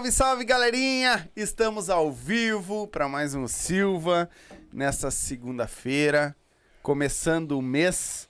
Salve, 0.00 0.12
salve, 0.12 0.44
galerinha! 0.46 1.30
Estamos 1.36 1.90
ao 1.90 2.10
vivo 2.10 2.88
para 2.88 3.06
mais 3.06 3.34
um 3.34 3.46
Silva 3.46 4.30
nessa 4.72 5.10
segunda-feira, 5.10 6.34
começando 6.82 7.52
o 7.52 7.60
mês, 7.60 8.26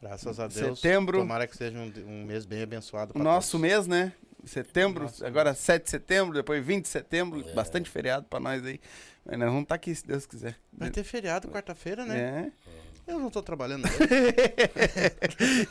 Graças 0.00 0.38
a 0.38 0.46
Deus. 0.46 0.78
Setembro. 0.78 1.18
Tomara 1.18 1.48
que 1.48 1.56
seja 1.56 1.76
um, 1.76 1.92
um 2.06 2.24
mês 2.24 2.46
bem 2.46 2.62
abençoado. 2.62 3.14
pra 3.14 3.20
nosso 3.20 3.50
todos. 3.58 3.68
mês, 3.68 3.86
né? 3.88 4.12
Setembro, 4.44 5.02
Nosso 5.04 5.26
agora 5.26 5.54
7 5.54 5.82
de 5.82 5.90
setembro, 5.90 6.34
depois 6.34 6.64
20 6.64 6.84
de 6.84 6.88
setembro, 6.88 7.44
bastante 7.52 7.90
feriado 7.90 8.24
para 8.30 8.38
nós 8.38 8.64
aí. 8.64 8.80
Mas 9.24 9.38
nós 9.40 9.48
vamos 9.48 9.64
estar 9.64 9.74
aqui 9.74 9.92
se 9.92 10.06
Deus 10.06 10.24
quiser. 10.24 10.54
Vai 10.72 10.88
ter 10.90 11.02
feriado 11.02 11.48
quarta-feira, 11.48 12.06
né? 12.06 12.52
É. 12.54 12.67
Eu 13.08 13.18
não 13.18 13.30
tô 13.30 13.42
trabalhando. 13.42 13.88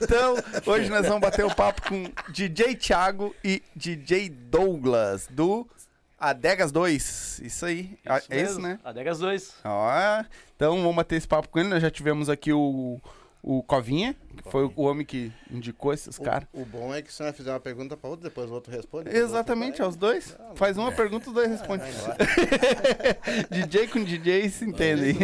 Então, 0.02 0.36
hoje 0.66 0.90
nós 0.90 1.06
vamos 1.06 1.22
bater 1.22 1.46
o 1.46 1.54
papo 1.54 1.82
com 1.88 2.06
DJ 2.30 2.76
Thiago 2.76 3.36
e 3.44 3.62
DJ 3.76 4.30
Douglas, 4.30 5.28
do 5.30 5.68
Adegas 6.20 6.72
2. 6.72 7.42
Isso 7.44 7.66
aí. 7.66 7.98
Ah, 8.06 8.22
é 8.30 8.42
isso, 8.42 8.60
mesmo. 8.60 8.62
né? 8.62 8.80
Adegas 8.84 9.20
2. 9.20 9.54
Ó, 9.64 10.24
então 10.56 10.78
vamos 10.82 10.96
bater 10.96 11.16
esse 11.16 11.28
papo 11.28 11.50
com 11.50 11.60
ele. 11.60 11.70
Nós 11.70 11.82
já 11.82 11.92
tivemos 11.92 12.30
aqui 12.30 12.52
o, 12.52 13.00
o 13.50 13.64
Covinha, 13.64 14.14
que 14.36 14.52
foi 14.52 14.70
o 14.76 14.82
homem 14.82 15.06
que 15.06 15.32
indicou 15.50 15.94
esses 15.94 16.20
caras. 16.20 16.50
o, 16.52 16.66
bom 16.66 16.94
é 16.94 17.02
que 17.02 17.14
se 17.14 17.24
nós 17.24 17.34
fizer 17.34 17.50
uma 17.50 17.62
pergunta 17.62 17.96
pra 17.96 18.10
outro, 18.10 18.26
depois 18.26 18.52
o 18.52 18.54
outro 18.54 18.70
responde. 18.74 19.10
Exatamente, 19.10 19.82
aos 19.82 19.96
dois. 19.96 20.38
Faz 20.56 20.78
uma 20.78 20.92
pergunta, 20.92 21.30
os 21.30 21.34
dois 21.34 21.50
respondem. 21.50 21.88
DJ 23.50 23.88
com 23.88 24.04
DJ 24.04 24.50
se 24.50 24.66
entende. 24.66 25.16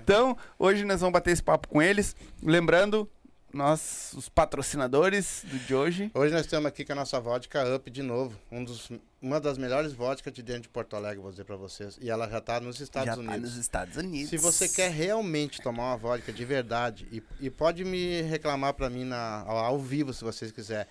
Então, 0.00 0.36
hoje 0.56 0.84
nós 0.84 1.00
vamos 1.00 1.12
bater 1.14 1.32
esse 1.32 1.42
papo 1.42 1.66
com 1.66 1.82
eles. 1.82 2.14
Lembrando, 2.40 3.10
nós, 3.56 4.12
os 4.14 4.28
patrocinadores 4.28 5.42
do 5.44 5.58
de 5.58 5.74
hoje. 5.74 6.10
Hoje 6.14 6.32
nós 6.32 6.42
estamos 6.42 6.66
aqui 6.66 6.84
com 6.84 6.92
a 6.92 6.96
nossa 6.96 7.18
vodka 7.18 7.74
Up 7.74 7.90
de 7.90 8.02
novo. 8.02 8.38
Um 8.52 8.62
dos, 8.62 8.90
uma 9.20 9.40
das 9.40 9.56
melhores 9.56 9.94
vodkas 9.94 10.32
de 10.32 10.42
dentro 10.42 10.64
de 10.64 10.68
Porto 10.68 10.94
Alegre, 10.94 11.20
vou 11.20 11.30
dizer 11.30 11.44
pra 11.44 11.56
vocês. 11.56 11.98
E 12.00 12.10
ela 12.10 12.28
já 12.28 12.40
tá 12.40 12.60
nos 12.60 12.78
Estados 12.80 13.06
já 13.06 13.14
tá 13.14 13.20
Unidos. 13.20 13.40
nos 13.40 13.56
Estados 13.56 13.96
Unidos. 13.96 14.28
Se 14.28 14.36
você 14.36 14.68
quer 14.68 14.90
realmente 14.90 15.60
tomar 15.62 15.84
uma 15.84 15.96
vodka 15.96 16.32
de 16.32 16.44
verdade, 16.44 17.08
e, 17.10 17.22
e 17.40 17.50
pode 17.50 17.82
me 17.82 18.20
reclamar 18.22 18.74
pra 18.74 18.90
mim 18.90 19.04
na, 19.04 19.42
ao, 19.46 19.56
ao 19.56 19.78
vivo, 19.78 20.12
se 20.12 20.22
vocês 20.22 20.52
quiserem. 20.52 20.86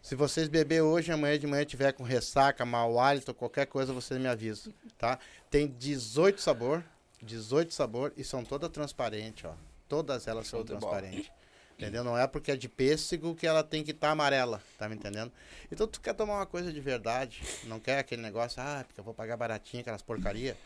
Se 0.00 0.14
vocês 0.14 0.46
beber 0.46 0.82
hoje, 0.82 1.10
amanhã 1.10 1.36
de 1.36 1.48
manhã 1.48 1.64
tiver 1.64 1.92
com 1.92 2.04
ressaca, 2.04 2.64
mau 2.64 3.00
hálito, 3.00 3.34
qualquer 3.34 3.66
coisa, 3.66 3.92
vocês 3.92 4.20
me 4.20 4.28
avisam, 4.28 4.72
tá? 4.96 5.18
Tem 5.50 5.66
18 5.66 6.40
sabor, 6.40 6.84
18 7.20 7.74
sabor 7.74 8.12
e 8.16 8.22
são 8.22 8.44
todas 8.44 8.70
transparentes, 8.70 9.44
ó. 9.44 9.54
Todas 9.88 10.28
elas 10.28 10.46
Show 10.46 10.60
são 10.60 10.66
transparentes. 10.66 11.30
Entendeu? 11.78 12.02
Não 12.02 12.16
é 12.16 12.26
porque 12.26 12.52
é 12.52 12.56
de 12.56 12.68
pêssego 12.70 13.34
que 13.34 13.46
ela 13.46 13.62
tem 13.62 13.84
que 13.84 13.90
estar 13.90 14.10
amarela, 14.10 14.62
tá 14.78 14.88
me 14.88 14.94
entendendo? 14.94 15.30
Então 15.70 15.86
tu 15.86 16.00
quer 16.00 16.14
tomar 16.14 16.36
uma 16.36 16.46
coisa 16.46 16.72
de 16.72 16.80
verdade, 16.80 17.42
não 17.64 17.78
quer 17.78 17.98
aquele 17.98 18.22
negócio, 18.22 18.62
ah, 18.62 18.82
porque 18.86 18.98
eu 18.98 19.04
vou 19.04 19.12
pagar 19.12 19.36
baratinho 19.36 19.82
aquelas 19.82 20.00
porcaria. 20.00 20.56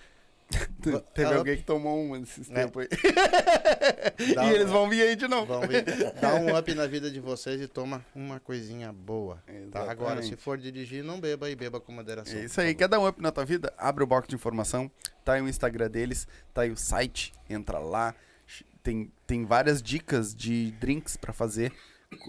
Te- 0.82 1.00
Teve 1.15 1.28
Up. 1.31 1.37
alguém 1.38 1.56
que 1.56 1.62
tomou 1.62 2.00
uma 2.04 2.19
nesses 2.19 2.50
É. 2.50 2.54
tempos 2.54 2.82
aí. 2.82 2.88
Dá 4.34 4.44
e 4.44 4.47
um- 4.48 4.50
eles 4.53 4.69
vão 4.69 4.88
vir 4.88 5.03
aí 5.03 5.16
de 5.16 5.26
novo. 5.28 5.60
Ver. 5.66 5.84
Dá 6.21 6.34
um 6.34 6.56
up 6.56 6.75
na 6.75 6.87
vida 6.87 7.10
de 7.10 7.21
vocês 7.21 7.60
e 7.60 7.66
toma 7.69 8.04
uma 8.15 8.38
coisinha 8.41 8.92
boa. 8.92 9.42
Tá? 9.71 9.91
Agora, 9.91 10.22
se 10.22 10.37
for 10.37 10.59
dirigir, 10.59 11.03
não 11.04 11.21
beba 11.21 11.48
e 11.50 11.54
beba 11.56 11.81
com 11.81 11.92
moderação. 11.92 12.38
É 12.38 12.44
isso 12.44 12.60
aí. 12.60 12.75
Quer 12.75 12.88
dar 12.88 12.98
um 12.98 13.06
up 13.06 13.21
na 13.22 13.31
tua 13.31 13.44
vida? 13.44 13.72
Abre 13.78 14.03
o 14.03 14.06
box 14.06 14.28
de 14.28 14.34
informação. 14.34 14.91
Tá 15.25 15.34
aí 15.34 15.42
o 15.42 15.48
Instagram 15.48 15.89
deles, 15.91 16.27
tá 16.53 16.63
aí 16.63 16.71
o 16.71 16.77
site. 16.77 17.33
Entra 17.48 17.78
lá. 17.78 18.15
Tem, 18.82 19.10
tem 19.27 19.44
várias 19.44 19.82
dicas 19.82 20.34
de 20.34 20.71
drinks 20.72 21.16
pra 21.16 21.32
fazer 21.32 21.72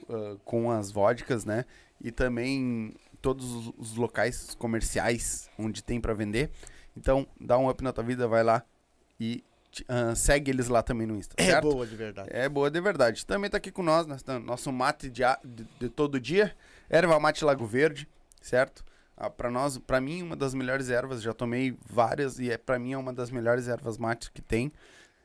ah, 0.09 0.37
com 0.43 0.71
as 0.71 0.91
vodkas, 0.91 1.45
né? 1.45 1.65
E 1.99 2.11
também 2.11 2.93
todos 3.21 3.71
os, 3.77 3.95
locais 3.95 4.55
comerciais 4.55 5.49
onde 5.57 5.83
tem 5.83 6.01
pra 6.01 6.13
vender. 6.13 6.49
Então, 6.97 7.27
dá 7.39 7.57
um 7.57 7.69
up 7.69 7.83
na 7.83 7.93
tua 7.93 8.03
vida, 8.03 8.27
vai 8.27 8.43
lá 8.43 8.63
e 9.19 9.43
ah, 9.87 10.15
segue 10.15 10.51
eles 10.51 10.67
lá 10.67 10.81
também 10.81 11.07
no 11.07 11.15
Insta, 11.15 11.35
É 11.37 11.45
certo? 11.45 11.69
boa 11.69 11.85
de 11.87 11.95
verdade. 11.95 12.29
É 12.31 12.49
boa 12.49 12.69
de 12.69 12.81
verdade. 12.81 13.25
Também 13.25 13.49
tá 13.49 13.57
aqui 13.57 13.71
com 13.71 13.83
nós, 13.83 14.05
tam- 14.23 14.39
nosso 14.39 14.71
mate 14.71 15.09
de, 15.09 15.21
de, 15.45 15.67
de 15.79 15.89
todo 15.89 16.19
dia, 16.19 16.55
erva 16.89 17.19
mate 17.19 17.45
Lago 17.45 17.65
Verde, 17.65 18.07
certo? 18.41 18.83
Ah, 19.15 19.29
para 19.29 19.51
nós, 19.51 19.77
para 19.77 20.01
mim, 20.01 20.23
uma 20.23 20.35
das 20.35 20.53
melhores 20.53 20.89
ervas, 20.89 21.21
já 21.21 21.33
tomei 21.33 21.77
várias 21.87 22.39
e 22.39 22.49
é 22.49 22.57
para 22.57 22.79
mim 22.79 22.93
é 22.93 22.97
uma 22.97 23.13
das 23.13 23.29
melhores 23.29 23.67
ervas 23.67 23.97
mate 23.97 24.31
que 24.31 24.41
tem. 24.41 24.71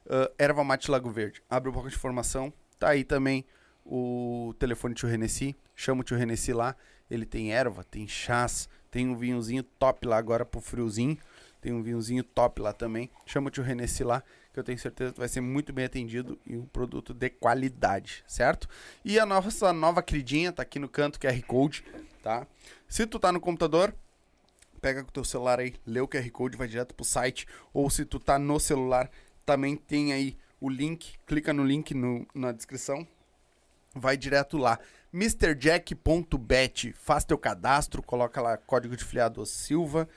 Ah, 0.08 0.30
erva 0.38 0.62
mate 0.64 0.90
Lago 0.90 1.10
Verde. 1.10 1.42
Abre 1.48 1.70
um 1.70 1.72
pouco 1.72 1.88
de 1.88 1.94
informação. 1.94 2.52
Tá 2.78 2.90
aí 2.90 3.04
também 3.04 3.44
o 3.84 4.54
telefone 4.58 4.94
do 4.94 4.98
tio 4.98 5.08
Renessi. 5.08 5.54
Chama 5.74 6.00
o 6.00 6.04
tio 6.04 6.16
Renessi 6.16 6.52
lá. 6.52 6.76
Ele 7.10 7.24
tem 7.24 7.52
erva, 7.52 7.84
tem 7.84 8.06
chás, 8.08 8.68
tem 8.90 9.08
um 9.08 9.16
vinhozinho 9.16 9.62
top 9.62 10.06
lá 10.06 10.16
agora 10.16 10.44
pro 10.44 10.60
friozinho. 10.60 11.16
Tem 11.60 11.72
um 11.72 11.82
vinhozinho 11.82 12.22
top 12.22 12.60
lá 12.60 12.72
também. 12.72 13.10
Chama 13.24 13.48
o 13.48 13.50
tio 13.50 13.62
Renessi 13.62 14.04
lá, 14.04 14.22
que 14.52 14.58
eu 14.58 14.64
tenho 14.64 14.78
certeza 14.78 15.12
que 15.12 15.18
vai 15.18 15.28
ser 15.28 15.40
muito 15.40 15.72
bem 15.72 15.84
atendido 15.84 16.38
e 16.46 16.56
um 16.56 16.66
produto 16.66 17.12
de 17.12 17.28
qualidade, 17.30 18.24
certo? 18.26 18.68
E 19.04 19.18
a 19.18 19.26
nossa 19.26 19.72
nova 19.72 20.02
queridinha 20.02 20.52
tá 20.52 20.62
aqui 20.62 20.78
no 20.78 20.88
canto, 20.88 21.18
QR 21.18 21.40
Code, 21.42 21.84
tá? 22.22 22.46
Se 22.88 23.06
tu 23.06 23.18
tá 23.18 23.32
no 23.32 23.40
computador, 23.40 23.94
pega 24.80 25.02
com 25.02 25.08
o 25.08 25.12
teu 25.12 25.24
celular 25.24 25.58
aí, 25.58 25.74
lê 25.84 26.00
o 26.00 26.06
QR 26.06 26.30
Code, 26.30 26.56
vai 26.56 26.68
direto 26.68 26.94
pro 26.94 27.04
site. 27.04 27.46
Ou 27.72 27.90
se 27.90 28.04
tu 28.04 28.20
tá 28.20 28.38
no 28.38 28.60
celular, 28.60 29.10
também 29.46 29.76
tem 29.76 30.12
aí 30.12 30.36
o 30.60 30.68
link, 30.68 31.14
clica 31.26 31.52
no 31.52 31.64
link 31.64 31.94
no- 31.94 32.26
na 32.34 32.50
descrição, 32.52 33.06
vai 33.94 34.16
direto 34.16 34.58
lá. 34.58 34.78
MrJack.bet, 35.12 36.92
faz 36.92 37.24
teu 37.24 37.38
cadastro, 37.38 38.02
coloca 38.02 38.40
lá 38.42 38.56
código 38.56 38.96
de 38.96 39.04
filiado 39.04 39.44
Silva, 39.46 40.08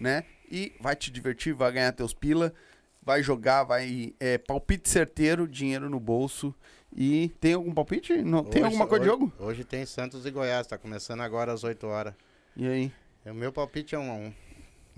né? 0.00 0.24
E 0.50 0.72
vai 0.80 0.94
te 0.94 1.10
divertir, 1.10 1.52
vai 1.52 1.72
ganhar 1.72 1.92
teus 1.92 2.14
pila, 2.14 2.54
vai 3.02 3.22
jogar, 3.22 3.64
vai 3.64 4.14
é, 4.20 4.38
palpite 4.38 4.88
certeiro, 4.88 5.46
dinheiro 5.48 5.90
no 5.90 5.98
bolso. 6.00 6.54
E 6.94 7.28
tem 7.40 7.52
algum 7.54 7.74
palpite? 7.74 8.22
Não, 8.22 8.42
tem 8.44 8.62
Hoje- 8.62 8.64
alguma 8.72 8.86
coisa 8.86 9.04
de 9.04 9.10
hoje- 9.10 9.20
jogo? 9.20 9.32
Hoje 9.38 9.64
tem 9.64 9.84
Santos 9.84 10.24
e 10.24 10.30
Goiás, 10.30 10.66
tá 10.66 10.78
começando 10.78 11.20
agora 11.20 11.52
às 11.52 11.62
8 11.64 11.86
horas. 11.86 12.14
E 12.56 12.66
aí? 12.66 12.92
O 13.26 13.34
meu 13.34 13.52
palpite 13.52 13.94
é 13.94 13.98
um 13.98 14.10
a 14.10 14.14
um. 14.14 14.32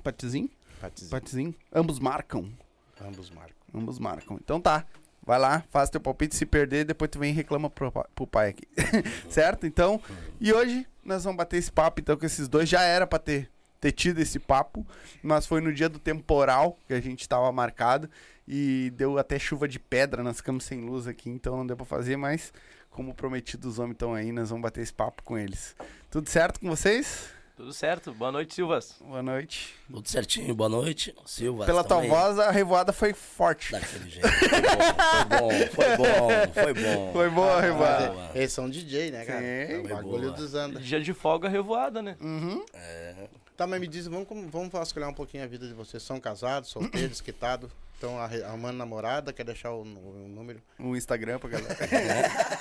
Patizinho? 0.05 0.49
Patizinho. 0.81 1.11
Patizinho? 1.11 1.55
Ambos 1.73 1.99
marcam. 1.99 2.53
Ambos 3.01 3.31
marcam. 3.31 3.57
Ambos 3.75 3.99
marcam. 3.99 4.37
Então 4.37 4.61
tá. 4.61 4.85
Vai 5.25 5.39
lá, 5.39 5.63
faz 5.71 5.91
teu 5.91 6.01
palpite. 6.01 6.35
Se 6.35 6.47
perder, 6.47 6.87
depois 6.87 7.11
tu 7.11 7.19
vem 7.19 7.31
e 7.31 7.35
reclama 7.35 7.69
pro, 7.69 7.93
pro 7.93 8.27
pai 8.27 8.49
aqui. 8.49 8.67
certo? 9.29 9.67
Então, 9.67 10.01
e 10.41 10.53
hoje 10.53 10.87
nós 11.05 11.25
vamos 11.25 11.37
bater 11.37 11.59
esse 11.59 11.71
papo, 11.71 12.01
então, 12.01 12.17
com 12.17 12.25
esses 12.25 12.49
dois. 12.49 12.67
Já 12.67 12.83
era 12.83 13.07
pra 13.07 13.19
ter, 13.19 13.51
ter 13.79 13.93
tido 13.93 14.21
esse 14.21 14.39
papo, 14.39 14.87
mas 15.23 15.45
foi 15.45 15.61
no 15.61 15.71
dia 15.71 15.89
do 15.89 15.99
temporal 15.99 16.79
que 16.87 16.95
a 16.95 17.01
gente 17.01 17.29
tava 17.29 17.53
marcado 17.53 18.09
e 18.47 18.91
deu 18.97 19.19
até 19.19 19.39
chuva 19.39 19.69
de 19.69 19.79
pedra. 19.79 20.23
Nós 20.23 20.39
ficamos 20.39 20.65
sem 20.65 20.81
luz 20.81 21.07
aqui, 21.07 21.29
então 21.29 21.59
não 21.59 21.67
deu 21.67 21.77
pra 21.77 21.85
fazer, 21.85 22.17
mas 22.17 22.51
como 22.91 23.15
prometido, 23.15 23.69
os 23.69 23.79
homens 23.79 23.97
estão 23.97 24.15
aí, 24.15 24.33
nós 24.33 24.49
vamos 24.49 24.63
bater 24.63 24.81
esse 24.81 24.95
papo 24.95 25.23
com 25.23 25.37
eles. 25.37 25.77
Tudo 26.11 26.29
certo 26.31 26.59
com 26.59 26.69
vocês? 26.69 27.31
Tudo 27.59 27.73
certo? 27.73 28.13
Boa 28.15 28.31
noite, 28.31 28.55
Silvas. 28.55 28.95
Boa 29.01 29.21
noite. 29.21 29.75
Tudo 29.91 30.09
certinho, 30.09 30.55
boa 30.55 30.69
noite. 30.69 31.13
Silva. 31.27 31.67
Pela 31.67 31.83
tua 31.83 32.03
aí. 32.03 32.09
voz, 32.09 32.39
a 32.39 32.53
revoada 32.53 32.93
foi 32.93 33.13
forte. 33.13 33.73
Daquele 33.73 34.09
jeito. 34.09 34.29
Foi 34.29 35.41
bom, 35.41 35.51
foi 35.75 35.97
bom, 35.97 36.53
foi 36.55 36.75
bom. 36.75 37.13
Foi 37.13 37.31
boa 37.31 37.57
a 37.57 37.61
revoada. 37.61 38.11
Boa. 38.11 38.31
Eles 38.33 38.53
são 38.53 38.71
DJ, 38.71 39.11
né, 39.11 39.25
cara? 39.25 39.41
Sim. 39.41 39.75
o 39.79 39.81
Foi 39.81 39.93
bagulho 39.93 40.23
boa. 40.29 40.37
desanda. 40.37 40.79
Dia 40.79 41.01
de 41.01 41.13
folga 41.13 41.49
revoada, 41.49 42.01
né? 42.01 42.17
Uhum. 42.21 42.65
É, 42.73 43.27
Tá, 43.57 43.67
mas 43.67 43.81
me 43.81 43.89
diz, 43.89 44.07
vamos, 44.07 44.29
vamos 44.53 44.69
vasculhar 44.69 45.11
um 45.11 45.15
pouquinho 45.15 45.43
a 45.43 45.47
vida 45.49 45.67
de 45.67 45.75
vocês. 45.75 46.01
São 46.01 46.21
casados, 46.21 46.71
solteiros, 46.71 47.11
desquitados? 47.19 47.73
Estão 47.93 48.21
arrumando 48.21 48.77
namorada? 48.77 49.33
Quer 49.33 49.43
deixar 49.43 49.73
o, 49.73 49.83
o 49.83 50.29
número? 50.29 50.63
O 50.79 50.95
Instagram 50.97 51.41
pra 51.41 51.51
galera. 51.51 51.77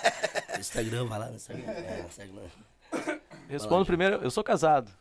Instagram, 0.58 1.06
vai 1.06 1.20
lá 1.20 1.28
no 1.28 1.36
Instagram. 1.36 1.66
É, 1.72 2.04
segue 2.10 2.34
lá. 2.34 3.20
Respondo 3.48 3.86
primeiro, 3.86 4.18
eu 4.18 4.30
sou 4.30 4.44
casado. 4.44 4.92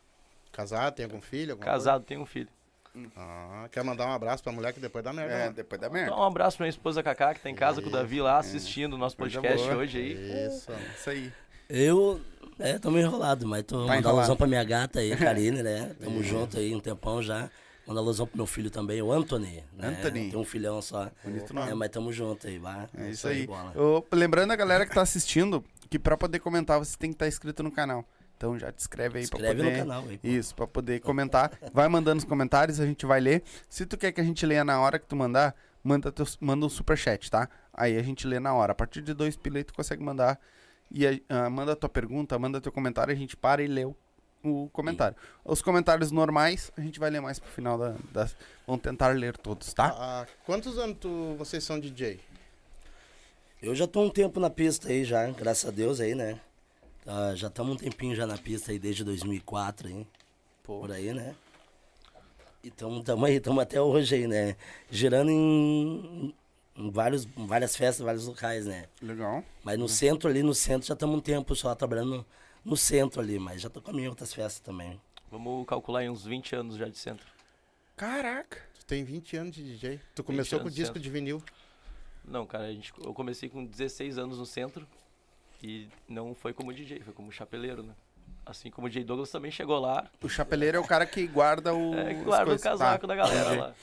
Casado? 0.51 0.95
Tem 0.95 1.05
algum 1.05 1.21
filho? 1.21 1.57
Casado, 1.57 2.03
tenho 2.03 2.21
um 2.21 2.25
filho. 2.25 2.47
coisa? 2.93 3.11
Ah, 3.15 3.67
quer 3.71 3.83
mandar 3.83 4.07
um 4.07 4.11
abraço 4.11 4.43
pra 4.43 4.51
mulher 4.51 4.73
que 4.73 4.79
depois 4.79 5.03
dá 5.03 5.13
merda. 5.13 5.33
É, 5.33 5.47
né? 5.47 5.53
depois 5.55 5.79
da 5.79 5.89
merda. 5.89 6.11
Então, 6.11 6.19
um 6.19 6.25
abraço 6.25 6.57
pra 6.57 6.63
minha 6.63 6.71
esposa 6.71 7.03
Cacá, 7.03 7.33
que 7.33 7.41
tá 7.41 7.49
em 7.49 7.55
casa 7.55 7.81
com 7.81 7.89
o 7.89 7.91
Davi 7.91 8.21
lá 8.21 8.37
assistindo 8.39 8.93
o 8.93 8.97
nosso 8.97 9.15
Coisa 9.15 9.39
podcast 9.39 9.69
hoje 9.75 9.97
aí. 9.97 10.47
Isso. 10.47 10.71
Isso 10.95 11.09
aí. 11.09 11.31
Eu, 11.69 12.21
é, 12.59 12.79
tô 12.79 12.89
meio 12.89 13.05
enrolado, 13.05 13.45
mas 13.45 13.63
tô 13.63 13.75
mandando 13.75 13.99
enrolado. 13.99 14.19
alusão 14.19 14.35
pra 14.35 14.47
minha 14.47 14.63
gata 14.63 14.99
aí, 14.99 15.15
Karine, 15.17 15.61
né? 15.61 15.95
Tamo 15.99 16.23
junto 16.23 16.57
aí 16.57 16.73
um 16.73 16.79
tempão 16.79 17.21
já. 17.21 17.49
Manda 17.85 18.01
alusão 18.01 18.27
pro 18.27 18.35
meu 18.35 18.45
filho 18.45 18.69
também, 18.69 19.01
o 19.01 19.11
Anthony. 19.13 19.63
Né? 19.73 19.87
Anthony. 19.87 20.29
Tem 20.29 20.37
um 20.37 20.43
filhão 20.43 20.81
só. 20.81 21.09
Bonito 21.23 21.53
nome. 21.53 21.71
É, 21.71 21.73
mas 21.73 21.89
tamo 21.89 22.11
junto 22.11 22.45
aí, 22.45 22.57
vai. 22.57 22.87
É 22.97 23.09
isso 23.09 23.27
aí. 23.27 23.47
bola. 23.47 23.71
Ô, 23.77 24.03
lembrando 24.11 24.51
a 24.51 24.57
galera 24.57 24.85
que 24.85 24.93
tá 24.93 25.01
assistindo 25.01 25.63
que 25.89 25.97
pra 25.97 26.17
poder 26.17 26.39
comentar 26.39 26.79
você 26.79 26.97
tem 26.97 27.11
que 27.11 27.15
estar 27.15 27.27
inscrito 27.27 27.63
no 27.63 27.71
canal. 27.71 28.03
Então 28.37 28.57
já 28.57 28.71
te 28.71 28.79
inscreve 28.79 29.19
aí 29.19 29.27
pra 29.27 29.39
Inscreve 29.39 29.63
poder. 29.63 29.71
no 29.71 29.77
canal 29.79 30.03
aí. 30.07 30.17
pô. 30.19 30.27
Isso, 30.27 30.55
pra 30.55 30.67
poder 30.67 30.99
comentar. 31.01 31.51
Vai 31.73 31.87
mandando 31.89 32.19
os 32.19 32.23
comentários, 32.23 32.79
a 32.79 32.85
gente 32.85 33.05
vai 33.05 33.19
ler. 33.19 33.41
Se 33.67 33.85
tu 33.85 33.97
quer 33.97 34.11
que 34.11 34.21
a 34.21 34.23
gente 34.23 34.45
leia 34.45 34.63
na 34.63 34.79
hora 34.79 34.99
que 34.99 35.07
tu 35.07 35.15
mandar, 35.15 35.55
manda, 35.83 36.11
teus, 36.11 36.37
manda 36.39 36.65
um 36.65 36.69
superchat, 36.69 37.31
tá? 37.31 37.49
Aí 37.73 37.97
a 37.97 38.03
gente 38.03 38.27
lê 38.27 38.39
na 38.39 38.53
hora. 38.53 38.71
A 38.73 38.75
partir 38.75 39.01
de 39.01 39.13
dois 39.13 39.35
pila 39.35 39.57
aí 39.57 39.63
tu 39.63 39.73
consegue 39.73 40.03
mandar. 40.03 40.39
E 40.91 41.05
a- 41.07 41.19
ah, 41.29 41.49
manda 41.49 41.75
tua 41.75 41.89
pergunta, 41.89 42.37
manda 42.39 42.61
teu 42.61 42.71
comentário, 42.71 43.11
a 43.11 43.17
gente 43.17 43.35
para 43.35 43.61
e 43.63 43.67
leu. 43.67 43.95
o 44.43 44.69
comentário. 44.71 45.17
Os 45.43 45.61
comentários 45.63 46.11
normais, 46.11 46.71
a 46.77 46.81
gente 46.81 46.99
vai 46.99 47.09
ler 47.09 47.19
mais 47.19 47.37
pro 47.39 47.49
final 47.49 47.77
da. 47.77 47.95
da- 48.13 48.29
Vamos 48.67 48.81
tentar 48.83 49.07
ler 49.09 49.35
todos, 49.35 49.73
tá? 49.73 49.87
Ah, 49.97 50.25
quantos 50.45 50.77
anos 50.77 50.95
tu, 51.01 51.35
vocês 51.37 51.63
são 51.63 51.77
DJ? 51.79 52.19
Eu 53.61 53.73
já 53.75 53.87
tô 53.87 54.01
um 54.03 54.09
tempo 54.09 54.39
na 54.39 54.49
pista 54.49 54.87
aí 54.89 55.03
já, 55.03 55.25
graças 55.31 55.67
a 55.67 55.71
Deus 55.71 55.99
aí, 55.99 56.13
né? 56.13 56.39
Ah, 57.09 57.33
já 57.33 57.47
estamos 57.47 57.73
um 57.73 57.77
tempinho 57.77 58.13
já 58.13 58.27
na 58.27 58.37
pista 58.37 58.69
aí 58.69 58.77
desde 58.77 59.01
2004 59.05 59.87
aí, 59.87 60.05
por 60.61 60.91
aí, 60.91 61.13
né? 61.13 61.33
E 62.61 62.67
estamos 62.67 63.01
aí, 63.23 63.35
estamos 63.35 63.63
até 63.63 63.81
hoje 63.81 64.15
aí, 64.15 64.27
né? 64.27 64.57
Girando 64.91 65.31
em, 65.31 66.35
em 66.75 66.91
vários, 66.91 67.25
em 67.37 67.47
várias 67.47 67.77
festas, 67.77 68.05
vários 68.05 68.27
locais, 68.27 68.65
né? 68.65 68.87
Legal. 69.01 69.41
Mas 69.63 69.79
no 69.79 69.87
centro 69.87 70.29
ali, 70.29 70.43
no 70.43 70.53
centro, 70.53 70.85
já 70.85 70.95
estamos 70.95 71.17
um 71.17 71.21
tempo 71.21 71.55
só 71.55 71.73
trabalhando 71.73 72.09
no, 72.09 72.25
no 72.65 72.75
centro 72.75 73.21
ali, 73.21 73.39
mas 73.39 73.61
já 73.61 73.69
tô 73.69 73.81
com 73.81 73.97
em 73.97 74.09
outras 74.09 74.33
festas 74.33 74.59
também. 74.59 74.99
Vamos 75.31 75.65
calcular 75.65 76.03
em 76.03 76.09
uns 76.09 76.25
20 76.25 76.57
anos 76.57 76.75
já 76.75 76.89
de 76.89 76.97
centro. 76.97 77.25
Caraca. 77.95 78.61
Tu 78.81 78.85
tem 78.85 79.05
20 79.05 79.37
anos 79.37 79.55
de 79.55 79.63
DJ. 79.63 80.01
Tu 80.13 80.25
começou 80.25 80.59
com 80.59 80.69
disco 80.69 80.95
certo. 80.95 80.99
de 80.99 81.09
vinil. 81.09 81.41
Não, 82.25 82.45
cara, 82.45 82.65
a 82.65 82.73
gente, 82.73 82.91
eu 83.01 83.13
comecei 83.13 83.47
com 83.47 83.63
16 83.63 84.17
anos 84.17 84.39
no 84.39 84.45
centro 84.45 84.85
e 85.61 85.87
não 86.07 86.33
foi 86.35 86.53
como 86.53 86.73
DJ, 86.73 86.99
foi 87.01 87.13
como 87.13 87.31
chapeleiro, 87.31 87.83
né? 87.83 87.93
Assim 88.45 88.69
como 88.71 88.87
o 88.87 88.89
DJ 88.89 89.03
Douglas 89.03 89.29
também 89.29 89.51
chegou 89.51 89.77
lá, 89.79 90.05
O 90.21 90.29
chapeleiro 90.29 90.77
é 90.77 90.79
o 90.79 90.85
cara 90.87 91.05
que 91.05 91.25
guarda 91.27 91.73
o. 91.73 91.93
é, 91.99 92.11
as 92.11 92.23
guarda 92.23 92.53
o 92.53 92.59
casaco 92.59 93.01
Tá. 93.01 93.07
da 93.07 93.15
galera 93.15 93.61
lá. 93.61 93.73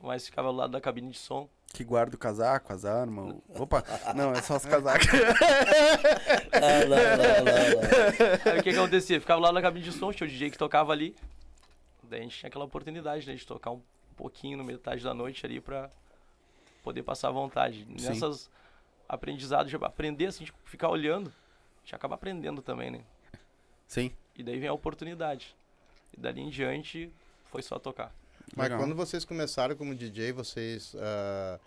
Mas 0.00 0.26
ficava 0.26 0.48
do 0.50 0.56
lado 0.56 0.70
da 0.70 0.80
cabine 0.80 1.10
de 1.10 1.18
som. 1.18 1.48
Que 1.72 1.82
guarda 1.82 2.14
o 2.14 2.18
casaco, 2.18 2.72
as 2.72 2.84
armas. 2.84 3.34
o- 3.48 3.62
Opa, 3.62 3.82
não, 4.14 4.32
é 4.32 4.40
só 4.40 4.56
os 4.56 4.64
casacos. 4.64 5.06
Ah, 6.52 6.84
não, 6.84 6.88
não, 6.88 7.44
não, 7.44 7.80
não. 8.44 8.52
Aí 8.52 8.58
o 8.60 8.62
que, 8.62 8.70
que 8.72 8.78
acontecia? 8.78 9.20
Ficava 9.20 9.40
lá 9.40 9.52
na 9.52 9.60
cabine 9.60 9.84
de 9.84 9.92
som, 9.92 10.12
tinha 10.12 10.26
o 10.26 10.30
DJ 10.30 10.50
que 10.50 10.58
tocava 10.58 10.92
ali. 10.92 11.14
Daí 12.04 12.20
a 12.20 12.22
gente 12.22 12.38
tinha 12.38 12.48
aquela 12.48 12.64
oportunidade 12.64 13.26
né, 13.26 13.34
de 13.34 13.44
tocar 13.46 13.72
um 13.72 13.80
pouquinho 14.16 14.56
no 14.56 14.64
metade 14.64 15.02
da 15.02 15.12
noite 15.12 15.44
ali 15.44 15.60
pra 15.60 15.90
poder 16.82 17.02
passar 17.02 17.28
à 17.28 17.32
vontade. 17.32 17.86
Sim. 17.98 18.08
Nessas 18.08 18.48
aprendizados, 19.08 19.70
de 19.70 19.76
aprender 19.76 20.26
assim, 20.26 20.44
tipo, 20.44 20.58
ficar 20.64 20.88
olhando, 20.88 21.28
a 21.28 21.80
gente 21.84 21.94
acaba 21.94 22.14
aprendendo 22.14 22.62
também, 22.62 22.90
né? 22.90 23.00
Sim. 23.86 24.12
E 24.36 24.42
daí 24.42 24.58
vem 24.58 24.68
a 24.68 24.72
oportunidade. 24.72 25.54
E 26.16 26.20
dali 26.20 26.40
em 26.40 26.50
diante 26.50 27.10
foi 27.50 27.62
só 27.62 27.78
tocar. 27.78 28.12
Mas 28.54 28.64
Legal. 28.66 28.78
quando 28.78 28.94
vocês 28.94 29.24
começaram 29.24 29.74
como 29.76 29.94
DJ, 29.94 30.32
vocês. 30.32 30.94
ah, 30.98 31.58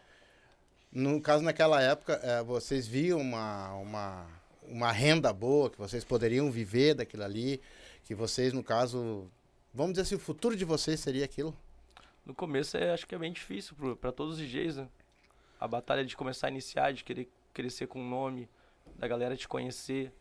no 0.91 1.21
caso, 1.21 1.43
naquela 1.43 1.81
época, 1.81 2.19
eh, 2.23 2.41
vocês 2.41 2.87
viam 2.87 3.19
uma, 3.19 3.73
uma, 3.75 4.27
uma 4.63 4.91
renda 4.91 5.31
boa, 5.31 5.69
que 5.69 5.77
vocês 5.77 6.03
poderiam 6.03 6.49
viver 6.51 6.95
daquilo 6.95 7.23
ali, 7.23 7.61
que 8.05 8.15
vocês, 8.15 8.53
no 8.53 8.63
caso. 8.63 9.29
Vamos 9.71 9.93
dizer 9.93 10.01
assim, 10.01 10.15
o 10.15 10.19
futuro 10.19 10.55
de 10.55 10.65
vocês 10.65 10.99
seria 10.99 11.25
aquilo? 11.25 11.55
No 12.25 12.33
começo 12.33 12.75
é, 12.75 12.91
acho 12.91 13.05
que 13.05 13.13
é 13.13 13.19
bem 13.19 13.31
difícil 13.31 13.75
pra 13.97 14.11
todos 14.11 14.39
os 14.39 14.39
DJs, 14.39 14.77
né? 14.77 14.87
A 15.59 15.67
batalha 15.67 16.05
de 16.05 16.15
começar 16.15 16.47
a 16.47 16.49
iniciar, 16.49 16.93
de 16.93 17.03
querer 17.03 17.29
crescer 17.53 17.87
com 17.87 18.01
o 18.01 18.07
nome, 18.07 18.47
da 18.95 19.07
galera 19.07 19.35
te 19.35 19.47
conhecer, 19.47 20.11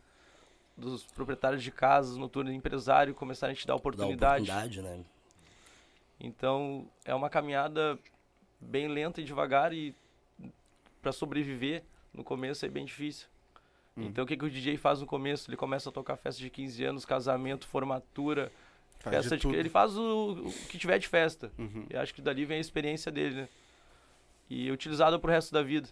dos 0.76 1.04
proprietários 1.04 1.62
de 1.62 1.70
casas, 1.70 2.16
noturno 2.16 2.52
empresário 2.52 3.14
começarem 3.14 3.52
a 3.52 3.56
te 3.56 3.66
dar 3.66 3.74
Dá 3.74 3.76
oportunidade. 3.76 4.50
oportunidade, 4.50 4.82
né? 4.82 5.04
Então 6.20 6.88
é 7.04 7.14
uma 7.14 7.30
caminhada 7.30 7.98
bem 8.60 8.88
lenta 8.88 9.20
e 9.20 9.24
devagar 9.24 9.72
e 9.72 9.94
para 11.00 11.12
sobreviver 11.12 11.82
no 12.12 12.24
começo 12.24 12.66
é 12.66 12.68
bem 12.68 12.84
difícil. 12.84 13.28
Então 13.96 14.24
o 14.24 14.26
que, 14.26 14.36
que 14.36 14.44
o 14.44 14.50
DJ 14.50 14.76
faz 14.76 15.00
no 15.00 15.06
começo? 15.06 15.50
Ele 15.50 15.56
começa 15.56 15.88
a 15.88 15.92
tocar 15.92 16.16
festa 16.16 16.40
de 16.40 16.48
15 16.48 16.84
anos, 16.84 17.04
casamento, 17.04 17.66
formatura, 17.66 18.52
Faz 19.00 19.16
festa 19.16 19.36
de 19.36 19.48
de, 19.48 19.56
ele 19.56 19.68
faz 19.68 19.96
o, 19.96 20.32
o 20.32 20.52
que 20.68 20.76
tiver 20.76 20.98
de 20.98 21.08
festa. 21.08 21.52
Uhum. 21.58 21.86
E 21.88 21.96
acho 21.96 22.12
que 22.12 22.20
dali 22.20 22.44
vem 22.44 22.58
a 22.58 22.60
experiência 22.60 23.10
dele, 23.12 23.42
né? 23.42 23.48
E 24.50 24.70
utilizada 24.70 25.18
pro 25.18 25.30
resto 25.30 25.52
da 25.52 25.62
vida. 25.62 25.88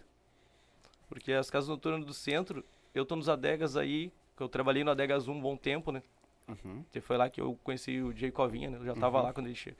Porque 1.07 1.31
as 1.33 1.49
casas 1.49 1.69
noturnas 1.69 2.05
do 2.05 2.13
centro, 2.13 2.63
eu 2.93 3.05
tô 3.05 3.15
nos 3.15 3.29
adegas 3.29 3.77
aí, 3.77 4.11
que 4.35 4.43
eu 4.43 4.49
trabalhei 4.49 4.83
no 4.83 4.91
Adegas 4.91 5.27
1 5.27 5.31
um 5.33 5.39
bom 5.41 5.55
tempo, 5.55 5.91
né? 5.91 6.01
Uhum. 6.47 6.83
Que 6.91 6.99
foi 7.01 7.17
lá 7.17 7.29
que 7.29 7.39
eu 7.41 7.57
conheci 7.63 8.01
o 8.01 8.11
Jay 8.15 8.31
Covinha, 8.31 8.69
né? 8.69 8.77
Eu 8.77 8.85
já 8.85 8.93
tava 8.95 9.17
Uhum. 9.19 9.23
lá 9.23 9.33
quando 9.33 9.47
ele, 9.47 9.55
che... 9.55 9.75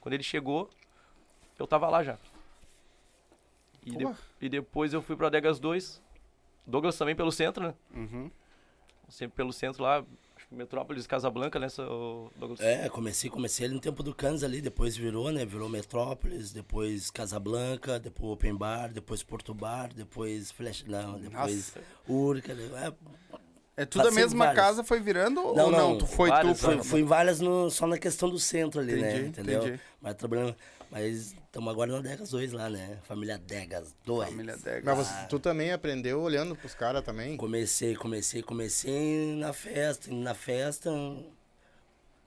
quando 0.00 0.12
ele 0.14 0.22
chegou, 0.22 0.68
eu 1.58 1.66
tava 1.66 1.88
lá 1.88 2.02
já. 2.02 2.18
E, 3.84 3.90
de- 3.96 4.14
e 4.40 4.48
depois 4.48 4.92
eu 4.92 5.00
fui 5.00 5.16
pro 5.16 5.26
Adegas 5.26 5.58
2. 5.58 6.02
Douglas 6.66 6.98
também 6.98 7.16
pelo 7.16 7.32
centro, 7.32 7.64
né? 7.68 7.74
Uhum. 7.94 8.30
Sempre 9.08 9.36
pelo 9.36 9.52
centro 9.52 9.82
lá, 9.82 10.04
Metrópolis, 10.50 11.06
Casablanca, 11.06 11.58
nessa, 11.58 11.82
o 11.82 12.30
Douglas. 12.36 12.60
É, 12.60 12.88
comecei, 12.88 13.28
comecei 13.28 13.66
ali 13.66 13.74
no 13.74 13.80
tempo 13.80 14.02
do 14.02 14.14
Canis 14.14 14.42
ali, 14.42 14.60
depois 14.62 14.96
virou, 14.96 15.30
né? 15.30 15.44
Virou 15.44 15.68
Metrópolis, 15.68 16.52
depois 16.52 17.10
Casablanca, 17.10 17.98
depois 18.00 18.32
Open 18.32 18.54
Bar, 18.56 18.90
depois 18.92 19.22
Porto 19.22 19.52
Bar, 19.52 19.92
depois 19.94 20.50
Flash, 20.50 20.84
não, 20.86 21.18
depois 21.18 21.74
Urca, 22.08 22.54
né? 22.54 22.92
é, 23.76 23.82
É 23.82 23.84
tudo 23.84 24.08
a 24.08 24.10
mesma 24.10 24.54
casa, 24.54 24.82
foi 24.82 25.00
virando? 25.00 25.40
ou 25.40 25.54
Não, 25.54 25.70
não? 25.70 25.90
não, 25.90 25.98
Tu 25.98 26.06
foi 26.06 26.30
tu, 26.30 26.32
várias, 26.32 26.60
foi. 26.60 26.74
Fui, 26.76 26.84
fui 26.84 27.00
em 27.00 27.04
várias 27.04 27.40
no- 27.40 27.70
só 27.70 27.86
na 27.86 27.98
questão 27.98 28.30
do 28.30 28.38
centro 28.38 28.80
ali, 28.80 28.94
né? 28.94 29.10
Entendi, 29.12 29.28
Entendeu? 29.28 29.62
entendi. 29.62 29.80
Mas 30.00 30.14
trabalhando. 30.14 30.56
Mas 30.90 31.32
estamos 31.32 31.70
agora 31.70 31.92
na 31.92 32.00
Degas 32.00 32.30
2 32.30 32.52
lá, 32.52 32.70
né? 32.70 32.98
Família 33.02 33.36
Degas 33.38 33.94
2. 34.06 34.28
Família 34.30 34.56
Degas. 34.56 34.84
Mas 34.84 34.96
você- 35.06 35.26
tu 35.28 35.38
também 35.38 35.70
aprendeu 35.72 36.20
olhando 36.20 36.56
pros 36.56 36.74
caras 36.74 37.04
também? 37.04 37.36
Comecei, 37.36 37.94
comecei, 37.94 38.42
comecei 38.42 39.36
na 39.36 39.52
festa, 39.52 40.10
na 40.12 40.34
festa. 40.34 40.90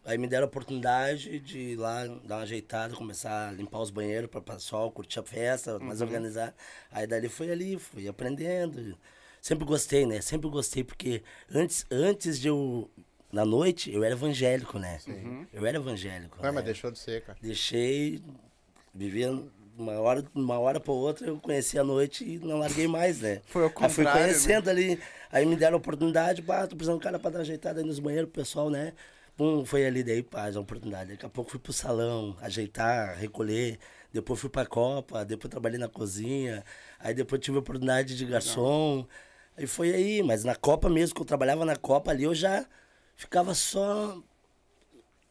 Aí 0.03 0.18
me 0.18 0.27
deram 0.27 0.46
a 0.46 0.48
oportunidade 0.48 1.39
de 1.39 1.60
ir 1.60 1.75
lá 1.75 2.06
dar 2.25 2.38
uma 2.38 2.41
ajeitada, 2.41 2.96
começar 2.96 3.50
a 3.50 3.51
limpar 3.51 3.80
os 3.80 3.91
banheiros 3.91 4.30
para 4.30 4.39
o 4.39 4.44
pessoal 4.44 4.91
curtir 4.91 5.20
a 5.20 5.24
festa, 5.24 5.77
mais 5.80 6.01
organizar. 6.01 6.56
Aí 6.91 7.06
dali 7.06 7.30
foi 7.30 7.51
ali, 7.51 7.77
fui 7.77 8.08
aprendendo. 8.08 8.98
Sempre 9.41 9.65
gostei, 9.65 10.06
né? 10.06 10.20
Sempre 10.22 10.50
gostei, 10.50 10.84
porque 10.84 11.24
antes, 11.53 11.86
antes 11.89 12.39
de 12.39 12.48
eu. 12.48 12.89
Na 13.32 13.46
noite, 13.46 13.89
eu 13.94 14.03
era 14.03 14.13
evangélico, 14.13 14.77
né? 14.77 15.00
Eu 15.53 15.65
era 15.65 15.77
evangélico. 15.77 16.38
Ué, 16.39 16.44
né? 16.48 16.51
mas 16.51 16.65
deixou 16.65 16.91
de 16.91 17.00
ser, 17.00 17.22
cara. 17.24 17.38
Deixei, 17.41 18.22
vivia 18.94 19.32
uma 19.78 20.00
hora, 20.00 20.24
uma 20.36 20.60
hora 20.60 20.80
para 20.80 20.94
outra, 20.94 21.28
eu 21.28 21.40
conheci 21.40 21.78
a 21.80 21.84
noite 21.84 22.24
e 22.24 22.40
não 22.40 22.60
larguei 22.60 22.88
mais, 22.88 23.22
né? 23.22 23.42
Foi 23.48 23.64
ao 23.64 23.72
Aí 23.80 23.90
fui 23.90 24.04
né? 24.04 24.12
conhecendo 24.12 24.70
ali, 24.70 25.00
aí 25.32 25.46
me 25.46 25.56
deram 25.56 25.76
a 25.76 25.78
oportunidade, 25.78 26.42
pá, 26.42 26.68
tô 26.68 26.76
precisando 26.76 27.00
de 27.00 27.02
um 27.02 27.04
cara 27.04 27.20
pra 27.20 27.32
dar 27.32 27.40
ajeitada 27.40 27.80
aí 27.80 27.86
nos 27.86 28.00
banheiros 28.00 28.30
pro 28.30 28.42
pessoal, 28.42 28.70
né? 28.70 28.94
Pum, 29.36 29.66
foi 29.66 29.86
ali 29.86 30.04
daí, 30.04 30.22
pá, 30.22 30.52
a 30.54 30.60
oportunidade. 30.60 31.12
Daqui 31.12 31.26
a 31.26 31.30
pouco 31.30 31.52
fui 31.52 31.60
pro 31.60 31.74
salão, 31.74 32.36
ajeitar, 32.42 33.18
recolher, 33.18 33.80
depois 34.14 34.40
fui 34.40 34.50
pra 34.50 34.66
Copa, 34.66 35.24
depois 35.26 35.50
trabalhei 35.50 35.80
na 35.80 35.88
cozinha, 35.88 36.64
aí 37.00 37.14
depois 37.14 37.42
tive 37.42 37.58
a 37.58 37.62
oportunidade 37.62 38.16
de 38.16 38.26
garçom, 38.26 39.06
aí 39.58 39.66
foi 39.66 39.94
aí, 39.94 40.22
mas 40.22 40.44
na 40.44 40.54
Copa 40.54 40.90
mesmo, 40.90 41.16
que 41.16 41.22
eu 41.22 41.26
trabalhava 41.26 41.66
na 41.66 41.76
Copa 41.76 42.12
ali, 42.12 42.24
eu 42.24 42.36
já 42.36 42.66
ficava 43.16 43.56
só 43.56 44.22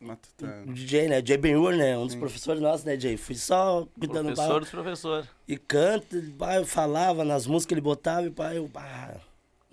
Tu 0.01 0.17
tá- 0.39 0.63
o 0.67 0.73
DJ, 0.73 1.09
né? 1.09 1.23
Jay 1.25 1.37
Benhur, 1.37 1.75
né? 1.77 1.97
Um 1.99 2.07
dos 2.07 2.17
professores 2.17 2.61
nossos, 2.63 2.85
né, 2.85 2.99
Jay? 2.99 3.17
Fui 3.19 3.35
só 3.35 3.87
cuidando 3.99 4.27
Professor 4.35 4.53
pá, 4.55 4.59
dos 4.61 4.71
professores. 4.71 5.29
e 5.47 5.57
canta, 5.59 6.17
pá, 6.39 6.57
eu 6.57 6.65
falava 6.67 7.23
nas 7.25 7.47
músicas 7.47 7.67
que 7.67 7.75
ele 7.75 7.81
botava 7.83 8.27
e 8.27 8.31
pá, 8.31 8.55
eu, 8.55 8.67
pá, 8.69 9.15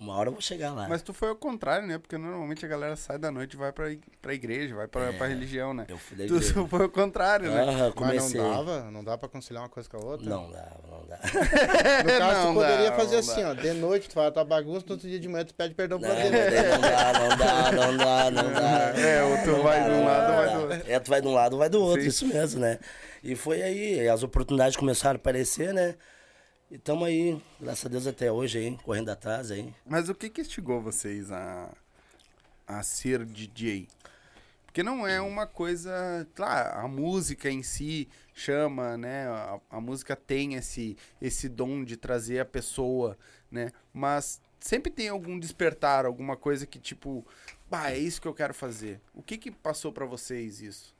uma 0.00 0.14
hora 0.16 0.28
eu 0.28 0.32
vou 0.32 0.40
chegar 0.40 0.72
lá. 0.72 0.86
Mas 0.88 1.02
tu 1.02 1.12
foi 1.12 1.28
ao 1.28 1.34
contrário, 1.36 1.86
né? 1.86 1.98
Porque 1.98 2.16
normalmente 2.16 2.64
a 2.64 2.68
galera 2.68 2.94
sai 2.94 3.18
da 3.18 3.30
noite 3.32 3.54
e 3.54 3.56
vai 3.56 3.72
pra, 3.72 3.86
pra 4.22 4.32
igreja, 4.32 4.74
vai 4.74 4.86
pra, 4.86 5.12
pra 5.12 5.26
religião, 5.26 5.74
né? 5.74 5.86
eu 5.88 5.98
fui 5.98 6.16
da 6.16 6.24
Tu 6.26 6.36
igreja. 6.36 6.54
foi 6.68 6.82
ao 6.82 6.88
contrário, 6.88 7.50
né? 7.50 7.62
Ah, 7.62 7.66
Mas 7.66 7.78
não 7.80 7.92
comecei. 7.92 8.40
dava? 8.40 8.90
Não 8.90 9.02
dá 9.02 9.18
pra 9.18 9.28
conciliar 9.28 9.62
uma 9.64 9.68
coisa 9.68 9.88
com 9.88 9.96
a 9.96 10.00
outra? 10.04 10.28
Não 10.28 10.50
dava, 10.50 10.80
não 10.88 11.04
dava. 11.06 11.22
No 12.04 12.18
caso, 12.18 12.40
Não 12.46 12.52
tu 12.54 12.60
poderia 12.60 12.90
dá, 12.90 12.96
fazer 12.96 13.16
assim, 13.16 13.42
ó. 13.44 13.54
De 13.54 13.72
noite 13.72 14.08
tu 14.08 14.12
faz 14.14 14.28
a 14.28 14.30
tua 14.30 14.44
bagunça, 14.44 14.84
no 14.86 14.92
outro 14.92 15.08
dia 15.08 15.18
de 15.18 15.28
manhã 15.28 15.44
tu 15.44 15.54
pede 15.54 15.74
perdão 15.74 15.98
Não, 15.98 16.08
pra 16.08 16.14
Deus. 16.16 16.32
não 16.32 16.80
dá, 16.80 17.12
não 17.18 17.36
dá, 17.36 17.72
não 17.72 17.96
dá, 17.96 18.30
não 18.30 18.52
dá. 18.52 19.00
É, 19.00 19.22
ou 19.24 19.38
tu 19.44 19.50
Não 19.50 19.62
vai 19.62 19.80
dá, 19.80 19.84
de 19.88 19.90
um 19.90 19.96
não 19.98 20.04
lado, 20.04 20.26
dá. 20.28 20.36
vai 20.36 20.48
do 20.54 20.60
outro. 20.60 20.92
É, 20.92 21.00
tu 21.00 21.10
vai 21.10 21.20
de 21.20 21.26
um 21.28 21.32
lado, 21.34 21.58
vai 21.58 21.68
do 21.68 21.82
outro, 21.82 22.02
Sim. 22.02 22.08
isso 22.08 22.26
mesmo, 22.26 22.60
né? 22.60 22.78
E 23.22 23.34
foi 23.34 23.62
aí, 23.62 24.08
as 24.08 24.22
oportunidades 24.22 24.76
começaram 24.76 25.16
a 25.16 25.20
aparecer, 25.20 25.74
né? 25.74 25.96
E 26.70 26.76
tamo 26.76 27.06
aí, 27.06 27.42
graças 27.58 27.86
a 27.86 27.88
Deus 27.88 28.06
até 28.06 28.30
hoje 28.30 28.58
aí, 28.58 28.76
correndo 28.84 29.08
atrás 29.08 29.50
aí. 29.50 29.72
Mas 29.86 30.10
o 30.10 30.14
que 30.14 30.28
que 30.28 30.42
instigou 30.42 30.82
vocês 30.82 31.32
a, 31.32 31.74
a 32.66 32.82
ser 32.82 33.24
DJ? 33.24 33.88
Porque 34.66 34.82
não 34.82 35.06
é 35.06 35.18
uma 35.18 35.46
coisa. 35.46 36.28
Claro, 36.34 36.78
a 36.78 36.86
música 36.86 37.50
em 37.50 37.62
si 37.62 38.06
chama, 38.34 38.98
né? 38.98 39.26
A, 39.28 39.58
a 39.70 39.80
música 39.80 40.14
tem 40.14 40.56
esse, 40.56 40.94
esse 41.22 41.48
dom 41.48 41.82
de 41.82 41.96
trazer 41.96 42.38
a 42.38 42.44
pessoa, 42.44 43.16
né? 43.50 43.72
Mas 43.90 44.38
sempre 44.60 44.92
tem 44.92 45.08
algum 45.08 45.38
despertar, 45.38 46.04
alguma 46.04 46.36
coisa 46.36 46.66
que 46.66 46.78
tipo. 46.78 47.26
Bah, 47.70 47.90
é 47.90 47.96
isso 47.96 48.20
que 48.20 48.28
eu 48.28 48.34
quero 48.34 48.52
fazer. 48.52 49.00
O 49.14 49.22
que 49.22 49.38
que 49.38 49.50
passou 49.50 49.90
pra 49.90 50.04
vocês 50.04 50.60
isso? 50.60 50.94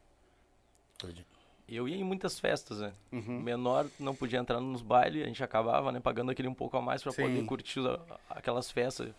Eu 1.68 1.86
ia 1.88 1.96
em 1.96 2.04
muitas 2.04 2.40
festas, 2.40 2.80
né? 2.80 2.92
O 3.12 3.16
Uhum. 3.16 3.40
menor 3.40 3.86
não 4.00 4.14
podia 4.14 4.38
entrar 4.38 4.58
nos 4.60 4.80
bailes, 4.80 5.22
a 5.22 5.26
gente 5.26 5.42
acabava, 5.44 5.92
né, 5.92 6.00
pagando 6.00 6.30
aquele 6.30 6.48
um 6.48 6.54
pouco 6.54 6.76
a 6.76 6.82
mais 6.82 7.02
pra 7.02 7.12
Sim. 7.12 7.22
poder 7.22 7.44
curtir 7.44 7.80
aquelas 8.30 8.70
festas. 8.70 9.10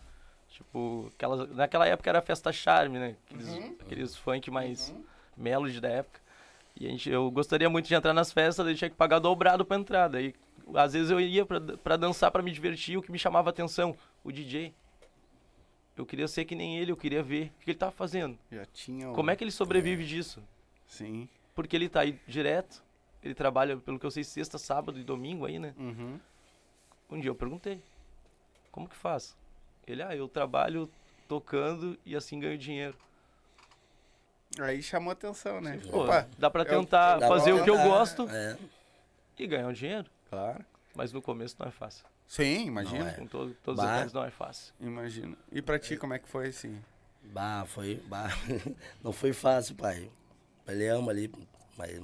Tipo, 0.48 1.08
aquelas, 1.14 1.48
naquela 1.54 1.86
época 1.86 2.10
era 2.10 2.20
festa 2.20 2.50
charme, 2.52 2.98
né? 2.98 3.16
Aqueles, 3.26 3.48
Uhum. 3.48 3.76
aqueles 3.80 4.16
funk 4.16 4.50
mais 4.50 4.92
melody 5.36 5.80
da 5.80 5.88
época. 5.88 6.20
E 6.74 6.86
a 6.86 6.90
gente, 6.90 7.08
eu 7.08 7.30
gostaria 7.30 7.70
muito 7.70 7.86
de 7.86 7.94
entrar 7.94 8.12
nas 8.12 8.32
festas, 8.32 8.64
daí 8.66 8.74
tinha 8.74 8.90
que 8.90 8.96
pagar 8.96 9.20
dobrado 9.20 9.64
pra 9.64 9.76
entrar. 9.76 10.08
Daí, 10.08 10.34
às 10.74 10.92
vezes 10.92 11.10
eu 11.10 11.20
ia 11.20 11.46
pra, 11.46 11.60
pra 11.60 11.96
dançar, 11.96 12.32
pra 12.32 12.42
me 12.42 12.50
divertir, 12.50 12.96
o 12.96 13.02
que 13.02 13.12
me 13.12 13.18
chamava 13.18 13.48
a 13.48 13.52
atenção, 13.52 13.96
o 14.24 14.32
DJ. 14.32 14.74
Eu 15.96 16.04
queria 16.06 16.26
ser 16.26 16.44
que 16.44 16.54
nem 16.56 16.78
ele, 16.78 16.90
eu 16.90 16.96
queria 16.96 17.22
ver 17.22 17.52
o 17.60 17.64
que 17.64 17.70
ele 17.70 17.78
tava 17.78 17.92
fazendo. 17.92 18.36
Já 18.50 18.64
tinha. 18.66 19.10
o- 19.10 19.14
Como 19.14 19.30
é 19.30 19.36
que 19.36 19.44
ele 19.44 19.50
sobrevive 19.52 20.04
disso? 20.04 20.42
Sim. 20.86 21.28
Porque 21.60 21.76
ele 21.76 21.90
tá 21.90 22.00
aí 22.00 22.18
direto, 22.26 22.82
ele 23.22 23.34
trabalha, 23.34 23.76
pelo 23.76 23.98
que 23.98 24.06
eu 24.06 24.10
sei, 24.10 24.24
sexta, 24.24 24.56
sábado 24.56 24.98
e 24.98 25.04
domingo 25.04 25.44
aí, 25.44 25.58
né? 25.58 25.74
Uhum. 25.76 26.18
Um 27.10 27.20
dia 27.20 27.28
eu 27.28 27.34
perguntei, 27.34 27.82
como 28.72 28.88
que 28.88 28.96
faz? 28.96 29.36
Ele, 29.86 30.02
ah, 30.02 30.16
eu 30.16 30.26
trabalho 30.26 30.90
tocando 31.28 31.98
e 32.06 32.16
assim 32.16 32.40
ganho 32.40 32.56
dinheiro. 32.56 32.96
Aí 34.58 34.82
chamou 34.82 35.12
atenção, 35.12 35.60
né? 35.60 35.78
Pô, 35.90 36.04
Opa, 36.04 36.26
dá 36.38 36.48
pra 36.48 36.62
eu- 36.62 36.80
tentar 36.80 37.18
pra 37.18 37.28
fazer 37.28 37.52
o 37.52 37.62
que 37.62 37.68
eu 37.68 37.76
gosto 37.76 38.26
É. 38.30 38.56
e 39.38 39.46
ganhar 39.46 39.68
um 39.68 39.72
dinheiro. 39.74 40.08
claro. 40.30 40.64
Mas 40.94 41.12
no 41.12 41.20
começo 41.20 41.56
não 41.58 41.68
é 41.68 41.70
fácil. 41.70 42.06
Sim, 42.26 42.66
imagina. 42.68 43.10
É. 43.10 43.12
Com 43.12 43.26
todo, 43.26 43.54
todos 43.62 43.78
os 43.78 43.84
Bah. 43.86 43.92
detalhes 43.92 44.12
não 44.14 44.24
é 44.24 44.30
fácil. 44.30 44.72
Imagina. 44.80 45.36
E 45.52 45.60
pra 45.60 45.78
ti, 45.78 45.94
como 45.98 46.14
é 46.14 46.18
que 46.18 46.26
foi 46.26 46.48
assim? 46.48 46.82
Bah, 47.22 47.64
foi. 47.66 47.96
Bah. 48.06 48.28
Não 49.04 49.12
foi 49.12 49.32
fácil, 49.34 49.74
pai. 49.76 50.10
Ele 50.66 50.86
ama 50.88 51.10
ali, 51.12 51.30
mas. 51.80 51.98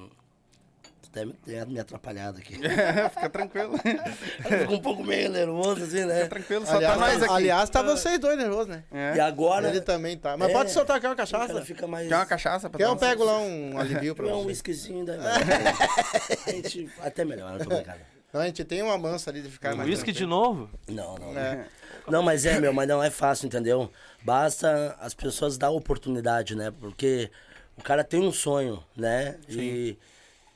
Até 1.11 1.25
me- 1.25 1.33
tem 1.33 1.65
me 1.67 1.79
atrapalhado 1.81 2.39
aqui. 2.39 2.55
Fica 3.15 3.31
tranquilo. 3.31 3.73
Eu 4.51 4.59
fico 4.61 4.75
um 4.75 4.81
pouco 4.83 5.03
meio 5.03 5.31
nervoso, 5.31 5.85
assim, 5.85 6.05
né? 6.05 6.15
Fica 6.25 6.29
tranquilo, 6.29 6.67
só 6.67 6.77
Aliás, 6.77 6.95
tá 6.95 7.01
nós 7.01 7.23
aqui. 7.23 7.33
aliás, 7.33 7.71
tá 7.71 7.83
vocês 7.83 8.19
dois 8.19 8.37
nervosos, 8.37 8.67
né? 8.69 8.85
É. 8.93 9.17
E 9.17 9.21
agora. 9.21 9.69
Ele 9.69 9.81
também 9.81 10.19
tá. 10.19 10.37
Mas 10.37 10.51
É. 10.51 10.53
pode 10.53 10.71
soltar 10.73 10.97
aqui 10.97 11.07
uma 11.07 11.15
o 11.15 11.17
cara 11.17 11.27
cachaça. 11.29 11.63
fica 11.65 11.87
mais. 11.87 12.07
Quer 12.09 12.17
uma 12.17 12.27
cachaça 12.27 12.69
pra 12.69 12.77
Quer 12.79 12.85
eu 12.85 12.97
pego 12.97 13.25
lá 13.25 13.39
um 13.39 13.79
alivio 13.79 14.15
pra 14.15 14.27
É 14.29 14.35
um 14.35 14.45
whiskyzinho 14.45 15.07
da. 15.07 15.15
A 15.15 16.51
gente. 16.51 16.91
Até 17.01 17.25
melhor, 17.25 17.53
não 17.53 17.59
tô 17.61 17.65
brincando. 17.75 17.99
Não, 18.33 18.41
a 18.43 18.47
gente 18.47 18.65
tem 18.65 18.83
uma 18.83 18.99
mansa 18.99 19.31
ali 19.31 19.41
de 19.41 19.49
ficar 19.49 19.75
mais 19.75 19.89
Whisky 19.89 20.13
de 20.13 20.27
novo? 20.27 20.69
Não, 20.87 21.15
não. 21.17 21.39
É. 21.39 21.67
Não, 22.09 22.23
mas 22.23 22.45
é, 22.45 22.61
meu, 22.61 22.73
mas 22.75 22.87
não 22.87 23.03
é 23.03 23.09
fácil, 23.09 23.47
entendeu? 23.47 23.91
Basta 24.23 24.95
as 25.01 25.15
pessoas 25.15 25.57
dar 25.57 25.71
oportunidade, 25.71 26.55
né? 26.55 26.71
Porque 26.79 27.31
o 27.77 27.83
cara 27.83 28.03
tem 28.05 28.21
um 28.21 28.33
sonho, 28.33 28.83
né? 28.97 29.39
E 29.49 29.99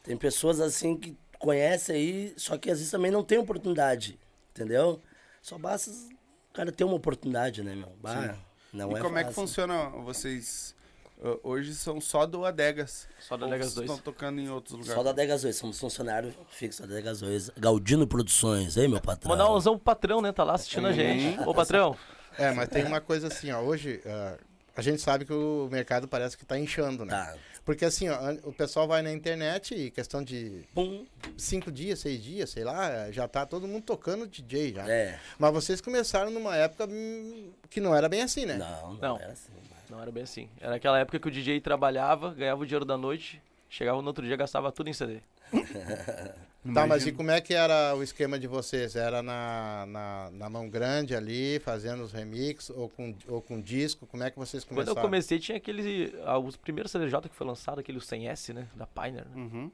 tem 0.02 0.16
pessoas 0.16 0.60
assim 0.60 0.96
que 0.96 1.16
conhecem 1.38 1.96
aí, 1.96 2.34
só 2.36 2.56
que 2.58 2.70
às 2.70 2.78
vezes 2.78 2.90
também 2.90 3.10
não 3.10 3.22
tem 3.24 3.38
oportunidade, 3.38 4.18
entendeu? 4.50 5.00
Só 5.42 5.56
basta 5.58 5.90
o 5.90 6.52
cara 6.52 6.70
ter 6.70 6.84
uma 6.84 6.94
oportunidade, 6.96 7.62
né, 7.62 7.74
meu? 7.74 7.92
Bah, 8.00 8.36
não 8.72 8.92
e 8.92 8.94
é 8.96 9.00
como 9.00 9.18
é 9.18 9.22
que 9.24 9.30
fácil. 9.30 9.42
funciona? 9.42 9.88
Vocês 10.04 10.74
uh, 11.18 11.40
hoje 11.42 11.74
são 11.74 12.00
só 12.00 12.26
do 12.26 12.44
Adegas. 12.44 13.08
Só 13.20 13.36
do 13.36 13.44
Ou 13.44 13.48
Adegas 13.48 13.68
vocês 13.72 13.86
2. 13.86 13.90
estão 13.90 14.12
tocando 14.12 14.40
em 14.40 14.50
outros 14.50 14.72
lugares? 14.72 14.94
Só 14.94 15.02
da 15.02 15.10
Adegas 15.10 15.42
2, 15.42 15.56
somos 15.56 15.80
funcionário 15.80 16.34
fixo 16.50 16.82
da 16.82 16.88
Adegas 16.88 17.20
2. 17.20 17.50
Galdino 17.56 18.06
Produções, 18.06 18.76
hein, 18.76 18.88
meu 18.88 19.00
patrão? 19.00 19.30
Mandar 19.30 19.50
um 19.50 19.60
pro 19.60 19.78
patrão, 19.78 20.20
né? 20.20 20.32
Tá 20.32 20.44
lá 20.44 20.54
assistindo 20.54 20.86
a 20.86 20.92
gente. 20.92 21.40
Ô, 21.48 21.54
patrão, 21.54 21.96
É, 22.38 22.52
mas 22.52 22.68
tem 22.68 22.84
uma 22.84 23.00
coisa 23.00 23.28
assim, 23.28 23.50
ó. 23.50 23.60
Hoje, 23.60 24.02
ah, 24.06 24.36
a 24.80 24.82
gente 24.82 25.02
sabe 25.02 25.26
que 25.26 25.32
o 25.32 25.68
mercado 25.70 26.08
parece 26.08 26.38
que 26.38 26.44
tá 26.46 26.58
inchando, 26.58 27.04
né? 27.04 27.10
Tá. 27.12 27.34
Porque 27.66 27.84
assim, 27.84 28.08
ó, 28.08 28.16
o 28.44 28.52
pessoal 28.52 28.88
vai 28.88 29.02
na 29.02 29.12
internet 29.12 29.74
e 29.74 29.90
questão 29.90 30.24
de 30.24 30.64
Pum. 30.74 31.04
cinco 31.36 31.70
dias, 31.70 31.98
seis 31.98 32.22
dias, 32.22 32.48
sei 32.48 32.64
lá, 32.64 33.10
já 33.10 33.28
tá 33.28 33.44
todo 33.44 33.68
mundo 33.68 33.82
tocando 33.82 34.26
DJ 34.26 34.72
já. 34.72 34.90
É. 34.90 35.18
Mas 35.38 35.52
vocês 35.52 35.80
começaram 35.82 36.30
numa 36.30 36.56
época 36.56 36.86
hum, 36.90 37.52
que 37.68 37.78
não 37.78 37.94
era 37.94 38.08
bem 38.08 38.22
assim, 38.22 38.46
né? 38.46 38.56
Não, 38.56 38.94
não, 38.94 39.00
Não. 39.00 39.18
era 39.18 39.32
assim. 39.32 39.52
não 39.90 40.00
era 40.00 40.10
bem 40.10 40.22
assim. 40.22 40.48
Era 40.58 40.76
aquela 40.76 40.98
época 40.98 41.20
que 41.20 41.28
o 41.28 41.30
DJ 41.30 41.60
trabalhava, 41.60 42.32
ganhava 42.32 42.62
o 42.62 42.66
dinheiro 42.66 42.86
da 42.86 42.96
noite, 42.96 43.40
chegava 43.68 44.00
no 44.00 44.08
outro 44.08 44.24
dia 44.24 44.36
gastava 44.36 44.72
tudo 44.72 44.88
em 44.88 44.94
CD. 44.94 45.18
Tá, 46.74 46.86
mas 46.86 47.06
e 47.06 47.12
como 47.12 47.30
é 47.30 47.40
que 47.40 47.54
era 47.54 47.94
o 47.96 48.02
esquema 48.02 48.38
de 48.38 48.46
vocês? 48.46 48.94
Era 48.94 49.22
na, 49.22 49.86
na, 49.88 50.30
na 50.30 50.50
mão 50.50 50.68
grande 50.68 51.14
ali, 51.16 51.58
fazendo 51.60 52.02
os 52.02 52.12
remix, 52.12 52.68
ou 52.68 52.86
com, 52.90 53.14
ou 53.28 53.40
com 53.40 53.58
disco? 53.58 54.06
Como 54.06 54.22
é 54.22 54.30
que 54.30 54.38
vocês 54.38 54.62
Quando 54.62 54.74
começaram? 54.76 54.98
eu 54.98 55.02
comecei, 55.02 55.38
tinha 55.38 55.56
aquele. 55.56 56.14
ah, 56.24 56.38
Os 56.38 56.56
primeiros 56.56 56.92
CDJ 56.92 57.28
que 57.30 57.34
foi 57.34 57.46
lançado, 57.46 57.78
aquele 57.80 57.98
100S, 57.98 58.52
né? 58.52 58.68
Da 58.74 58.86
Pioneer. 58.86 59.26
Né? 59.28 59.36
Uhum. 59.36 59.70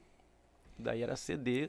Daí 0.79 1.03
era 1.03 1.17
CD. 1.17 1.69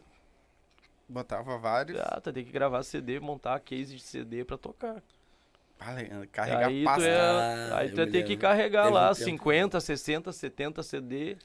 Botava 1.10 1.58
vários. 1.58 1.98
Ah, 2.00 2.20
tu 2.22 2.32
tem 2.32 2.44
que 2.46 2.52
gravar 2.52 2.84
CD, 2.84 3.20
montar 3.20 3.56
a 3.56 3.60
case 3.60 3.96
de 3.96 4.02
CD 4.02 4.46
pra 4.46 4.58
tocar. 4.58 5.02
Ah, 5.80 5.96
Carregar 6.32 6.68
aí 6.68 6.82
tu, 6.82 6.86
pasta. 6.86 7.08
é, 7.08 7.20
Ah, 7.72 7.78
aí 7.78 7.90
tu 7.92 8.00
ia 8.02 8.06
me 8.06 8.12
ter 8.12 8.24
que 8.24 8.36
carregar 8.38 8.90
lá 8.92 9.14
tempo. 9.16 9.26
50, 9.26 9.80
60, 9.80 10.32
70 10.32 10.84
CD. 10.84 11.38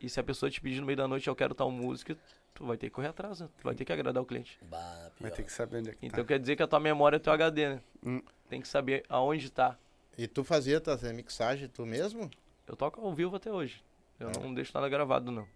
E 0.00 0.08
se 0.08 0.20
a 0.20 0.22
pessoa 0.22 0.50
te 0.50 0.60
pedir 0.60 0.80
no 0.80 0.86
meio 0.86 0.96
da 0.96 1.08
noite, 1.08 1.26
eu 1.28 1.34
quero 1.34 1.54
tal 1.54 1.70
música, 1.70 2.16
tu 2.54 2.64
vai 2.66 2.76
ter 2.76 2.88
que 2.88 2.94
correr 2.94 3.08
atrás, 3.08 3.40
né? 3.40 3.48
Tu 3.58 3.64
vai 3.64 3.74
ter 3.74 3.84
que 3.84 3.92
agradar 3.92 4.22
o 4.22 4.26
cliente. 4.26 4.58
Bah, 4.62 5.10
Vai 5.20 5.30
ter 5.30 5.42
que 5.42 5.52
saber 5.52 5.78
onde 5.78 5.90
é 5.90 5.94
que 5.94 6.06
Então 6.06 6.22
tá. 6.22 6.28
quer 6.28 6.38
dizer 6.38 6.54
que 6.56 6.62
a 6.62 6.66
tua 6.66 6.80
memória 6.80 7.16
é 7.16 7.18
teu 7.18 7.32
HD, 7.32 7.68
né? 7.70 7.80
Hum. 8.04 8.22
Tem 8.48 8.60
que 8.60 8.68
saber 8.68 9.04
aonde 9.08 9.50
tá. 9.50 9.76
E 10.18 10.26
tu 10.28 10.44
fazia 10.44 10.80
tuas 10.80 11.02
remixagens 11.02 11.70
tu 11.72 11.84
mesmo? 11.86 12.30
Eu 12.66 12.76
toco 12.76 13.00
ao 13.00 13.12
vivo 13.14 13.36
até 13.36 13.50
hoje. 13.50 13.82
Eu 14.20 14.28
É. 14.30 14.38
não 14.38 14.52
deixo 14.52 14.72
nada 14.74 14.88
gravado, 14.88 15.30
não. 15.30 15.46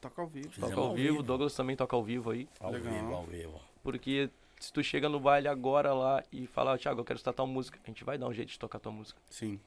Toca 0.00 0.20
ao 0.22 0.28
vivo. 0.28 0.48
Fizemos 0.50 0.70
Toco 0.70 0.80
ao 0.82 0.88
ao 0.90 0.94
vivo, 0.94 1.12
vivo. 1.12 1.22
Douglas 1.22 1.54
também 1.54 1.76
toca 1.76 1.94
ao 1.94 2.02
vivo 2.02 2.30
aí. 2.30 2.48
Ao 2.58 2.70
Legal. 2.72 2.92
vivo, 2.92 3.14
ao 3.14 3.24
vivo. 3.24 3.60
Porque 3.82 4.30
se 4.58 4.72
tu 4.72 4.82
chega 4.82 5.08
no 5.08 5.20
baile 5.20 5.46
agora 5.48 5.92
lá 5.92 6.22
e 6.32 6.46
fala, 6.46 6.76
Thiago, 6.78 7.00
eu 7.00 7.04
quero 7.04 7.16
escutar 7.18 7.32
tal 7.32 7.46
música, 7.46 7.78
a 7.82 7.86
gente 7.86 8.02
vai 8.04 8.16
dar 8.18 8.26
um 8.26 8.32
jeito 8.32 8.48
de 8.50 8.58
tocar 8.58 8.78
tua 8.78 8.92
música. 8.92 9.20
Sim. 9.28 9.60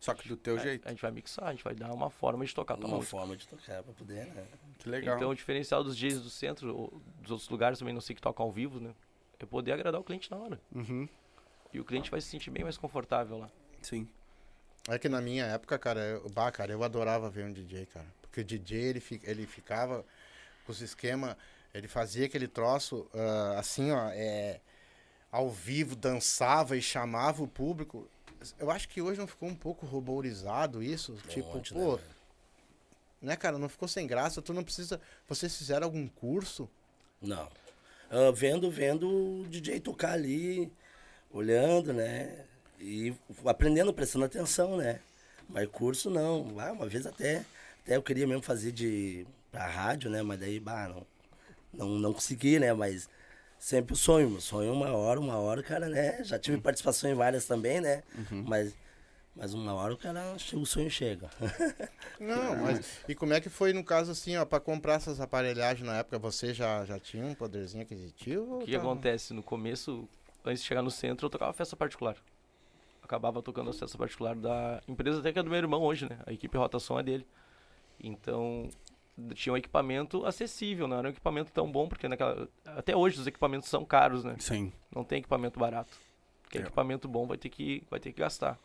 Só 0.00 0.14
que 0.14 0.26
do 0.26 0.36
teu 0.36 0.56
A- 0.56 0.58
jeito. 0.58 0.86
A 0.88 0.90
gente 0.90 1.02
vai 1.02 1.10
mixar, 1.10 1.46
a 1.48 1.50
gente 1.52 1.62
vai 1.62 1.74
dar 1.74 1.92
uma 1.92 2.08
forma 2.10 2.44
de 2.44 2.54
tocar 2.54 2.78
Uma 2.78 2.88
música. 2.88 3.10
forma 3.10 3.36
de 3.36 3.46
tocar 3.46 3.82
pra 3.82 3.92
poder, 3.92 4.26
né? 4.26 4.46
Que 4.78 4.88
legal. 4.88 5.16
Então 5.16 5.28
o 5.30 5.34
diferencial 5.34 5.84
dos 5.84 5.94
DJs 5.96 6.22
do 6.22 6.30
centro, 6.30 6.74
ou 6.74 7.02
dos 7.20 7.30
outros 7.32 7.48
lugares 7.50 7.78
também 7.78 7.92
não 7.92 8.00
sei 8.00 8.16
que 8.16 8.22
tocam 8.22 8.46
ao 8.46 8.50
vivo, 8.52 8.80
né? 8.80 8.94
É 9.38 9.44
poder 9.46 9.72
agradar 9.72 10.00
o 10.00 10.04
cliente 10.04 10.30
na 10.30 10.36
hora. 10.38 10.60
Uhum. 10.74 11.06
E 11.72 11.78
o 11.80 11.84
cliente 11.84 12.10
vai 12.10 12.20
se 12.20 12.28
sentir 12.28 12.50
bem 12.50 12.64
mais 12.64 12.76
confortável 12.78 13.38
lá. 13.38 13.50
Sim. 13.82 14.08
É 14.88 14.98
que 14.98 15.08
na 15.08 15.20
minha 15.20 15.44
época, 15.44 15.78
cara, 15.78 16.00
eu, 16.00 16.28
bah, 16.30 16.50
cara, 16.50 16.72
eu 16.72 16.82
adorava 16.82 17.28
ver 17.30 17.44
um 17.44 17.52
DJ, 17.52 17.84
cara. 17.86 18.06
Porque 18.22 18.40
o 18.40 18.44
DJ, 18.44 18.80
ele, 18.82 19.00
fi- 19.00 19.20
ele 19.24 19.46
ficava 19.46 20.04
com 20.64 20.72
os 20.72 20.80
esquemas, 20.80 21.36
ele 21.74 21.86
fazia 21.88 22.24
aquele 22.26 22.48
troço, 22.48 23.06
ah, 23.14 23.58
assim, 23.58 23.90
ó, 23.92 24.08
é, 24.12 24.60
ao 25.30 25.48
vivo, 25.50 25.94
dançava 25.94 26.76
e 26.76 26.82
chamava 26.82 27.42
o 27.42 27.48
público. 27.48 28.08
Eu 28.58 28.70
acho 28.70 28.88
que 28.88 29.02
hoje 29.02 29.18
não 29.18 29.26
ficou 29.26 29.48
um 29.48 29.54
pouco 29.54 29.86
ruborizado 29.86 30.82
isso? 30.82 31.16
tipo, 31.28 31.48
monte, 31.54 31.72
pô, 31.74 31.96
né, 31.96 32.02
né, 33.22 33.36
cara, 33.36 33.58
não 33.58 33.68
ficou 33.68 33.86
sem 33.86 34.06
graça, 34.06 34.40
tu 34.40 34.52
não 34.54 34.64
precisa... 34.64 35.00
Vocês 35.28 35.56
fizeram 35.56 35.84
algum 35.86 36.08
curso? 36.08 36.68
Não. 37.20 37.48
Ah, 38.10 38.32
vendo, 38.34 38.70
vendo 38.70 39.42
o 39.42 39.46
DJ 39.48 39.78
tocar 39.78 40.12
ali, 40.12 40.72
olhando, 41.30 41.92
né? 41.92 42.44
E 42.80 43.14
aprendendo, 43.44 43.92
prestando 43.92 44.24
atenção, 44.24 44.76
né? 44.76 45.00
Mas 45.48 45.68
curso 45.68 46.10
não. 46.10 46.58
Ah, 46.58 46.72
uma 46.72 46.88
vez 46.88 47.06
até, 47.06 47.44
até 47.84 47.96
eu 47.96 48.02
queria 48.02 48.26
mesmo 48.26 48.42
fazer 48.42 48.72
de 48.72 49.26
pra 49.52 49.66
rádio, 49.66 50.10
né? 50.10 50.22
Mas 50.22 50.40
daí, 50.40 50.58
bah, 50.58 50.88
não, 50.88 51.06
não, 51.72 51.88
não 51.98 52.12
consegui, 52.12 52.58
né? 52.58 52.72
Mas 52.72 53.08
sempre 53.60 53.92
o 53.92 53.96
sonho, 53.96 54.30
meu 54.30 54.40
sonho 54.40 54.72
uma 54.72 54.90
hora, 54.96 55.20
uma 55.20 55.36
hora, 55.36 55.60
o 55.60 55.64
cara, 55.64 55.88
né? 55.88 56.24
Já 56.24 56.38
tive 56.38 56.58
participação 56.58 57.10
em 57.10 57.14
várias 57.14 57.44
também, 57.46 57.80
né? 57.80 58.02
Mas, 58.30 58.74
mas 59.36 59.52
uma 59.54 59.74
hora 59.74 59.92
o 59.94 59.96
cara, 59.98 60.34
o 60.54 60.66
sonho 60.66 60.90
chega. 60.90 61.30
Não, 62.18 62.56
mas... 62.56 63.00
E 63.08 63.14
como 63.14 63.32
é 63.34 63.40
que 63.40 63.48
foi, 63.48 63.72
no 63.72 63.84
caso, 63.84 64.10
assim, 64.10 64.36
ó, 64.36 64.44
pra 64.44 64.58
comprar 64.58 64.94
essas 64.94 65.20
aparelhagens 65.20 65.86
na 65.86 65.98
época? 65.98 66.18
Você 66.18 66.52
já, 66.52 66.84
já 66.84 66.98
tinha 66.98 67.24
um 67.24 67.34
poderzinho 67.34 67.82
aquisitivo? 67.82 68.56
O 68.56 68.58
que, 68.60 68.66
que 68.66 68.72
tá- 68.72 68.78
acontece? 68.78 69.32
No 69.34 69.42
começo, 69.42 70.08
antes 70.44 70.62
de 70.62 70.68
chegar 70.68 70.82
no 70.82 70.90
centro, 70.90 71.26
eu 71.26 71.30
tocava 71.30 71.52
festa 71.52 71.76
particular. 71.76 72.16
Acabava 73.02 73.42
tocando 73.42 73.70
a 73.70 73.72
festa 73.72 73.98
particular 73.98 74.34
da 74.36 74.80
empresa 74.88 75.18
até 75.20 75.32
que 75.32 75.38
é 75.38 75.42
do 75.42 75.50
meu 75.50 75.58
irmão 75.58 75.82
hoje, 75.82 76.08
né? 76.08 76.18
A 76.26 76.32
equipe 76.32 76.56
rotação 76.56 76.98
é 76.98 77.02
dele. 77.02 77.26
Então, 78.02 78.68
tinha 79.34 79.52
um 79.52 79.56
equipamento 79.56 80.24
acessível, 80.24 80.86
não 80.88 80.98
era 80.98 81.08
um 81.08 81.10
equipamento 81.10 81.52
tão 81.52 81.70
bom, 81.70 81.88
porque 81.88 82.08
naquela... 82.08 82.48
até 82.64 82.96
hoje 82.96 83.20
os 83.20 83.26
equipamentos 83.26 83.68
são 83.68 83.84
caros, 83.84 84.24
né? 84.24 84.36
Sim. 84.38 84.72
Não 84.94 85.04
tem 85.04 85.18
equipamento 85.18 85.58
barato. 85.58 85.92
Porque 86.42 86.58
É. 86.58 86.60
equipamento 86.62 87.06
bom 87.08 87.26
vai 87.26 87.36
ter, 87.38 87.48
que, 87.48 87.82
vai 87.90 88.00
ter 88.00 88.12
que 88.12 88.20
gastar. 88.20 88.58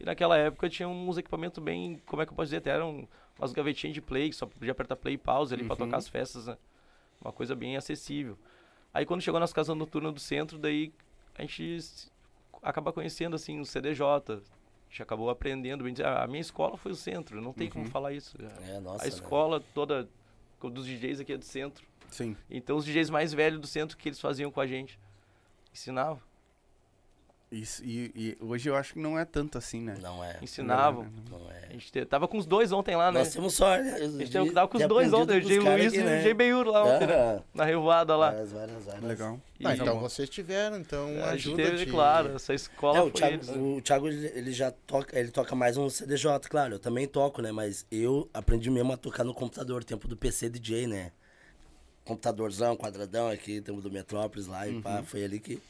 E 0.00 0.04
naquela 0.04 0.36
época 0.36 0.68
tinha 0.68 0.88
uns 0.88 1.18
equipamentos 1.18 1.62
bem, 1.62 2.00
como 2.06 2.22
é 2.22 2.26
que 2.26 2.32
eu 2.32 2.36
posso 2.36 2.46
dizer, 2.46 2.58
até 2.58 2.70
eram 2.70 3.06
umas 3.38 3.52
gavetinhas 3.52 3.94
de 3.94 4.00
play, 4.00 4.30
que 4.30 4.36
só 4.36 4.46
podia 4.46 4.72
apertar 4.72 4.96
play 4.96 5.14
e 5.14 5.18
pause 5.18 5.52
ali 5.54 5.64
pra 5.64 5.72
Uhum. 5.74 5.78
tocar 5.78 5.96
as 5.98 6.08
festas, 6.08 6.46
né? 6.46 6.56
Uma 7.20 7.32
coisa 7.32 7.54
bem 7.54 7.76
acessível. 7.76 8.38
Aí 8.94 9.04
quando 9.06 9.20
chegou 9.20 9.38
nas 9.40 9.52
casas 9.52 9.76
noturnas 9.76 10.12
do 10.14 10.20
centro, 10.20 10.58
daí 10.58 10.92
a 11.36 11.42
gente 11.42 11.78
acaba 12.62 12.92
conhecendo 12.92 13.34
assim 13.36 13.58
o 13.60 13.64
CDJ. 13.64 14.42
A 14.92 14.94
gente 14.94 15.02
acabou 15.04 15.30
aprendendo, 15.30 15.86
ah, 16.04 16.22
a 16.22 16.26
minha 16.26 16.42
escola 16.42 16.76
foi 16.76 16.92
o 16.92 16.94
centro, 16.94 17.40
não 17.40 17.54
tem 17.54 17.70
como 17.70 17.86
Uhum. 17.86 17.90
falar 17.90 18.12
isso. 18.12 18.36
É, 18.68 18.78
nossa, 18.78 19.02
a 19.02 19.06
né? 19.06 19.08
escola 19.08 19.58
toda 19.72 20.06
dos 20.60 20.84
DJs 20.84 21.20
aqui 21.20 21.32
é 21.32 21.38
do 21.38 21.46
centro. 21.46 21.86
Sim. 22.10 22.36
Então 22.50 22.76
os 22.76 22.84
DJs 22.84 23.08
mais 23.08 23.32
velhos 23.32 23.58
do 23.58 23.66
centro 23.66 23.96
que 23.96 24.06
eles 24.10 24.20
faziam 24.20 24.50
com 24.52 24.60
a 24.60 24.66
gente. 24.66 25.00
Ensinavam. 25.72 26.20
Isso, 27.52 27.84
e, 27.84 28.10
e 28.16 28.36
hoje 28.40 28.66
eu 28.70 28.74
acho 28.74 28.94
que 28.94 28.98
não 28.98 29.18
é 29.18 29.26
tanto 29.26 29.58
assim, 29.58 29.82
né? 29.82 29.94
Não 30.00 30.24
é. 30.24 30.38
Ensinavam. 30.40 31.06
Não 31.30 31.50
é. 31.50 31.66
A 31.68 31.72
gente 31.74 31.92
te- 31.92 32.04
tava 32.06 32.26
com 32.26 32.38
os 32.38 32.46
dois 32.46 32.72
ontem 32.72 32.96
lá, 32.96 33.12
né? 33.12 33.18
Nós 33.18 33.30
temos 33.34 33.52
sorte. 33.54 33.84
né? 33.84 33.96
A 33.96 34.06
gente 34.24 34.52
tava 34.54 34.68
com 34.68 34.78
os 34.78 34.86
dois 34.86 35.12
ontem, 35.12 35.38
o 35.38 35.42
Jay 35.42 35.58
Luiz 35.58 35.92
e 35.92 35.98
o 36.00 36.02
Jay 36.22 36.32
Benhur 36.32 36.66
lá 36.66 36.82
ontem, 36.82 37.06
né? 37.06 37.42
Na 37.52 37.64
revoada 37.66 38.16
lá. 38.16 38.30
Várias, 38.30 38.52
várias, 38.52 38.84
várias. 38.86 39.04
Legal. 39.04 39.38
E- 39.60 39.66
Ah, 39.66 39.74
então 39.76 40.00
vocês 40.00 40.30
tiveram, 40.30 40.78
então 40.78 41.08
a 41.24 41.36
gente 41.36 41.48
ajuda 41.50 41.62
teve, 41.62 41.84
de... 41.84 41.90
claro, 41.90 42.34
essa 42.34 42.54
escola 42.54 42.96
É, 42.96 43.00
o 43.02 43.10
foi 43.10 43.12
Thiago, 43.12 43.34
eles, 43.34 43.48
né? 43.48 43.56
o 43.58 43.80
Thiago 43.82 44.08
ele, 44.08 44.26
ele 44.34 44.52
já 44.52 44.70
toca, 44.70 45.18
ele 45.18 45.30
toca 45.30 45.54
mais 45.54 45.76
um 45.76 45.90
CDJ, 45.90 46.48
claro, 46.48 46.76
eu 46.76 46.78
também 46.78 47.06
toco, 47.06 47.42
né? 47.42 47.52
Mas 47.52 47.84
eu 47.92 48.30
aprendi 48.32 48.70
mesmo 48.70 48.94
a 48.94 48.96
tocar 48.96 49.24
no 49.24 49.34
computador, 49.34 49.84
tempo 49.84 50.08
do 50.08 50.16
PC 50.16 50.48
DJ, 50.48 50.86
né? 50.86 51.12
Computadorzão, 52.04 52.76
quadradão 52.76 53.28
aqui, 53.28 53.60
tempo 53.60 53.80
do 53.80 53.90
Metrópolis 53.90 54.46
lá 54.46 54.66
e 54.66 54.74
Uhum. 54.74 54.82
pá, 54.82 55.02
foi 55.04 55.22
ali 55.22 55.38
que. 55.38 55.60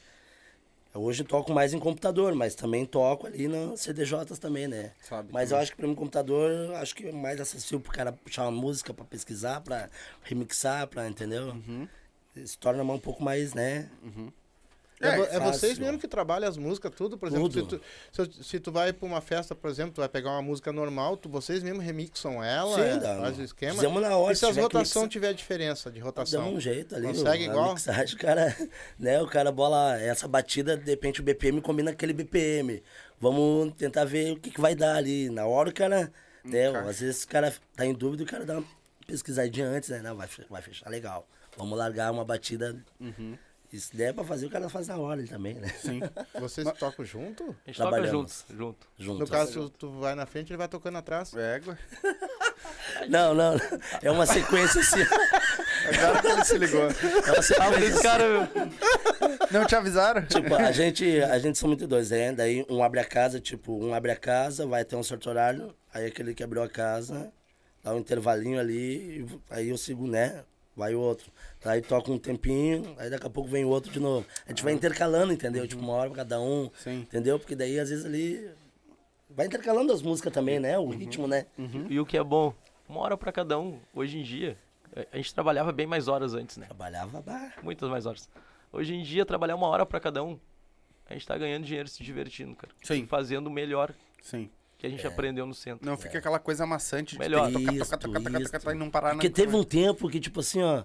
Hoje 0.95 1.25
toco 1.25 1.53
mais 1.53 1.73
em 1.73 1.79
computador, 1.79 2.35
mas 2.35 2.55
também 2.55 2.85
toco 2.85 3.27
ali 3.27 3.49
no 3.49 3.77
CDJs 3.77 4.39
também, 4.39 4.69
né? 4.69 4.93
Sabe 5.01 5.33
mas 5.33 5.51
eu 5.51 5.57
acho 5.57 5.71
que 5.71 5.77
para 5.79 5.89
mim 5.89 5.95
computador, 5.95 6.75
acho 6.75 6.95
que 6.95 7.09
é 7.09 7.13
mais 7.13 7.41
acessível 7.41 7.81
pro 7.81 7.93
cara 7.93 8.13
puxar 8.13 8.43
uma 8.43 8.61
música 8.61 8.93
pra 8.93 9.05
pesquisar, 9.05 9.63
pra 9.63 9.89
remixar, 10.23 10.87
pra, 10.87 11.09
entendeu? 11.09 11.49
Uhum. 11.49 11.89
Se 12.45 12.59
torna 12.59 12.83
um 12.83 12.99
pouco 12.99 13.23
mais, 13.23 13.55
né? 13.55 13.89
É, 15.03 15.21
É 15.21 15.37
é 15.37 15.41
vocês 15.41 15.79
mesmo 15.79 15.99
que 15.99 16.07
trabalham 16.07 16.49
as 16.49 16.57
músicas, 16.57 16.93
tudo, 16.95 17.19
por 17.19 17.29
exemplo, 17.29 17.51
se 17.51 17.59
Tudo. 17.61 17.81
tu, 18.13 18.25
se, 18.35 18.45
se 18.45 18.61
tu 18.61 18.71
vai 18.71 18.93
pra 18.93 19.07
uma 19.07 19.21
festa, 19.21 19.55
por 19.55 19.69
exemplo, 19.71 19.93
tu 19.95 20.01
vai 20.01 20.09
pegar 20.09 20.31
uma 20.31 20.43
música 20.43 20.73
normal, 20.73 21.17
tu, 21.17 21.29
vocês 21.29 21.63
mesmo 21.63 21.81
remixam 21.81 22.43
ela, 22.43 22.75
Sim, 22.77 22.83
é, 22.83 22.97
dá, 22.99 23.17
faz 23.21 23.39
o 23.39 23.43
esquema. 23.43 23.75
Fizemos 23.75 24.01
na 24.03 24.17
hora, 24.17 24.33
e 24.33 24.37
se 24.37 24.41
se 24.41 24.47
as 24.47 24.57
rotação 24.57 25.03
mixar- 25.03 25.09
tiver 25.13 25.33
diferença 25.35 25.91
de 25.91 25.99
rotação? 26.01 26.41
Damos 26.43 26.57
um 26.57 26.61
jeito 26.61 26.95
ali. 26.95 27.07
Consegue 27.09 27.45
igual? 27.45 27.73
Mixagem, 27.75 28.15
o 28.15 28.19
cara, 28.19 28.57
né, 28.99 29.21
o 29.21 29.27
cara 29.27 29.51
bola 29.51 30.01
essa 30.01 30.29
batida, 30.29 30.77
de 30.77 30.91
repente 30.91 31.21
o 31.21 31.25
BPM 31.25 31.61
combina 31.61 31.91
com 31.91 31.95
aquele 31.95 32.13
BPM. 32.13 32.83
Vamos 33.21 33.73
tentar 33.75 34.05
ver 34.05 34.33
o 34.33 34.37
que, 34.41 34.51
que 34.51 34.61
vai 34.61 34.75
dar 34.75 34.97
ali. 34.97 35.29
Na 35.31 35.47
hora 35.47 35.69
o 35.71 35.73
cara, 35.75 36.13
né, 36.45 36.69
Encaixa. 36.69 36.89
às 36.91 37.01
vezes 37.01 37.23
o 37.25 37.29
cara 37.29 37.53
tá 37.77 37.85
em 37.87 37.93
dúvida, 37.95 38.23
o 38.25 38.27
cara 38.27 38.45
dá 38.45 38.55
uma 38.59 38.65
pesquisadinha 39.07 39.67
antes, 39.69 39.89
né, 39.91 40.01
não, 40.01 40.17
vai, 40.17 40.29
vai 40.49 40.63
fechar 40.63 40.89
legal. 40.89 41.27
Vamos 41.57 41.77
largar 41.79 42.11
uma 42.11 42.25
batida. 42.25 42.77
Uhum. 43.01 43.37
Se 43.79 43.97
der 43.97 44.13
pra 44.13 44.23
fazer, 44.23 44.47
o 44.47 44.51
cara 44.51 44.69
faz 44.69 44.89
na 44.89 44.99
hora 44.99 45.21
ele 45.21 45.29
também, 45.29 45.55
né? 45.55 45.69
Sim. 45.69 46.01
Vocês 46.39 46.71
tocam 46.79 47.05
junto? 47.05 47.43
A 47.43 47.47
gente 47.71 47.77
toca 47.79 47.91
Trabalhamos. 47.91 48.11
juntos, 48.11 48.45
junto. 48.51 48.87
Junto. 48.99 49.19
No 49.21 49.27
caso, 49.27 49.71
tu, 49.71 49.79
tu 49.79 49.91
vai 49.99 50.15
na 50.15 50.27
frente, 50.27 50.51
ele 50.53 50.59
vai 50.59 50.69
tocando 50.69 50.99
atrás. 50.99 51.33
Égua. 51.35 51.79
Não, 53.09 53.35
não, 53.35 53.57
é 54.01 54.11
uma 54.11 54.25
sequência 54.25 54.81
assim. 54.81 55.01
Agora 55.99 56.21
que 56.21 56.27
ele 56.29 56.45
se 56.45 56.59
ligou. 56.59 56.83
É 56.83 56.85
uma 56.87 56.91
Ah, 56.91 57.35
mas 57.37 57.47
sequência 57.47 57.85
esse 57.89 58.03
cara, 58.03 58.51
Não 59.51 59.67
te 59.67 59.75
avisaram? 59.75 60.25
Tipo, 60.27 60.55
a 60.55 60.71
gente, 60.71 61.21
a 61.23 61.39
gente 61.39 61.59
são 61.59 61.69
muito 61.69 61.87
dois, 61.89 62.11
né? 62.11 62.33
Daí 62.33 62.65
um 62.71 62.83
abre 62.83 63.01
a 63.01 63.05
casa, 63.05 63.41
tipo, 63.41 63.73
um 63.85 63.93
abre 63.93 64.13
a 64.13 64.17
casa, 64.17 64.67
vai 64.67 64.83
até 64.83 64.97
um 64.97 65.03
certo 65.03 65.29
horário, 65.29 65.75
aí 65.93 66.07
aquele 66.07 66.35
que 66.35 66.43
abriu 66.45 66.63
a 66.63 66.69
casa, 66.69 67.33
dá 67.83 67.93
um 67.95 67.99
intervalinho 67.99 68.61
ali, 68.61 69.27
aí 69.51 69.71
eu 69.71 69.77
sigo, 69.79 70.07
né? 70.07 70.45
Vai 70.75 70.95
outro. 70.95 71.31
Aí 71.65 71.83
toca 71.83 72.11
um 72.11 72.19
tempinho, 72.19 72.95
aí 72.99 73.11
daqui 73.11 73.27
a 73.27 73.31
pouco 73.31 73.49
vem 73.49 73.65
outro 73.65 73.93
de 73.93 74.01
novo. 74.01 74.27
A 74.47 74.51
gente 74.51 74.63
vai 74.65 74.73
intercalando, 74.73 75.33
entendeu? 75.33 75.67
Tipo, 75.69 75.83
uma 75.83 75.93
hora 75.93 76.09
pra 76.11 76.19
cada 76.19 76.41
um, 76.41 76.71
Sim. 76.77 77.01
entendeu? 77.01 77.39
Porque 77.39 77.55
daí, 77.55 77.79
às 77.79 77.91
vezes, 77.91 78.05
ali... 78.05 78.51
Vai 79.29 79.47
intercalando 79.47 79.93
as 79.93 80.03
músicas 80.03 80.33
também, 80.33 80.59
né? 80.61 80.79
O 80.79 80.89
ritmo, 80.91 81.27
né? 81.27 81.47
e 81.89 81.99
o 81.99 82.05
que 82.05 82.17
é 82.19 82.23
bom, 82.25 82.55
uma 82.89 83.01
hora 83.01 83.17
pra 83.17 83.33
cada 83.33 83.59
um. 83.59 83.79
Hoje 83.95 84.19
em 84.19 84.23
dia, 84.23 84.59
a- 84.95 85.17
gente 85.17 85.33
trabalhava 85.35 85.73
bem 85.73 85.87
mais 85.87 86.07
horas 86.09 86.35
antes, 86.35 86.57
né? 86.59 86.67
Trabalhava, 86.67 87.21
bah, 87.23 87.53
Muitas 87.63 87.89
mais 87.89 88.05
horas. 88.05 88.29
Hoje 88.71 88.95
em 88.95 89.03
dia, 89.03 89.25
trabalhar 89.25 89.55
uma 89.57 89.67
hora 89.69 89.87
pra 89.87 89.99
cada 90.01 90.23
um, 90.23 90.39
a 91.09 91.15
gente 91.15 91.27
tá 91.27 91.37
ganhando 91.37 91.65
dinheiro 91.65 91.89
se 91.89 92.03
divertindo, 92.03 92.55
cara. 92.57 92.73
Sim. 92.83 93.03
E 93.03 93.07
fazendo 93.07 93.47
o 93.47 93.51
melhor 93.51 93.93
Sim. 94.23 94.51
Que 94.83 94.87
a 94.89 94.91
gente 94.91 95.07
aprendeu 95.07 95.47
no 95.47 95.55
centro. 95.55 95.87
Não 95.89 95.97
fica 95.97 96.19
aquela 96.19 96.41
coisa 96.41 96.65
amassante 96.65 97.13
de 97.13 97.19
Melhor. 97.21 97.53
tocar, 97.53 97.61
Isso, 97.73 97.85
tocar, 97.85 97.99
tocar, 97.99 98.19
tocar, 98.21 98.41
isso. 98.41 98.51
tocar, 98.51 98.59
tocar 98.59 98.75
e 98.75 98.79
não 98.79 98.91
parar 98.91 99.11
Porque 99.13 99.31
teve 99.31 99.55
um 99.55 99.63
tempo 99.63 100.09
que, 100.11 100.19
tipo 100.19 100.41
assim, 100.41 100.61
ó, 100.61 100.83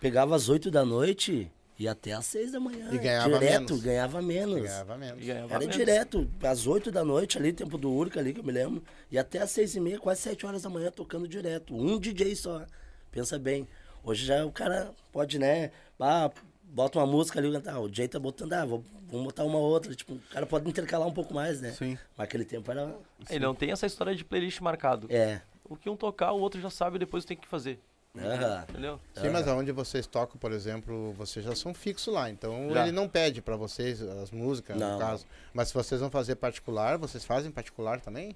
pegava 0.00 0.34
às 0.34 0.48
8 0.48 0.68
da 0.68 0.84
noite 0.84 1.48
e 1.78 1.86
até 1.86 2.10
às 2.12 2.26
6 2.26 2.50
da 2.50 2.58
manhã. 2.58 2.88
E 2.90 2.98
ganhava 2.98 3.38
direto, 3.38 3.60
menos. 3.70 3.82
ganhava 3.84 4.20
menos. 4.22 4.62
Ganhava 4.62 4.98
menos. 4.98 5.22
E 5.22 5.26
ganhava 5.26 5.50
Era 5.52 5.58
menos. 5.60 5.76
direto, 5.76 6.28
às 6.42 6.66
8 6.66 6.90
da 6.90 7.04
noite 7.04 7.38
ali, 7.38 7.52
tempo 7.52 7.78
do 7.78 7.88
Urca 7.88 8.18
ali, 8.18 8.34
que 8.34 8.40
eu 8.40 8.44
me 8.44 8.50
lembro. 8.50 8.82
E 9.12 9.16
até 9.16 9.38
às 9.38 9.52
6 9.52 9.76
e 9.76 9.80
meia, 9.80 9.98
quase 10.00 10.22
7 10.22 10.44
horas 10.44 10.62
da 10.62 10.68
manhã, 10.68 10.90
tocando 10.90 11.28
direto. 11.28 11.72
Um 11.72 12.00
DJ 12.00 12.34
só. 12.34 12.66
Pensa 13.12 13.38
bem. 13.38 13.68
Hoje 14.02 14.26
já 14.26 14.44
o 14.44 14.50
cara 14.50 14.90
pode, 15.12 15.38
né? 15.38 15.70
Ah, 16.00 16.32
bota 16.66 16.98
uma 16.98 17.06
música 17.06 17.38
ali, 17.38 17.50
ah, 17.66 17.78
o 17.78 17.88
DJ 17.88 18.08
tá 18.08 18.18
botando, 18.18 18.52
ah, 18.52 18.64
vou, 18.64 18.84
vamos 19.08 19.26
botar 19.26 19.44
uma 19.44 19.58
outra. 19.58 19.94
Tipo, 19.94 20.14
o 20.14 20.20
cara 20.30 20.46
pode 20.46 20.68
intercalar 20.68 21.06
um 21.06 21.12
pouco 21.12 21.32
mais, 21.32 21.60
né? 21.60 21.72
Sim. 21.72 21.98
Mas 22.16 22.24
aquele 22.24 22.44
tempo 22.44 22.70
era. 22.70 22.94
Ele 23.30 23.44
não 23.44 23.54
tem 23.54 23.70
essa 23.70 23.86
história 23.86 24.14
de 24.14 24.24
playlist 24.24 24.60
marcado. 24.60 25.06
É. 25.10 25.40
O 25.64 25.76
que 25.76 25.88
um 25.88 25.96
tocar, 25.96 26.32
o 26.32 26.40
outro 26.40 26.60
já 26.60 26.70
sabe 26.70 26.98
depois 26.98 27.24
tem 27.24 27.36
que 27.36 27.46
fazer. 27.48 27.80
Aham. 28.18 28.64
Entendeu? 28.68 29.00
Sim, 29.14 29.28
mas 29.28 29.46
aonde 29.46 29.72
vocês 29.72 30.06
tocam, 30.06 30.38
por 30.38 30.52
exemplo, 30.52 31.12
vocês 31.12 31.44
já 31.44 31.54
são 31.54 31.74
fixos 31.74 32.12
lá. 32.12 32.30
Então 32.30 32.70
Já. 32.72 32.82
ele 32.82 32.92
não 32.92 33.08
pede 33.08 33.42
pra 33.42 33.56
vocês 33.56 34.00
as 34.00 34.30
músicas, 34.30 34.76
Não. 34.76 34.94
no 34.94 34.98
caso. 34.98 35.26
Mas 35.52 35.68
se 35.68 35.74
vocês 35.74 36.00
vão 36.00 36.10
fazer 36.10 36.36
particular, 36.36 36.96
vocês 36.96 37.24
fazem 37.24 37.50
particular 37.50 38.00
também? 38.00 38.34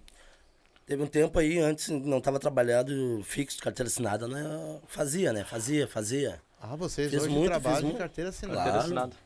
Teve 0.85 1.03
um 1.03 1.07
tempo 1.07 1.39
aí, 1.39 1.59
antes 1.59 1.89
não 1.89 2.19
estava 2.19 2.39
trabalhado 2.39 3.23
fixo, 3.25 3.63
carteira 3.63 3.89
assinada, 3.89 4.27
né? 4.27 4.81
Fazia, 4.87 5.33
né? 5.33 5.45
Fazia, 5.45 5.87
fazia. 5.87 6.43
Ah, 6.61 6.77
vocês 6.77 7.11
Fiz 7.11 7.23
hoje 7.23 7.33
muito, 7.35 7.47
trabalham 7.47 7.77
fiz 7.77 7.85
muito. 7.85 7.99
carteira 7.99 8.31
assinada. 8.31 8.57
Carteira 8.57 8.79
Claro. 8.79 8.87
assinada. 8.87 9.17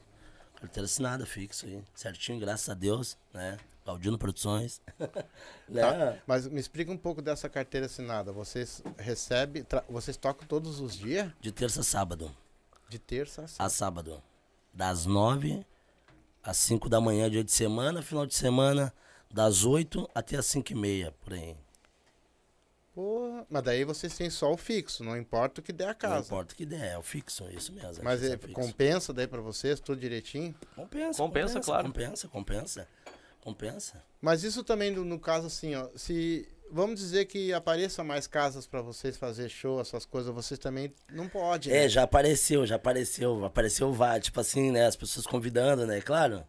Carteira 0.61 0.85
assinada, 0.85 1.27
fixo 1.27 1.67
aí. 1.67 1.83
Certinho, 1.95 2.39
graças 2.39 2.69
a 2.69 2.75
Deus, 2.75 3.19
né? 3.33 3.59
Galdino 3.85 4.17
Produções. 4.17 4.81
né? 5.69 5.83
Tá, 5.83 6.17
Mas 6.27 6.47
me 6.47 6.61
explica 6.61 6.91
um 6.93 6.97
pouco 6.97 7.21
dessa 7.21 7.49
carteira 7.49 7.87
assinada. 7.87 8.33
Vocês 8.33 8.83
recebem, 8.97 9.65
tra- 9.65 9.85
vocês 9.89 10.17
tocam 10.17 10.47
todos 10.47 10.81
os 10.81 10.97
dias? 10.97 11.31
De 11.41 11.51
terça 11.53 11.81
a 11.81 11.85
sábado. 11.85 12.31
De 12.89 12.99
terça 12.99 13.43
a 13.43 13.49
sábado. 13.49 13.67
A 13.67 13.69
sábado. 13.69 14.23
Das 14.73 15.05
nove 15.07 15.67
às 16.43 16.57
cinco 16.59 16.89
da 16.89 17.01
manhã, 17.01 17.29
dia 17.31 17.43
de 17.45 17.53
semana, 17.53 18.01
final 18.03 18.27
de 18.27 18.35
semana, 18.35 18.93
das 19.33 19.65
oito 19.65 20.09
até 20.15 20.37
as 20.37 20.47
cinco 20.47 20.73
e 20.73 20.75
meia, 20.75 21.13
por 21.25 21.33
aí. 21.33 21.57
Porra, 22.95 23.45
mas 23.51 23.63
daí 23.65 23.83
vocês 23.85 24.17
têm 24.17 24.31
só 24.31 24.53
o 24.53 24.57
fixo, 24.57 25.03
não 25.03 25.17
importa 25.17 25.61
o 25.61 25.65
que 25.65 25.73
der 25.73 25.87
a 25.87 25.89
Não 25.89 25.95
casa. 25.97 26.27
importa 26.27 26.55
o 26.55 26.57
que 26.57 26.65
der, 26.65 26.93
é 26.93 26.99
o 26.99 27.03
fixo, 27.03 27.45
isso 27.51 27.73
mesmo. 27.73 28.05
Mas 28.05 28.23
é, 28.23 28.35
é, 28.35 28.37
compensa 28.37 29.13
daí 29.13 29.27
pra 29.27 29.41
vocês, 29.41 29.81
tudo 29.81 30.01
direitinho? 30.01 30.55
compensa, 30.77 31.19
Compensa, 31.23 31.61
claro. 31.61 31.87
Compensa, 31.89 32.29
compensa. 32.29 32.89
Compensa. 33.41 34.03
Mas 34.21 34.45
isso 34.45 34.63
também 34.63 34.91
no, 34.93 35.05
no 35.05 35.19
caso 35.19 35.49
assim, 35.49 35.75
ó, 35.75 35.89
se 35.97 36.49
vamos 36.71 36.99
dizer 37.01 37.25
que 37.27 37.53
apareça 37.53 38.03
mais 38.05 38.27
casas 38.29 38.67
pra 38.67 38.81
vocês 38.81 39.17
fazer 39.17 39.49
show, 39.49 39.81
essas 39.81 40.07
coisas, 40.07 40.33
vocês 40.33 40.59
também 40.59 40.95
não 41.11 41.29
podem. 41.29 41.73
É, 41.73 41.81
né? 41.83 41.89
já 41.89 42.05
apareceu, 42.05 42.65
já 42.65 42.77
apareceu. 42.77 43.45
Apareceu 43.45 43.93
vá, 43.93 44.19
tipo 44.21 44.39
assim, 44.41 44.71
né? 44.71 44.87
As 44.87 44.97
pessoas 44.97 45.27
convidando, 45.27 45.85
né? 45.87 46.01
Claro. 46.01 46.45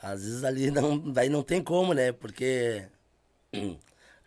Às 0.00 0.22
vezes 0.24 0.44
ali 0.44 0.70
não, 0.70 0.96
daí 0.98 1.28
não 1.28 1.42
tem 1.42 1.60
como, 1.62 1.92
né? 1.92 2.12
Porque 2.12 2.86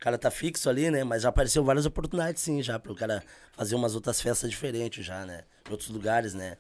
cara 0.02 0.18
tá 0.18 0.30
fixo 0.32 0.70
ali, 0.70 0.90
né? 0.92 1.04
Mas 1.04 1.22
já 1.22 1.30
apareceu 1.30 1.64
várias 1.64 1.86
oportunidades, 1.86 2.42
sim, 2.42 2.62
já, 2.62 2.78
para 2.80 2.92
o 2.92 2.96
cara 2.96 3.24
fazer 3.54 3.76
umas 3.76 3.96
outras 3.96 4.20
festas 4.22 4.50
diferentes 4.50 5.06
já, 5.06 5.26
né? 5.26 5.44
Em 5.68 5.72
outros 5.72 5.90
lugares, 5.90 6.34
né? 6.34 6.58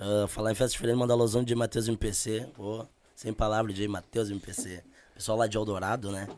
Ah, 0.00 0.26
falar 0.26 0.50
em 0.52 0.54
festa 0.54 0.72
diferente, 0.72 0.96
mandar 0.96 1.14
alusão 1.14 1.44
de 1.44 1.54
Matheus 1.54 1.86
MPC. 1.88 2.48
Pô, 2.54 2.86
sem 3.14 3.32
palavras 3.32 3.74
de 3.74 3.86
Matheus 3.86 4.30
MPC. 4.30 4.82
Pessoal 5.14 5.36
lá 5.38 5.46
de 5.46 5.56
Eldorado, 5.56 6.10
né? 6.10 6.28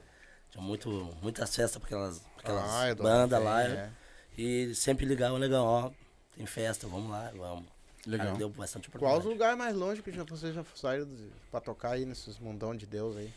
Tinha 0.50 0.62
muito, 0.62 0.90
muitas 1.22 1.54
festas 1.54 1.78
pra 1.78 1.86
aquelas, 1.86 2.18
pra 2.18 2.52
aquelas 2.52 2.70
Ah, 2.70 2.94
bandas 2.96 3.42
lá. 3.42 3.62
é. 3.62 3.90
E 4.36 4.74
sempre 4.74 5.04
ligavam, 5.06 5.38
legal, 5.38 5.64
ó, 5.64 5.90
tem 6.36 6.46
festa, 6.46 6.86
vamos 6.88 7.10
lá, 7.10 7.30
vamos. 7.36 7.64
Legal. 8.06 8.26
Cara, 8.28 8.38
deu 8.38 8.48
bastante 8.48 8.90
Qual 8.90 9.12
os 9.12 9.18
oportunidade. 9.26 9.28
lugares 9.34 9.58
mais 9.58 9.76
longe 9.76 10.02
que 10.02 10.10
já, 10.10 10.24
vocês 10.24 10.54
já 10.54 10.64
saíram 10.74 11.04
de- 11.04 11.30
pra 11.50 11.60
tocar 11.60 11.90
aí 11.92 12.06
nesses 12.06 12.38
mundão 12.38 12.74
de 12.74 12.86
Deus 12.86 13.14
aí? 13.16 13.30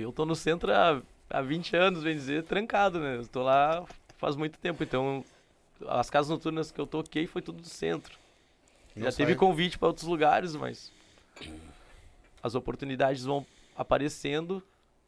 Eu 0.00 0.12
tô 0.12 0.24
no 0.24 0.34
centro 0.36 0.72
há, 0.72 1.02
há 1.30 1.40
20 1.42 1.76
anos, 1.76 2.02
bem 2.04 2.14
dizer, 2.14 2.44
trancado, 2.44 2.98
né? 3.00 3.16
Eu 3.16 3.26
tô 3.26 3.42
lá 3.42 3.84
faz 4.18 4.36
muito 4.36 4.58
tempo, 4.58 4.82
então 4.84 5.24
as 5.88 6.08
casas 6.08 6.30
noturnas 6.30 6.70
que 6.70 6.80
eu 6.80 6.86
toquei 6.86 7.26
foi 7.26 7.42
tudo 7.42 7.60
do 7.62 7.68
centro. 7.68 8.16
Não 8.94 9.04
Já 9.04 9.12
teve 9.16 9.32
sai- 9.32 9.38
convite 9.38 9.78
para 9.78 9.88
outros 9.88 10.06
lugares, 10.06 10.54
mas 10.54 10.92
as 12.42 12.54
oportunidades 12.54 13.24
vão 13.24 13.44
aparecendo 13.76 14.62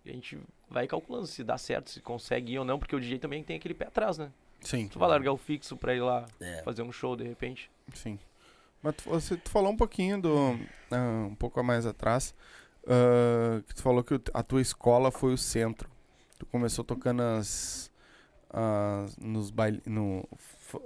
e 0.05 0.11
a 0.11 0.13
gente 0.13 0.39
vai 0.69 0.87
calculando 0.87 1.27
se 1.27 1.43
dá 1.45 1.57
certo, 1.59 1.91
se 1.91 2.01
consegue 2.01 2.55
ir 2.55 2.59
ou 2.59 2.65
não, 2.65 2.79
porque 2.79 2.97
o 2.97 3.01
DJ 3.01 3.19
também 3.19 3.43
tem 3.43 3.57
aquele 3.57 3.75
pé 3.75 3.87
atrás, 3.87 4.19
né? 4.19 4.31
Sim. 4.61 4.89
Tu 4.89 4.99
vai 4.99 5.09
largar 5.09 5.33
o 5.33 5.37
fixo 5.37 5.77
pra 5.77 5.95
ir 5.95 6.01
lá 6.01 6.27
É. 6.41 6.63
fazer 6.63 6.83
um 6.83 6.91
show 6.93 7.15
de 7.17 7.25
repente. 7.25 7.71
Sim. 7.93 8.19
Mas 8.83 8.97
tu, 8.97 9.09
você, 9.11 9.37
tu 9.37 9.51
falou 9.51 9.71
um 9.73 9.77
pouquinho 9.77 10.21
do. 10.21 10.59
ah, 10.91 11.27
um 11.29 11.35
pouco 11.35 11.61
a 11.61 11.63
mais 11.63 11.87
atrás. 11.87 12.35
ah, 12.87 13.63
que 13.67 13.75
tu 13.75 13.83
falou 13.83 14.03
que 14.03 14.19
a 14.33 14.43
tua 14.43 14.61
escola 14.63 15.11
foi 15.11 15.33
o 15.33 15.39
centro. 15.39 15.91
Tu 16.45 16.51
começou 16.51 16.85
tocando 16.85 17.23
as. 17.23 17.91
as 18.51 19.17
nos 19.17 19.51
baile, 19.51 19.83
no. 19.87 20.29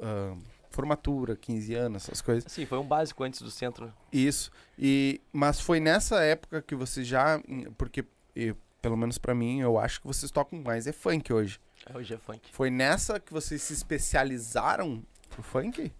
ah, 0.00 0.36
formatura, 0.70 1.34
15 1.34 1.74
anos, 1.74 2.04
essas 2.04 2.20
coisas. 2.20 2.46
Assim, 2.46 2.64
foi 2.64 2.78
um 2.78 2.86
básico 2.86 3.24
antes 3.24 3.42
do 3.42 3.50
centro. 3.50 3.92
Isso. 4.12 4.50
E 4.78 5.20
mas 5.32 5.60
foi 5.60 5.80
nessa 5.80 6.22
época 6.22 6.62
que 6.62 6.76
vocês 6.76 7.06
já, 7.06 7.42
porque 7.76 8.04
e, 8.36 8.54
pelo 8.80 8.96
menos 8.96 9.18
pra 9.18 9.34
mim, 9.34 9.60
eu 9.60 9.76
acho 9.78 10.00
que 10.00 10.06
vocês 10.06 10.30
tocam 10.30 10.62
mais 10.62 10.86
é 10.86 10.92
funk 10.92 11.32
hoje. 11.32 11.58
É, 11.86 11.96
Hoje 11.96 12.14
é 12.14 12.18
funk. 12.18 12.40
Foi 12.52 12.70
nessa 12.70 13.18
que 13.18 13.32
vocês 13.32 13.60
se 13.62 13.72
especializaram 13.72 15.02
pro 15.28 15.42
funk? 15.42 15.92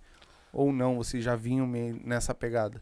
Ou 0.52 0.72
não, 0.72 0.96
vocês 0.96 1.24
já 1.24 1.34
vinham 1.34 1.66
meio 1.66 2.00
nessa 2.04 2.32
pegada? 2.32 2.80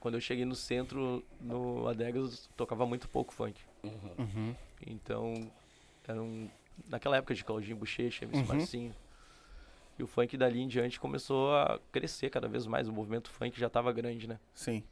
Quando 0.00 0.14
eu 0.14 0.20
cheguei 0.20 0.44
no 0.44 0.54
centro, 0.54 1.22
no 1.40 1.86
Adegas, 1.88 2.48
tocava 2.56 2.86
muito 2.86 3.08
pouco 3.08 3.34
funk. 3.34 3.60
Uhum. 3.82 4.54
Então, 4.86 5.50
era 6.06 6.22
um, 6.22 6.48
naquela 6.88 7.16
época 7.16 7.34
de 7.34 7.44
Claudinho 7.44 7.76
Bochecha, 7.76 8.24
MC 8.24 8.40
Uhum. 8.40 8.46
Marcinho. 8.46 8.94
E 9.98 10.02
o 10.02 10.06
funk 10.06 10.36
dali 10.36 10.60
em 10.60 10.66
diante 10.68 10.98
começou 10.98 11.54
a 11.54 11.78
crescer 11.92 12.28
cada 12.30 12.48
vez 12.48 12.66
mais. 12.66 12.88
O 12.88 12.92
movimento 12.92 13.30
funk 13.30 13.58
já 13.58 13.68
estava 13.68 13.92
grande, 13.92 14.26
né? 14.28 14.40
Sim. 14.52 14.82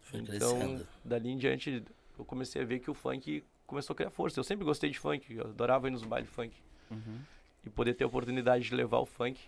Foi 0.00 0.20
Então, 0.20 0.56
crescendo. 0.58 0.86
dali 1.04 1.30
em 1.30 1.36
diante, 1.36 1.82
eu 2.18 2.24
comecei 2.24 2.62
a 2.62 2.64
ver 2.64 2.78
que 2.78 2.90
o 2.90 2.94
funk 2.94 3.42
começou 3.66 3.92
a 3.94 3.96
criar 3.96 4.10
força. 4.10 4.38
Eu 4.38 4.44
sempre 4.44 4.64
gostei 4.64 4.88
de 4.90 4.98
funk, 4.98 5.34
eu 5.34 5.46
adorava 5.46 5.88
ir 5.88 5.90
nos 5.90 6.04
bailes 6.04 6.30
funk. 6.30 6.54
Uhum. 6.90 7.18
E 7.64 7.70
poder 7.70 7.94
ter 7.94 8.04
a 8.04 8.06
oportunidade 8.06 8.64
de 8.68 8.74
levar 8.74 8.98
o 8.98 9.06
funk 9.06 9.40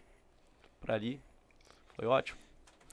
pra 0.80 0.94
ali 0.94 1.20
foi 1.94 2.06
ótimo. 2.06 2.38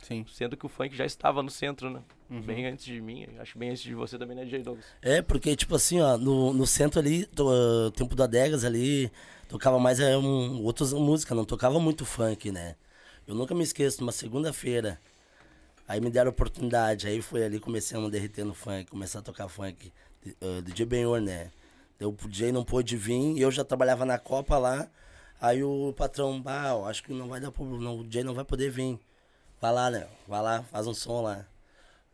Sim. 0.01 0.25
Sendo 0.27 0.55
que 0.57 0.65
o 0.65 0.69
funk 0.69 0.95
já 0.95 1.05
estava 1.05 1.41
no 1.41 1.49
centro, 1.49 1.89
né? 1.89 2.03
Uhum. 2.33 2.41
Bem 2.41 2.65
antes 2.65 2.83
de 2.83 2.99
mim, 2.99 3.27
acho 3.37 3.59
bem 3.59 3.69
antes 3.69 3.83
de 3.83 3.93
você 3.93 4.17
também, 4.17 4.35
né, 4.35 4.43
J. 4.45 4.63
Douglas? 4.63 4.87
É, 5.03 5.21
porque, 5.21 5.55
tipo 5.55 5.75
assim, 5.75 6.01
ó, 6.01 6.17
no, 6.17 6.51
no 6.51 6.65
centro 6.65 6.99
ali, 6.99 7.27
to, 7.27 7.47
ah, 7.47 7.91
tempo 7.91 8.15
do 8.15 8.23
Adegas 8.23 8.65
ali, 8.65 9.11
tocava 9.47 9.77
mais 9.77 9.99
é, 9.99 10.17
um, 10.17 10.63
outras 10.63 10.93
músicas, 10.93 11.37
não 11.37 11.45
tocava 11.45 11.79
muito 11.79 12.05
funk, 12.05 12.51
né? 12.51 12.75
Eu 13.27 13.35
nunca 13.35 13.53
me 13.53 13.61
esqueço, 13.61 14.01
numa 14.01 14.11
segunda-feira, 14.11 14.99
aí 15.87 16.01
me 16.01 16.09
deram 16.09 16.31
oportunidade, 16.31 17.05
aí 17.05 17.21
foi 17.21 17.43
ali, 17.43 17.59
comecei 17.59 17.95
a 17.95 18.01
me 18.01 18.09
derreter 18.09 18.43
no 18.43 18.55
funk, 18.55 18.89
começar 18.89 19.19
a 19.19 19.21
tocar 19.21 19.47
funk, 19.47 19.93
uh, 20.41 20.61
DJ 20.63 20.87
Benhor, 20.87 21.21
né? 21.21 21.51
Eu, 21.99 22.09
o 22.09 22.27
DJ 22.27 22.51
não 22.51 22.65
pôde 22.65 22.97
vir, 22.97 23.37
e 23.37 23.41
eu 23.41 23.51
já 23.51 23.63
trabalhava 23.63 24.05
na 24.05 24.17
Copa 24.17 24.57
lá, 24.57 24.89
aí 25.39 25.63
o 25.63 25.93
patrão, 25.95 26.43
eu 26.71 26.85
acho 26.87 27.03
que 27.03 27.13
não 27.13 27.27
vai 27.27 27.39
dar 27.39 27.51
problema, 27.51 27.83
não, 27.83 27.99
o 27.99 28.03
DJ 28.03 28.23
não 28.23 28.33
vai 28.33 28.43
poder 28.43 28.71
vir. 28.71 28.99
Vai 29.61 29.71
lá, 29.71 29.91
né? 29.91 30.07
Vai 30.27 30.41
lá, 30.41 30.63
faz 30.63 30.87
um 30.87 30.95
som 30.95 31.21
lá. 31.21 31.45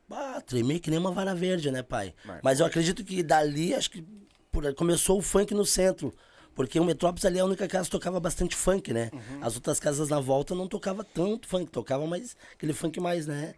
Bah, 0.09 0.41
tremei 0.41 0.79
que 0.79 0.89
nem 0.89 0.97
uma 0.99 1.11
vara 1.11 1.35
verde, 1.35 1.69
né, 1.69 1.83
pai? 1.83 2.15
Vai. 2.25 2.39
Mas 2.43 2.59
eu 2.59 2.65
acredito 2.65 3.03
que 3.03 3.21
dali, 3.21 3.75
acho 3.75 3.91
que 3.91 4.03
por- 4.51 4.73
começou 4.73 5.19
o 5.19 5.21
funk 5.21 5.53
no 5.53 5.65
centro. 5.65 6.11
Porque 6.55 6.79
o 6.79 6.83
Metrópolis 6.83 7.23
ali 7.23 7.37
é 7.37 7.41
a 7.41 7.45
única 7.45 7.67
casa 7.67 7.85
que 7.85 7.91
tocava 7.91 8.19
bastante 8.19 8.55
funk, 8.55 8.91
né? 8.91 9.11
As 9.39 9.55
outras 9.55 9.79
casas 9.79 10.09
na 10.09 10.19
volta 10.19 10.53
não 10.55 10.67
tocava 10.67 11.03
tanto 11.05 11.47
funk, 11.47 11.71
tocava 11.71 12.05
mais 12.07 12.35
aquele 12.53 12.73
funk 12.73 12.99
mais, 12.99 13.27
né? 13.27 13.53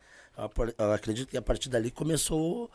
Eu 0.77 0.91
acredito 0.91 1.29
que 1.29 1.37
a 1.37 1.41
partir 1.41 1.69
dali 1.69 1.89
começou 1.89 2.69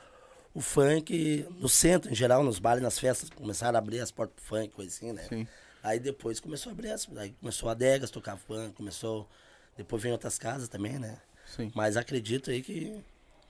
o 0.55 0.61
funk 0.61 1.47
no 1.61 1.69
centro, 1.69 2.11
em 2.11 2.15
geral, 2.15 2.43
nos 2.43 2.59
bares, 2.59 2.83
nas 2.83 2.99
festas, 2.99 3.29
começaram 3.31 3.77
a 3.77 3.79
abrir 3.79 4.01
as 4.01 4.11
portas 4.11 4.35
pro 4.37 4.45
funk, 4.59 4.75
coisa 4.75 4.91
assim, 4.91 5.13
né? 5.13 5.23
Sim. 5.29 5.47
Aí 5.83 6.01
depois 6.01 6.41
começou 6.41 6.71
a 6.71 6.73
abrir 6.73 6.91
as. 6.91 7.07
Aí 7.17 7.31
começou 7.39 7.69
a 7.69 7.75
Degas 7.75 8.11
tocar 8.11 8.37
funk, 8.37 8.73
começou. 8.75 9.29
Depois 9.77 10.03
vem 10.03 10.11
outras 10.13 10.39
casas 10.39 10.69
também, 10.69 10.99
né? 10.99 11.19
Sim. 11.55 11.71
Mas 11.75 11.97
acredito 11.97 12.51
aí 12.51 12.63
que 12.63 13.01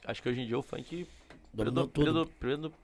Acho 0.04 0.22
que 0.22 0.28
hoje 0.28 0.40
em 0.40 0.46
dia 0.46 0.58
o 0.58 0.62
funk 0.62 1.06
predo- 1.56 1.88
predo- 1.88 2.26
predo- 2.38 2.74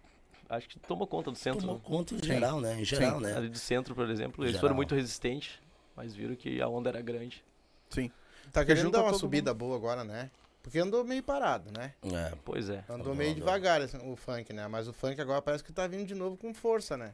acho 0.48 0.68
que 0.68 0.79
tomou 0.81 1.07
conta 1.07 1.31
do 1.31 1.37
centro. 1.38 1.61
tomou 1.61 1.77
né? 1.77 1.83
conta 1.85 2.14
em 2.14 2.18
Sim. 2.18 2.25
geral, 2.25 2.61
né? 2.61 2.81
Em 2.81 2.85
geral, 2.85 3.20
né? 3.20 3.37
Ali 3.37 3.48
do 3.48 3.59
centro, 3.59 3.94
por 3.94 4.09
exemplo, 4.11 4.42
eles 4.44 4.53
Geral. 4.53 4.61
foram 4.62 4.75
muito 4.77 4.94
resistentes, 4.94 5.59
mas 5.96 6.14
viram 6.14 6.35
que 6.35 6.61
a 6.61 6.68
onda 6.68 6.88
era 6.90 7.01
grande. 7.01 7.42
Sim. 7.90 8.11
Tá 8.53 8.64
querendo 8.64 8.90
dar 8.90 9.03
uma 9.03 9.14
subida 9.14 9.55
boa 9.55 9.77
agora, 9.77 10.05
né? 10.05 10.31
Porque 10.62 10.79
andou 10.79 11.05
meio 11.05 11.22
parado, 11.22 11.70
né? 11.72 11.92
É. 12.05 12.33
Pois 12.44 12.68
é. 12.70 12.79
Andou 12.88 12.96
Andou, 12.96 13.14
meio 13.14 13.31
andou. 13.31 13.40
devagar 13.40 13.81
assim, 13.81 13.98
o 14.11 14.14
funk, 14.14 14.53
né? 14.53 14.68
Mas 14.68 14.87
o 14.87 14.92
funk 14.92 15.20
agora 15.20 15.42
parece 15.42 15.64
que 15.64 15.72
tá 15.72 15.87
vindo 15.87 16.07
de 16.07 16.14
novo 16.14 16.37
com 16.37 16.53
força, 16.55 16.96
né? 16.96 17.11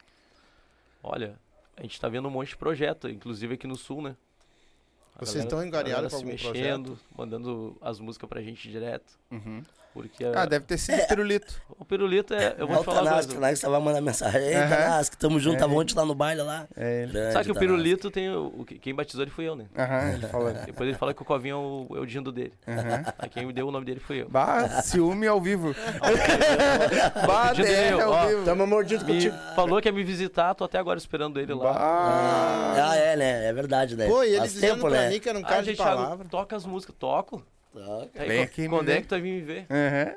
Olha, 1.03 1.35
a 1.77 1.83
gente 1.83 1.99
tá 2.01 2.09
vendo 2.09 2.29
um 2.29 2.31
monte 2.31 2.49
de 2.51 2.57
projeto, 2.57 3.09
inclusive 3.09 3.55
aqui 3.55 3.67
no 3.67 3.77
sul, 3.77 4.03
né? 4.03 4.17
A 5.17 5.25
Vocês 5.25 5.45
estão 5.45 5.59
a 5.61 5.67
engariados 5.67 6.11
galera 6.13 6.31
com 6.31 6.37
se 6.39 6.47
algum 6.47 6.55
mexendo, 6.61 6.99
mandando 7.17 7.77
as 7.81 7.99
músicas 7.99 8.29
pra 8.29 8.43
gente 8.43 8.69
direto. 8.71 9.19
Uhum. 9.31 9.63
Porque 10.03 10.25
Ah, 10.25 10.43
a- 10.43 10.47
deve 10.47 10.65
ter 10.65 10.79
sido 10.79 11.07
pirulito. 11.09 11.61
o 11.79 11.85
pirulito 11.85 12.35
é. 12.35 12.55
Eu 12.59 12.67
vou 12.67 12.77
Olha 12.77 12.77
te 12.77 12.81
o 12.81 12.85
falar 12.85 13.05
Tanasco, 13.11 13.33
o. 13.33 13.35
Tanasco 13.35 13.65
tava 13.67 13.81
mandando 13.81 14.05
mensagem. 14.05 14.41
Ei, 14.43 14.55
Aham. 14.57 14.69
Tanasco, 14.69 15.17
tamo 15.17 15.41
junto, 15.41 15.57
É. 15.57 15.59
tava 15.59 15.75
ontem 15.75 15.95
lá 15.95 16.05
no 16.05 16.15
baile 16.15 16.43
lá. 16.43 16.67
É 16.77 17.03
ele. 17.03 17.13
Grande 17.13 17.33
Sabe 17.33 17.45
que 17.47 17.51
o 17.53 17.55
pirulito 17.55 18.11
tem. 18.11 18.31
O, 18.31 18.53
o 18.59 18.65
que- 18.65 18.79
quem 18.79 18.95
batizou 18.95 19.23
ele 19.23 19.31
fui 19.31 19.49
eu, 19.49 19.57
né? 19.57 19.65
Aham, 19.77 20.13
ele 20.13 20.27
falou. 20.29 20.53
Depois 20.53 20.89
ele 20.89 20.99
fala 20.99 21.13
que 21.13 21.23
o 21.23 21.25
Covinho 21.25 21.55
é 21.91 21.95
o, 21.95 21.97
é 21.99 22.01
o 22.01 22.07
dindo 22.07 22.31
dele. 22.33 22.53
Aham. 22.67 23.05
Aí 23.19 23.29
quem 23.29 23.47
me 23.47 23.53
deu 23.53 23.69
o 23.69 23.71
nome 23.71 23.85
dele 23.85 24.01
fui 24.01 24.23
eu. 24.23 24.29
Bah, 24.29 24.69
ciúme 24.83 25.27
ao 25.27 25.41
vivo. 25.41 25.75
bah, 27.27 27.53
eu, 27.57 28.01
ao 28.03 28.11
ó. 28.13 28.27
vivo. 28.27 28.45
Tamo 28.45 28.67
mordido 28.67 29.05
Me 29.05 29.15
contigo. 29.15 29.37
falou 29.55 29.81
que 29.81 29.89
ia 29.89 29.93
me 29.93 30.03
visitar, 30.05 30.55
tô 30.55 30.65
até 30.65 30.79
agora 30.79 30.99
esperando 30.99 31.39
ele 31.41 31.55
lá. 31.55 31.73
Bah. 31.73 32.75
Ah, 32.91 32.97
é, 32.97 33.17
né? 33.17 33.47
É 33.47 33.53
verdade, 33.53 33.97
né? 33.97 34.07
Pô, 34.07 34.23
e 34.23 34.35
ele 34.35 34.43
dizendo 34.43 34.75
tempo, 34.75 34.89
pra 34.89 34.91
né? 34.91 35.09
mim 35.11 35.21
que 35.21 35.29
era 35.29 35.39
um 35.39 35.43
Ah, 35.43 35.49
cara 35.49 35.63
de 35.63 35.75
palavra. 35.75 36.25
toca 36.31 36.57
as 36.57 36.65
músicas. 36.67 36.95
Toco. 36.99 37.43
Aí, 38.17 38.29
Vem 38.29 38.43
aqui 38.43 38.63
me 38.63 38.69
quando 38.69 38.87
ver. 38.87 38.93
é 38.99 39.01
que 39.03 39.07
tu 39.07 39.11
vai 39.11 39.21
vir 39.21 39.33
me 39.35 39.41
ver? 39.43 39.67
Aham, 39.71 40.15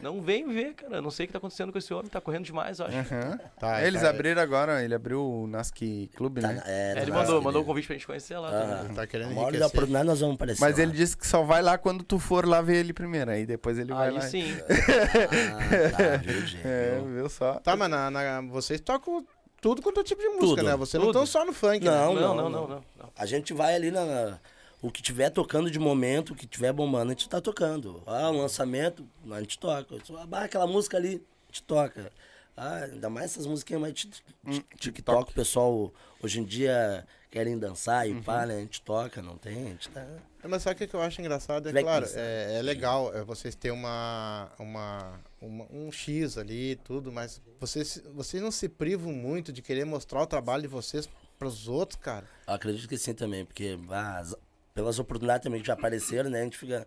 Não 0.00 0.20
vem 0.22 0.46
me 0.46 0.54
ver, 0.54 0.74
cara. 0.74 0.96
Eu 0.96 1.02
Não 1.02 1.10
sei 1.10 1.24
o 1.24 1.26
que 1.26 1.32
tá 1.32 1.38
acontecendo 1.38 1.72
com 1.72 1.78
esse 1.78 1.92
homem. 1.92 2.06
Tá 2.08 2.20
correndo 2.20 2.44
demais, 2.44 2.78
eu 2.78 2.86
acho. 2.86 2.96
aham. 2.96 3.36
Tá, 3.58 3.84
Eles 3.84 4.02
tá, 4.02 4.10
abriram 4.10 4.40
agora, 4.40 4.84
ele 4.84 4.94
abriu 4.94 5.20
o 5.20 5.46
Nasc 5.48 5.76
Clube, 6.14 6.40
Tá, 6.40 6.48
né? 6.52 6.62
é, 6.66 6.94
É, 6.98 7.02
ele 7.02 7.10
mandou, 7.10 7.38
né? 7.38 7.44
mandou 7.44 7.62
um 7.62 7.64
convite 7.64 7.86
pra 7.88 7.94
gente 7.96 8.06
conhecer 8.06 8.38
lá. 8.38 8.48
Ah. 8.48 8.94
Tá 8.94 9.06
querendo 9.08 9.32
Uma 9.32 9.40
hora 9.42 9.50
da 9.50 9.56
enriquecer. 9.58 9.66
oportunidade 9.66 10.06
nós 10.06 10.20
vamos 10.20 10.34
aparecer 10.36 10.60
Mas 10.60 10.76
lá. 10.76 10.82
ele 10.84 10.92
disse 10.92 11.16
que 11.16 11.26
só 11.26 11.42
vai 11.42 11.62
lá 11.62 11.76
quando 11.76 12.04
tu 12.04 12.18
for 12.20 12.46
lá 12.46 12.60
ver 12.62 12.76
ele 12.76 12.92
primeiro. 12.92 13.28
Aí 13.32 13.44
depois 13.44 13.76
ele 13.76 13.92
vai 13.92 14.08
Aí 14.08 14.14
lá. 14.14 14.20
sim. 14.20 14.56
Ah, 14.70 15.90
tá, 15.96 16.16
viu, 16.18 16.46
gente? 16.46 16.66
É, 16.66 17.00
viu 17.04 17.28
só? 17.28 17.54
Tá, 17.54 17.74
mas 17.74 17.90
na, 17.90 18.08
na- 18.10 18.40
vocês 18.42 18.80
tocam 18.80 19.26
tudo 19.60 19.82
quanto 19.82 19.98
é 19.98 20.04
tipo 20.04 20.20
de 20.22 20.28
música, 20.28 20.46
Tudo, 20.46 20.62
né? 20.62 20.76
Vocês 20.76 21.02
não 21.02 21.10
tudo. 21.12 21.24
estão 21.24 21.26
só 21.26 21.44
no 21.44 21.52
funk, 21.52 21.84
Não, 21.84 22.14
né? 22.14 22.20
Não, 22.20 22.34
não, 22.36 22.36
não, 22.36 22.36
não. 22.36 22.50
não, 22.50 22.68
não. 22.76 22.84
não. 22.98 23.10
A 23.16 23.26
gente 23.26 23.52
vai 23.52 23.74
ali 23.74 23.90
na, 23.90 24.04
na- 24.04 24.38
O 24.80 24.90
que 24.90 25.02
tiver 25.02 25.30
tocando 25.30 25.70
de 25.70 25.78
momento, 25.78 26.32
o 26.32 26.36
que 26.36 26.46
tiver 26.46 26.72
bombando, 26.72 27.10
a 27.10 27.14
gente 27.14 27.28
tá 27.28 27.40
tocando. 27.40 28.02
Ah, 28.06 28.30
um 28.30 28.38
lançamento, 28.38 29.04
a 29.30 29.40
gente 29.40 29.58
toca. 29.58 29.96
Ah, 30.30 30.44
aquela 30.44 30.66
música 30.66 30.96
ali, 30.96 31.16
a 31.16 31.46
gente 31.52 31.62
toca. 31.64 32.12
Ah, 32.56 32.84
ainda 32.84 33.08
mais 33.10 33.32
essas 33.32 33.46
musiquinhas 33.46 33.80
mais 33.82 33.94
tic- 33.94 34.22
TikTok, 34.78 35.30
o 35.30 35.34
pessoal 35.34 35.92
hoje 36.22 36.40
em 36.40 36.44
dia 36.44 37.06
querem 37.30 37.58
dançar 37.58 38.08
e 38.08 38.20
pá, 38.22 38.46
né? 38.46 38.56
A 38.56 38.60
gente 38.60 38.80
toca, 38.82 39.20
não 39.22 39.36
tem, 39.36 39.66
a 39.66 39.70
gente 39.70 39.88
tá. 39.90 40.00
É, 40.42 40.48
Mas 40.48 40.62
sabe 40.62 40.82
o 40.84 40.88
que 40.88 40.94
eu 40.94 41.00
acho 41.02 41.20
engraçado? 41.20 41.68
É 41.68 41.72
Vai 41.72 41.82
claro, 41.82 42.06
é, 42.14 42.56
é 42.58 42.62
legal 42.62 43.14
é, 43.14 43.22
vocês 43.22 43.54
terem 43.54 43.76
uma, 43.76 44.50
uma, 44.58 45.20
uma- 45.40 45.66
um 45.70 45.92
X 45.92 46.36
ali 46.38 46.72
e 46.72 46.76
tudo, 46.76 47.12
mas 47.12 47.40
vocês, 47.60 48.02
vocês 48.14 48.42
não 48.42 48.50
se 48.50 48.68
privam 48.68 49.12
muito 49.12 49.52
de 49.52 49.60
querer 49.62 49.84
mostrar 49.84 50.22
o 50.22 50.26
trabalho 50.26 50.62
de 50.62 50.68
vocês 50.68 51.08
pros 51.38 51.68
outros, 51.68 52.00
cara. 52.00 52.26
Eu 52.46 52.54
acredito 52.54 52.88
que 52.88 52.98
sim 52.98 53.14
também, 53.14 53.44
porque 53.44 53.78
ah, 53.90 54.24
pelas 54.78 55.00
oportunidades 55.00 55.42
também 55.42 55.60
que 55.60 55.66
já 55.66 55.72
apareceram, 55.72 56.30
né? 56.30 56.40
A 56.40 56.44
gente 56.44 56.56
fica. 56.56 56.86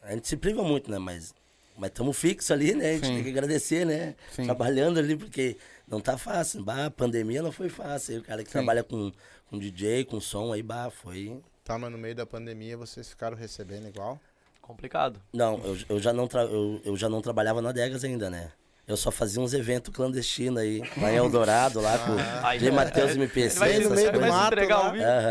A 0.00 0.12
gente 0.12 0.28
se 0.28 0.36
priva 0.36 0.62
muito, 0.62 0.88
né? 0.88 0.96
Mas 0.96 1.34
mas 1.76 1.90
estamos 1.90 2.16
fixos 2.16 2.50
ali, 2.52 2.72
né? 2.72 2.90
A 2.90 2.92
gente 2.94 3.06
Sim. 3.06 3.14
tem 3.14 3.24
que 3.24 3.30
agradecer, 3.30 3.84
né? 3.84 4.14
Sim. 4.30 4.44
Trabalhando 4.44 4.98
ali, 4.98 5.16
porque 5.16 5.56
não 5.88 6.00
tá 6.00 6.16
fácil. 6.16 6.62
Bah, 6.62 6.86
a 6.86 6.90
pandemia 6.90 7.42
não 7.42 7.50
foi 7.50 7.68
fácil. 7.68 8.14
Aí 8.14 8.20
o 8.20 8.22
cara 8.22 8.44
que 8.44 8.50
trabalha 8.50 8.84
com, 8.84 9.12
com 9.50 9.58
DJ, 9.58 10.04
com 10.04 10.20
som, 10.20 10.52
aí, 10.52 10.62
bah, 10.62 10.90
foi. 10.90 11.40
Tá, 11.64 11.76
mas 11.78 11.90
no 11.90 11.98
meio 11.98 12.14
da 12.14 12.24
pandemia 12.26 12.76
vocês 12.76 13.08
ficaram 13.08 13.36
recebendo 13.36 13.88
igual. 13.88 14.20
Complicado. 14.60 15.20
Não, 15.32 15.58
eu, 15.64 15.78
eu, 15.88 16.00
já 16.00 16.12
não 16.12 16.28
tra... 16.28 16.42
eu, 16.42 16.80
eu 16.84 16.96
já 16.96 17.08
não 17.08 17.20
trabalhava 17.20 17.60
na 17.60 17.72
Degas 17.72 18.04
ainda, 18.04 18.30
né? 18.30 18.52
Eu 18.88 18.96
só 18.96 19.10
fazia 19.10 19.42
uns 19.42 19.52
eventos 19.52 19.94
clandestinos 19.94 20.62
aí, 20.62 20.82
lá 20.96 21.12
em 21.12 21.16
Eldorado, 21.16 21.78
lá 21.78 21.98
com 21.98 22.12
o 22.12 22.58
J. 22.58 22.70
Matheus 22.70 23.14
MPC, 23.14 23.62
Ele 23.62 23.84
vai, 23.84 23.84
no 23.84 23.94
meio 23.94 24.12
do 24.12 24.20
mato 24.22 24.56
lá. 24.56 24.66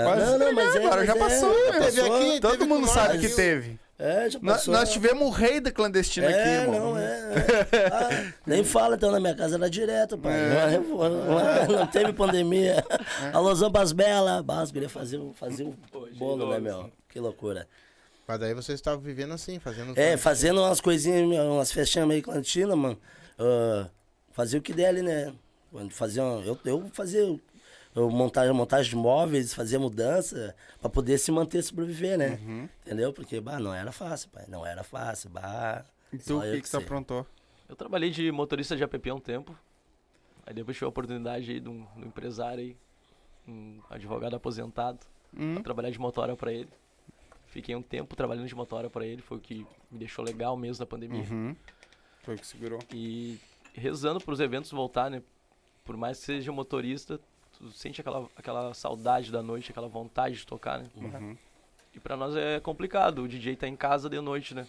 Quase 0.03 0.25
Não, 0.25 0.37
não, 0.37 0.53
mas 0.53 0.75
é, 0.75 0.85
agora 0.85 1.05
já 1.07 1.15
é, 1.15 1.17
passou, 1.17 1.65
já 1.65 1.71
teve 1.79 2.01
passou. 2.01 2.15
aqui, 2.15 2.39
Todo 2.39 2.51
Teve 2.51 2.65
mundo 2.65 2.87
sabe 2.87 3.17
nós, 3.17 3.25
que 3.25 3.35
teve. 3.35 3.79
É, 3.97 4.29
já 4.29 4.39
Nós, 4.43 4.57
passou. 4.57 4.73
nós 4.75 4.91
tivemos 4.91 5.27
o 5.27 5.31
rei 5.31 5.59
da 5.59 5.71
clandestina 5.71 6.27
é, 6.27 6.39
aqui, 6.39 6.49
irmão. 6.49 6.91
não, 6.91 6.97
é. 6.99 7.03
é. 7.03 7.89
Ah, 7.91 8.33
nem 8.45 8.63
fala, 8.63 8.95
então, 8.95 9.09
na 9.11 9.19
minha 9.19 9.33
casa 9.33 9.55
era 9.55 9.67
direto, 9.67 10.19
pai. 10.19 10.33
É. 10.33 10.77
Não, 10.77 11.09
não, 11.09 11.79
não 11.79 11.87
teve 11.87 12.13
pandemia. 12.13 12.85
Alô, 13.33 13.55
Zambas 13.55 13.91
Bela. 13.91 14.43
Bas, 14.43 14.71
queria 14.71 14.87
fazer, 14.87 15.19
fazer 15.33 15.63
o 15.63 15.73
Pô, 15.91 16.07
bolo, 16.15 16.51
né, 16.51 16.59
meu? 16.59 16.91
Que 17.09 17.19
loucura. 17.19 17.67
Mas 18.27 18.39
daí 18.39 18.53
vocês 18.53 18.77
estavam 18.77 18.99
vivendo 18.99 19.33
assim, 19.33 19.57
fazendo. 19.57 19.97
É, 19.97 20.15
fazendo 20.15 20.61
umas 20.61 20.79
coisinhas, 20.79 21.23
umas 21.47 21.71
festinhas 21.71 22.07
meio 22.07 22.21
clandestinas, 22.21 22.77
mano. 22.77 22.99
Ah, 23.37 23.89
fazia 24.31 24.59
o 24.59 24.61
que 24.61 24.73
der 24.73 24.87
ali, 24.87 25.01
né? 25.01 25.33
Uma- 25.71 25.87
eu, 26.45 26.59
eu 26.65 26.89
fazia 26.93 27.39
eu 27.95 28.09
montagem, 28.11 28.53
montagem 28.53 28.89
de 28.91 28.95
móveis, 28.95 29.53
fazia 29.53 29.79
mudança 29.79 30.55
pra 30.79 30.89
poder 30.89 31.17
se 31.17 31.31
manter, 31.31 31.63
sobreviver, 31.63 32.17
né? 32.17 32.39
Uhum. 32.41 32.69
Entendeu? 32.85 33.11
Porque, 33.11 33.41
bah, 33.41 33.59
não 33.59 33.73
era 33.73 33.91
fácil, 33.91 34.29
pai. 34.29 34.45
Não 34.47 34.65
era 34.65 34.83
fácil, 34.83 35.29
bah. 35.31 35.83
E 36.13 36.19
só 36.19 36.37
o 36.37 36.43
eu 36.43 36.53
que, 36.55 36.61
que 36.61 36.67
tu 36.67 36.71
sei. 36.71 36.79
aprontou? 36.79 37.25
Eu 37.67 37.75
trabalhei 37.75 38.11
de 38.11 38.31
motorista 38.31 38.75
de 38.75 38.83
app 38.83 39.09
há 39.09 39.13
um 39.15 39.19
tempo. 39.19 39.57
Aí 40.45 40.53
depois 40.53 40.77
tive 40.77 40.85
a 40.85 40.89
oportunidade 40.89 41.51
aí 41.51 41.59
de 41.59 41.67
um, 41.67 41.85
de 41.95 42.03
um 42.03 42.07
empresário 42.07 42.63
aí, 42.63 42.77
um 43.47 43.79
advogado 43.89 44.35
aposentado. 44.35 44.99
Hum. 45.35 45.57
a 45.57 45.61
trabalhar 45.61 45.89
de 45.89 45.99
motora 45.99 46.35
pra 46.37 46.53
ele. 46.53 46.69
Fiquei 47.47 47.75
um 47.75 47.81
tempo 47.81 48.15
trabalhando 48.15 48.47
de 48.47 48.55
motora 48.55 48.89
pra 48.89 49.05
ele, 49.05 49.21
foi 49.21 49.37
o 49.37 49.41
que 49.41 49.67
me 49.91 49.99
deixou 49.99 50.23
legal 50.23 50.55
mesmo 50.55 50.81
na 50.81 50.85
pandemia. 50.85 51.25
Uhum. 51.29 51.55
Foi 52.27 52.35
o 52.35 52.37
que 52.37 52.45
segurou. 52.45 52.79
E 52.93 53.39
rezando 53.73 54.19
pros 54.19 54.41
eventos 54.41 54.69
voltar, 54.69 55.09
né? 55.09 55.23
Por 55.85 55.95
mais 55.95 56.19
que 56.19 56.25
seja 56.25 56.51
motorista, 56.51 57.17
tu 57.57 57.71
sente 57.71 58.01
aquela, 58.01 58.27
aquela 58.35 58.73
saudade 58.73 59.31
da 59.31 59.41
noite, 59.41 59.71
aquela 59.71 59.87
vontade 59.87 60.35
de 60.35 60.45
tocar, 60.45 60.79
né? 60.79 60.89
Uhum. 60.97 61.37
E 61.95 61.99
pra 62.01 62.17
nós 62.17 62.35
é 62.35 62.59
complicado, 62.59 63.19
o 63.23 63.29
DJ 63.29 63.55
tá 63.55 63.65
em 63.65 63.77
casa 63.77 64.09
de 64.09 64.19
noite, 64.19 64.53
né? 64.53 64.67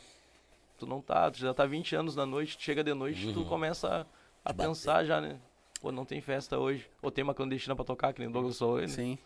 Tu 0.79 0.87
não 0.87 1.01
tá, 1.01 1.29
tu 1.33 1.39
já 1.41 1.53
tá 1.53 1.67
20 1.67 1.97
anos 1.97 2.15
na 2.15 2.25
noite, 2.25 2.57
tu 2.57 2.63
chega 2.63 2.85
de 2.85 2.95
noite, 2.95 3.33
tu 3.33 3.41
Uhum. 3.41 3.49
começa 3.49 4.07
a, 4.45 4.51
a 4.51 4.55
pensar 4.55 5.05
já, 5.05 5.21
né? 5.21 5.37
Pô, 5.81 5.91
não 5.91 6.05
tem 6.05 6.21
festa 6.21 6.57
hoje. 6.61 6.89
Ou 7.03 7.11
tem 7.11 7.25
uma 7.25 7.35
clandestina 7.35 7.75
pra 7.75 7.85
tocar, 7.85 8.13
que 8.13 8.21
nem 8.21 8.29
o 8.29 8.33
Douglas 8.33 8.57
falou, 8.57 8.79
né? 8.81 8.87
Sim. 8.87 9.19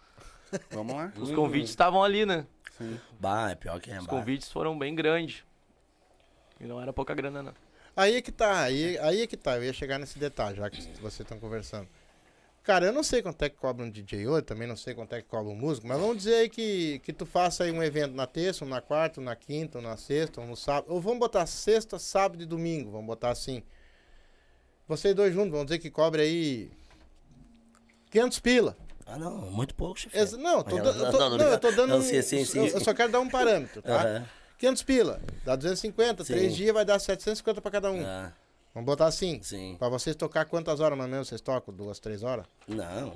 Vamos 0.71 0.95
lá. 0.95 1.13
Os 1.19 1.31
convites 1.33 1.69
estavam 1.69 2.03
ali, 2.03 2.25
né? 2.25 2.47
Sim. 2.79 2.99
Bah, 3.21 3.51
é 3.51 3.55
pior 3.55 3.79
que 3.79 3.91
é. 3.91 3.99
Os 3.99 4.07
bah. 4.07 4.11
convites 4.11 4.51
foram 4.51 4.79
bem 4.79 4.95
grandes. 4.95 5.45
E 6.59 6.65
não 6.65 6.81
era 6.81 6.95
pouca 6.95 7.13
grana, 7.15 7.43
não. 7.43 7.53
Aí 7.95 8.17
é 8.17 8.23
que 8.23 8.33
tá, 8.33 8.63
aí, 8.63 8.99
aí 8.99 9.23
é 9.23 9.27
que 9.27 9.37
tá. 9.37 9.57
Eu 9.57 9.65
ia 9.65 9.73
chegar 9.73 9.99
nesse 9.99 10.19
detalhe, 10.19 10.57
já 10.57 10.71
que 10.71 10.81
vocês 11.01 11.21
estão 11.21 11.39
conversando. 11.39 11.89
Cara, 12.63 12.87
eu 12.87 12.93
não 12.93 13.03
sei 13.03 13.21
quanto 13.23 13.43
é 13.43 13.49
que 13.49 13.57
cobra 13.57 13.85
um 13.85 13.91
DJ 13.91 14.27
hoje, 14.29 14.43
também 14.43 14.69
não 14.69 14.77
sei 14.77 14.95
quanto 14.95 15.13
é 15.15 15.21
que 15.21 15.27
cobra 15.29 15.51
um 15.51 15.55
músico, 15.57 15.87
mas 15.89 15.99
vamos 15.99 16.19
dizer 16.19 16.35
aí 16.37 16.49
que, 16.49 17.01
que 17.01 17.13
tu 17.13 17.27
faça 17.27 17.65
aí 17.65 17.73
um 17.73 17.83
evento 17.83 18.15
na 18.15 18.25
terça, 18.27 18.65
um 18.65 18.69
na 18.69 18.81
quarta, 18.81 19.21
um 19.21 19.25
na 19.25 19.35
quinta, 19.35 19.79
um 19.79 19.83
na 19.83 19.97
sexta, 19.97 20.41
um 20.41 20.47
no 20.47 20.57
sábado. 20.57 20.87
Ou 20.93 21.01
vamos 21.01 21.19
botar 21.19 21.45
sexta, 21.47 21.99
sábado 21.99 22.41
e 22.43 22.47
domingo, 22.47 22.91
vamos 22.93 23.07
botar 23.07 23.31
assim. 23.31 23.63
Vocês 24.87 25.13
dois 25.15 25.35
juntos, 25.35 25.51
vamos 25.51 25.67
dizer 25.67 25.81
que 25.81 25.91
cobre 25.91 26.23
aí 26.23 26.71
500 28.11 28.39
pila. 28.39 28.77
Ah, 29.07 29.19
não, 29.19 29.51
muito 29.51 29.75
pouco, 29.75 29.99
chefe. 29.99 30.37
Não, 30.37 30.63
tô 30.63 30.79
eu 30.79 30.83
tô- 30.85 30.93
não, 30.93 31.31
não, 31.31 31.39
não, 31.39 31.47
eu 31.49 31.59
tô 31.59 31.71
dando. 31.73 31.89
não, 31.91 32.03
sim, 32.03 32.23
sim, 32.23 32.45
sim. 32.45 32.59
eu- 32.61 32.75
Eu 32.75 32.81
só 32.81 32.95
quero 32.95 33.11
dar 33.11 33.21
um 33.21 33.29
parâmetro, 33.29 33.83
tá? 33.83 34.03
Aham. 34.03 34.29
500 34.63 34.83
pila, 34.85 35.21
dá 35.45 35.57
250, 35.57 36.23
Sim. 36.23 36.33
três 36.35 36.55
dias 36.55 36.73
vai 36.73 36.85
dar 36.85 36.97
750 37.01 37.61
pra 37.61 37.69
cada 37.69 37.91
um. 37.91 38.01
Ah, 38.07 38.33
Vamos 38.73 38.87
botar 38.87 39.07
assim. 39.07 39.43
sim. 39.43 39.75
Pra 39.77 39.89
vocês 39.89 40.15
tocar 40.15 40.45
quantas 40.45 40.79
horas 40.79 40.97
mais 40.97 41.09
ou 41.09 41.13
menos 41.13 41.27
vocês 41.29 41.41
tocam? 41.41 41.75
Duas, 41.75 41.99
três 41.99 42.23
horas? 42.23 42.47
Não. 42.69 43.11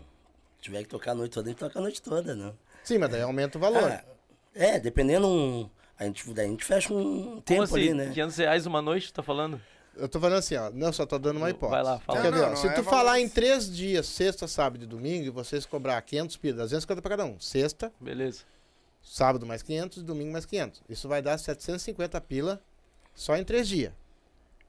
Se 0.56 0.62
tiver 0.62 0.82
que 0.82 0.88
tocar 0.88 1.12
a 1.12 1.14
noite 1.14 1.32
toda, 1.34 1.48
a 1.48 1.50
gente 1.52 1.58
toca 1.60 1.78
a 1.78 1.82
noite 1.82 2.02
toda, 2.02 2.34
né? 2.34 2.52
Sim, 2.82 2.98
mas 2.98 3.10
daí 3.10 3.22
aumenta 3.22 3.58
o 3.58 3.60
valor. 3.60 3.84
Ah, 3.92 4.04
é, 4.52 4.80
dependendo. 4.80 5.28
Um, 5.28 5.70
a, 5.96 6.04
gente, 6.04 6.28
daí 6.34 6.46
a 6.46 6.48
gente 6.50 6.64
fecha 6.64 6.92
um 6.92 7.40
tempo 7.40 7.46
Como 7.46 7.62
assim? 7.62 7.74
ali, 7.76 7.94
né? 7.94 8.10
500 8.12 8.36
reais 8.38 8.66
uma 8.66 8.82
noite, 8.82 9.12
tá 9.12 9.22
falando? 9.22 9.60
Eu 9.96 10.08
tô 10.08 10.18
falando 10.18 10.38
assim, 10.40 10.56
ó. 10.56 10.68
Não, 10.70 10.92
só 10.92 11.06
tô 11.06 11.16
dando 11.16 11.36
uma 11.36 11.48
hipótese. 11.48 11.70
Vai 11.70 11.82
lá, 11.84 12.00
fala. 12.00 12.24
Não, 12.24 12.32
ver, 12.32 12.38
não, 12.40 12.48
não 12.50 12.56
se 12.56 12.66
é 12.66 12.72
tu 12.72 12.82
valor. 12.82 12.90
falar 12.98 13.20
em 13.20 13.28
três 13.28 13.72
dias, 13.72 14.04
sexta, 14.06 14.48
sábado 14.48 14.82
e 14.82 14.86
domingo, 14.86 15.26
e 15.26 15.30
vocês 15.30 15.64
cobrar 15.64 16.02
500 16.02 16.36
pila, 16.38 16.56
250 16.64 17.00
pra 17.00 17.10
cada 17.10 17.24
um. 17.24 17.38
Sexta, 17.38 17.92
Beleza. 18.00 18.40
Sábado 19.08 19.46
mais 19.46 19.62
500, 19.62 20.02
domingo 20.02 20.32
mais 20.32 20.44
500. 20.44 20.82
Isso 20.88 21.08
vai 21.08 21.22
dar 21.22 21.38
750 21.38 22.20
pila 22.20 22.60
só 23.14 23.36
em 23.36 23.44
três 23.44 23.68
dias. 23.68 23.92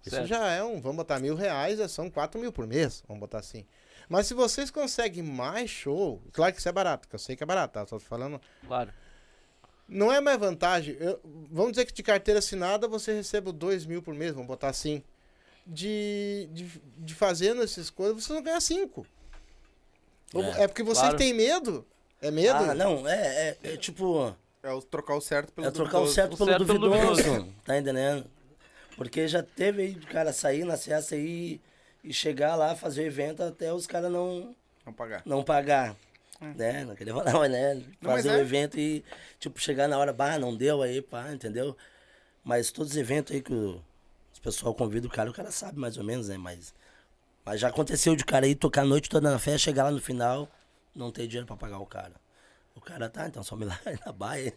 Isso 0.05 0.15
Certo. 0.15 0.27
já 0.27 0.47
é 0.51 0.63
um, 0.63 0.79
vamos 0.79 0.97
botar 0.97 1.19
mil 1.19 1.35
reais, 1.35 1.79
é- 1.79 1.87
são 1.87 2.09
4 2.09 2.39
mil 2.39 2.51
por 2.53 2.65
mês, 2.65 3.03
vamos 3.07 3.19
botar 3.19 3.39
assim. 3.39 3.65
Mas 4.07 4.27
se 4.27 4.33
vocês 4.33 4.71
conseguem 4.71 5.21
mais 5.23 5.69
show, 5.69 6.21
claro 6.31 6.53
que 6.53 6.59
isso 6.59 6.69
é 6.69 6.71
barato, 6.71 7.07
que 7.09 7.15
eu 7.15 7.19
sei 7.19 7.35
que 7.35 7.43
é 7.43 7.45
barato, 7.45 7.73
tá? 7.73 7.85
Só 7.85 7.99
falando 7.99 8.39
Claro. 8.65 8.93
Não 9.89 10.11
é 10.13 10.19
mais 10.21 10.37
vantagem. 10.37 10.95
eu- 10.99 11.19
vamos 11.51 11.71
dizer 11.71 11.85
que 11.85 11.93
de 11.93 12.03
carteira 12.03 12.39
assinada 12.39 12.87
você 12.87 13.13
recebe 13.13 13.51
2 13.51 13.85
mil 13.85 14.01
por 14.01 14.13
mês, 14.13 14.31
vamos 14.33 14.47
botar 14.47 14.69
assim. 14.69 15.03
De, 15.65 16.47
de, 16.53 16.81
de 16.99 17.13
fazendo 17.15 17.61
essas 17.61 17.89
coisas, 17.89 18.23
você 18.23 18.31
não 18.33 18.41
ganha 18.41 18.61
5. 18.61 19.05
É. 20.33 20.63
É, 20.63 20.67
porque 20.67 20.83
vocês 20.83 20.99
claro. 20.99 21.17
têm 21.17 21.33
medo. 21.33 21.85
É 22.21 22.31
medo? 22.31 22.55
Ah, 22.55 22.73
não, 22.73 23.07
é, 23.07 23.49
é, 23.49 23.57
é 23.73 23.77
tipo. 23.77 24.35
É 24.63 24.71
o 24.71 24.81
trocar 24.81 25.15
o 25.15 25.21
certo 25.21 25.51
pelo 25.53 25.67
É 25.67 25.71
trocar 25.71 25.99
o 25.99 26.05
duvidoso. 26.05 26.15
certo 26.15 26.33
O 26.33 26.37
pelo 26.37 26.49
certo 26.49 26.65
pelo 26.65 26.79
duvidoso. 26.79 27.23
duvidoso. 27.23 27.53
Tá 27.63 27.77
entendendo? 27.77 28.25
Porque 28.95 29.27
já 29.27 29.43
teve 29.43 29.81
aí 29.83 29.93
de 29.93 30.07
cara 30.07 30.33
sair 30.33 30.65
na 30.65 30.75
festa 30.75 31.15
aí 31.15 31.61
e 32.03 32.11
chegar 32.13 32.55
lá, 32.55 32.75
fazer 32.75 33.01
o 33.03 33.05
evento 33.05 33.43
até 33.43 33.71
os 33.71 33.85
caras 33.85 34.11
não, 34.11 34.55
Vamos 34.83 34.97
pagar. 34.97 35.21
não 35.25 35.43
pagar. 35.43 35.95
Né? 36.55 36.85
Não 36.85 36.95
queria 36.95 37.13
falar, 37.13 37.33
mas 37.33 37.51
né? 37.51 37.73
Não, 37.75 37.83
mas 38.01 38.15
Fazer 38.23 38.29
o 38.29 38.37
é. 38.37 38.39
evento 38.41 38.79
e, 38.79 39.03
tipo, 39.39 39.59
chegar 39.59 39.87
na 39.87 39.97
hora, 39.97 40.11
bah, 40.13 40.37
não 40.39 40.55
deu 40.55 40.81
aí, 40.81 41.01
pá, 41.01 41.31
entendeu? 41.31 41.75
Mas 42.43 42.71
todos 42.71 42.91
os 42.91 42.97
eventos 42.97 43.35
aí 43.35 43.41
que 43.41 43.53
o, 43.53 43.81
os 44.33 44.39
pessoal 44.39 44.73
convida 44.73 45.07
o 45.07 45.09
cara, 45.09 45.29
o 45.29 45.33
cara 45.33 45.51
sabe 45.51 45.79
mais 45.79 45.97
ou 45.97 46.03
menos, 46.03 46.29
né? 46.29 46.37
Mas, 46.37 46.73
mas 47.45 47.59
já 47.59 47.67
aconteceu 47.69 48.15
de 48.15 48.23
cara 48.25 48.45
aí 48.45 48.55
tocar 48.55 48.81
a 48.81 48.85
noite 48.85 49.09
toda 49.09 49.29
na 49.31 49.39
festa, 49.39 49.59
chegar 49.59 49.85
lá 49.85 49.91
no 49.91 49.99
final, 50.01 50.47
não 50.97 51.11
ter 51.11 51.27
dinheiro 51.27 51.45
pra 51.47 51.55
pagar 51.55 51.79
o 51.79 51.85
cara. 51.85 52.13
O 52.75 52.81
cara 52.81 53.09
tá, 53.09 53.27
então 53.27 53.41
só 53.43 53.55
me 53.55 53.65
larga 53.65 53.99
na 54.05 54.11
baia, 54.11 54.53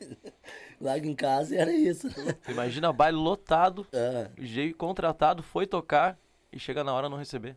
larga 0.80 1.06
em 1.06 1.14
casa 1.14 1.54
e 1.54 1.58
era 1.58 1.72
isso. 1.72 2.06
Imagina 2.48 2.92
baile 2.92 3.16
lotado, 3.16 3.86
É. 3.92 4.30
o 4.36 4.40
DJ 4.40 4.72
contratado 4.74 5.42
foi 5.42 5.66
tocar 5.66 6.18
e 6.52 6.58
chega 6.58 6.84
na 6.84 6.92
hora 6.92 7.08
não 7.08 7.16
receber. 7.16 7.56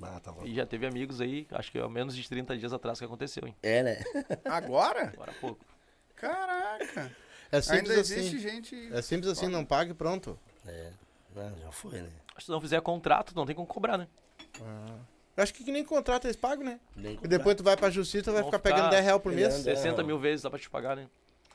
Ah, 0.00 0.20
tá 0.20 0.30
bom. 0.30 0.44
E 0.44 0.54
já 0.54 0.64
teve 0.64 0.86
amigos 0.86 1.20
aí, 1.20 1.44
acho 1.50 1.72
que 1.72 1.78
há 1.78 1.88
menos 1.88 2.14
de 2.14 2.28
30 2.28 2.56
dias 2.56 2.72
atrás 2.72 3.00
que 3.00 3.04
aconteceu, 3.04 3.44
hein? 3.48 3.56
É, 3.62 3.82
né? 3.82 3.98
Agora? 4.44 5.08
Agora 5.08 5.32
há 5.32 5.34
pouco. 5.34 5.64
Caraca. 6.14 7.10
É 7.50 7.60
simples 7.60 7.90
Ainda 7.90 8.00
assim. 8.02 8.14
existe 8.14 8.38
gente. 8.38 8.92
É 8.92 9.02
simples 9.02 9.30
assim, 9.32 9.48
não 9.48 9.64
pague 9.64 9.92
pronto. 9.94 10.38
É. 10.66 10.92
Não, 11.34 11.58
já 11.58 11.72
foi, 11.72 12.00
né? 12.02 12.10
Se 12.38 12.48
não 12.50 12.60
fizer 12.60 12.80
contrato, 12.80 13.34
não 13.34 13.44
tem 13.44 13.56
como 13.56 13.66
cobrar, 13.66 13.98
né? 13.98 14.06
Eu 15.38 15.44
acho 15.44 15.54
que, 15.54 15.62
que 15.62 15.70
nem 15.70 15.84
contrato 15.84 16.24
eles 16.24 16.34
pagam, 16.36 16.64
né? 16.64 16.80
Nem 16.96 17.16
E 17.22 17.28
depois 17.28 17.54
tu 17.54 17.62
vai 17.62 17.76
pra 17.76 17.88
justiça 17.90 18.32
vai 18.32 18.42
ficar 18.42 18.58
ficar 18.58 18.74
pegando 18.74 18.90
10 18.90 19.04
reais 19.04 19.22
por 19.22 19.30
mês. 19.32 19.46
pegando. 19.58 19.62
60 19.76 19.96
Não. 19.98 20.04
mil 20.04 20.18
vezes 20.18 20.42
dá 20.42 20.50
pra 20.50 20.58
te 20.58 20.68
pagar, 20.68 20.96
né? 20.96 21.06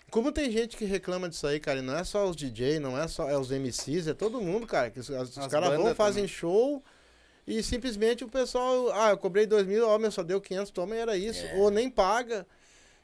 Como 0.09 0.31
tem 0.31 0.49
gente 0.49 0.77
que 0.77 0.85
reclama 0.85 1.27
disso 1.27 1.45
aí, 1.45 1.59
cara, 1.59 1.79
e 1.79 1.81
não 1.81 1.97
é 1.97 2.03
só 2.05 2.25
os 2.29 2.35
DJ, 2.37 2.79
não 2.79 2.97
é 2.97 3.09
só 3.09 3.29
é 3.29 3.37
os 3.37 3.51
MCs, 3.51 4.07
é 4.07 4.13
todo 4.13 4.39
mundo, 4.39 4.65
cara. 4.65 4.89
Que 4.89 5.01
os, 5.01 5.09
os 5.09 5.37
As 5.37 5.47
caras 5.47 5.75
vão, 5.75 5.93
fazem 5.93 6.23
também. 6.23 6.27
show 6.33 6.81
e 7.45 7.61
simplesmente 7.61 8.23
o 8.23 8.29
pessoal, 8.29 8.89
ah, 8.93 9.09
eu 9.09 9.17
cobrei 9.17 9.45
dois 9.45 9.67
mil, 9.67 9.85
ó, 9.85 9.97
meu, 9.99 10.11
só 10.11 10.23
deu 10.23 10.39
500, 10.39 10.71
toma 10.71 10.95
e 10.95 10.99
era 10.99 11.17
isso. 11.17 11.45
É. 11.45 11.55
Ou 11.55 11.69
nem 11.69 11.89
paga. 11.89 12.47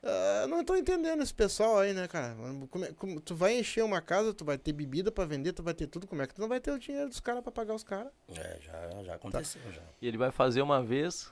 Eu 0.01 0.47
não 0.47 0.63
tô 0.63 0.75
entendendo 0.75 1.21
esse 1.21 1.33
pessoal 1.33 1.79
aí, 1.79 1.93
né, 1.93 2.07
cara? 2.07 2.35
Como 2.69 2.85
é- 2.85 2.93
como- 2.93 3.19
tu 3.19 3.35
vai 3.35 3.59
encher 3.59 3.83
uma 3.83 4.01
casa, 4.01 4.33
tu 4.33 4.45
vai 4.45 4.57
ter 4.57 4.71
bebida 4.71 5.11
pra 5.11 5.25
vender, 5.25 5.51
tu 5.51 5.61
vai 5.61 5.73
ter 5.73 5.87
tudo, 5.87 6.07
como 6.07 6.21
é 6.21 6.27
que 6.27 6.33
tu 6.33 6.41
não 6.41 6.47
vai 6.47 6.59
ter 6.59 6.71
o 6.71 6.79
dinheiro 6.79 7.09
dos 7.09 7.19
caras 7.19 7.43
pra 7.43 7.51
pagar 7.51 7.75
os 7.75 7.83
caras? 7.83 8.11
É, 8.33 8.59
já, 8.61 9.03
já 9.03 9.15
aconteceu, 9.15 9.61
já. 9.71 9.81
E 10.01 10.07
ele 10.07 10.17
vai 10.17 10.31
fazer 10.31 10.61
uma 10.61 10.81
vez, 10.81 11.31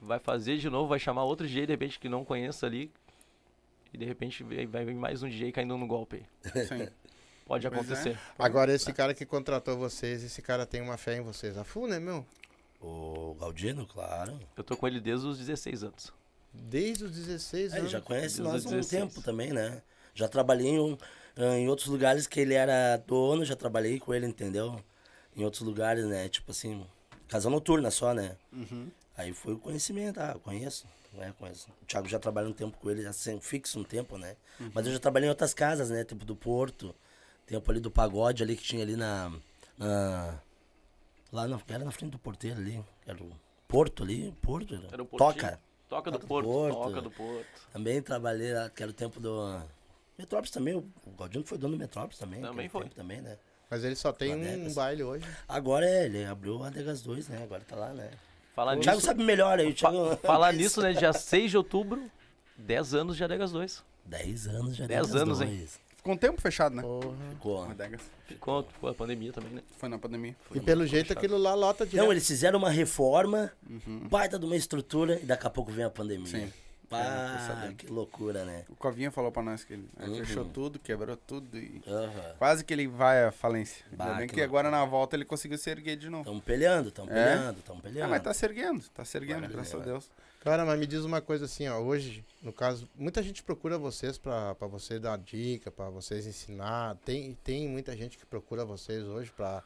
vai 0.00 0.18
fazer 0.18 0.58
de 0.58 0.68
novo, 0.68 0.88
vai 0.88 0.98
chamar 0.98 1.24
outro 1.24 1.46
DJ, 1.46 1.66
de 1.66 1.72
repente, 1.72 2.00
que 2.00 2.08
não 2.08 2.24
conheça 2.24 2.66
ali. 2.66 2.90
E 3.92 3.96
de 3.96 4.04
repente 4.04 4.42
vai 4.42 4.84
vir 4.84 4.94
mais 4.94 5.22
um 5.22 5.28
DJ 5.28 5.52
caindo 5.52 5.76
no 5.78 5.86
golpe 5.86 6.24
aí. 6.44 6.66
Sim. 6.66 6.88
Pode 7.46 7.66
é. 7.66 7.70
acontecer. 7.70 8.18
Agora, 8.38 8.72
esse 8.72 8.92
cara 8.92 9.14
que 9.14 9.24
contratou 9.24 9.78
vocês, 9.78 10.22
esse 10.22 10.42
cara 10.42 10.66
tem 10.66 10.82
uma 10.82 10.98
fé 10.98 11.16
em 11.16 11.22
vocês. 11.22 11.56
A 11.56 11.64
full, 11.64 11.88
né, 11.88 11.98
meu? 11.98 12.26
O 12.80 13.34
Galdino, 13.40 13.86
claro. 13.86 14.38
Eu 14.56 14.62
tô 14.62 14.76
com 14.76 14.86
ele 14.86 15.00
desde 15.00 15.26
os 15.26 15.38
16 15.38 15.82
anos. 15.82 16.12
Desde 16.52 17.04
os 17.04 17.12
16 17.12 17.72
É, 17.74 17.78
anos. 17.78 17.90
já 17.90 18.00
conhece 18.00 18.40
nós 18.40 18.64
há 18.66 18.68
um 18.68 18.72
16. 18.72 18.88
tempo 18.88 19.22
também, 19.22 19.52
né? 19.52 19.82
Já 20.14 20.28
trabalhei 20.28 20.68
em, 20.68 20.80
um- 20.80 20.96
em 21.56 21.68
outros 21.68 21.88
lugares 21.88 22.26
que 22.26 22.40
ele 22.40 22.54
era 22.54 22.96
dono, 22.96 23.44
já 23.44 23.54
trabalhei 23.54 23.98
com 24.00 24.12
ele, 24.12 24.26
entendeu? 24.26 24.82
Em 25.36 25.44
outros 25.44 25.62
lugares, 25.62 26.04
né? 26.06 26.28
Tipo 26.28 26.50
assim, 26.50 26.84
casa 27.28 27.48
noturna 27.48 27.90
só, 27.90 28.12
né? 28.12 28.36
Uhum. 28.52 28.90
Aí 29.16 29.32
foi 29.32 29.54
o 29.54 29.58
conhecimento, 29.58 30.18
ah, 30.18 30.32
eu 30.34 30.40
conheço. 30.40 30.86
É, 31.18 31.32
conheço. 31.32 31.68
O 31.82 31.86
Thiago 31.86 32.08
já 32.08 32.18
trabalha 32.18 32.48
um 32.48 32.52
tempo 32.52 32.76
com 32.78 32.90
ele, 32.90 33.06
assim, 33.06 33.40
fixo 33.40 33.78
um 33.80 33.84
tempo, 33.84 34.18
né? 34.18 34.36
Mas 34.74 34.86
eu 34.86 34.92
já 34.92 34.98
trabalhei 34.98 35.26
em 35.26 35.30
outras 35.30 35.54
casas, 35.54 35.90
né? 35.90 36.04
Tipo 36.04 36.24
do 36.24 36.36
Porto, 36.36 36.94
tempo 37.46 37.70
ali 37.70 37.80
do 37.80 37.90
pagode 37.90 38.42
ali 38.42 38.56
que 38.56 38.62
tinha 38.62 38.82
ali 38.82 38.96
na. 38.96 39.32
na 39.76 40.38
lá 41.32 41.46
na, 41.48 41.60
era 41.68 41.84
na 41.84 41.90
frente 41.90 42.10
do 42.12 42.18
porteiro 42.18 42.58
ali. 42.60 42.82
Era 43.06 43.22
o 43.22 43.30
Porto 43.66 44.02
ali, 44.02 44.32
Porto. 44.42 44.74
Era, 44.74 44.86
Era 44.92 45.02
o. 45.02 45.06
Toca. 45.06 45.60
Toca 45.88 46.10
do 46.10 46.18
Toca 46.18 46.18
do 46.18 46.28
Porto, 46.28 46.46
Porto. 46.46 46.74
toca 46.76 47.00
do 47.00 47.10
Porto. 47.10 47.46
Também 47.72 48.02
trabalhei 48.02 48.52
o 48.54 48.92
tempo 48.92 49.18
do. 49.20 49.60
Metrópolis 50.18 50.50
também, 50.50 50.74
o 50.74 50.84
o 51.06 51.10
Galdino 51.18 51.44
foi 51.44 51.56
dono 51.58 51.74
do 51.74 51.78
Metrópolis 51.78 52.18
também. 52.18 52.40
Também 52.40 52.66
aquele 52.66 52.68
foi. 52.68 52.82
tempo 52.84 52.94
Também, 52.94 53.20
né? 53.20 53.38
Mas 53.70 53.84
ele 53.84 53.94
só 53.96 54.12
tem 54.12 54.34
um 54.34 54.40
Adecas. 54.42 54.74
baile 54.74 55.02
hoje. 55.04 55.26
Agora 55.46 55.86
é, 55.88 56.06
ele 56.06 56.24
abriu 56.24 56.62
a 56.64 56.70
Degas 56.70 57.02
2, 57.02 57.28
né? 57.28 57.42
Agora 57.42 57.62
tá 57.66 57.76
lá, 57.76 57.92
né? 57.92 58.10
Falar 58.54 58.76
O 58.76 58.80
Thiago 58.80 58.96
nisso, 58.96 59.06
sabe 59.06 59.22
melhor 59.22 59.58
aí, 59.58 59.70
o 59.70 59.74
Thiago. 59.74 60.16
falar 60.16 60.52
nisso, 60.54 60.80
né? 60.82 60.92
Dia 60.92 61.12
6 61.12 61.50
de 61.50 61.56
outubro, 61.56 62.10
10 62.56 62.94
anos 62.94 63.16
de 63.16 63.22
Adegas 63.24 63.52
2. 63.52 63.84
10 64.06 64.46
anos 64.48 64.76
já 64.76 64.86
10 64.86 65.06
Degas 65.06 65.22
anos, 65.22 65.38
2. 65.38 65.50
hein? 65.50 65.68
Ficou 65.98 66.14
um 66.14 66.16
tempo 66.16 66.40
fechado, 66.40 66.74
né? 66.74 66.82
Porra. 66.82 67.14
Ficou. 67.30 67.64
Adegas. 67.64 68.00
Ficou 68.26 68.66
com 68.80 68.86
a 68.88 68.94
pandemia 68.94 69.32
também, 69.32 69.50
né? 69.52 69.62
Foi 69.78 69.88
na 69.88 69.98
pandemia. 69.98 70.34
E 70.54 70.60
pelo 70.60 70.86
jeito 70.86 71.08
fechado. 71.08 71.18
aquilo 71.24 71.38
lá 71.38 71.54
lota 71.54 71.84
direto. 71.84 72.04
Não, 72.04 72.12
eles 72.12 72.26
fizeram 72.26 72.58
uma 72.58 72.70
reforma, 72.70 73.52
baita 74.08 74.38
de 74.38 74.46
uma 74.46 74.56
estrutura, 74.56 75.18
e 75.20 75.26
daqui 75.26 75.46
a 75.46 75.50
pouco 75.50 75.70
vem 75.70 75.84
a 75.84 75.90
pandemia. 75.90 76.26
Sim. 76.26 76.52
É, 76.90 76.94
tô 76.94 76.96
Pá, 76.96 77.72
que 77.76 77.86
loucura, 77.88 78.46
né? 78.46 78.64
O 78.70 78.74
Covinha 78.74 79.10
falou 79.10 79.30
pra 79.30 79.42
nós 79.42 79.62
que 79.62 79.74
ele 79.74 79.86
Uhum. 80.00 80.14
fechou 80.24 80.46
tudo, 80.46 80.78
quebrou 80.78 81.18
tudo 81.18 81.58
e 81.58 81.82
Aham. 81.86 82.34
quase 82.38 82.64
que 82.64 82.72
ele 82.72 82.86
vai 82.88 83.24
à 83.24 83.30
falência. 83.30 83.84
Bah, 83.92 84.06
Ainda 84.06 84.16
bem 84.20 84.26
que 84.28 84.36
que 84.36 84.40
agora 84.40 84.70
na 84.70 84.82
volta 84.86 85.14
ele 85.14 85.26
conseguiu 85.26 85.58
se 85.58 85.68
erguer 85.68 85.96
de 85.96 86.08
novo. 86.08 86.24
Tamo 86.24 86.40
peleando, 86.40 86.90
tamo 86.90 87.10
É? 87.10 87.34
peleando, 87.36 87.60
tamo 87.60 87.80
Ah, 87.80 87.82
peleando. 87.82 88.08
mas 88.10 88.22
tá 88.22 88.32
se 88.32 88.46
erguendo, 88.46 88.82
tá 88.94 89.04
se 89.04 89.18
erguendo, 89.18 89.46
graças 89.48 89.74
a 89.74 89.76
vai. 89.78 89.86
Deus. 89.86 90.10
Cara, 90.40 90.64
mas 90.64 90.78
me 90.78 90.86
diz 90.86 91.04
uma 91.04 91.20
coisa 91.20 91.46
assim, 91.46 91.66
ó, 91.68 91.78
hoje, 91.80 92.24
no 92.40 92.52
caso, 92.52 92.88
muita 92.94 93.22
gente 93.22 93.42
procura 93.42 93.76
vocês 93.76 94.16
pra, 94.16 94.54
pra 94.54 94.68
você 94.68 94.98
dar 94.98 95.18
dica, 95.18 95.70
pra 95.70 95.90
vocês 95.90 96.26
ensinar. 96.26 96.96
Tem, 97.04 97.34
tem 97.42 97.68
muita 97.68 97.96
gente 97.96 98.16
que 98.16 98.24
procura 98.24 98.64
vocês 98.64 99.04
hoje 99.04 99.32
pra, 99.32 99.64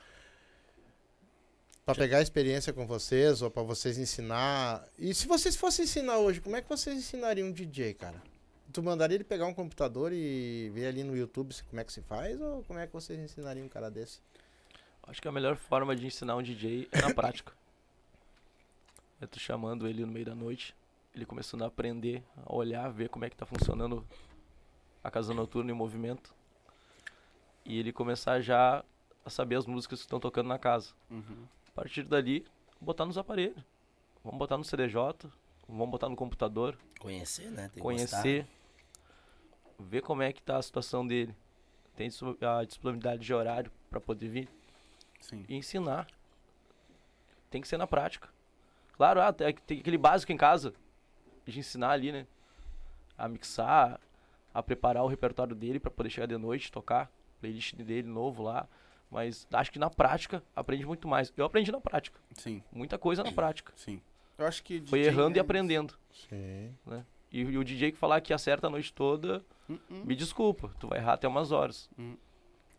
pra 1.84 1.94
pegar 1.94 2.22
experiência 2.22 2.72
com 2.72 2.86
vocês 2.86 3.42
ou 3.42 3.50
pra 3.50 3.62
vocês 3.62 3.98
ensinar. 3.98 4.86
E 4.98 5.14
se 5.14 5.26
vocês 5.26 5.56
fossem 5.56 5.84
ensinar 5.84 6.18
hoje, 6.18 6.40
como 6.40 6.56
é 6.56 6.62
que 6.62 6.68
vocês 6.68 6.96
ensinariam 6.96 7.48
um 7.48 7.52
DJ, 7.52 7.92
cara? 7.92 8.22
Tu 8.72 8.82
mandaria 8.82 9.16
ele 9.16 9.24
pegar 9.24 9.44
um 9.44 9.52
computador 9.52 10.10
e 10.10 10.70
ver 10.70 10.86
ali 10.86 11.04
no 11.04 11.14
YouTube 11.14 11.54
como 11.68 11.80
é 11.80 11.84
que 11.84 11.92
se 11.92 12.00
faz 12.00 12.40
ou 12.40 12.64
como 12.64 12.78
é 12.78 12.86
que 12.86 12.92
vocês 12.94 13.20
ensinariam 13.20 13.66
um 13.66 13.68
cara 13.68 13.90
desse? 13.90 14.20
Acho 15.02 15.20
que 15.20 15.28
a 15.28 15.32
melhor 15.32 15.56
forma 15.56 15.94
de 15.94 16.06
ensinar 16.06 16.36
um 16.36 16.42
DJ 16.42 16.88
é 16.90 17.02
na 17.02 17.12
prática. 17.14 17.52
É 19.22 19.26
tu 19.26 19.38
chamando 19.38 19.86
ele 19.86 20.04
no 20.04 20.10
meio 20.10 20.26
da 20.26 20.34
noite, 20.34 20.74
ele 21.14 21.24
começando 21.24 21.62
a 21.62 21.66
aprender, 21.66 22.24
a 22.44 22.52
olhar, 22.52 22.90
ver 22.90 23.08
como 23.08 23.24
é 23.24 23.30
que 23.30 23.36
tá 23.36 23.46
funcionando 23.46 24.04
a 25.02 25.12
casa 25.12 25.32
noturna 25.32 25.70
em 25.70 25.74
movimento. 25.74 26.34
E 27.64 27.78
ele 27.78 27.92
começar 27.92 28.40
já 28.40 28.84
a 29.24 29.30
saber 29.30 29.54
as 29.54 29.64
músicas 29.64 30.00
que 30.00 30.06
estão 30.06 30.18
tocando 30.18 30.48
na 30.48 30.58
casa. 30.58 30.92
Uhum. 31.08 31.46
A 31.68 31.70
partir 31.70 32.02
dali, 32.02 32.44
botar 32.80 33.06
nos 33.06 33.16
aparelhos. 33.16 33.62
Vamos 34.24 34.40
botar 34.40 34.58
no 34.58 34.64
CDJ, 34.64 35.30
vamos 35.68 35.90
botar 35.90 36.08
no 36.08 36.16
computador, 36.16 36.76
Conhecer, 36.98 37.50
né? 37.50 37.70
Tem 37.72 37.80
conhecer, 37.80 38.46
ver 39.78 40.02
como 40.02 40.22
é 40.22 40.32
que 40.32 40.42
tá 40.42 40.56
a 40.56 40.62
situação 40.62 41.06
dele. 41.06 41.32
Tem 41.94 42.08
a 42.40 42.64
disponibilidade 42.64 43.24
de 43.24 43.32
horário 43.32 43.70
para 43.88 44.00
poder 44.00 44.28
vir 44.28 44.48
Sim. 45.20 45.44
e 45.48 45.54
ensinar. 45.54 46.08
Tem 47.50 47.60
que 47.60 47.68
ser 47.68 47.76
na 47.76 47.86
prática. 47.86 48.28
Claro, 48.92 49.20
ah, 49.20 49.32
tem, 49.32 49.48
aquele 49.48 49.98
básico 49.98 50.32
em 50.32 50.36
casa 50.36 50.72
de 51.46 51.58
ensinar 51.58 51.90
ali, 51.90 52.12
né? 52.12 52.26
A 53.16 53.28
mixar, 53.28 54.00
a 54.52 54.62
preparar 54.62 55.02
o 55.02 55.08
repertório 55.08 55.54
dele 55.54 55.80
para 55.80 55.90
poder 55.90 56.10
chegar 56.10 56.26
de 56.26 56.36
noite, 56.36 56.70
tocar 56.70 57.10
playlist 57.40 57.74
dele 57.74 58.08
novo 58.08 58.42
lá. 58.42 58.68
Mas 59.10 59.46
acho 59.52 59.70
que 59.70 59.78
na 59.78 59.90
prática 59.90 60.42
aprende 60.56 60.86
muito 60.86 61.06
mais. 61.06 61.32
Eu 61.36 61.44
aprendi 61.44 61.70
na 61.70 61.80
prática. 61.80 62.18
Sim, 62.32 62.62
Muita 62.72 62.96
coisa 62.98 63.22
na 63.22 63.30
prática. 63.32 63.72
sim. 63.76 64.00
Eu 64.38 64.46
acho 64.46 64.62
que 64.64 64.80
Foi 64.86 65.00
errando 65.00 65.36
e 65.36 65.38
é 65.38 65.42
aprendendo. 65.42 65.94
Sim. 66.10 66.74
Né? 66.86 67.04
E, 67.30 67.40
e 67.40 67.58
o 67.58 67.62
DJ 67.62 67.92
que 67.92 67.98
falar 67.98 68.20
que 68.20 68.32
acerta 68.32 68.66
a 68.66 68.70
noite 68.70 68.92
toda. 68.92 69.44
Hum, 69.68 69.78
hum. 69.90 70.02
me 70.04 70.16
desculpa, 70.16 70.70
tu 70.80 70.88
vai 70.88 70.98
errar 70.98 71.12
até 71.12 71.28
umas 71.28 71.52
horas. 71.52 71.88
Hum. 71.98 72.16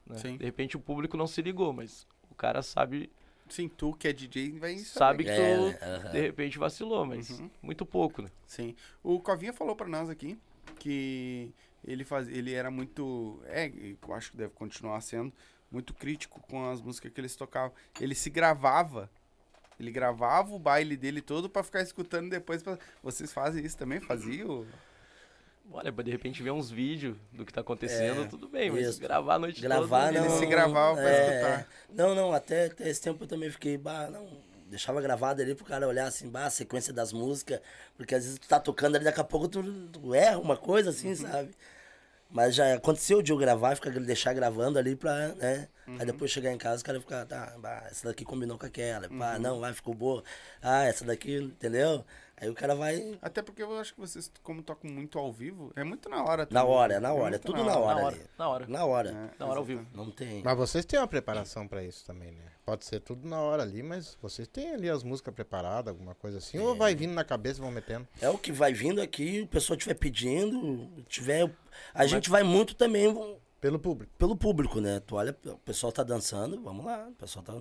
né? 0.07 0.17
Sim. 0.17 0.37
De 0.37 0.43
repente 0.43 0.75
o 0.75 0.79
público 0.79 1.15
não 1.15 1.27
se 1.27 1.41
ligou, 1.41 1.71
mas 1.71 2.07
o 2.29 2.35
cara 2.35 2.61
sabe, 2.61 3.11
Sim, 3.49 3.67
tu 3.67 3.93
que 3.93 4.07
é 4.07 4.13
DJ 4.13 4.57
vai 4.59 4.77
sabe 4.79 5.23
que 5.23 5.29
É, 5.29 5.35
tu 5.35 5.41
né? 5.41 5.77
Aham. 5.81 6.11
de 6.11 6.21
repente 6.21 6.57
vacilou, 6.57 7.05
mas 7.05 7.29
Uhum. 7.29 7.49
muito 7.61 7.85
pouco, 7.85 8.21
né? 8.21 8.29
Sim. 8.47 8.75
O 9.03 9.19
Covinha 9.19 9.53
falou 9.53 9.75
pra 9.75 9.87
nós 9.87 10.09
aqui 10.09 10.37
que 10.79 11.53
ele 11.85 12.03
faz, 12.03 12.27
ele 12.29 12.53
era 12.53 12.71
muito, 12.71 13.41
é, 13.45 13.67
e 13.67 13.97
eu 14.01 14.13
acho 14.13 14.31
que 14.31 14.37
deve 14.37 14.53
continuar 14.53 14.99
sendo 15.01 15.31
muito 15.69 15.93
crítico 15.93 16.39
com 16.41 16.69
as 16.69 16.81
músicas 16.81 17.11
que 17.11 17.19
eles 17.19 17.35
tocavam. 17.35 17.73
Ele 17.99 18.15
se 18.15 18.29
gravava, 18.29 19.09
ele 19.79 19.91
gravava 19.91 20.53
o 20.53 20.59
baile 20.59 20.95
dele 20.95 21.21
todo 21.21 21.49
pra 21.49 21.63
ficar 21.63 21.81
escutando 21.81 22.29
depois. 22.29 22.63
Pra... 22.63 22.77
Vocês 23.01 23.33
fazem 23.33 23.65
isso 23.65 23.77
também? 23.77 23.99
Faziam? 23.99 24.65
Olha, 25.71 25.91
de 25.91 26.11
repente 26.11 26.43
ver 26.43 26.51
uns 26.51 26.69
vídeos 26.69 27.15
do 27.31 27.45
que 27.45 27.53
tá 27.53 27.61
acontecendo, 27.61 28.23
É, 28.23 28.27
tudo 28.27 28.47
bem, 28.47 28.69
mas 28.69 28.87
isso. 28.87 28.99
gravar 28.99 29.35
a 29.35 29.39
noite 29.39 29.61
Gravar 29.61 30.07
toda. 30.07 30.19
não. 30.19 30.25
Ele 30.29 30.37
se 30.39 30.45
gravava 30.45 30.95
pra 30.97 31.09
é, 31.09 31.27
escutar. 31.29 31.67
Não, 31.89 32.13
não, 32.13 32.31
até, 32.33 32.65
até 32.65 32.89
esse 32.89 33.01
tempo 33.01 33.23
eu 33.23 33.27
também 33.27 33.49
fiquei, 33.49 33.77
bah, 33.77 34.09
não. 34.11 34.27
Deixava 34.69 35.01
gravado 35.01 35.41
ali 35.41 35.55
pro 35.55 35.65
cara 35.65 35.87
olhar 35.87 36.05
assim, 36.07 36.29
bah, 36.29 36.45
a 36.45 36.49
sequência 36.49 36.91
das 36.91 37.13
músicas. 37.13 37.59
Porque 37.95 38.13
às 38.15 38.23
vezes 38.23 38.39
tu 38.39 38.47
tá 38.47 38.59
tocando 38.59 38.95
ali, 38.95 39.05
daqui 39.05 39.19
a 39.21 39.23
pouco 39.23 39.47
tu, 39.47 39.63
tu 39.89 40.13
erra 40.13 40.37
uma 40.39 40.57
coisa 40.57 40.89
assim, 40.89 41.09
Uhum. 41.09 41.15
sabe? 41.15 41.51
Mas 42.29 42.55
já 42.55 42.73
aconteceu 42.73 43.21
de 43.21 43.31
eu 43.31 43.37
gravar, 43.37 43.75
ficar, 43.75 43.91
deixar 43.91 44.33
gravando 44.33 44.79
ali 44.79 44.95
pra, 44.95 45.29
né? 45.35 45.67
Uhum. 45.87 45.97
Aí 45.99 46.05
depois 46.05 46.31
chegar 46.31 46.51
em 46.51 46.57
casa, 46.57 46.81
o 46.81 46.85
cara 46.85 46.99
ficar, 46.99 47.25
tá, 47.25 47.53
bah, 47.59 47.83
essa 47.89 48.07
daqui 48.07 48.25
combinou 48.25 48.57
com 48.57 48.65
aquela. 48.65 49.07
Pá, 49.07 49.33
Uhum. 49.35 49.39
não, 49.39 49.59
vai, 49.59 49.71
ficou 49.73 49.93
boa. 49.93 50.23
Ah, 50.61 50.83
essa 50.85 51.05
daqui, 51.05 51.35
entendeu? 51.37 52.03
Aí 52.43 52.49
o 52.49 52.53
cara 52.53 52.75
vai 52.75 53.17
Até 53.21 53.41
porque 53.41 53.63
eu 53.63 53.77
acho 53.79 53.93
que 53.93 53.99
vocês, 54.01 54.29
como 54.43 54.61
tocam 54.61 54.91
muito 54.91 55.17
ao 55.17 55.31
vivo, 55.31 55.71
é 55.77 55.83
muito 55.83 56.09
na 56.09 56.21
hora. 56.23 56.43
na 56.51 56.59
também. 56.61 56.75
hora, 56.75 56.93
é 56.95 56.99
na 56.99 57.13
hora, 57.13 57.35
é 57.35 57.39
tudo 57.39 57.63
na 57.63 57.77
hora, 57.77 57.95
Na 57.95 58.05
hora, 58.05 58.15
ali. 58.15 58.25
na 58.37 58.47
hora. 58.49 58.67
Na 58.67 58.85
hora. 58.85 59.09
É, 59.09 59.39
Na 59.39 59.45
hora 59.45 59.59
ao 59.59 59.63
vivo. 59.65 59.85
Não 59.93 60.11
tem. 60.11 60.41
Mas 60.43 60.57
vocês 60.57 60.83
têm 60.83 60.99
uma 60.99 61.07
preparação 61.07 61.67
pra 61.67 61.81
isso 61.83 62.05
também, 62.05 62.31
né? 62.31 62.41
Pode 62.65 62.83
ser 62.85 62.99
tudo 62.99 63.27
na 63.27 63.39
hora 63.39 63.63
ali, 63.63 63.81
mas 63.81 64.17
vocês 64.21 64.47
têm 64.47 64.73
ali 64.73 64.89
as 64.89 65.03
músicas 65.03 65.33
preparadas, 65.33 65.89
alguma 65.93 66.15
coisa 66.15 66.37
assim? 66.39 66.57
Ou 66.59 66.75
vai 66.75 66.93
vindo 66.95 67.13
na 67.13 67.23
cabeça 67.23 67.59
e 67.59 67.61
vão 67.61 67.71
metendo? 67.71 68.07
É 68.21 68.29
o 68.29 68.37
que 68.37 68.51
vai 68.51 68.73
vindo 68.73 69.01
aqui, 69.01 69.41
o 69.41 69.47
pessoal 69.47 69.77
estiver 69.77 69.95
pedindo, 69.95 70.89
tiver. 71.07 71.49
A 71.93 72.05
gente 72.05 72.29
vai 72.29 72.43
muito 72.43 72.75
também 72.75 73.13
Pelo 73.61 73.79
público. 73.79 74.11
pelo 74.17 74.35
público, 74.35 74.81
né? 74.81 74.99
Tu 75.05 75.15
olha, 75.15 75.35
o 75.45 75.57
pessoal 75.59 75.91
tá 75.91 76.03
dançando, 76.03 76.61
vamos 76.61 76.85
lá, 76.85 77.07
o 77.09 77.13
pessoal 77.13 77.43
tá. 77.45 77.53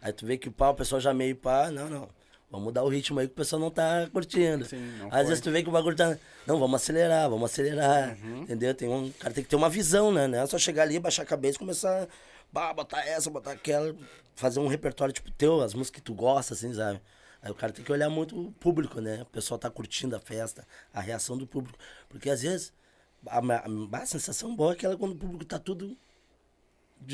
Aí 0.00 0.12
tu 0.12 0.26
vê 0.26 0.36
que 0.36 0.50
pá, 0.50 0.70
o 0.70 0.74
pessoal 0.74 1.00
já 1.00 1.14
meio 1.14 1.36
pá, 1.36 1.70
não, 1.70 1.88
não. 1.88 2.08
Vamos 2.52 2.66
mudar 2.66 2.84
o 2.84 2.88
ritmo 2.90 3.18
aí 3.18 3.26
que 3.26 3.32
o 3.32 3.36
pessoal 3.36 3.58
não 3.58 3.70
tá 3.70 4.06
curtindo. 4.12 4.66
Sim, 4.66 4.76
não 4.98 5.06
Às 5.06 5.12
foi. 5.12 5.24
vezes 5.24 5.40
tu 5.40 5.50
vê 5.50 5.62
que 5.62 5.70
o 5.70 5.72
bagulho 5.72 5.96
tá. 5.96 6.18
Não, 6.46 6.58
vamos 6.58 6.82
acelerar, 6.82 7.30
vamos 7.30 7.50
acelerar. 7.50 8.14
Uhum. 8.22 8.42
Entendeu? 8.42 8.74
Tem 8.74 8.90
um. 8.90 9.06
O 9.06 9.12
cara 9.14 9.32
tem 9.32 9.42
que 9.42 9.48
ter 9.48 9.56
uma 9.56 9.70
visão, 9.70 10.12
né? 10.12 10.26
Não 10.26 10.38
é 10.38 10.46
só 10.46 10.58
chegar 10.58 10.82
ali, 10.82 10.98
baixar 10.98 11.22
a 11.22 11.26
cabeça 11.26 11.56
e 11.56 11.58
começar. 11.58 12.06
Bah, 12.52 12.74
botar 12.74 13.00
essa, 13.06 13.30
botar 13.30 13.52
aquela. 13.52 13.96
Fazer 14.36 14.60
um 14.60 14.66
repertório 14.66 15.14
tipo 15.14 15.30
teu, 15.30 15.62
as 15.62 15.72
músicas 15.72 16.00
que 16.00 16.04
tu 16.04 16.12
gosta, 16.12 16.52
assim, 16.52 16.74
sabe? 16.74 17.00
Aí 17.40 17.50
o 17.50 17.54
cara 17.54 17.72
tem 17.72 17.82
que 17.82 17.90
olhar 17.90 18.10
muito 18.10 18.38
o 18.38 18.52
público, 18.52 19.00
né? 19.00 19.22
O 19.22 19.26
pessoal 19.26 19.58
tá 19.58 19.70
curtindo 19.70 20.14
a 20.14 20.20
festa, 20.20 20.66
a 20.92 21.00
reação 21.00 21.38
do 21.38 21.46
público. 21.46 21.78
Porque 22.08 22.28
às 22.28 22.42
vezes. 22.42 22.70
A, 23.26 23.38
a, 23.38 23.98
a 24.02 24.06
sensação 24.06 24.54
boa 24.54 24.72
é 24.72 24.74
aquela 24.74 24.96
quando 24.96 25.12
o 25.12 25.16
público 25.16 25.44
tá 25.46 25.58
tudo 25.58 25.96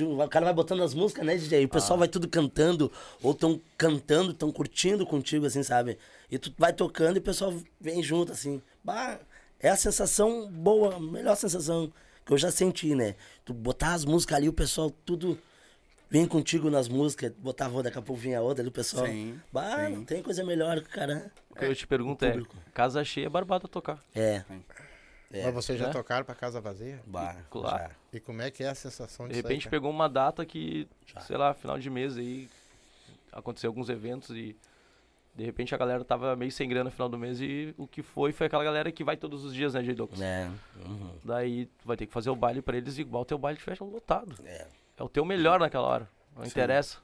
o 0.03 0.29
cara 0.29 0.47
vai 0.47 0.55
botando 0.55 0.83
as 0.83 0.95
músicas, 0.95 1.25
né, 1.25 1.37
DJ? 1.37 1.65
O 1.65 1.69
pessoal 1.69 1.99
vai 1.99 2.09
tudo 2.09 2.29
cantando, 2.29 2.91
ou 3.23 3.35
tão 3.35 3.61
cantando, 3.77 4.33
tão 4.33 4.51
curtindo 4.53 5.07
contigo, 5.07 5.47
assim, 5.47 5.63
sabe? 5.63 5.99
E 6.31 6.39
tu 6.39 6.53
vai 6.59 6.73
tocando 6.73 7.17
e 7.17 7.19
o 7.19 7.23
pessoal 7.23 7.55
vem 7.81 8.03
junto, 8.03 8.33
assim. 8.33 8.63
Bah, 8.83 9.19
é 9.61 9.69
a 9.69 9.77
sensação 9.77 10.51
boa, 10.51 10.97
a 10.97 11.01
melhor 11.01 11.37
sensação 11.37 11.93
que 12.25 12.33
eu 12.33 12.39
já 12.39 12.51
senti, 12.51 12.95
né? 12.95 13.15
Tu 13.45 13.53
botar 13.53 13.95
as 13.95 14.05
músicas 14.05 14.37
ali, 14.37 14.49
o 14.49 14.53
pessoal 14.53 14.91
tudo 15.05 15.39
vem 16.11 16.27
contigo 16.27 16.71
nas 16.71 16.89
músicas, 16.89 17.33
botava 17.39 17.83
daqui 17.83 17.99
a 17.99 18.03
pouco 18.03 18.21
vinha 18.21 18.41
outra 18.41 18.63
ali, 18.63 18.69
o 18.69 18.73
pessoal. 18.73 19.07
Sim, 19.07 19.41
bah, 19.53 19.87
sim. 19.87 19.95
não 19.95 20.05
tem 20.05 20.23
coisa 20.23 20.45
melhor 20.45 20.81
que 20.81 20.89
o 20.89 20.91
cara. 20.91 21.31
O 21.51 21.55
que 21.55 21.65
eu 21.65 21.75
te 21.75 21.87
pergunto 21.87 22.25
é, 22.25 22.41
casa 22.73 23.05
cheia 23.05 23.27
é 23.27 23.29
barbada 23.29 23.67
tocar. 23.69 24.03
É. 24.15 24.45
É. 25.31 25.45
Mas 25.45 25.55
vocês 25.55 25.79
já 25.79 25.87
Né? 25.89 25.93
tocaram 25.93 26.25
pra 26.25 26.35
casa 26.35 26.61
vazia? 26.61 27.01
Bah, 27.07 27.37
Claro. 27.51 27.79
já. 27.85 27.91
E 28.15 28.21
como 28.21 28.41
é 28.41 28.51
que 28.51 28.63
é 28.65 28.69
a 28.69 28.75
sensação 28.75 29.27
De 29.29 29.35
aí, 29.35 29.43
repente 29.43 29.65
cara? 29.65 29.71
pegou 29.71 29.91
uma 29.91 30.09
data 30.09 30.45
que, 30.47 30.89
Já. 31.07 31.21
sei 31.21 31.37
lá, 31.37 31.53
final 31.53 31.79
de 31.79 31.91
mês 31.91 32.17
aí, 32.17 32.49
aconteceu 33.31 33.69
alguns 33.69 33.89
eventos 33.91 34.31
e 34.31 34.57
de 35.35 35.45
repente 35.45 35.75
a 35.75 35.79
galera 35.79 36.03
tava 36.05 36.35
meio 36.35 36.51
sem 36.51 36.67
grana 36.69 36.85
no 36.85 36.91
final 36.91 37.09
do 37.11 37.19
mês 37.19 37.41
e 37.41 37.75
o 37.77 37.87
que 37.87 38.03
foi 38.03 38.33
foi 38.33 38.47
aquela 38.47 38.65
galera 38.65 38.91
que 38.91 39.05
vai 39.05 39.17
todos 39.17 39.45
os 39.45 39.55
dias, 39.55 39.75
né, 39.75 39.83
J-Docos? 39.83 40.21
É. 40.21 40.51
uhum, 40.85 41.15
Daí 41.23 41.67
tu 41.67 41.87
vai 41.87 41.97
ter 41.97 42.07
que 42.07 42.13
fazer 42.13 42.31
o 42.31 42.35
baile 42.37 42.63
pra 42.63 42.77
eles 42.77 42.97
igual 42.99 43.23
o 43.23 43.27
teu 43.27 43.37
baile 43.39 43.59
estiver 43.59 43.79
lotado. 43.85 44.35
é. 44.45 44.67
É 44.97 45.03
o 45.05 45.09
teu 45.09 45.25
melhor 45.25 45.61
naquela 45.61 45.87
hora. 45.87 46.11
Não 46.35 46.43
Sim. 46.43 46.49
interessa. 46.51 46.99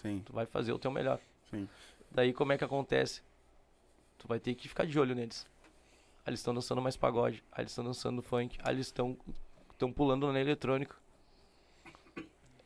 Sim, 0.00 0.22
Tu 0.24 0.32
vai 0.32 0.46
fazer 0.46 0.72
o 0.72 0.78
teu 0.78 0.90
melhor. 0.90 1.18
sim. 1.50 1.68
Daí 2.10 2.32
como 2.32 2.52
é 2.52 2.56
que 2.56 2.64
acontece? 2.64 3.20
Tu 4.16 4.26
vai 4.26 4.38
ter 4.40 4.54
que 4.54 4.68
ficar 4.68 4.86
de 4.86 4.98
olho 4.98 5.14
neles. 5.14 5.46
Aí 6.26 6.30
eles 6.30 6.40
estão 6.40 6.52
dançando 6.52 6.82
mais 6.82 6.96
pagode, 6.96 7.44
aí 7.52 7.62
eles 7.62 7.70
estão 7.70 7.84
dançando 7.84 8.20
funk, 8.20 8.58
aí 8.64 8.74
eles 8.74 8.86
estão 8.88 9.16
estão 9.72 9.92
pulando 9.92 10.30
na 10.32 10.40
eletrônico. 10.40 10.96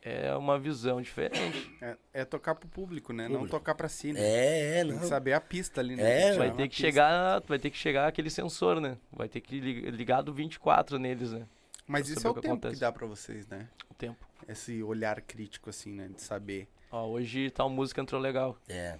É 0.03 0.35
uma 0.35 0.57
visão 0.57 0.99
diferente. 0.99 1.71
É, 1.79 1.95
é 2.11 2.25
tocar 2.25 2.55
pro 2.55 2.67
público, 2.67 3.13
né? 3.13 3.25
Não 3.27 3.35
Público. 3.41 3.55
tocar 3.59 3.75
pra 3.75 3.87
si, 3.87 4.13
né? 4.13 4.19
É, 4.19 4.79
é, 4.79 4.83
Tem 4.83 4.93
que 4.95 4.99
não. 5.01 5.07
saber 5.07 5.33
a 5.33 5.39
pista 5.41 5.79
ali, 5.79 5.95
né? 5.95 6.29
É, 6.29 6.37
vai 6.37 6.49
ter 6.49 6.63
que 6.63 6.69
pista. 6.69 6.81
chegar, 6.81 7.41
vai 7.41 7.59
ter 7.59 7.69
que 7.69 7.77
chegar 7.77 8.07
aquele 8.07 8.31
sensor, 8.31 8.81
né? 8.81 8.97
Vai 9.11 9.29
ter 9.29 9.41
que 9.41 9.59
li- 9.59 9.91
ligar 9.91 10.23
do 10.23 10.33
24 10.33 10.97
neles, 10.97 11.31
né? 11.33 11.45
Mas 11.85 12.07
pra 12.07 12.17
isso 12.17 12.25
é 12.25 12.29
o 12.29 12.31
o 12.31 12.35
que 12.35 12.41
tempo 12.41 12.53
acontece. 12.53 12.73
que 12.75 12.79
dá 12.81 12.91
pra 12.91 13.05
vocês, 13.05 13.45
né? 13.47 13.69
O 13.91 13.93
tempo. 13.93 14.25
Esse 14.47 14.81
olhar 14.81 15.21
crítico, 15.21 15.69
assim, 15.69 15.91
né? 15.93 16.07
De 16.07 16.19
saber. 16.21 16.67
Ó, 16.91 17.05
hoje 17.07 17.51
tal 17.51 17.69
música 17.69 18.01
entrou 18.01 18.19
legal. 18.19 18.57
É, 18.67 18.97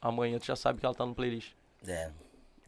Amanhã 0.00 0.38
tu 0.38 0.46
já 0.46 0.54
sabe 0.54 0.78
que 0.78 0.86
ela 0.86 0.94
tá 0.94 1.04
no 1.04 1.14
playlist. 1.14 1.54
é. 1.84 2.12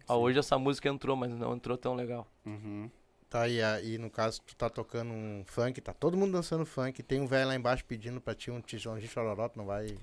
Ó, 0.09 0.17
hoje 0.19 0.39
essa 0.39 0.59
música 0.59 0.89
entrou, 0.89 1.17
mas 1.17 1.31
não 1.31 1.55
entrou 1.55 1.77
tão 1.77 1.95
legal. 1.95 2.27
Uhum. 2.47 2.91
Tá 3.31 3.43
aí, 3.43 3.63
aí 3.63 3.99
no 3.99 4.09
caso 4.11 4.41
tu 4.47 4.57
tá 4.57 4.71
tocando 4.71 5.13
um 5.13 5.43
funk, 5.47 5.81
tá 5.83 5.93
todo 5.93 6.17
mundo 6.17 6.33
dançando 6.33 6.65
funk, 6.65 7.03
tem 7.03 7.21
um 7.21 7.27
velho 7.27 7.49
lá 7.49 7.55
embaixo 7.55 7.85
pedindo 7.85 8.21
pra 8.21 8.35
ti 8.35 8.51
um 8.51 8.61
tijão 8.61 8.99
de 8.99 9.07
chororó, 9.07 9.49
tu 9.49 9.59
não 9.59 9.67
vai 9.67 9.95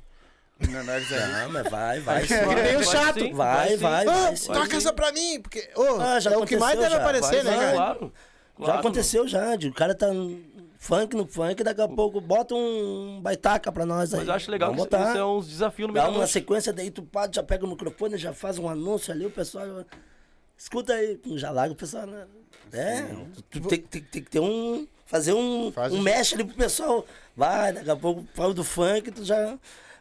Milionários 0.60 1.12
é 1.12 1.28
Não, 1.28 1.52
mas 1.52 1.70
vai, 1.70 2.00
vai. 2.00 2.24
Vai, 2.24 2.28
sim. 2.28 2.48
Que 2.48 2.56
nem 2.62 2.78
o 2.78 2.84
chato. 2.84 3.20
sim, 3.20 3.34
Vai, 3.34 3.70
sim. 3.72 3.78
vai, 3.78 4.08
Ah, 4.08 4.12
vai. 4.12 4.36
sim. 4.38 4.54
toca 4.54 4.78
essa 4.78 4.94
pra 4.94 5.12
mim, 5.12 5.42
porque 5.42 5.70
ô, 5.76 6.00
Ah, 6.00 6.20
já 6.20 6.32
é 6.32 6.38
o 6.38 6.46
que 6.46 6.56
mais 6.56 6.78
deve 6.80 6.92
já. 6.92 6.98
aparecer, 7.02 7.44
né, 7.44 7.52
Vai, 7.52 7.60
cara? 7.60 7.76
Claro. 7.76 8.14
Já 8.58 8.66
claro. 8.66 8.80
aconteceu 8.80 9.28
já, 9.28 9.56
de 9.58 9.68
o 9.70 9.74
cara 9.74 9.94
tá 9.96 10.08
funk 10.78 11.16
no 11.16 11.26
funk, 11.26 11.64
daqui 11.64 11.82
a 11.82 11.88
pouco 11.88 12.20
bota 12.22 12.54
um 12.56 13.20
baitaca 13.22 13.72
pra 13.72 13.86
nós 13.86 14.14
aí. 14.14 14.20
Mas 14.20 14.28
eu 14.28 14.34
acho 14.34 14.52
legal 14.52 14.70
Vamos 14.70 14.86
que 14.86 14.90
botar. 14.92 15.10
isso 15.10 15.18
é 15.18 15.26
uns 15.26 15.48
desafios 15.48 15.88
no 15.88 15.94
meio 15.94 16.06
Dá 16.06 16.12
uma 16.12 16.28
sequência, 16.28 16.72
daí 16.74 16.92
tu 16.92 17.04
pá, 17.04 17.28
já 17.32 17.42
pega 17.44 17.66
o 17.66 17.70
microfone, 17.70 18.18
já 18.18 18.34
faz 18.34 18.58
um 18.60 18.68
anúncio 18.70 19.12
ali, 19.14 19.26
o 19.26 19.32
pessoal. 19.32 19.86
Escuta 20.58 20.94
aí, 20.94 21.20
já 21.36 21.52
larga 21.52 21.74
o 21.74 21.76
pessoal. 21.76 22.06
Né? 22.08 22.26
É, 22.72 23.02
tu, 23.50 23.62
tu 23.62 23.68
tem, 23.68 23.82
tem- 23.82 24.02
tem 24.02 24.24
que 24.24 24.30
ter 24.30 24.40
um. 24.40 24.88
Fazer 25.06 25.34
um, 25.34 25.72
Faz 25.72 25.94
um 25.94 26.00
o- 26.00 26.02
mexe 26.02 26.34
ali 26.36 26.44
pro 26.44 26.56
pessoal. 26.56 27.06
Vai, 27.36 27.74
daqui 27.74 27.90
a 27.92 27.96
pouco 27.96 28.26
fala 28.34 28.54
do 28.54 28.64
funk, 28.64 29.12
tu 29.12 29.24
já. 29.24 29.58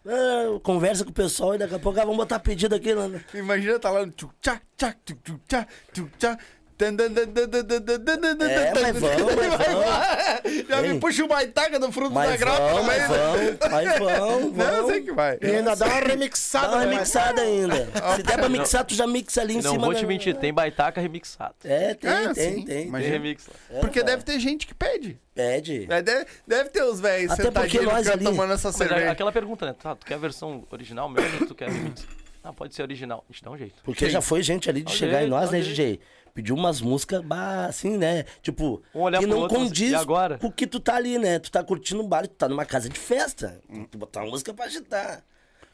ah, 0.07 0.61
conversa 0.63 1.05
com 1.05 1.11
o 1.11 1.15
pessoal 1.15 1.55
e 1.55 1.59
daqui 1.59 1.75
a 1.75 1.79
pouco 1.79 1.99
ah, 2.01 2.05
vamos 2.05 2.17
botar 2.17 2.39
pedido 2.41 2.75
aqui. 2.75 2.95
Né? 2.95 3.23
Imagina 3.35 3.79
tá 3.79 3.91
lá 3.91 4.07
no 4.07 4.13
tchu 4.13 4.31
tchá 4.41 4.61
tchá 4.77 4.95
tchu 5.05 5.15
tchu 5.23 5.41
tchá 5.47 5.67
tchu 5.93 6.11
tchá. 6.19 6.39
É, 6.77 8.73
mas 8.73 8.99
vamos, 8.99 9.35
mas 9.37 9.49
vamos. 9.49 10.69
Já 10.69 10.83
me 10.83 10.99
puxa 10.99 11.25
uma 11.25 11.43
itaca 11.43 11.79
do 11.79 11.93
fruto 11.93 12.13
mas 12.13 12.31
da 12.31 12.37
grota 12.37 12.59
também. 12.59 12.85
Mas 12.85 13.09
vamos, 13.09 13.59
mas 13.71 13.99
vamos. 13.99 14.57
Não, 14.57 14.87
sei 14.89 15.01
que 15.03 15.13
vai. 15.13 15.39
E 15.41 15.47
ainda 15.47 15.77
dá 15.77 15.87
uma 15.87 16.01
remixada. 16.01 16.67
Dá 16.69 16.77
uma 16.77 16.85
né, 16.85 16.93
remixada 16.95 17.43
ainda. 17.43 17.89
Se 18.17 18.23
der 18.25 18.39
pra 18.39 18.49
mixar, 18.49 18.85
tu 18.85 18.95
já 18.95 19.07
mixa 19.07 19.41
ali 19.41 19.57
em 19.57 19.63
cima. 19.63 19.75
Não 19.75 19.81
vou 19.81 19.95
te 19.95 20.05
mentir, 20.05 20.37
tem 20.37 20.53
baitaca 20.53 21.01
remixado. 21.01 21.55
É, 21.63 21.95
tem, 21.95 22.11
ah, 22.11 22.35
tem, 22.35 22.65
tem. 22.65 22.91
Tem 22.91 23.03
remix. 23.03 23.49
É, 23.71 23.79
porque 23.79 24.03
deve 24.03 24.25
ter 24.25 24.41
gente 24.41 24.67
que 24.67 24.75
pede. 24.75 25.19
Pede. 25.33 25.87
É, 25.89 26.03
deve, 26.03 26.27
deve, 26.47 26.71
ter 26.71 26.83
os 26.83 27.01
velhos 27.01 27.33
sentadinhos 27.35 28.09
ali... 28.09 28.25
tomando 28.25 28.53
essa 28.53 28.69
é 28.69 28.73
cerveja. 28.73 29.11
Aquela 29.13 29.33
pergunta, 29.33 29.67
né? 29.67 29.75
Tá, 29.81 29.95
tu 29.95 30.05
quer 30.07 30.15
a 30.15 30.19
versão 30.19 30.65
original 30.71 31.09
mesmo 31.09 31.41
ou 31.41 31.47
tu 31.47 31.55
quer 31.55 31.69
remix? 31.69 32.05
Não, 32.45 32.53
pode 32.53 32.75
ser 32.75 32.83
original. 32.83 33.25
A 33.29 33.33
gente 33.33 33.43
dá 33.43 33.51
um 33.51 33.57
jeito. 33.57 33.83
Porque 33.83 34.05
Sim. 34.05 34.11
já 34.11 34.21
foi 34.21 34.43
gente 34.43 34.69
ali 34.69 34.83
de 34.83 34.93
chegar 34.93 35.23
em 35.25 35.29
nós, 35.29 35.51
né. 35.51 35.61
DJ? 35.61 35.99
Pediu 36.35 36.57
umas 36.57 36.81
músicas, 36.81 37.23
bah, 37.25 37.67
assim, 37.67 37.97
né? 37.97 38.25
Tipo, 38.43 38.83
Um 38.93 39.03
olhar 39.03 39.21
que 39.21 39.27
não 39.27 39.39
outro, 39.39 39.57
condiz 39.57 39.93
e 39.93 39.95
agora? 39.95 40.37
com 40.39 40.49
o 40.49 40.53
que 40.53 40.67
tu 40.67 40.81
tá 40.81 40.97
ali, 40.97 41.17
né? 41.17 41.39
Tu 41.39 41.49
tá 41.51 41.63
curtindo 41.63 42.03
um 42.03 42.09
baile, 42.09 42.27
tu 42.27 42.35
tá 42.35 42.49
numa 42.49 42.67
casa 42.67 42.89
de 42.89 42.99
festa. 42.99 43.61
Hum. 43.71 43.85
Tu 43.85 43.97
botar 43.97 44.23
uma 44.23 44.31
música 44.31 44.53
pra 44.53 44.65
agitar. 44.65 45.23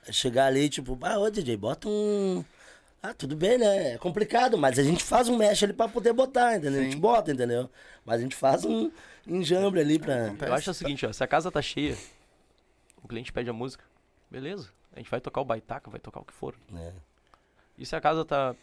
Aí 0.06 0.12
chegar 0.12 0.46
ali, 0.46 0.68
tipo, 0.68 0.98
ah, 1.02 1.18
ô 1.18 1.30
DJ, 1.30 1.56
bota 1.56 1.88
um. 1.88 2.44
Ah, 3.02 3.14
tudo 3.14 3.34
bem, 3.34 3.56
né? 3.56 3.94
É 3.94 3.98
complicado, 3.98 4.58
mas 4.58 4.78
a 4.78 4.82
gente 4.82 5.02
faz 5.02 5.26
um 5.30 5.36
mesh 5.38 5.62
ali 5.62 5.72
pra 5.72 5.88
poder 5.88 6.12
botar, 6.12 6.56
entendeu? 6.58 6.80
A 6.80 6.84
gente 6.84 6.92
Sim. 6.94 7.00
bota, 7.00 7.32
entendeu? 7.32 7.70
Mas 8.04 8.20
a 8.20 8.22
gente 8.22 8.36
faz 8.36 8.62
um 8.66 8.90
enjambre 9.26 9.80
ali 9.80 9.98
pra. 9.98 10.34
Eu 10.46 10.52
acho 10.52 10.70
o 10.70 10.74
seguinte, 10.74 11.06
ó, 11.06 11.12
se 11.12 11.24
a 11.24 11.26
casa 11.26 11.50
tá 11.50 11.62
cheia, 11.62 11.96
o 13.02 13.08
cliente 13.08 13.32
pede 13.32 13.48
a 13.48 13.52
música, 13.54 13.82
beleza. 14.30 14.68
A 14.94 14.98
gente 14.98 15.10
vai 15.10 15.20
tocar 15.22 15.40
o 15.40 15.44
baitaca, 15.46 15.90
vai 15.90 16.00
tocar 16.00 16.20
o 16.20 16.24
que 16.24 16.34
for. 16.34 16.54
né? 16.68 16.92
E 17.78 17.86
se 17.86 17.96
a 17.96 18.00
casa 18.02 18.22
tá, 18.26 18.54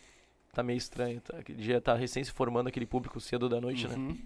tá 0.57 0.63
meio 0.63 0.77
estranha, 0.77 1.21
tá, 1.21 1.37
aquele 1.37 1.61
dia 1.61 1.79
tá 1.79 1.93
recém 1.93 2.23
se 2.23 2.31
formando 2.31 2.67
aquele 2.67 2.85
público 2.85 3.19
cedo 3.21 3.47
da 3.47 3.61
noite, 3.61 3.87
né? 3.87 3.95
Uhum. 3.95 4.17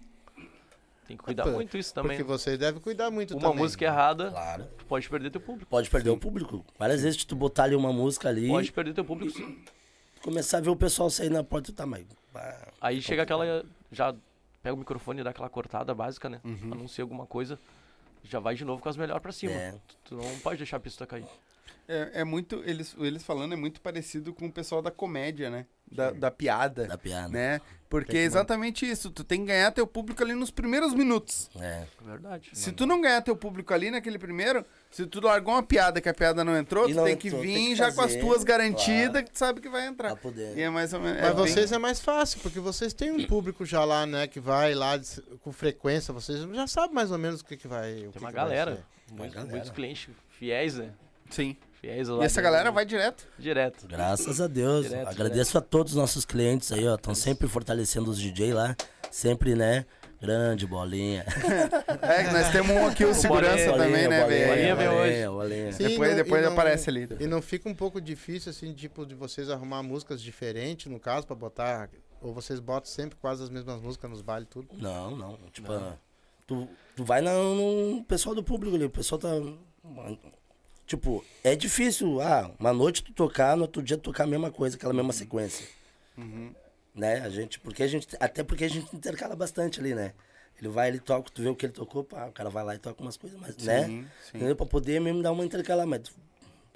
Tem 1.08 1.18
que 1.18 1.24
cuidar 1.24 1.44
Porque- 1.44 1.56
muito 1.58 1.78
isso 1.78 1.94
também. 1.94 2.12
Porque 2.18 2.24
vocês 2.24 2.58
devem 2.58 2.80
cuidar 2.82 3.12
muito 3.12 3.34
Uma 3.34 3.42
também. 3.42 3.58
música 3.58 3.84
errada, 3.84 4.30
Claro. 4.32 4.68
tu 4.78 4.86
pode 4.86 5.10
perder 5.10 5.30
teu 5.30 5.42
público. 5.42 5.70
Pode 5.70 5.90
perder 5.90 6.10
o 6.10 6.18
público. 6.18 6.66
Várias 6.80 7.02
vezes 7.02 7.26
tu 7.26 7.36
botar 7.36 7.64
ali 7.64 7.76
uma 7.76 7.92
música 7.92 8.30
ali, 8.30 8.48
Pode 8.48 8.72
perder 8.72 8.94
teu 8.94 9.04
público 9.04 9.36
sim. 9.38 9.62
começar 10.22 10.60
a 10.60 10.62
ver 10.62 10.70
o 10.70 10.76
pessoal 10.76 11.10
sair 11.10 11.30
na 11.30 11.44
porta, 11.44 11.74
tá, 11.74 11.86
mas. 11.86 12.06
bah, 12.32 12.68
Aí 12.80 13.02
chega 13.02 13.24
aquela. 13.24 13.66
Já 13.92 14.16
pega 14.64 14.74
o 14.74 14.78
microfone 14.78 15.20
e 15.20 15.24
dá 15.24 15.32
aquela 15.32 15.50
cortada 15.50 15.94
básica, 15.94 16.30
né? 16.30 16.40
Uhum. 16.46 16.72
Anuncia 16.72 17.04
alguma 17.04 17.26
coisa. 17.28 17.60
Já 18.24 18.40
vai 18.40 18.56
de 18.56 18.64
novo 18.64 18.82
com 18.82 18.88
as 18.88 18.96
melhores 18.96 19.22
pra 19.22 19.32
cima. 19.34 19.52
É. 19.52 19.72
Tu, 19.88 19.98
tu 20.06 20.16
não 20.16 20.40
pode 20.40 20.58
deixar 20.60 20.78
a 20.78 20.80
pista 20.80 21.06
cair. 21.06 21.26
É, 21.88 22.22
é 22.22 22.24
muito, 22.24 22.62
eles, 22.66 22.96
eles 23.00 23.24
falando 23.24 23.54
é 23.54 23.58
muito 23.58 23.82
parecido 23.82 24.34
com 24.34 24.46
o 24.46 24.52
pessoal 24.52 24.82
da 24.82 24.92
comédia, 24.92 25.50
né? 25.50 25.66
Da, 25.92 26.10
da 26.12 26.32
piada, 26.32 26.88
Da 26.88 26.98
piada. 26.98 27.28
né? 27.28 27.60
Porque 27.90 28.12
é 28.12 28.14
que 28.14 28.18
exatamente 28.20 28.90
isso. 28.90 29.12
Tu 29.12 29.26
tem 29.26 29.42
que 29.42 29.48
ganhar 29.48 29.70
teu 29.74 29.86
público 29.86 30.24
ali 30.24 30.34
nos 30.34 30.50
primeiros 30.50 30.94
minutos. 30.94 31.50
É. 31.60 31.86
Verdade. 32.02 32.50
Se 32.54 32.72
tu 32.72 32.86
não 32.86 33.02
ganhar 33.02 33.22
teu 33.22 33.36
público 33.36 33.74
ali 33.74 33.92
naquele 33.92 34.18
primeiro, 34.18 34.66
se 34.90 35.06
tu 35.06 35.20
largou 35.20 35.54
uma 35.54 35.62
piada 35.64 36.00
que 36.00 36.08
a 36.08 36.14
piada 36.14 36.46
não 36.46 36.56
entrou, 36.58 36.88
E 36.90 36.94
tu 36.94 36.96
não 36.96 37.04
tem 37.04 37.18
que 37.18 37.28
entrou, 37.28 37.42
vir 37.42 37.54
tem 37.56 37.68
que 37.72 37.76
já 37.76 37.92
com 37.92 38.00
as 38.00 38.16
tuas 38.16 38.46
garantidas 38.46 39.12
claro. 39.12 39.26
que 39.26 39.32
tu 39.34 39.38
sabe 39.38 39.60
que 39.60 39.68
vai 39.68 39.86
entrar. 39.86 40.12
Pra 40.12 40.18
poder. 40.22 40.58
E 40.58 40.62
é 40.62 40.70
mais 40.70 40.94
ou 40.94 41.02
menos. 41.02 41.20
Mas 41.20 41.30
é 41.30 41.34
bem- 41.34 41.48
vocês 41.48 41.72
é 41.74 41.78
mais 41.78 42.00
fácil, 42.00 42.40
porque 42.40 42.62
vocês 42.62 42.94
têm 42.94 43.12
um 43.12 43.28
público 43.28 43.66
já 43.66 43.84
lá, 43.84 44.06
né, 44.06 44.28
que 44.28 44.40
vai 44.40 44.74
lá 44.74 44.96
de- 44.96 45.22
com 45.42 45.52
frequência, 45.52 46.14
vocês 46.14 46.40
já 46.56 46.68
sabem 46.68 46.96
mais 46.96 47.12
ou 47.12 47.18
menos 47.18 47.42
o 47.42 47.46
que, 47.46 47.58
que 47.58 47.68
vai. 47.68 47.92
o 47.92 47.96
que 47.96 48.02
Tem 48.04 48.12
que 48.14 48.18
uma 48.20 48.32
vai 48.32 48.34
galera. 48.34 48.76
ser. 48.78 49.14
Muitos, 49.14 49.36
galera. 49.36 49.52
muitos 49.52 49.72
clientes 49.72 50.08
fiéis, 50.30 50.76
né? 50.78 50.92
Sim. 51.30 51.58
Fiéis 51.82 52.08
E 52.08 52.12
lá 52.12 52.24
essa 52.24 52.36
dentro, 52.36 52.44
galera 52.44 52.70
né? 52.70 52.72
vai 52.76 52.86
direto. 52.86 53.28
direto. 53.40 53.88
Graças 53.88 54.40
a 54.40 54.48
Deus. 54.48 54.88
Direto, 54.88 55.08
Agradeço 55.10 55.58
a 55.58 55.62
todos 55.62 55.94
os 55.94 55.98
nossos 55.98 56.24
clientes 56.26 56.72
aí, 56.72 56.88
ó. 56.88 56.94
Estão 56.96 57.16
sempre 57.16 57.48
fortalecendo 57.48 58.10
os 58.12 58.20
DJ 58.20 58.54
lá. 58.54 58.76
Sempre, 59.10 59.56
né? 59.56 59.86
Grande 60.22 60.68
bolinha. 60.68 61.26
É, 62.04 62.24
que 62.24 62.32
nós 62.32 62.52
temos 62.52 62.70
um 62.70 62.86
aqui, 62.86 63.04
o 63.04 63.12
segurança 63.16 63.72
Bolinha, 63.72 63.78
também, 63.78 64.08
né, 64.08 64.22
bolinha, 64.22 64.76
velho? 64.76 64.78
veio 64.78 64.92
hoje. 64.92 65.28
bolinha. 65.28 65.74
Sim, 65.74 65.88
Depois, 65.88 66.10
não- 66.12 66.18
depois 66.18 66.42
e 66.42 66.46
não- 66.46 66.54
aparece 66.54 66.90
ali. 66.92 67.10
E 67.20 67.26
não 67.26 67.42
fica 67.42 67.68
um 67.68 67.74
pouco 67.74 68.00
difícil, 68.00 68.52
assim, 68.52 68.72
tipo, 68.72 69.04
de 69.04 69.16
vocês 69.16 69.50
arrumar 69.50 69.82
músicas 69.82 70.22
diferentes, 70.22 70.86
no 70.92 71.00
caso, 71.00 71.26
pra 71.26 71.36
botar. 71.36 71.90
Ou 72.22 72.36
vocês 72.36 72.60
botam 72.60 72.86
sempre 72.92 73.18
quase 73.20 73.42
as 73.42 73.50
mesmas 73.50 73.82
músicas 73.82 74.12
nos 74.12 74.22
bailes, 74.22 74.48
tudo? 74.48 74.68
Não, 74.78 75.10
não. 75.18 75.40
Tipo, 75.52 75.70
Tu, 76.46 76.68
tu 76.96 77.04
vai 77.04 77.20
no, 77.22 77.96
no 77.96 78.04
pessoal 78.04 78.36
do 78.36 78.44
público 78.44 78.76
ali. 78.76 78.86
O 78.86 78.90
pessoal 78.92 79.18
tá. 79.18 79.30
Tipo, 80.86 81.24
é 81.44 81.56
difícil. 81.56 82.22
Ah, 82.22 82.52
uma 82.60 82.74
noite 82.74 83.04
tu 83.04 83.14
tocar, 83.14 83.56
no 83.56 83.64
outro 83.64 83.82
dia 83.82 83.98
tu 83.98 84.04
tocar 84.04 84.24
a 84.26 84.28
mesma 84.28 84.52
coisa, 84.52 84.76
aquela 84.76 84.94
mesma 84.94 85.14
sequência. 85.14 85.66
Uhum. 86.18 86.54
Né? 86.94 87.22
A 87.22 87.30
gente, 87.30 87.60
porque 87.60 87.84
a 87.84 87.88
gente, 87.88 88.08
até 88.20 88.44
porque 88.44 88.66
a 88.66 88.70
gente 88.70 88.94
intercala 88.96 89.36
bastante 89.36 89.80
ali, 89.80 89.96
né? 89.96 90.14
Ele 90.60 90.70
vai, 90.70 90.90
ele 90.90 91.00
toca, 91.00 91.32
tu 91.34 91.42
vê 91.42 91.50
o 91.50 91.56
que 91.56 91.66
ele 91.66 91.74
tocou, 91.74 92.04
pá, 92.04 92.28
o 92.28 92.32
cara 92.32 92.50
vai 92.50 92.64
lá 92.64 92.76
e 92.76 92.78
toca 92.78 93.02
umas 93.02 93.18
coisas, 93.18 93.40
mas, 93.40 93.58
né? 93.58 93.86
Sim, 93.86 94.08
sim. 94.22 94.38
Entendeu? 94.38 94.56
Pra 94.56 94.66
poder 94.66 95.00
mesmo 95.00 95.22
dar 95.24 95.32
uma 95.32 95.46
intercalada, 95.46 95.88
mas 95.88 96.02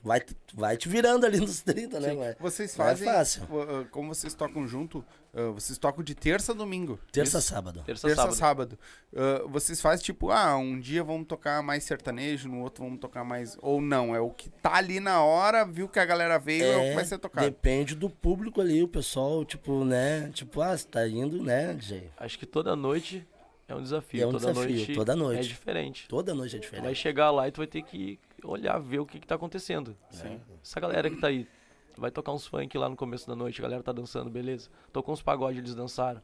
vai, 0.06 0.22
vai 0.54 0.78
te 0.78 0.88
virando 0.88 1.26
ali 1.26 1.40
nos 1.40 1.62
30, 1.62 2.00
né? 2.00 2.14
Vai. 2.14 2.36
Vocês 2.40 2.72
é 2.74 2.76
fazem. 2.78 3.08
fácil. 3.08 3.44
uh, 3.50 3.82
uh, 3.82 3.86
Como 3.90 4.14
vocês 4.14 4.34
tocam 4.36 4.68
junto, 4.68 5.04
uh, 5.34 5.52
vocês 5.52 5.78
tocam 5.80 6.04
de 6.04 6.14
terça 6.14 6.52
a 6.52 6.56
domingo. 6.56 7.00
Terça, 7.12 7.40
Isso? 7.40 7.48
sábado. 7.50 7.82
Terça, 7.86 8.08
Terça, 8.08 8.22
sábado. 8.22 8.36
sábado. 8.36 8.80
Uh, 9.12 9.50
vocês 9.50 9.82
fazem 9.82 10.06
tipo, 10.06 10.30
ah, 10.30 10.56
um 10.56 10.80
dia 10.80 11.04
vamos 11.04 11.26
tocar 11.28 11.64
mais 11.64 11.84
sertanejo, 11.84 12.48
no 12.48 12.62
outro 12.62 12.84
vamos 12.84 13.00
tocar 13.00 13.24
mais. 13.24 13.58
Ou 13.62 13.82
não, 13.82 14.16
é 14.16 14.20
o 14.20 14.30
que 14.30 14.50
tá 14.50 14.76
ali 14.76 15.00
na 15.00 15.24
hora, 15.24 15.66
viu 15.66 15.90
que 15.90 16.00
a 16.00 16.06
galera 16.06 16.38
veio, 16.38 16.64
é, 16.64 16.78
o 16.78 16.82
que 16.90 16.94
vai 16.94 17.06
ser 17.06 17.18
tocado. 17.18 17.48
Depende 17.48 17.96
do 17.96 18.10
público 18.10 18.62
ali, 18.62 18.84
o 18.84 18.88
pessoal, 18.88 19.44
tipo, 19.44 19.84
né? 19.84 20.30
Tipo, 20.34 20.62
ah, 20.62 20.78
você 20.78 20.88
tá 20.88 21.08
indo, 21.08 21.42
né, 21.42 21.74
DJ? 21.74 22.12
Acho 22.18 22.38
que 22.38 22.46
toda 22.46 22.76
noite 22.76 23.28
é 23.68 23.74
um 23.74 23.82
desafio. 23.82 24.22
É 24.22 24.28
um 24.28 24.32
toda 24.32 24.52
desafio, 24.54 24.76
noite 24.76 24.94
toda 24.94 25.16
noite. 25.16 25.40
É 25.40 25.42
diferente. 25.42 26.08
Toda 26.08 26.36
noite 26.36 26.56
é 26.56 26.60
Tu 26.60 26.62
vai 26.70 26.72
diferente. 26.80 26.98
chegar 26.98 27.32
lá 27.32 27.48
e 27.48 27.52
tu 27.52 27.58
vai 27.58 27.68
ter 27.68 27.82
que 27.82 28.20
olhar, 28.46 28.80
ver 28.80 29.00
o 29.00 29.06
que, 29.06 29.20
que 29.20 29.28
tá 29.28 29.36
acontecendo. 29.36 29.96
Sim. 30.10 30.40
Essa 30.64 30.80
galera 30.80 31.10
que 31.10 31.18
tá 31.18 31.28
aí, 31.28 31.48
vai 31.98 32.12
tocar 32.12 32.32
uns 32.32 32.46
funk 32.46 32.78
lá 32.78 32.90
no 32.90 32.96
começo 32.96 33.28
da 33.28 33.36
noite, 33.36 33.60
a 33.60 33.64
galera 33.64 33.84
tá 33.84 33.92
dançando, 33.92 34.30
beleza. 34.30 34.70
Tocou 34.92 35.14
uns 35.14 35.22
pagode, 35.22 35.60
eles 35.60 35.76
dançaram. 35.76 36.22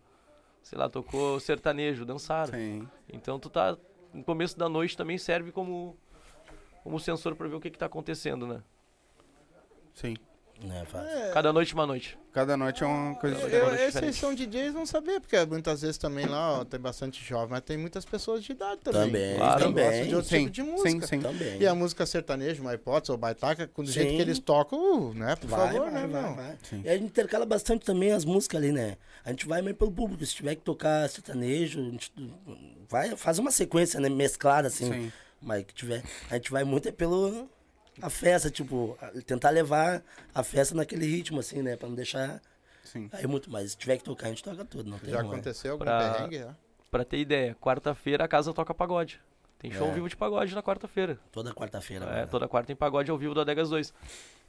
Sei 0.62 0.78
lá, 0.78 0.90
tocou 0.90 1.40
sertanejo, 1.40 2.06
dançaram. 2.06 2.54
Sim. 2.54 2.88
Então 3.12 3.40
tu 3.40 3.50
tá. 3.50 3.78
No 4.14 4.24
começo 4.24 4.58
da 4.58 4.68
noite 4.68 4.96
também 4.96 5.18
serve 5.18 5.52
como, 5.52 5.98
como 6.84 7.00
sensor 7.00 7.36
pra 7.36 7.48
ver 7.48 7.56
o 7.56 7.60
que, 7.62 7.70
que 7.70 7.78
tá 7.78 7.86
acontecendo, 7.86 8.46
né? 8.46 8.62
Sim. 9.94 10.16
Fácil. 10.86 11.08
É, 11.08 11.32
Cada 11.32 11.52
noite 11.52 11.74
uma 11.74 11.86
noite. 11.88 12.18
Cada 12.34 12.56
noite 12.56 12.84
é 12.84 12.88
uma 12.88 13.16
coisa 13.16 13.36
eu- 13.38 13.46
diferente. 13.46 13.68
eu- 13.68 13.74
esses 13.76 13.86
diferente. 13.94 14.16
são 14.18 14.34
DJs 14.34 14.74
não 14.74 14.86
saber, 14.86 15.20
porque 15.20 15.44
muitas 15.46 15.82
vezes 15.82 15.98
também 15.98 16.26
lá 16.26 16.60
ó, 16.60 16.64
tem 16.66 16.80
bastante 16.80 17.24
jovem, 17.24 17.50
mas 17.50 17.62
tem 17.62 17.78
muitas 17.78 18.06
pessoas 18.06 18.44
de 18.44 18.52
idade 18.52 18.80
também. 18.82 19.02
Também, 19.08 19.36
Claro. 19.38 19.64
também. 19.64 19.86
gostam 19.86 20.08
de 20.08 20.16
outro 20.16 20.30
Sim, 20.30 20.40
tipo 20.40 20.52
de 20.52 20.64
música. 20.64 20.90
sim, 20.90 21.02
sim. 21.02 21.20
Também. 21.20 21.60
E 21.62 21.68
a 21.68 21.76
música 21.76 22.06
sertaneja, 22.06 22.62
uma 22.62 22.74
hipótese, 22.74 23.12
ou 23.12 23.18
baitaca, 23.18 23.68
com 23.68 23.84
do 23.84 23.92
jeito 23.92 24.16
que 24.16 24.22
eles 24.22 24.40
tocam, 24.40 25.10
uh, 25.10 25.14
né? 25.14 25.36
Por 25.36 25.48
Vai, 25.50 25.60
favor, 25.74 25.92
vai, 25.92 25.92
né, 25.92 26.08
vai, 26.08 26.22
não? 26.22 26.36
vai. 26.36 26.58
E 26.84 26.90
a 26.90 26.94
gente 26.94 27.06
intercala 27.06 27.46
bastante 27.46 27.86
também 27.86 28.12
as 28.14 28.24
músicas 28.24 28.62
ali, 28.62 28.72
né? 28.72 28.98
A 29.26 29.30
gente 29.32 29.46
vai 29.48 29.62
meio 29.62 29.76
pelo 29.76 29.92
público. 29.92 30.26
Se 30.26 30.34
tiver 30.36 30.56
que 30.56 30.62
tocar 30.62 31.10
sertanejo, 31.10 31.80
a 31.80 31.84
gente 31.84 32.12
vai, 32.90 33.16
faz 33.16 33.40
uma 33.40 33.52
sequência, 33.52 34.00
né? 34.00 34.10
Mesclada, 34.10 34.68
assim. 34.68 34.92
Sim. 34.92 35.12
Mas 35.42 35.64
que 35.66 35.74
tiver. 35.74 36.04
A 36.30 36.36
gente 36.36 36.52
vai 36.52 36.64
muito 36.64 36.88
é 36.88 36.92
pelo. 36.92 37.50
A 38.02 38.10
festa, 38.10 38.50
tipo, 38.50 38.98
tentar 39.26 39.50
levar 39.52 40.02
a 40.34 40.44
festa 40.44 40.74
naquele 40.76 41.06
ritmo, 41.06 41.40
assim, 41.40 41.62
né? 41.62 41.76
Pra 41.76 41.88
não 41.88 41.96
deixar. 41.96 42.42
Sim. 42.84 43.10
Aí 43.14 43.26
muito 43.28 43.50
mais. 43.52 43.72
Se 43.72 43.78
tiver 43.78 43.98
que 43.98 44.04
tocar, 44.04 44.28
a 44.28 44.30
gente 44.30 44.44
toca 44.44 44.66
tudo. 44.66 44.90
Não 44.90 44.98
tem 45.00 45.12
Já 45.12 45.18
como, 45.22 45.34
aconteceu 45.34 45.74
algum 45.74 45.86
Pra- 45.86 46.14
perrengue? 46.14 46.40
já? 46.40 46.56
Pra 46.90 47.06
ter 47.06 47.18
ideia, 47.20 47.56
quarta-feira 47.62 48.26
a 48.26 48.28
casa 48.28 48.54
toca 48.54 48.74
pagode. 48.74 49.22
Tem 49.60 49.72
show 49.72 49.86
É. 49.86 49.90
ao 49.90 49.94
vivo 49.96 50.10
de 50.10 50.16
pagode 50.18 50.54
na 50.56 50.64
quarta-feira. 50.64 51.20
Toda 51.32 51.54
quarta-feira. 51.54 52.06
É, 52.06 52.26
toda 52.26 52.48
quarta 52.48 52.68
tem 52.68 52.76
pagode 52.76 53.12
ao 53.12 53.18
vivo 53.18 53.34
da 53.36 53.44
Degas 53.44 53.70
2. 53.70 53.94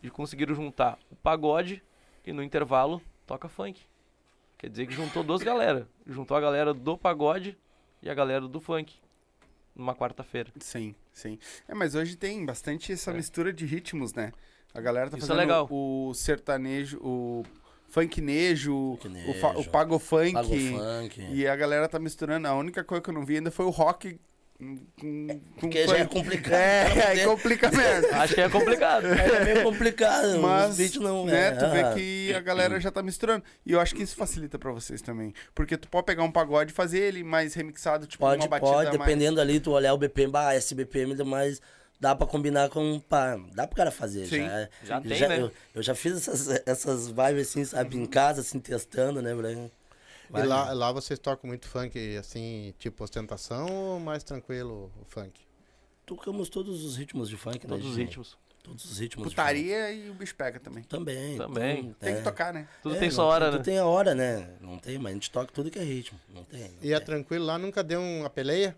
E 0.03 0.11
conseguiram 0.11 0.55
juntar 0.55 0.99
o 1.11 1.15
pagode 1.17 1.83
e 2.27 2.33
no 2.33 2.43
intervalo 2.43 3.01
toca 3.27 3.49
funk. 3.49 3.81
Quer 4.59 4.71
dizer 4.71 4.87
que 4.87 4.95
juntou 4.95 5.23
duas 5.23 5.43
galera. 5.43 5.87
Juntou 6.07 6.37
a 6.37 6.41
galera 6.41 6.73
do 6.73 6.97
pagode 6.97 7.57
e 8.03 8.09
a 8.09 8.15
galera 8.15 8.49
do 8.49 8.61
funk. 8.61 8.95
Numa 9.75 9.95
quarta-feira. 9.95 10.51
Sim, 10.61 10.95
sim. 11.13 11.39
É, 11.69 11.75
mas 11.75 11.95
hoje 11.95 12.17
tem 12.17 12.45
bastante 12.45 12.93
essa 12.93 13.13
mistura 13.13 13.53
de 13.53 13.65
ritmos, 13.67 14.13
né? 14.15 14.33
A 14.75 14.81
galera 14.81 15.11
tá 15.11 15.17
Isso 15.19 15.27
é 15.27 15.29
fazendo 15.29 15.41
legal. 15.41 15.69
o 15.71 16.13
sertanejo, 16.15 16.99
o 17.03 17.45
funknejo, 17.89 18.75
o, 18.75 18.97
fa- 19.41 19.49
o 19.49 19.53
Funknejo. 19.53 19.71
pago 19.71 19.99
funk. 19.99 20.33
Pago 20.33 20.49
funk. 20.49 21.21
E 21.33 21.47
a 21.47 21.55
galera 21.55 21.89
tá 21.89 21.99
misturando. 21.99 22.49
A 22.49 22.55
única 22.55 22.83
coisa 22.83 23.03
que 23.03 23.11
eu 23.11 23.15
não 23.15 23.25
vi 23.25 23.37
ainda 23.37 23.51
foi 23.51 23.67
o 23.67 23.71
rock 23.71 24.19
com, 24.99 25.41
Porque 25.59 25.87
já 25.87 25.99
é 25.99 26.05
complicado. 26.05 26.99
É, 26.99 27.25
complica 27.25 27.71
mesmo. 27.71 28.09
Acho 28.15 28.35
que 28.35 28.41
é 28.41 28.49
complicado. 28.49 29.07
É 29.07 29.45
meio 29.45 29.63
complicado, 29.63 30.39
Mas, 30.41 30.71
os 30.71 30.77
beats 30.77 30.97
não 31.01 31.27
né, 31.27 31.49
é. 31.49 31.51
tu 31.53 31.69
vê 31.71 31.95
que 31.95 32.35
a 32.35 32.41
galera 32.41 32.79
já 32.81 32.91
tá 32.91 33.03
misturando. 33.03 33.45
E 33.67 33.73
eu 33.73 33.81
acho 33.81 33.95
que 33.95 34.03
isso 34.03 34.15
facilita 34.15 34.59
pra 34.59 34.71
vocês 34.71 35.03
também. 35.03 35.35
Porque 35.55 35.77
tu 35.77 35.89
pode 35.89 36.07
pegar 36.07 36.23
um 36.23 36.31
pagode 36.31 36.73
e 36.73 36.75
fazer 36.75 37.01
ele 37.01 37.25
mais 37.25 37.55
remixado, 37.55 38.07
tipo 38.07 38.23
Pode, 38.23 38.43
uma 38.43 38.49
batida 38.49 38.71
pode, 38.71 38.87
mais... 38.87 38.99
dependendo 38.99 39.41
ali, 39.41 39.59
tu 39.59 39.73
olhar 39.73 39.93
o 39.95 39.99
BPM, 39.99 40.31
bah, 40.31 40.55
esse 40.55 40.75
BPM, 40.75 41.15
mas 41.25 41.61
dá 41.99 42.15
pra 42.15 42.27
combinar 42.27 42.69
com, 42.69 43.01
pá, 43.01 43.39
dá 43.55 43.67
pro 43.67 43.77
cara 43.77 43.91
fazer. 43.91 44.27
Sim. 44.27 44.47
Já, 44.47 44.69
Já 44.85 45.01
tem, 45.01 45.29
né? 45.29 45.41
Eu, 45.41 45.53
eu 45.75 45.83
já 45.83 45.95
fiz 45.95 46.17
essas, 46.17 46.63
essas 46.67 47.09
vibes 47.09 47.49
assim, 47.49 47.65
sabe, 47.65 47.97
em 47.97 48.07
casa, 48.07 48.41
assim, 48.41 48.59
testando, 48.59 49.23
né, 49.23 49.35
Brian? 49.35 49.71
E 50.35 50.43
lá, 50.47 50.73
lá 50.73 50.93
vocês 50.93 51.19
tocam 51.19 51.49
muito 51.49 51.67
funk, 51.69 52.17
assim, 52.17 52.73
tipo 52.79 53.03
ostentação 53.05 53.67
ou 53.71 54.01
mais 54.01 54.23
tranquilo 54.25 54.91
o 55.01 55.05
funk? 55.05 55.41
Tocamos 56.07 56.49
todos 56.49 56.85
os 56.85 56.97
ritmos 56.97 57.29
de 57.29 57.37
funk, 57.37 57.59
né? 57.67 57.69
Todos 57.69 57.87
os 57.87 57.95
de- 57.95 58.03
ritmos. 58.05 58.39
Todos 58.63 58.85
os 58.85 58.99
ritmos 58.99 59.29
de 59.29 59.35
Putaria 59.35 59.91
e 59.93 60.09
o 60.09 60.15
bicho 60.15 60.37
pega 60.37 60.61
também. 60.61 60.85
Também. 60.85 61.37
Também. 61.37 61.93
Tem 61.99 62.13
é. 62.15 62.17
que 62.19 62.23
tocar, 62.23 62.55
né? 62.55 62.69
Tudo 62.81 62.95
É, 62.95 62.99
tem 63.01 63.11
sua 63.11 63.25
hora, 63.25 63.47
tudo 63.47 63.59
né? 63.59 63.65
tem 63.65 63.79
a 63.79 63.85
hora, 63.85 64.15
né? 64.15 64.57
Não 64.61 64.79
tem, 64.79 64.99
mas 64.99 65.11
a 65.11 65.15
gente 65.15 65.31
toca 65.33 65.51
tudo 65.53 65.69
que 65.71 65.81
é 65.81 65.83
ritmo. 65.83 66.19
Não 66.33 66.45
tem. 66.45 66.61
não 66.71 66.79
E 66.81 66.93
é 66.93 66.97
tem. 66.99 67.07
tranquilo 67.07 67.45
lá, 67.45 67.59
nunca 67.59 67.83
deu 67.83 68.01
uma 68.01 68.31
peleia? 68.31 68.77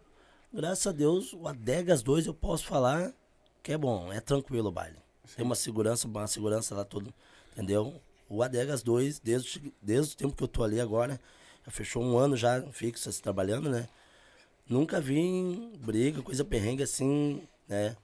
Graças 0.53 0.87
a 0.87 0.93
Deus, 0.93 1.35
o 1.35 1.47
Adegas 1.47 2.03
2 2.03 2.27
eu 2.27 2.33
posso 2.33 2.65
falar 2.65 3.13
que 3.63 3.73
é 3.73 3.79
bom, 3.79 4.11
é 4.13 4.21
tranquilo 4.21 4.69
o 4.69 4.73
baile. 4.73 4.97
Tem 5.37 5.45
uma 5.45 5.55
segurança, 5.55 6.07
uma 6.07 6.27
segurança 6.27 6.75
lá 6.75 6.85
tudo, 6.85 7.13
entendeu? 7.53 8.01
O 8.27 8.43
Adegas 8.43 8.83
2, 8.83 9.19
desde, 9.19 9.73
desde 9.83 10.15
o 10.15 10.17
tempo 10.17 10.35
que 10.37 10.43
eu 10.45 10.49
tô 10.49 10.63
ali 10.65 10.81
agora, 10.81 11.21
fechou 11.71 12.03
um 12.03 12.17
ano 12.17 12.37
já 12.37 12.63
fixo 12.73 13.09
assim, 13.09 13.23
trabalhando, 13.23 13.71
né? 13.71 13.89
Nunca 14.69 15.01
vi 15.01 15.73
briga, 15.79 16.23
coisa 16.23 16.45
perrengue 16.45 16.83
assim, 16.83 17.43
né? 17.69 17.97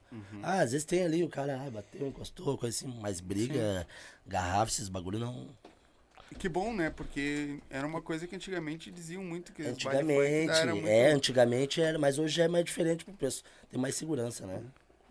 Ah, 0.43 0.61
às 0.61 0.71
vezes 0.71 0.85
tem 0.85 1.03
ali 1.03 1.23
o 1.23 1.29
cara 1.29 1.59
ah, 1.65 1.69
bateu, 1.69 2.07
encostou, 2.07 2.57
coisa 2.57 2.75
assim, 2.75 2.99
mas 3.01 3.19
briga, 3.19 3.87
garrafa, 4.25 4.71
esses 4.71 4.89
bagulho 4.89 5.19
não. 5.19 5.47
Que 6.37 6.47
bom, 6.47 6.73
né? 6.73 6.89
Porque 6.89 7.59
era 7.69 7.85
uma 7.85 8.01
coisa 8.01 8.25
que 8.25 8.35
antigamente 8.35 8.89
diziam 8.89 9.23
muito 9.23 9.51
que 9.51 9.63
Antigamente, 9.63 10.51
era 10.51 10.73
muito... 10.73 10.87
é, 10.87 11.11
antigamente 11.11 11.81
era, 11.81 11.99
mas 11.99 12.17
hoje 12.17 12.41
é 12.41 12.47
mais 12.47 12.63
diferente 12.63 13.03
pro 13.03 13.13
preço. 13.13 13.43
Tem 13.69 13.79
mais 13.79 13.95
segurança, 13.95 14.45
né? 14.45 14.63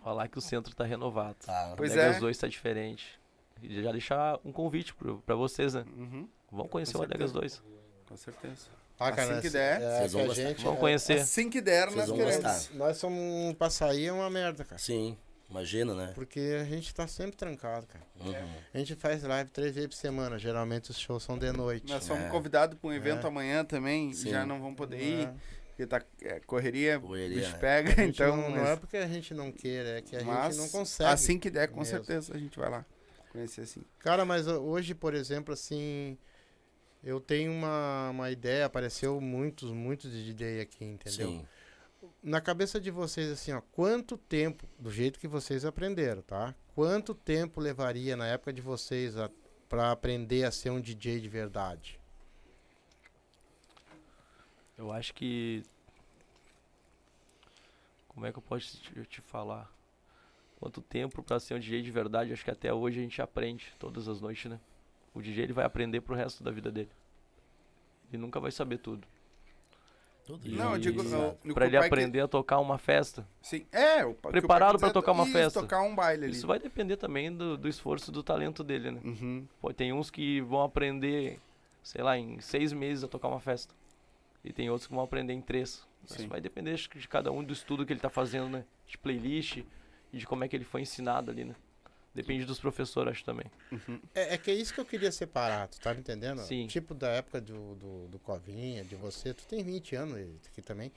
Falar 0.02 0.28
que 0.28 0.38
o 0.38 0.40
centro 0.40 0.74
tá 0.74 0.84
renovado. 0.84 1.36
Tá. 1.44 1.74
Pois 1.76 1.90
o 1.90 1.94
Adegas 1.94 2.16
é. 2.16 2.20
2 2.20 2.38
tá 2.38 2.48
diferente. 2.48 3.20
E 3.62 3.82
já 3.82 3.92
deixar 3.92 4.40
um 4.44 4.50
convite 4.50 4.94
pro, 4.94 5.18
pra 5.18 5.34
vocês, 5.34 5.74
né? 5.74 5.84
Uhum, 5.94 6.26
Vão 6.50 6.66
conhecer 6.66 6.94
Com 6.94 7.00
o 7.00 7.02
Adegas 7.02 7.32
certeza. 7.32 7.60
2. 7.60 7.79
Com 8.10 8.16
certeza. 8.16 8.66
Ah, 8.98 9.08
Assim 9.08 9.40
que 9.40 9.48
der, 9.48 9.80
é, 9.80 9.98
vocês 10.00 10.10
que 10.10 10.12
vão 10.12 10.20
a 10.22 10.26
gostar. 10.26 10.42
gente, 10.42 10.64
Vão 10.64 10.74
é- 10.74 10.76
conhecer. 10.76 11.12
Assim 11.20 11.48
que 11.48 11.60
der, 11.62 11.86
Vocês 11.88 12.08
nós 12.08 12.18
queremos. 12.18 12.44
gostar. 12.44 12.74
Nós 12.74 12.96
somos 12.98 13.56
sair 13.70 14.06
é 14.08 14.12
uma 14.12 14.28
merda, 14.28 14.62
cara. 14.62 14.78
Sim, 14.78 15.16
imagina, 15.48 15.94
né? 15.94 16.12
Porque 16.14 16.58
a 16.60 16.64
gente 16.64 16.94
tá 16.94 17.06
sempre 17.06 17.34
trancado, 17.36 17.86
cara. 17.86 18.04
Uhum. 18.20 18.34
A 18.74 18.78
gente 18.78 18.94
faz 18.96 19.22
live 19.22 19.50
três 19.50 19.74
vezes 19.74 19.88
por 19.88 19.94
semana. 19.96 20.38
Geralmente 20.38 20.90
os 20.90 20.98
shows 20.98 21.22
são 21.22 21.38
de 21.38 21.50
noite. 21.50 21.90
Nós 21.90 22.04
somos 22.04 22.24
É. 22.24 22.28
convidados 22.28 22.78
para 22.78 22.90
um 22.90 22.92
evento 22.92 23.24
É. 23.26 23.30
amanhã 23.30 23.64
também, 23.64 24.12
Sim. 24.12 24.30
já 24.30 24.44
não 24.44 24.60
vão 24.60 24.74
poder 24.74 25.00
ir, 25.00 25.26
É. 25.28 25.34
porque 25.68 25.86
tá 25.86 26.02
é, 26.20 26.40
correria, 26.40 27.00
Correria, 27.00 27.38
bicho 27.38 27.52
né? 27.52 27.58
pega, 27.58 28.02
então... 28.04 28.36
não, 28.36 28.50
não 28.50 28.58
mas- 28.58 28.68
é 28.68 28.76
porque 28.76 28.98
a 28.98 29.06
gente 29.08 29.32
não 29.32 29.50
queira, 29.50 29.96
é 29.98 30.02
que 30.02 30.14
a 30.14 30.22
mas 30.22 30.56
gente 30.56 30.62
não 30.62 30.68
consegue. 30.68 31.08
Assim 31.10 31.38
que 31.38 31.48
der, 31.48 31.68
com 31.68 31.78
mesmo. 31.78 31.96
certeza, 31.96 32.34
a 32.34 32.38
gente 32.38 32.58
vai 32.58 32.68
lá 32.68 32.84
conhecer 33.32 33.62
assim. 33.62 33.80
Cara, 34.00 34.26
mas 34.26 34.46
hoje, 34.46 34.94
por 34.94 35.14
exemplo, 35.14 35.54
assim, 35.54 36.18
eu 37.02 37.20
tenho 37.20 37.52
uma, 37.52 38.10
uma 38.10 38.30
ideia, 38.30 38.66
apareceu 38.66 39.20
muitos, 39.20 39.70
muitos 39.70 40.10
de 40.10 40.32
DJ 40.32 40.60
aqui, 40.60 40.84
entendeu? 40.84 41.28
Sim. 41.28 41.46
Na 42.22 42.40
cabeça 42.40 42.80
de 42.80 42.90
vocês, 42.90 43.30
assim, 43.30 43.52
ó, 43.52 43.60
quanto 43.72 44.18
tempo, 44.18 44.66
do 44.78 44.90
jeito 44.90 45.18
que 45.18 45.28
vocês 45.28 45.64
aprenderam, 45.64 46.22
tá? 46.22 46.54
Quanto 46.74 47.14
tempo 47.14 47.60
levaria 47.60 48.16
na 48.16 48.26
época 48.26 48.52
de 48.52 48.60
vocês 48.60 49.16
a, 49.16 49.30
pra 49.68 49.90
aprender 49.90 50.44
a 50.44 50.50
ser 50.50 50.70
um 50.70 50.80
DJ 50.80 51.20
de 51.20 51.28
verdade? 51.28 51.98
Eu 54.76 54.92
acho 54.92 55.14
que. 55.14 55.62
Como 58.08 58.26
é 58.26 58.32
que 58.32 58.38
eu 58.38 58.42
posso 58.42 58.78
te, 58.78 59.04
te 59.04 59.20
falar? 59.20 59.70
Quanto 60.58 60.82
tempo 60.82 61.22
pra 61.22 61.40
ser 61.40 61.54
um 61.54 61.58
DJ 61.58 61.80
de 61.80 61.90
verdade? 61.90 62.32
Acho 62.32 62.44
que 62.44 62.50
até 62.50 62.72
hoje 62.72 62.98
a 62.98 63.02
gente 63.02 63.22
aprende 63.22 63.74
todas 63.78 64.08
as 64.08 64.20
noites, 64.20 64.50
né? 64.50 64.60
O 65.14 65.20
DJ 65.20 65.44
ele 65.44 65.52
vai 65.52 65.64
aprender 65.64 66.00
pro 66.00 66.14
resto 66.14 66.42
da 66.44 66.50
vida 66.50 66.70
dele. 66.70 66.90
Ele 68.12 68.20
nunca 68.20 68.38
vai 68.40 68.50
saber 68.50 68.78
tudo. 68.78 69.06
Todo 70.26 70.48
Não, 70.48 70.72
eu 70.74 70.78
digo... 70.78 71.02
Eu- 71.02 71.54
Pra 71.54 71.66
ele 71.66 71.78
que- 71.78 71.84
aprender 71.86 72.20
a 72.20 72.28
tocar 72.28 72.58
uma 72.58 72.78
festa, 72.78 73.26
Sim, 73.42 73.66
é, 73.72 74.04
o, 74.04 74.14
que 74.14 74.28
Preparado 74.28 74.76
dizer, 74.76 74.92
tocar 74.92 75.12
uma 75.12 75.24
isso, 75.24 75.32
festa. 75.32 75.60
tocar 75.60 75.82
um 75.82 75.94
baile 75.94 76.24
ali. 76.26 76.32
isso 76.32 76.46
vai 76.46 76.58
depender 76.58 76.96
também 76.96 77.32
do, 77.34 77.56
do 77.56 77.68
esforço 77.68 78.10
e 78.10 78.14
do 78.14 78.22
talento 78.22 78.62
dele, 78.62 78.90
né? 78.92 79.00
Uhum. 79.04 79.46
Pô, 79.60 79.72
tem 79.72 79.92
uns 79.92 80.10
que 80.10 80.40
vão 80.42 80.62
aprender, 80.62 81.40
sei 81.82 82.02
lá, 82.02 82.16
em 82.16 82.38
seis 82.40 82.72
meses 82.72 83.02
a 83.02 83.08
tocar 83.08 83.28
uma 83.28 83.40
festa. 83.40 83.74
E 84.44 84.52
tem 84.52 84.70
outros 84.70 84.86
que 84.86 84.94
vão 84.94 85.02
aprender 85.02 85.32
em 85.32 85.40
três. 85.40 85.86
Isso 86.08 86.28
vai 86.28 86.40
depender 86.40 86.78
que, 86.88 86.98
de 86.98 87.08
cada 87.08 87.30
um 87.32 87.42
do 87.42 87.52
estudo 87.52 87.84
que 87.84 87.92
ele 87.92 88.00
tá 88.00 88.08
fazendo, 88.10 88.48
né? 88.48 88.64
De 88.86 88.96
playlist 88.96 89.58
e 90.12 90.18
de 90.18 90.26
como 90.26 90.44
é 90.44 90.48
que 90.48 90.56
ele 90.56 90.64
foi 90.64 90.80
ensinado 90.82 91.30
ali, 91.30 91.44
né? 91.44 91.54
Depende 92.14 92.44
dos 92.44 92.58
professores, 92.58 93.12
acho 93.12 93.24
também. 93.24 93.46
É, 94.14 94.34
é 94.34 94.38
que 94.38 94.50
é 94.50 94.54
isso 94.54 94.74
que 94.74 94.80
eu 94.80 94.84
queria 94.84 95.12
separar, 95.12 95.68
tu 95.68 95.78
tá 95.80 95.94
me 95.94 96.00
entendendo? 96.00 96.40
Sim. 96.42 96.66
Tipo 96.66 96.92
da 96.92 97.08
época 97.08 97.40
do, 97.40 97.76
do, 97.76 98.08
do 98.08 98.18
Covinha, 98.18 98.84
de 98.84 98.96
você, 98.96 99.32
tu 99.32 99.46
tem 99.46 99.62
20 99.62 99.94
anos 99.94 100.18
e 100.18 100.28
aqui 100.48 100.60
também. 100.60 100.90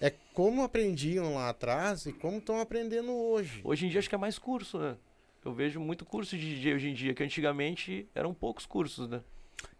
É 0.00 0.10
como 0.32 0.62
aprendiam 0.62 1.34
lá 1.34 1.50
atrás 1.50 2.06
e 2.06 2.12
como 2.12 2.38
estão 2.38 2.58
aprendendo 2.58 3.12
hoje. 3.12 3.60
Hoje 3.62 3.86
em 3.86 3.88
dia 3.88 4.00
acho 4.00 4.08
que 4.08 4.14
é 4.14 4.18
mais 4.18 4.38
curso, 4.38 4.78
né? 4.78 4.96
Eu 5.44 5.54
vejo 5.54 5.78
muito 5.78 6.04
curso 6.04 6.36
de 6.36 6.56
DJ 6.56 6.74
hoje 6.74 6.88
em 6.88 6.94
dia, 6.94 7.14
que 7.14 7.22
antigamente 7.22 8.08
eram 8.14 8.34
poucos 8.34 8.66
cursos, 8.66 9.08
né? 9.08 9.22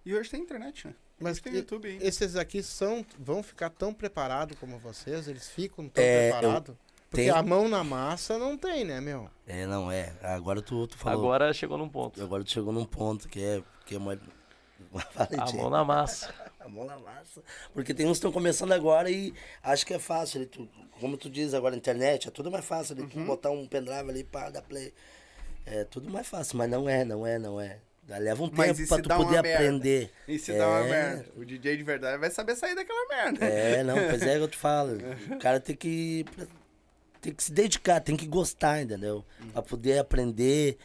E 0.04 0.14
hoje 0.14 0.30
tem 0.30 0.42
internet, 0.42 0.86
né? 0.86 0.94
Mas 1.18 1.38
tem 1.38 1.54
YouTube 1.54 1.86
aí. 1.86 1.98
esses 2.00 2.34
aqui 2.34 2.62
são, 2.62 3.04
vão 3.18 3.42
ficar 3.42 3.68
tão 3.68 3.92
preparados 3.92 4.58
como 4.58 4.78
vocês? 4.78 5.28
Eles 5.28 5.48
ficam 5.48 5.86
tão 5.88 6.02
É, 6.02 6.28
eu 6.28 6.32
preparados? 6.32 6.76
Porque 7.10 7.22
tenho- 7.24 7.34
a 7.34 7.42
mão 7.42 7.68
na 7.68 7.82
massa 7.82 8.38
não 8.38 8.56
tem, 8.56 8.84
né, 8.84 9.00
meu? 9.00 9.28
É, 9.46 9.66
não, 9.66 9.90
é. 9.90 10.12
Agora 10.22 10.62
tu, 10.62 10.86
tu 10.86 10.96
falou. 10.96 11.18
Agora 11.32 11.52
chegou 11.52 11.76
num 11.76 11.88
ponto. 11.88 12.22
Agora 12.22 12.44
tu 12.44 12.50
chegou 12.52 12.72
num 12.72 12.84
ponto 12.84 13.28
que 13.28 13.42
é. 13.42 13.62
Que 13.84 13.96
é 13.96 13.98
uma... 13.98 14.18
A 15.16 15.52
mão 15.52 15.68
na 15.70 15.84
massa. 15.84 16.32
A 16.60 16.68
mão 16.68 16.84
na 16.84 16.98
massa. 16.98 17.42
Porque 17.72 17.92
tem 17.94 18.06
uns 18.06 18.10
que 18.10 18.14
estão 18.18 18.30
começando 18.32 18.72
agora 18.72 19.10
e 19.10 19.32
acho 19.62 19.84
que 19.86 19.94
é 19.94 19.98
fácil. 19.98 20.46
tu- 20.46 20.68
como 21.00 21.16
tu 21.16 21.28
diz 21.30 21.52
agora, 21.54 21.74
internet, 21.74 22.28
é 22.28 22.30
tudo 22.30 22.50
mais 22.50 22.64
fácil. 22.64 22.92
ali, 22.94 23.02
Uhum. 23.02 23.08
Tu 23.08 23.20
botar 23.24 23.50
um 23.50 23.66
pendrive 23.66 24.08
ali 24.10 24.22
para 24.24 24.50
dar 24.50 24.62
play. 24.62 24.92
É 25.66 25.84
tudo 25.84 26.08
mais 26.10 26.26
fácil, 26.28 26.58
mas 26.58 26.70
não 26.70 26.88
é, 26.88 27.04
não 27.04 27.26
é, 27.26 27.38
não 27.38 27.60
é. 27.60 27.78
Leva 28.06 28.42
um 28.42 28.50
Mas 28.52 28.76
tempo 28.76 28.88
pra 28.88 28.98
tu 29.02 29.08
poder 29.24 29.38
aprender. 29.38 30.12
E 30.28 30.38
se 30.38 30.52
dá 30.56 30.68
uma 30.68 30.80
É. 30.80 30.88
merda? 30.90 31.26
O 31.36 31.44
DJ 31.44 31.76
de 31.76 31.82
verdade 31.84 32.18
vai 32.18 32.30
saber 32.30 32.56
sair 32.56 32.74
daquela 32.74 33.06
merda. 33.08 33.44
É, 33.46 33.82
não, 33.84 33.94
pois 33.94 34.22
é 34.22 34.36
que 34.36 34.42
eu 34.42 34.48
te 34.48 34.56
falo. 34.56 34.98
O 35.30 35.38
cara 35.38 35.60
tem 35.60 35.76
que. 35.76 36.24
Tem 37.20 37.34
que 37.34 37.42
se 37.44 37.52
dedicar, 37.52 38.00
tem 38.00 38.16
que 38.16 38.26
gostar, 38.26 38.80
entendeu? 38.82 39.24
Pra 39.52 39.62
poder 39.62 39.98
aprender, 39.98 40.78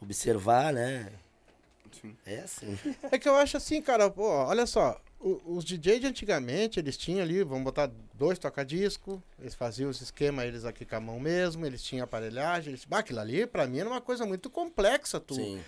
observar, 0.00 0.72
né? 0.72 1.10
Sim. 2.00 2.16
É 2.26 2.40
assim. 2.40 2.78
É 3.10 3.18
que 3.18 3.28
eu 3.28 3.34
acho 3.36 3.56
assim, 3.56 3.80
cara, 3.82 4.10
pô, 4.10 4.24
olha 4.28 4.66
só. 4.66 5.00
o- 5.20 5.40
os 5.56 5.64
DJs 5.64 6.00
de 6.00 6.06
antigamente, 6.06 6.78
eles 6.78 6.96
tinham 6.96 7.22
ali, 7.22 7.42
vamos 7.42 7.64
botar 7.64 7.90
dois 8.14 8.38
toca-disco, 8.38 9.20
eles 9.40 9.52
faziam 9.52 9.90
os 9.90 10.00
esquemas, 10.00 10.44
eles 10.44 10.64
aqui 10.64 10.84
com 10.84 10.94
a 10.94 11.00
mão 11.00 11.18
mesmo, 11.18 11.66
eles 11.66 11.82
tinham 11.82 12.04
aparelhagem, 12.04 12.68
eles... 12.70 12.84
Bah, 12.84 13.00
aquilo 13.00 13.18
ali, 13.18 13.44
pra 13.44 13.66
mim, 13.66 13.80
era 13.80 13.88
uma 13.88 14.00
coisa 14.00 14.24
muito 14.24 14.48
complexa, 14.48 15.18
tu. 15.18 15.34
Sim. 15.34 15.60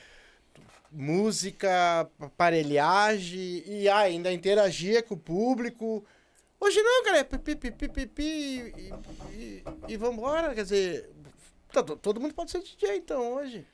Música, 0.93 2.09
aparelhagem, 2.21 3.63
e 3.67 3.89
ah, 3.89 3.99
ainda 3.99 4.33
interagia 4.33 5.03
com 5.03 5.15
o 5.15 5.19
público. 5.19 6.05
Hoje 6.61 6.83
não, 6.83 7.05
cara, 7.05 7.19
é 7.19 7.25
pipi, 7.25 7.57
pipi, 7.57 7.89
pipi, 7.89 8.23
e, 8.23 8.93
e, 9.33 9.65
e 9.89 9.97
vambora, 9.97 10.55
quer 10.55 10.63
dizer, 10.63 11.11
tá, 11.73 11.83
to- 11.83 11.97
todo 11.97 12.21
mundo 12.21 12.35
pode 12.35 12.51
ser 12.51 12.61
DJ, 12.63 12.97
então, 12.97 13.35
hoje. 13.35 13.67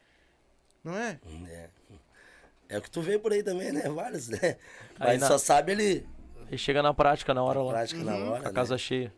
Não 0.85 0.97
é? 0.97 1.19
É. 1.49 1.71
É 2.69 2.79
o 2.79 2.83
que 2.83 2.91
tu 2.91 3.01
vê 3.03 3.19
por 3.19 3.33
aí 3.33 3.43
também, 3.43 3.73
né? 3.73 3.89
Vários, 3.89 4.29
né? 4.29 4.39
Aí 5.01 5.09
Mas 5.19 5.21
na- 5.21 5.27
só 5.29 5.39
sabe 5.39 5.73
ele. 5.73 6.07
Aí 6.51 6.57
chega 6.57 6.81
na 6.83 6.95
prática 6.95 7.35
na 7.35 7.43
hora 7.43 7.61
lá, 7.61 7.73
Prática 7.73 8.05
na 8.05 8.15
hora. 8.17 8.41
com 8.41 8.47
a 8.47 8.51
né? 8.51 8.55
casa 8.55 8.79
cheia. 8.79 9.13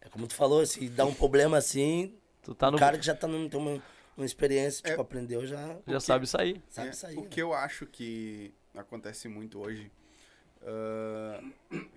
É 0.00 0.08
como 0.08 0.26
tu 0.26 0.34
falou, 0.34 0.64
se 0.66 0.88
dá 0.88 1.04
um 1.04 1.14
problema 1.14 1.56
assim, 1.56 2.16
Tu 2.42 2.52
tá 2.54 2.68
no. 2.70 2.76
o 2.76 2.80
cara 2.80 2.98
que 2.98 3.06
já 3.06 3.14
tá 3.14 3.28
num, 3.28 3.48
tem 3.48 3.60
uma, 3.60 3.80
uma 4.16 4.26
experiência, 4.26 4.82
tipo, 4.82 4.98
É. 5.00 5.02
aprendeu, 5.02 5.46
já 5.46 5.76
Já 5.86 6.00
sabe 6.00 6.26
sair. 6.26 6.60
sabe 6.68 6.88
É, 6.88 6.92
sair. 6.92 7.16
O 7.18 7.22
né? 7.22 7.28
que 7.30 7.40
eu 7.40 7.52
acho 7.54 7.86
que 7.86 8.52
acontece 8.74 9.28
muito 9.28 9.60
hoje, 9.60 9.90
ah, 10.66 11.40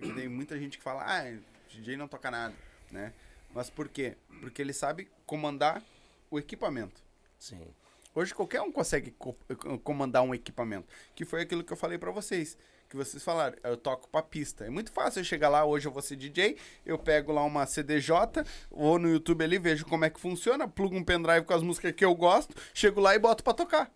que 0.00 0.12
tem 0.14 0.28
muita 0.28 0.58
gente 0.58 0.78
que 0.78 0.84
fala, 0.84 1.02
ah, 1.04 1.38
DJ 1.68 1.96
não 1.96 2.08
toca 2.08 2.30
nada. 2.30 2.54
né? 2.90 3.12
Mas 3.54 3.68
por 3.70 3.88
quê? 3.88 4.16
Porque 4.40 4.62
ele 4.62 4.72
sabe 4.72 5.08
comandar 5.26 5.82
o 6.30 6.38
equipamento. 6.38 7.02
Sim. 7.38 7.66
Hoje 8.14 8.34
qualquer 8.34 8.60
um 8.62 8.70
consegue 8.70 9.10
co- 9.12 9.36
comandar 9.82 10.22
um 10.22 10.34
equipamento. 10.34 10.86
Que 11.14 11.24
foi 11.24 11.42
aquilo 11.42 11.64
que 11.64 11.72
eu 11.72 11.76
falei 11.76 11.96
pra 11.98 12.10
vocês. 12.10 12.56
Que 12.88 12.96
vocês 12.96 13.22
falaram, 13.24 13.56
eu 13.64 13.74
toco 13.76 14.06
pra 14.10 14.22
pista. 14.22 14.66
É 14.66 14.70
muito 14.70 14.92
fácil 14.92 15.20
eu 15.20 15.24
chegar 15.24 15.48
lá, 15.48 15.64
hoje 15.64 15.88
eu 15.88 15.92
vou 15.92 16.02
ser 16.02 16.14
DJ, 16.16 16.58
eu 16.84 16.98
pego 16.98 17.32
lá 17.32 17.42
uma 17.42 17.64
CDJ, 17.64 18.44
vou 18.70 18.98
no 18.98 19.08
YouTube 19.08 19.42
ali, 19.42 19.58
vejo 19.58 19.86
como 19.86 20.04
é 20.04 20.10
que 20.10 20.20
funciona, 20.20 20.68
plugo 20.68 20.94
um 20.94 21.02
pendrive 21.02 21.46
com 21.46 21.54
as 21.54 21.62
músicas 21.62 21.92
que 21.92 22.04
eu 22.04 22.14
gosto, 22.14 22.54
chego 22.74 23.00
lá 23.00 23.14
e 23.14 23.18
boto 23.18 23.42
pra 23.42 23.54
tocar. 23.54 23.90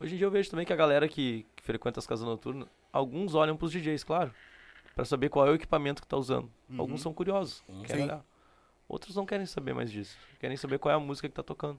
Hoje 0.00 0.14
em 0.14 0.16
dia 0.18 0.26
eu 0.26 0.30
vejo 0.30 0.48
também 0.50 0.64
que 0.64 0.72
a 0.72 0.76
galera 0.76 1.06
que, 1.06 1.44
que 1.54 1.62
frequenta 1.62 2.00
as 2.00 2.06
casas 2.06 2.24
noturnas, 2.24 2.66
alguns 2.98 3.34
olham 3.34 3.56
pros 3.56 3.72
DJs, 3.72 4.04
claro, 4.04 4.34
pra 4.94 5.04
saber 5.04 5.28
qual 5.28 5.46
é 5.46 5.50
o 5.50 5.54
equipamento 5.54 6.02
que 6.02 6.08
tá 6.08 6.16
usando. 6.16 6.50
Alguns 6.76 7.00
são 7.00 7.14
curiosos, 7.14 7.62
querem 7.86 8.02
Sim. 8.02 8.08
olhar. 8.10 8.24
Outros 8.88 9.14
não 9.14 9.26
querem 9.26 9.46
saber 9.46 9.74
mais 9.74 9.90
disso. 9.90 10.16
Querem 10.40 10.56
saber 10.56 10.78
qual 10.78 10.92
é 10.92 10.96
a 10.96 11.00
música 11.00 11.28
que 11.28 11.34
tá 11.34 11.42
tocando. 11.42 11.78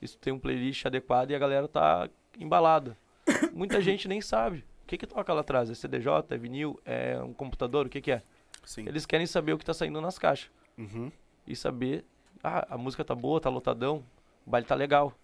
Isso 0.00 0.18
tem 0.18 0.32
um 0.32 0.38
playlist 0.38 0.84
adequado 0.84 1.30
e 1.30 1.34
a 1.34 1.38
galera 1.38 1.66
tá 1.66 2.08
embalada. 2.38 2.96
Muita 3.52 3.80
gente 3.80 4.06
nem 4.06 4.20
sabe. 4.20 4.58
O 4.82 4.86
que 4.86 4.98
que 4.98 5.06
toca 5.06 5.32
lá 5.32 5.40
atrás? 5.40 5.70
É 5.70 5.74
CDJ? 5.74 6.26
É 6.28 6.36
vinil? 6.36 6.78
É 6.84 7.18
um 7.22 7.32
computador? 7.32 7.86
O 7.86 7.88
que 7.88 8.02
que 8.02 8.12
é? 8.12 8.22
Sim. 8.62 8.86
Eles 8.86 9.06
querem 9.06 9.26
saber 9.26 9.54
o 9.54 9.58
que 9.58 9.64
tá 9.64 9.72
saindo 9.72 10.00
nas 10.00 10.18
caixas. 10.18 10.50
Uhum. 10.76 11.10
E 11.46 11.56
saber, 11.56 12.04
ah, 12.42 12.66
a 12.74 12.78
música 12.78 13.02
tá 13.04 13.14
boa, 13.14 13.40
tá 13.40 13.48
lotadão, 13.48 14.04
o 14.46 14.50
baile 14.50 14.66
tá 14.66 14.74
legal. 14.74 15.14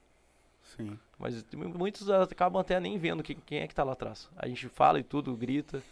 Sim. 0.77 0.99
Mas 1.18 1.45
muitos 1.53 2.09
acabam 2.11 2.61
até 2.61 2.79
nem 2.79 2.99
vendo 2.99 3.23
quem, 3.23 3.37
quem 3.45 3.59
é 3.61 3.66
que 3.66 3.75
tá 3.75 3.85
lá 3.85 3.93
atrás. 3.93 4.29
A 4.37 4.47
gente 4.47 4.68
fala 4.68 4.99
e 4.99 5.03
tudo, 5.03 5.37
grita, 5.37 5.83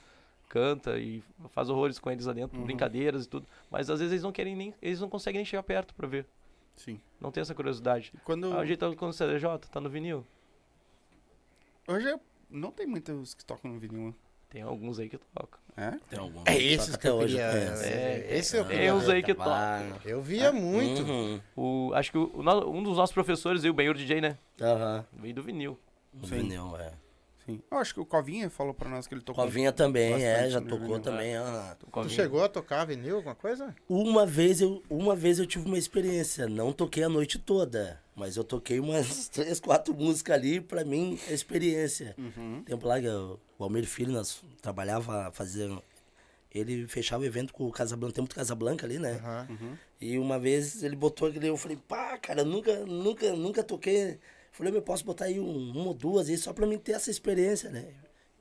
canta 0.48 0.98
e 0.98 1.22
faz 1.50 1.68
horrores 1.68 1.98
com 1.98 2.10
eles 2.10 2.26
lá 2.26 2.32
dentro, 2.32 2.60
brincadeiras 2.60 3.24
e 3.24 3.28
tudo. 3.28 3.46
Mas 3.70 3.90
às 3.90 3.98
vezes 3.98 4.12
eles 4.12 4.22
não 4.22 4.32
querem 4.32 4.56
nem. 4.56 4.74
Eles 4.80 5.00
não 5.00 5.08
conseguem 5.08 5.40
nem 5.40 5.44
chegar 5.44 5.62
perto 5.62 5.94
pra 5.94 6.06
ver. 6.06 6.26
Sim. 6.76 7.00
Não 7.20 7.32
tem 7.32 7.40
essa 7.40 7.54
curiosidade. 7.54 8.12
E 8.14 8.18
quando. 8.20 8.52
Ah, 8.52 8.60
o 8.60 8.66
jeito 8.66 8.88
tá 8.88 8.96
com 8.96 9.08
o 9.08 9.12
CDJ, 9.12 9.58
tá 9.70 9.80
no 9.80 9.90
vinil. 9.90 10.24
Hoje 11.86 12.14
não 12.48 12.70
tem 12.70 12.86
muitos 12.86 13.34
que 13.34 13.44
tocam 13.44 13.72
no 13.72 13.78
vinil. 13.78 14.14
Tem 14.50 14.62
alguns 14.62 14.98
aí 14.98 15.08
que 15.08 15.18
tocam. 15.34 15.58
É? 15.76 15.92
Tem 16.10 16.18
algum. 16.18 16.40
É 16.40 16.44
Toca 16.52 16.56
esses 16.56 16.96
que 16.96 17.06
eu 17.08 17.14
hoje. 17.16 17.36
queria- 17.36 17.50
conheço. 17.52 17.84
é, 17.84 18.26
esse 18.36 18.56
eu 18.56 18.64
Tem 18.64 18.90
uns 18.92 19.08
aí 19.08 19.22
que 19.22 19.34
Vai. 19.34 19.46
tocam. 19.92 20.00
Eu 20.10 20.20
via 20.22 20.50
muito. 20.50 21.02
Uhum. 21.02 21.40
O, 21.54 21.92
acho 21.94 22.10
que 22.10 22.18
o, 22.18 22.32
um 22.68 22.82
dos 22.82 22.96
nossos 22.96 23.12
professores, 23.14 23.62
aí, 23.62 23.70
o 23.70 23.74
Benhur 23.74 23.94
DJ, 23.94 24.20
né? 24.20 24.38
Aham. 24.60 25.04
Veio 25.12 25.34
do 25.34 25.42
vinil. 25.42 25.78
Sim. 26.24 26.36
vinil, 26.38 26.76
é. 26.78 26.92
Sim. 27.46 27.62
Eu 27.70 27.78
acho 27.78 27.94
que 27.94 28.00
o 28.00 28.04
Covinha 28.04 28.50
falou 28.50 28.74
pra 28.74 28.88
nós 28.90 29.06
que 29.06 29.14
ele 29.14 29.20
tocou. 29.22 29.44
Covinha 29.44 29.72
também, 29.72 30.14
é, 30.22 30.50
já 30.50 30.60
tocou 30.60 30.78
vinil. 30.80 31.00
também. 31.00 31.36
aham. 31.36 31.76
Tu 32.02 32.08
chegou 32.10 32.42
a 32.42 32.48
tocar 32.48 32.84
vinil, 32.84 33.16
alguma 33.16 33.34
coisa? 33.34 33.74
Uma 33.88 34.26
vez 34.26 34.60
eu, 34.60 34.82
uma 34.90 35.14
vez 35.14 35.38
eu 35.38 35.46
tive 35.46 35.64
uma 35.66 35.78
experiência, 35.78 36.48
não 36.48 36.72
toquei 36.72 37.04
a 37.04 37.08
noite 37.08 37.38
toda, 37.38 38.00
mas 38.18 38.36
eu 38.36 38.44
toquei 38.44 38.80
umas 38.80 39.28
três, 39.30 39.60
quatro 39.60 39.94
músicas 39.94 40.34
ali, 40.36 40.60
pra 40.60 40.84
mim, 40.84 41.18
é 41.28 41.32
experiência. 41.32 42.14
Uhum. 42.18 42.62
Tempo 42.64 42.86
lá 42.86 43.00
que 43.00 43.06
eu- 43.06 43.38
o 43.58 43.64
Almir 43.64 43.86
Filho, 43.86 44.12
nós 44.12 44.42
trabalhava 44.60 45.30
fazendo. 45.32 45.82
Ele 46.54 46.86
fechava 46.88 47.22
o 47.22 47.26
evento 47.26 47.52
com 47.52 47.66
o 47.66 47.70
Casablanca, 47.70 48.14
tem 48.14 48.22
muito 48.22 48.34
Casablanca 48.34 48.86
ali, 48.86 48.98
né? 48.98 49.12
Aham. 49.22 49.78
E 50.00 50.18
uma 50.18 50.38
vez 50.38 50.82
ele 50.82 50.96
botou 50.96 51.28
aquele, 51.28 51.48
eu 51.48 51.56
falei, 51.56 51.76
pá, 51.76 52.16
cara, 52.18 52.44
nunca, 52.44 52.74
nunca, 52.86 53.32
nunca 53.34 53.62
toquei. 53.62 54.12
Eu 54.12 54.18
falei, 54.52 54.74
eu 54.74 54.82
posso 54.82 55.04
botar 55.04 55.26
aí 55.26 55.38
um, 55.38 55.70
uma 55.72 55.88
ou 55.88 55.94
duas 55.94 56.28
aí 56.28 56.36
só 56.38 56.52
pra 56.52 56.66
mim 56.66 56.78
ter 56.78 56.92
essa 56.92 57.10
experiência, 57.10 57.70
né? 57.70 57.86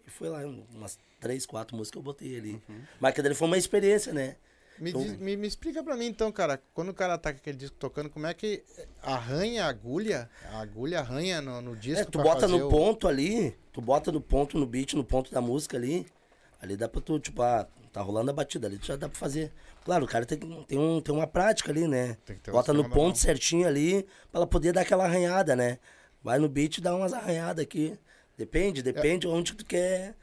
E 0.05 0.09
foi 0.09 0.29
lá, 0.29 0.39
umas 0.73 0.97
três, 1.19 1.45
quatro 1.45 1.75
músicas 1.75 1.97
eu 1.99 2.03
botei 2.03 2.37
ali. 2.37 2.61
Mas 2.99 3.13
que 3.13 3.21
dele 3.21 3.35
foi 3.35 3.47
uma 3.47 3.57
experiência, 3.57 4.13
né? 4.13 4.35
Me, 4.79 4.89
Então- 4.91 5.01
diz- 5.01 5.17
me, 5.17 5.35
me 5.35 5.47
explica 5.47 5.83
pra 5.83 5.95
mim 5.95 6.05
então, 6.05 6.31
cara, 6.31 6.61
quando 6.73 6.89
o 6.89 6.93
cara 6.93 7.17
tá 7.17 7.31
com 7.33 7.39
aquele 7.39 7.57
disco 7.57 7.75
tocando, 7.79 8.09
como 8.09 8.27
é 8.27 8.33
que 8.33 8.63
arranha 9.01 9.65
a 9.65 9.69
agulha? 9.69 10.29
A 10.51 10.59
agulha 10.59 10.99
arranha 10.99 11.41
no, 11.41 11.61
no 11.61 11.75
disco? 11.75 12.01
É, 12.01 12.05
tu 12.05 12.19
bota 12.19 12.47
no 12.47 12.67
o- 12.67 12.69
ponto 12.69 13.07
ali, 13.07 13.57
tu 13.73 13.81
bota 13.81 14.11
no 14.11 14.21
ponto, 14.21 14.57
no 14.57 14.65
beat, 14.65 14.93
no 14.93 15.03
ponto 15.03 15.31
da 15.31 15.41
música 15.41 15.77
ali. 15.77 16.05
Ali 16.61 16.75
dá 16.75 16.87
pra 16.89 16.99
tu, 17.01 17.19
tipo, 17.19 17.41
ah, 17.41 17.67
tá 17.93 18.01
rolando 18.01 18.31
a 18.31 18.33
batida 18.33 18.67
ali, 18.67 18.79
já 18.81 18.95
dá 18.95 19.07
pra 19.07 19.17
fazer. 19.17 19.51
Claro, 19.85 20.05
o 20.05 20.07
cara 20.07 20.25
tem, 20.25 20.37
tem, 20.37 20.77
um, 20.77 20.99
tem 20.99 21.13
uma 21.13 21.27
prática 21.27 21.71
ali, 21.71 21.87
né? 21.87 22.17
Tem 22.25 22.35
que 22.35 22.43
ter 22.43 22.51
o 22.51 22.53
Bota 22.53 22.73
no 22.73 22.81
mão. 22.83 22.91
ponto 22.91 23.17
certinho 23.17 23.67
ali, 23.67 24.03
pra 24.31 24.39
ela 24.39 24.47
poder 24.47 24.73
dar 24.73 24.81
aquela 24.81 25.05
arranhada, 25.05 25.55
né? 25.55 25.77
Vai 26.23 26.39
no 26.39 26.49
beat 26.49 26.77
e 26.77 26.81
dá 26.81 26.95
umas 26.95 27.13
arranhadas 27.13 27.63
aqui. 27.63 27.97
Depende, 28.35 28.81
depende 28.83 29.27
onde 29.27 29.53
tu 29.53 29.63
quer. 29.65 30.15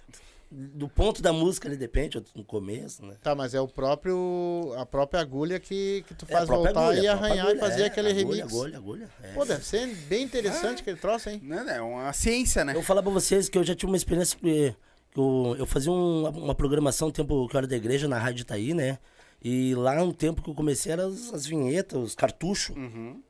Do 0.57 0.89
ponto 0.89 1.21
da 1.21 1.33
música 1.33 1.67
ali, 1.69 1.77
depende, 1.77 2.23
no 2.35 2.45
começo, 2.45 3.05
né? 3.05 3.17
Tá, 3.21 3.35
mas 3.35 3.55
é 3.55 3.61
o 3.61 3.67
próprio. 3.67 4.73
a 4.79 4.87
própria 4.87 5.21
agulha 5.21 5.59
que, 5.59 6.05
que 6.07 6.15
tu 6.15 6.25
É, 6.29 6.35
a 6.35 6.37
faz 6.39 6.47
própria 6.49 6.73
voltar 6.73 6.89
agulha, 6.91 7.03
e 7.03 7.07
a 7.09 7.13
arranhar 7.13 7.37
e 7.37 7.41
agulha, 7.41 7.59
fazer 7.61 7.83
é, 7.83 7.87
aquele 7.87 8.09
agulha, 8.11 8.25
remix. 8.25 8.53
Agulha, 8.55 8.77
agulha. 8.79 9.09
é. 9.23 9.33
Pô, 9.33 9.45
deve 9.45 9.65
ser 9.65 9.87
bem 10.09 10.23
interessante 10.23 10.83
aquele 10.83 10.97
troço, 10.99 11.29
hein? 11.29 11.41
Né, 11.43 11.65
É 11.77 11.81
uma 11.83 12.13
ciência, 12.13 12.65
né? 12.65 12.71
Eu 12.73 12.77
vou 12.77 12.83
falar 12.85 13.03
pra 13.03 13.11
vocês 13.11 13.49
que 13.49 13.59
eu 13.59 13.65
já 13.65 13.75
tive 13.75 13.91
uma 13.91 13.97
experiência 13.97 14.39
que 14.39 14.75
que 15.11 15.21
eu, 15.21 15.55
eu 15.59 15.67
fazia 15.67 15.93
um- 15.93 16.29
uma 16.29 16.55
programação 16.57 17.07
no 17.09 17.13
tempo 17.13 17.47
que 17.49 17.55
eu 17.55 17.59
era 17.59 17.67
da 17.69 17.77
igreja 17.77 18.09
na 18.09 18.19
Rádio 18.19 18.43
Itaí, 18.43 18.75
né? 18.75 18.99
E 19.43 19.73
lá 19.77 19.95
no 20.05 20.13
tempo 20.13 20.43
que 20.43 20.51
eu 20.51 20.55
comecei 20.55 20.91
eram 20.93 21.07
as, 21.09 21.33
as 21.33 21.47
vinhetas, 21.47 22.01
os 22.01 22.15
cartuchos. 22.17 22.75
Uhum. 22.77 23.21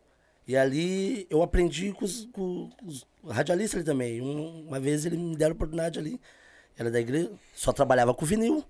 E 0.48 0.56
ali 0.56 1.26
eu 1.28 1.42
aprendi 1.42 1.92
com 1.92 2.04
os, 2.04 2.26
com 2.32 2.70
os 2.86 3.06
radialistas 3.28 3.76
ali 3.78 3.84
também. 3.84 4.20
Um- 4.22 4.66
uma 4.68 4.80
vez 4.80 5.04
eles 5.06 5.18
me 5.18 5.36
deram 5.36 5.54
oportunidade 5.54 5.98
ali. 5.98 6.18
Era 6.76 6.90
da 6.90 7.00
igreja, 7.00 7.30
só 7.54 7.72
trabalhava 7.72 8.12
com 8.14 8.26
vinil. 8.26 8.64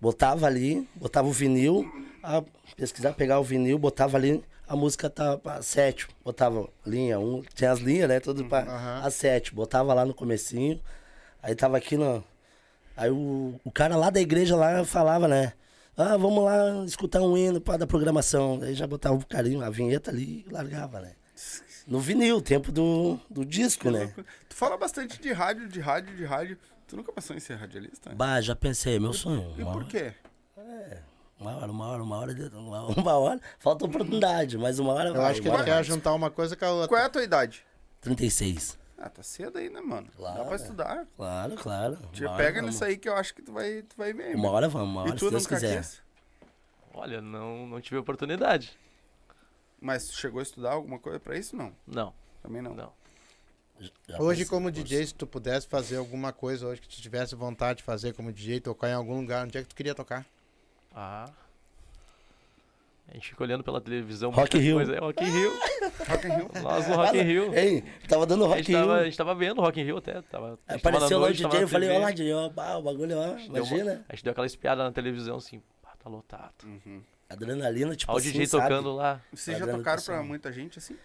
Botava 0.00 0.46
ali, 0.46 0.88
botava 0.94 1.28
o 1.28 1.32
vinil, 1.32 1.90
a 2.22 2.42
pesquisar, 2.76 3.12
pegar 3.14 3.40
o 3.40 3.44
vinil, 3.44 3.78
botava 3.78 4.16
ali, 4.18 4.44
a 4.68 4.76
música 4.76 5.08
tá 5.08 5.38
pra 5.38 5.62
sete, 5.62 6.08
botava 6.22 6.68
linha 6.86 7.18
um, 7.18 7.42
tinha 7.54 7.70
as 7.70 7.78
linhas, 7.78 8.08
né? 8.08 8.20
Tudo 8.20 8.44
pra 8.44 8.60
Aham. 8.60 9.06
a 9.06 9.10
sete, 9.10 9.54
botava 9.54 9.94
lá 9.94 10.04
no 10.04 10.12
comecinho, 10.12 10.80
aí 11.42 11.54
tava 11.54 11.78
aqui 11.78 11.96
no. 11.96 12.22
Aí 12.96 13.10
o, 13.10 13.58
o 13.64 13.70
cara 13.70 13.96
lá 13.96 14.10
da 14.10 14.20
igreja 14.20 14.54
lá 14.56 14.84
falava, 14.84 15.26
né? 15.26 15.54
Ah, 15.96 16.16
vamos 16.16 16.44
lá 16.44 16.84
escutar 16.84 17.22
um 17.22 17.36
hino 17.36 17.60
para 17.60 17.78
da 17.78 17.86
programação. 17.86 18.60
Aí 18.62 18.74
já 18.74 18.86
botava 18.86 19.14
o 19.14 19.26
carinho, 19.26 19.62
a 19.62 19.70
vinheta 19.70 20.10
ali 20.10 20.44
e 20.46 20.52
largava, 20.52 21.00
né? 21.00 21.12
No 21.86 22.00
vinil, 22.00 22.40
tempo 22.40 22.72
do, 22.72 23.18
do 23.30 23.44
disco, 23.44 23.90
né? 23.90 24.12
Tu 24.48 24.56
fala 24.56 24.76
bastante 24.76 25.20
de 25.20 25.32
rádio, 25.32 25.68
de 25.68 25.80
rádio, 25.80 26.16
de 26.16 26.24
rádio. 26.24 26.58
Tu 26.94 26.98
nunca 26.98 27.10
pensou 27.12 27.34
em 27.34 27.40
ser 27.40 27.54
radialista? 27.56 28.14
Bah, 28.14 28.40
já 28.40 28.54
pensei, 28.54 29.00
meu 29.00 29.12
sonho. 29.12 29.52
E 29.58 29.62
Uma 29.64 29.72
por 29.72 29.78
hora, 29.82 29.90
quê? 29.90 30.14
uma 31.40 31.56
hora, 31.56 31.72
uma 31.72 31.86
hora, 31.88 32.02
uma 32.04 32.18
hora, 32.18 32.32
uma, 32.56 32.86
uma 32.86 33.12
hora. 33.18 33.40
Falta 33.58 33.84
oportunidade, 33.84 34.56
mas 34.56 34.78
uma 34.78 34.92
hora 34.92 35.08
Eu 35.08 35.14
vai. 35.14 35.32
acho 35.32 35.42
que 35.42 35.48
ele 35.48 35.56
hora 35.56 35.64
quer 35.64 35.82
juntar 35.84 36.14
uma 36.14 36.30
coisa 36.30 36.54
com 36.54 36.64
a 36.64 36.70
outra. 36.70 36.86
Qual 36.88 37.00
é 37.00 37.04
a 37.04 37.08
tua 37.08 37.24
idade? 37.24 37.66
36. 38.00 38.78
Ah, 38.96 39.10
tá 39.10 39.24
cedo 39.24 39.58
aí, 39.58 39.68
né, 39.70 39.80
mano? 39.80 40.06
Dá 40.06 40.16
Claro, 40.16 40.44
pra 40.44 40.52
é. 40.52 40.54
estudar. 40.54 41.06
Claro, 41.16 41.54
claro. 41.56 41.98
Te 42.12 42.24
hora 42.24 42.36
pega 42.36 42.60
vamos. 42.60 42.74
nisso 42.76 42.84
aí 42.84 42.96
que 42.96 43.08
eu 43.08 43.16
acho 43.16 43.34
que 43.34 43.42
tu 43.42 43.52
vai, 43.52 43.82
tu 43.82 43.96
vai 43.96 44.12
bem. 44.12 44.36
Uma 44.36 44.50
hora 44.50 44.68
vamos, 44.68 44.88
uma 44.90 45.00
E 45.00 45.08
hora, 45.08 45.16
tu 45.18 45.24
se 45.24 45.30
Deus 45.32 45.46
quiser. 45.48 45.78
quis? 45.78 46.00
Olha, 46.94 47.20
não, 47.20 47.66
não 47.66 47.80
tive 47.80 47.96
oportunidade. 47.96 48.78
Mas 49.80 50.06
tu 50.06 50.14
chegou 50.14 50.38
a 50.38 50.44
estudar 50.44 50.70
alguma 50.74 51.00
coisa 51.00 51.18
pra 51.18 51.36
isso? 51.36 51.56
Não. 51.56 51.72
Não, 51.88 52.14
Também 52.40 52.62
não. 52.62 52.72
não. 52.72 52.92
Já 54.08 54.20
Hoje, 54.20 54.44
como. 54.46 54.70
DJ, 54.70 55.06
se 55.06 55.14
tu 55.14 55.26
pudesse 55.26 55.66
fazer 55.66 55.96
alguma 55.96 56.32
coisa 56.32 56.66
hoje 56.66 56.80
que 56.80 56.88
tu 56.88 56.96
tivesse 57.00 57.34
vontade 57.34 57.78
de 57.78 57.82
fazer 57.82 58.12
como 58.14 58.32
DJ, 58.32 58.60
tocar 58.60 58.88
em 58.88 58.94
algum 58.94 59.16
lugar, 59.20 59.44
onde 59.44 59.58
é 59.58 59.62
que 59.62 59.68
tu 59.68 59.74
queria 59.74 59.94
tocar? 59.94 60.24
Ah. 60.94 61.28
A 63.08 63.14
gente 63.14 63.28
fica 63.28 63.42
olhando 63.44 63.62
pela 63.62 63.80
televisão. 63.80 64.30
Rock 64.30 64.56
Rio. 64.56 64.76
Coisa. 64.76 64.94
É, 64.94 64.98
Rock 64.98 65.22
in 65.22 65.30
Rio. 65.30 65.50
Rock 66.08 66.26
Rio. 66.26 66.50
Nós 66.62 66.88
no 66.88 66.94
Rock 66.96 67.20
Rio. 67.20 67.54
Ei, 67.54 67.82
tava 68.08 68.24
dando 68.26 68.44
A 68.44 68.48
Rock 68.48 68.58
gente, 68.60 68.70
in 68.70 68.74
tava, 68.74 68.94
a 68.94 69.04
gente 69.04 69.16
tava 69.16 69.34
vendo 69.34 69.58
o 69.58 69.60
Rock 69.60 69.80
in 69.80 69.84
Rio 69.84 69.96
até. 69.98 70.22
Tava, 70.22 70.58
a 70.66 70.74
Apareceu 70.74 71.18
lá 71.18 71.28
o 71.28 71.32
DJ, 71.32 71.62
eu 71.62 71.68
falei, 71.68 71.88
TV. 71.90 72.00
olá, 72.00 72.10
DJ, 72.10 72.32
ó, 72.32 72.46
o 72.46 72.82
bagulho, 72.82 73.18
ó, 73.18 73.26
Deu 73.34 73.36
uma- 73.36 73.58
imagina. 73.58 74.04
A 74.08 74.14
gente 74.14 74.24
deu 74.24 74.30
aquela 74.30 74.46
espiada 74.46 74.82
na 74.84 74.90
televisão 74.90 75.36
assim, 75.36 75.60
pá, 75.82 75.94
tá 76.02 76.08
lotado. 76.08 76.64
Uhum. 76.64 77.02
Adrenalina, 77.28 77.94
tipo 77.94 78.10
Olha 78.10 78.16
o 78.16 78.20
assim, 78.20 78.30
DJ 78.32 78.46
sabe? 78.46 78.62
tocando 78.68 78.94
lá. 78.94 79.20
Vocês 79.34 79.58
já 79.58 79.64
tocaram 79.66 79.82
Cassano. 79.84 80.18
pra 80.18 80.26
muita 80.26 80.50
gente 80.52 80.78
assim? 80.78 80.96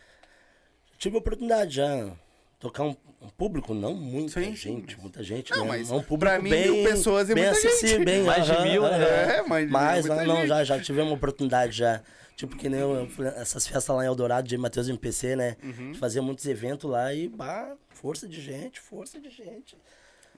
Tive 0.97 1.17
a 1.17 1.19
oportunidade 1.19 1.75
já. 1.75 2.11
Tocar 2.59 2.83
um, 2.83 2.95
um 3.21 3.29
público, 3.29 3.73
não 3.73 3.93
muita 3.93 4.41
Sim, 4.43 4.53
gente, 4.53 4.99
muita 4.99 5.23
gente, 5.23 5.51
Não, 5.51 5.61
né? 5.63 5.67
mas 5.69 5.89
um 5.91 6.01
público 6.03 6.19
pra 6.19 6.39
mim, 6.39 6.49
bem, 6.49 6.69
mil 6.71 6.83
pessoas 6.89 7.29
é 7.29 7.33
bem 7.33 7.45
muita 7.45 7.61
gente. 7.61 8.03
bem, 8.03 8.23
Mais 8.23 8.45
de 8.45 8.51
aham, 8.51 8.63
mil, 8.65 8.81
né? 8.81 8.89
aham. 8.89 9.05
É, 9.05 9.41
mas 9.43 9.65
de 9.67 9.71
Mas, 9.71 10.05
muita 10.05 10.15
não, 10.25 10.25
não, 10.33 10.35
gente. 10.41 10.47
já, 10.49 10.63
já 10.65 10.79
tivemos 10.81 11.09
uma 11.11 11.15
oportunidade 11.15 11.77
já. 11.77 12.01
Tipo 12.35 12.57
que 12.57 12.67
nem 12.69 12.79
eu, 12.81 12.93
eu 12.95 13.07
fui- 13.09 13.27
essas 13.27 13.65
festas 13.65 13.95
lá 13.95 14.03
em 14.03 14.07
Eldorado 14.07 14.47
de 14.47 14.57
Matheus 14.57 14.89
MPC, 14.89 15.35
né? 15.37 15.55
Uhum. 15.63 15.69
A 15.69 15.73
gente 15.73 15.99
fazia 15.99 16.21
muitos 16.21 16.45
eventos 16.45 16.89
lá 16.89 17.13
e, 17.13 17.27
bah, 17.29 17.75
força 17.89 18.27
de 18.27 18.41
gente, 18.41 18.79
força 18.79 19.19
de 19.21 19.29
gente. 19.29 19.77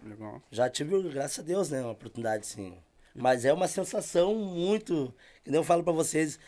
Legal. 0.03 0.41
Já 0.51 0.69
tive, 0.69 1.01
graças 1.09 1.39
a 1.39 1.43
Deus, 1.43 1.69
né, 1.69 1.81
uma 1.81 1.91
oportunidade 1.91 2.45
sim. 2.47 2.75
Mas 3.15 3.45
é 3.45 3.51
uma 3.53 3.67
sensação 3.67 4.33
muito. 4.35 5.13
Que 5.43 5.51
nem 5.51 5.59
eu 5.59 5.63
falo 5.63 5.83
pra 5.83 5.91
vocês. 5.93 6.39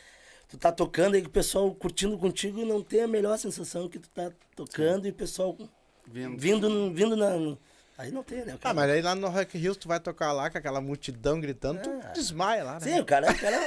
Tu 0.54 0.58
tá 0.60 0.72
tocando 0.72 1.18
e 1.18 1.22
o 1.22 1.30
pessoal 1.32 1.74
curtindo 1.74 2.16
contigo 2.16 2.60
e 2.60 2.64
não 2.64 2.80
tem 2.84 3.02
a 3.02 3.08
melhor 3.08 3.36
sensação 3.40 3.90
que 3.90 3.98
tu 3.98 4.08
tá 4.12 4.32
tocando 4.56 5.08
e 5.08 5.10
o 5.10 5.14
pessoal 5.14 5.58
Vindo. 6.06 6.38
vindo, 6.40 6.94
vindo 6.94 7.16
na, 7.16 7.32
no- 7.32 7.58
Aí 7.98 8.12
não 8.12 8.22
tem, 8.22 8.46
né? 8.46 8.54
Ah, 8.54 8.58
cara- 8.60 8.76
mas 8.76 8.90
aí 8.92 9.02
lá 9.02 9.16
no 9.16 9.30
Rock 9.30 9.58
Hills 9.58 9.80
tu 9.80 9.88
vai 9.88 10.00
tocar 10.00 10.32
lá 10.32 10.52
com 10.52 10.58
aquela 10.60 10.80
multidão 10.80 11.42
gritando, 11.42 11.82
tu 11.82 11.90
Ah. 12.04 12.10
desmaia 12.10 12.64
lá, 12.64 12.74
né? 12.74 12.80
Sim, 12.82 13.00
o 13.00 13.04
cara, 13.06 13.32
o 13.32 13.40
cara. 13.40 13.58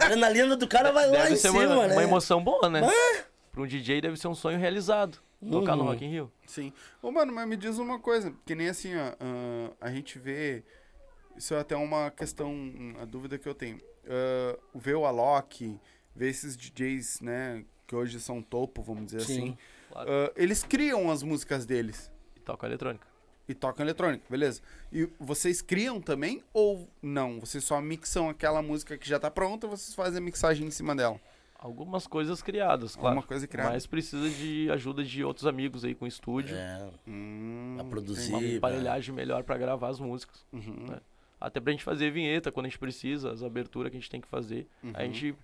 A 0.00 0.04
adrenalina 0.06 0.56
do 0.56 0.66
cara 0.66 0.90
vai 0.90 1.06
lá 1.06 1.12
Deve 1.22 1.34
em 1.34 1.36
ser 1.36 1.50
cima, 1.52 1.66
uma, 1.68 1.86
né? 1.86 1.92
uma 1.94 2.02
emoção 2.02 2.42
boa, 2.42 2.68
né? 2.68 2.80
Para 3.52 3.62
um 3.62 3.66
DJ 3.68 4.00
deve 4.00 4.16
ser 4.16 4.26
um 4.26 4.34
sonho 4.34 4.58
realizado. 4.58 5.18
Tocar 5.48 5.76
no 5.76 5.82
Uhum. 5.84 5.88
Rock 5.90 6.04
in 6.04 6.08
Rio. 6.10 6.32
Sim. 6.46 6.72
Ô, 7.00 7.12
mano, 7.12 7.32
mas 7.32 7.46
me 7.46 7.56
diz 7.56 7.78
uma 7.78 8.00
coisa, 8.00 8.34
que 8.44 8.56
nem 8.56 8.68
assim, 8.70 8.92
ó, 8.96 9.12
ah, 9.20 9.70
a 9.80 9.90
gente 9.92 10.18
vê. 10.18 10.64
Isso 11.36 11.54
é 11.54 11.60
até 11.60 11.76
uma 11.76 12.10
questão, 12.10 12.52
a 13.00 13.04
dúvida 13.04 13.38
que 13.38 13.48
eu 13.48 13.54
tenho. 13.54 13.80
Ah, 14.08 14.58
ver 14.74 14.96
o 14.96 15.06
Alok, 15.06 15.78
ver 16.14 16.28
esses 16.28 16.56
DJs, 16.56 17.20
né, 17.20 17.64
que 17.86 17.94
hoje 17.94 18.18
são 18.20 18.40
topo, 18.42 18.82
vamos 18.82 19.06
dizer 19.06 19.20
Sim. 19.22 19.32
assim. 19.34 19.58
Claro. 19.90 20.10
ah, 20.10 20.32
eles 20.36 20.62
criam 20.64 21.10
as 21.10 21.22
músicas 21.22 21.64
deles 21.66 22.10
E 22.36 22.40
toca 22.40 22.66
eletrônica. 22.66 23.06
e 23.48 23.54
tocam 23.54 23.84
eletrônica, 23.84 24.24
beleza? 24.28 24.60
E 24.92 25.08
vocês 25.20 25.60
criam 25.62 26.00
também 26.00 26.42
ou 26.52 26.88
não? 27.02 27.38
Vocês 27.40 27.62
só 27.64 27.80
mixam 27.80 28.28
aquela 28.28 28.60
música 28.62 28.96
que 28.98 29.08
já 29.08 29.18
tá 29.18 29.30
pronta, 29.30 29.66
vocês 29.66 29.94
fazem 29.94 30.18
a 30.18 30.20
mixagem 30.20 30.66
em 30.66 30.70
cima 30.70 30.94
dela? 30.96 31.20
Algumas 31.56 32.06
coisas 32.06 32.42
criadas, 32.42 32.94
claro. 32.94 33.08
Alguma 33.08 33.26
coisa 33.26 33.46
criada. 33.46 33.70
Mas 33.70 33.86
precisa 33.86 34.28
de 34.28 34.68
ajuda 34.70 35.02
de 35.02 35.24
outros 35.24 35.46
amigos 35.46 35.82
aí 35.84 35.94
com 35.94 36.06
estúdio. 36.06 36.54
É, 36.56 36.90
Hum, 37.08 37.74
pra 37.76 37.84
produzir. 37.86 38.30
Uma 38.32 38.40
pra- 38.40 38.56
aparelhagem 38.56 39.14
melhor 39.14 39.42
para 39.44 39.56
gravar 39.56 39.88
as 39.88 39.98
músicas. 39.98 40.44
Uhum. 40.52 40.86
né? 40.90 41.00
Até 41.40 41.60
pra 41.60 41.72
gente 41.72 41.82
fazer 41.84 42.10
vinheta 42.10 42.52
quando 42.52 42.66
a 42.66 42.68
gente 42.68 42.78
precisa, 42.78 43.30
as 43.32 43.42
aberturas 43.42 43.90
que 43.90 43.96
a 43.96 44.00
gente 44.00 44.10
tem 44.10 44.20
que 44.20 44.28
fazer. 44.28 44.66
A 44.92 45.04
gente 45.04 45.34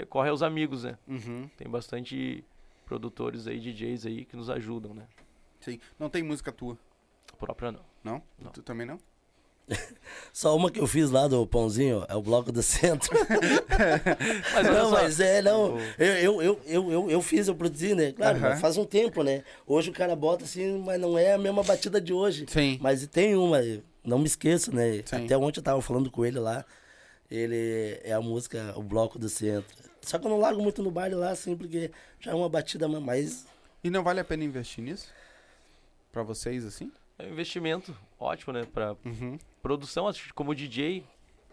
recorre 0.00 0.30
aos 0.30 0.42
amigos, 0.42 0.84
né? 0.84 0.96
Uhum. 1.06 1.48
Tem 1.56 1.68
bastante 1.68 2.44
produtores 2.86 3.46
aí, 3.46 3.58
DJs 3.60 4.06
aí 4.06 4.24
que 4.24 4.36
nos 4.36 4.50
ajudam, 4.50 4.94
né? 4.94 5.04
Sim. 5.60 5.78
Não 5.98 6.08
tem 6.08 6.22
música 6.22 6.50
tua, 6.50 6.76
A 7.32 7.36
própria 7.36 7.70
não. 7.70 7.80
não? 8.02 8.22
Não. 8.38 8.50
Tu 8.50 8.62
também 8.62 8.86
não? 8.86 8.98
Só 10.32 10.56
uma 10.56 10.70
que 10.70 10.80
eu 10.80 10.86
fiz 10.86 11.10
lá 11.10 11.28
do 11.28 11.46
Pãozinho, 11.46 12.04
é 12.08 12.16
o 12.16 12.22
Bloco 12.22 12.50
do 12.50 12.62
Centro. 12.62 13.10
Mas 14.54 14.66
não, 14.66 14.90
só, 14.90 15.02
mas 15.02 15.20
é, 15.20 15.40
não. 15.40 15.78
Eu, 15.96 16.06
eu, 16.06 16.42
eu, 16.42 16.60
eu, 16.92 17.10
eu, 17.10 17.22
fiz, 17.22 17.46
eu 17.46 17.54
produzi, 17.54 17.94
né? 17.94 18.12
Claro, 18.12 18.38
Aham. 18.38 18.48
mas 18.50 18.60
faz 18.60 18.76
um 18.76 18.84
tempo, 18.84 19.22
né? 19.22 19.44
Hoje 19.66 19.90
o 19.90 19.92
cara 19.92 20.14
bota 20.16 20.44
assim, 20.44 20.78
mas 20.78 21.00
não 21.00 21.16
é 21.16 21.32
a 21.32 21.38
mesma 21.38 21.62
batida 21.62 22.00
de 22.00 22.12
hoje. 22.12 22.46
Sim. 22.48 22.78
Mas 22.80 23.06
tem 23.06 23.36
uma, 23.36 23.58
não 24.04 24.18
me 24.18 24.26
esqueço, 24.26 24.74
né? 24.74 25.02
Sim. 25.06 25.24
Até 25.24 25.36
ontem 25.36 25.60
eu 25.60 25.64
tava 25.64 25.80
falando 25.80 26.10
com 26.10 26.26
ele 26.26 26.38
lá. 26.38 26.64
Ele 27.30 28.00
é 28.02 28.12
a 28.12 28.20
música, 28.20 28.74
o 28.76 28.82
Bloco 28.82 29.18
do 29.18 29.28
Centro. 29.28 29.89
Só 30.02 30.18
que 30.18 30.26
eu 30.26 30.30
não 30.30 30.38
largo 30.38 30.62
muito 30.62 30.82
no 30.82 30.90
baile 30.90 31.14
lá, 31.14 31.30
assim, 31.30 31.56
porque 31.56 31.90
já 32.18 32.32
é 32.32 32.34
uma 32.34 32.48
batida 32.48 32.88
mais. 32.88 33.46
E 33.84 33.90
não 33.90 34.02
vale 34.02 34.20
a 34.20 34.24
pena 34.24 34.44
investir 34.44 34.82
nisso? 34.84 35.12
Pra 36.12 36.22
vocês, 36.22 36.64
assim? 36.64 36.90
é 37.18 37.24
um 37.26 37.32
investimento 37.32 37.94
ótimo, 38.18 38.52
né? 38.52 38.64
Pra 38.64 38.96
Uhum. 39.04 39.38
produção, 39.62 40.10
como 40.34 40.54
DJ. 40.54 41.04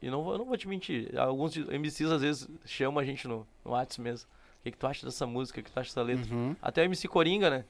E 0.02 0.10
não 0.10 0.24
vou, 0.24 0.34
eu 0.34 0.38
não 0.38 0.46
vou 0.46 0.56
te 0.58 0.68
mentir. 0.68 1.18
Alguns 1.20 1.56
MCs 1.58 2.10
às 2.12 2.22
vezes 2.22 2.48
chamam 2.66 3.00
a 3.00 3.04
gente 3.06 3.28
no, 3.28 3.46
no 3.66 3.72
WhatsApp 3.72 4.02
mesmo. 4.02 4.30
O 4.60 4.64
que, 4.64 4.72
que 4.72 4.78
tu 4.78 4.88
acha 4.88 5.06
dessa 5.06 5.26
música? 5.26 5.60
O 5.60 5.64
que 5.64 5.70
tu 5.72 5.78
acha 5.80 5.90
dessa 5.90 6.02
letra? 6.02 6.34
Uhum. 6.34 6.56
Até 6.62 6.82
o 6.82 6.86
MC 6.86 7.08
Coringa, 7.10 7.50
né? 7.50 7.66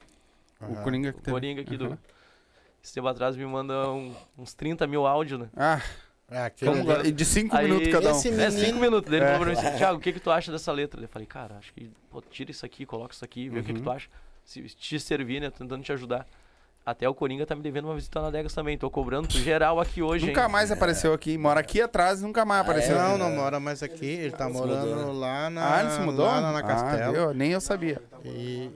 O 0.61 0.75
Coringa 0.83 1.11
que 1.13 1.19
O. 1.19 1.33
Coringa 1.33 1.61
aqui 1.61 1.71
Uhum. 1.71 1.89
do. 1.89 1.99
Esse 2.83 2.93
tempo 2.93 3.07
atrás 3.07 3.35
me 3.35 3.45
manda 3.45 3.89
um- 3.91 4.13
uns 4.37 4.53
30 4.53 4.85
mil 4.85 5.07
áudios, 5.07 5.39
né? 5.39 5.49
Ah, 5.57 5.81
É, 6.29 6.41
aquele 6.43 6.71
como 6.71 6.91
ali. 6.91 7.11
de 7.11 7.23
cinco 7.25 7.55
Aí, 7.55 7.65
minutos 7.65 7.87
cada 7.89 8.13
um. 8.13 8.19
É, 8.19 8.23
menino- 8.31 8.51
cinco 8.51 8.79
minutos. 8.79 9.13
Ele 9.13 9.23
É. 9.23 9.27
falou 9.31 9.45
pra 9.45 9.49
mim 9.49 9.67
assim, 9.67 9.77
Thiago, 9.77 9.97
o 9.97 10.01
que 10.01 10.11
que 10.13 10.19
tu 10.19 10.29
acha 10.29 10.51
dessa 10.51 10.71
letra? 10.71 11.01
Eu 11.01 11.07
falei, 11.07 11.25
cara, 11.25 11.55
acho 11.57 11.73
que, 11.73 11.89
pô, 12.11 12.21
tira 12.21 12.51
isso 12.51 12.65
aqui, 12.65 12.85
coloca 12.85 13.13
isso 13.13 13.23
aqui, 13.23 13.47
vê 13.49 13.59
o 13.59 13.63
que 13.63 13.71
que 13.71 13.79
Uhum. 13.79 13.83
tu 13.85 13.91
acha. 13.91 14.09
Se 14.43 14.61
te 14.63 14.99
servir, 14.99 15.39
né, 15.41 15.49
tentando 15.49 15.81
te 15.83 15.91
ajudar. 15.91 16.25
Até 16.85 17.07
o 17.09 17.13
Coringa 17.13 17.45
tá 17.45 17.53
me 17.53 17.61
devendo 17.61 17.85
uma 17.85 17.95
visita 17.95 18.21
na 18.21 18.29
Degas 18.29 18.53
também, 18.53 18.77
tô 18.77 18.89
cobrando 18.89 19.27
pro 19.27 19.37
geral 19.37 19.77
aqui 19.77 20.01
hoje, 20.01 20.25
Nunca 20.27 20.43
hein? 20.45 20.49
mais 20.51 20.71
apareceu 20.71 21.11
aqui. 21.13 21.37
Mora 21.37 21.59
aqui 21.59 21.81
atrás 21.81 22.21
nunca 22.21 22.45
mais 22.45 22.61
apareceu. 22.61 22.95
Não, 22.97 23.09
aqui. 23.15 23.19
não 23.19 23.31
mora 23.35 23.59
mais 23.59 23.83
aqui, 23.83 24.05
ele 24.05 24.31
tá 24.31 24.47
morando 24.47 24.95
mudou, 24.95 25.11
lá 25.13 25.49
na. 25.49 25.75
Ah, 25.75 25.81
ele 25.81 25.91
se 25.91 25.99
mudou? 25.99 26.25
Lá 26.25 26.39
na, 26.39 26.51
na 26.53 26.59
Ah, 26.59 26.63
Castelo. 26.63 27.11
viu? 27.13 27.33
Nem 27.33 27.51
eu 27.51 27.59
sabia. 27.59 28.01
E, 28.23 28.69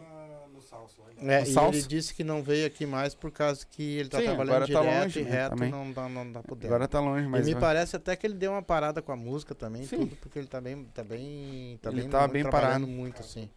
é, 1.21 1.43
e 1.43 1.57
ele 1.57 1.81
disse 1.83 2.13
que 2.13 2.23
não 2.23 2.41
veio 2.41 2.65
aqui 2.65 2.85
mais 2.85 3.13
por 3.13 3.31
causa 3.31 3.65
que 3.65 3.97
ele 3.97 4.09
tá 4.09 4.17
Sim, 4.19 4.25
trabalhando 4.25 4.49
agora 4.55 4.67
tá 4.73 4.81
direto 4.81 5.03
longe, 5.03 5.19
e 5.19 5.23
reto 5.23 5.55
também. 5.55 5.71
não 5.71 5.91
dá, 5.91 6.09
não 6.09 6.31
dá 6.31 6.41
podendo. 6.43 6.67
Agora 6.73 6.87
tá 6.87 6.99
longe, 6.99 7.27
mas. 7.27 7.41
e 7.41 7.45
me 7.45 7.53
vai. 7.53 7.61
parece 7.61 7.95
até 7.95 8.15
que 8.15 8.25
ele 8.25 8.33
deu 8.33 8.51
uma 8.51 8.61
parada 8.61 9.01
com 9.01 9.11
a 9.11 9.15
música 9.15 9.53
também, 9.53 9.85
Sim. 9.85 9.99
tudo, 9.99 10.15
porque 10.17 10.39
ele 10.39 10.47
tá 10.47 10.59
bem. 10.59 10.83
Tá 10.93 11.03
bem. 11.03 11.79
Tá 11.81 11.89
Ele 11.91 12.01
bem, 12.01 12.09
tá 12.09 12.27
bem 12.27 12.43
parado. 12.49 12.87
muito, 12.87 13.21
assim. 13.21 13.49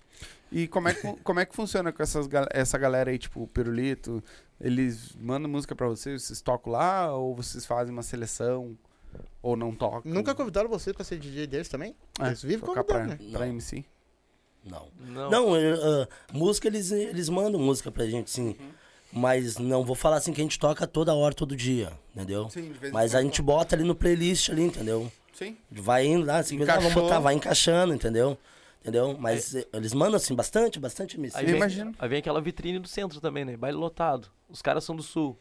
E 0.53 0.69
como 0.69 0.89
é, 0.89 0.95
que, 0.95 1.13
como 1.25 1.41
é 1.41 1.47
que 1.47 1.57
funciona 1.57 1.91
com 1.93 2.03
essas, 2.03 2.29
essa 2.53 2.79
galera 2.79 3.11
aí, 3.11 3.19
tipo 3.19 3.43
o 3.43 3.47
Pirulito? 3.49 4.23
Eles 4.61 5.15
mandam 5.19 5.51
música 5.51 5.75
pra 5.75 5.89
vocês, 5.89 6.23
vocês 6.23 6.41
tocam 6.41 6.73
lá 6.73 7.13
ou 7.15 7.35
vocês 7.35 7.67
fazem 7.67 7.93
uma 7.93 8.03
seleção? 8.03 8.77
Ou 9.41 9.57
não 9.57 9.75
tocam? 9.75 10.11
Nunca 10.13 10.35
convidaram 10.35 10.69
você 10.69 10.93
pra 10.93 11.05
ser 11.05 11.19
DJ 11.19 11.47
deles 11.47 11.69
também? 11.69 11.95
É, 12.19 12.27
Eles 12.29 12.43
vivem 12.43 12.59
tocar 12.61 12.83
pra, 12.83 13.01
convidando, 13.01 13.25
né? 13.25 13.31
pra. 13.39 13.47
MC? 13.47 13.85
Não. 14.65 14.89
Não. 14.99 15.31
Não, 15.31 15.55
ah, 15.55 16.09
música 16.33 16.69
eles, 16.69 16.91
eles 16.91 17.29
mandam 17.29 17.61
música 17.61 17.91
pra 17.91 18.07
gente, 18.07 18.31
sim. 18.31 18.57
Uhum. 18.59 18.71
Mas 19.13 19.59
não 19.59 19.85
vou 19.85 19.95
falar 19.95 20.17
assim 20.17 20.33
que 20.33 20.41
a 20.41 20.45
gente 20.45 20.59
toca 20.59 20.87
toda 20.87 21.15
hora, 21.15 21.35
todo 21.35 21.55
dia, 21.55 21.93
entendeu? 22.15 22.51
Sim, 22.51 22.73
de 22.73 22.79
vez 22.79 22.91
em 22.91 22.93
Mas 22.93 23.15
a 23.15 23.23
gente 23.23 23.41
bota 23.41 23.77
ali 23.77 23.85
no 23.85 23.95
playlist 23.95 24.51
ali, 24.51 24.63
entendeu? 24.63 25.11
Sim. 25.33 25.57
Vai 25.71 26.07
indo 26.07 26.27
lá, 26.27 26.39
assim, 26.39 26.61
ah, 26.63 26.77
vamos 26.77 26.95
botar, 26.95 27.21
vai 27.21 27.35
encaixando, 27.35 27.95
entendeu? 27.95 28.37
Entendeu? 28.81 29.17
Mas 29.19 29.55
eh, 29.55 29.67
eles 29.73 29.95
mandam 29.95 30.17
assim 30.17 30.35
bastante, 30.35 30.79
bastante 30.79 31.17
MC. 31.17 31.37
Aí 31.39 31.45
Eu 31.45 31.49
vem, 31.49 31.57
imagino. 31.57 31.95
aí 31.99 32.09
vem 32.09 32.19
aquela 32.19 32.41
vitrine 32.41 32.79
do 32.79 32.87
centro 32.87 33.19
também, 33.19 33.45
né? 33.45 33.57
Baile 33.57 33.79
lotado. 33.79 34.29
Os 34.49 34.61
caras 34.61 34.85
são 34.85 34.95
do 34.95 35.03
sul. 35.03 35.39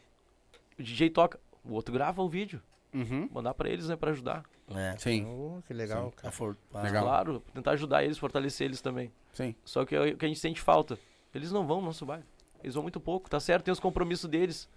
O 0.78 0.82
DJ 0.82 1.10
toca, 1.10 1.38
o 1.62 1.72
outro 1.74 1.92
grava 1.92 2.22
o 2.22 2.28
vídeo. 2.28 2.62
Uhum. 2.94 3.28
Mandar 3.32 3.52
pra 3.52 3.68
eles, 3.68 3.88
né, 3.88 3.96
pra 3.96 4.12
ajudar. 4.12 4.44
É. 4.74 4.94
Sim, 4.98 5.26
Oh, 5.26 5.60
que 5.66 5.74
legal, 5.74 6.12
A 6.16 6.20
cara. 6.22 6.32
for- 6.32 6.56
Legal. 6.74 7.04
Claro, 7.04 7.42
tentar 7.52 7.72
ajudar 7.72 8.02
eles, 8.04 8.16
fortalecer 8.18 8.66
eles 8.66 8.80
também. 8.80 9.12
sim. 9.32 9.54
Só 9.64 9.84
que 9.84 9.94
é 9.94 10.00
o 10.00 10.16
que 10.16 10.24
a 10.24 10.28
gente 10.28 10.40
sente 10.40 10.60
falta. 10.60 10.98
Eles 11.34 11.52
não 11.52 11.66
vão 11.66 11.80
no 11.80 11.86
nosso 11.88 12.06
baile. 12.06 12.24
Eles 12.62 12.74
vão 12.74 12.82
muito 12.82 12.98
pouco, 13.00 13.28
tá 13.28 13.38
certo? 13.40 13.64
Tem 13.64 13.72
os 13.72 13.80
compromissos 13.80 14.28
deles. 14.30 14.68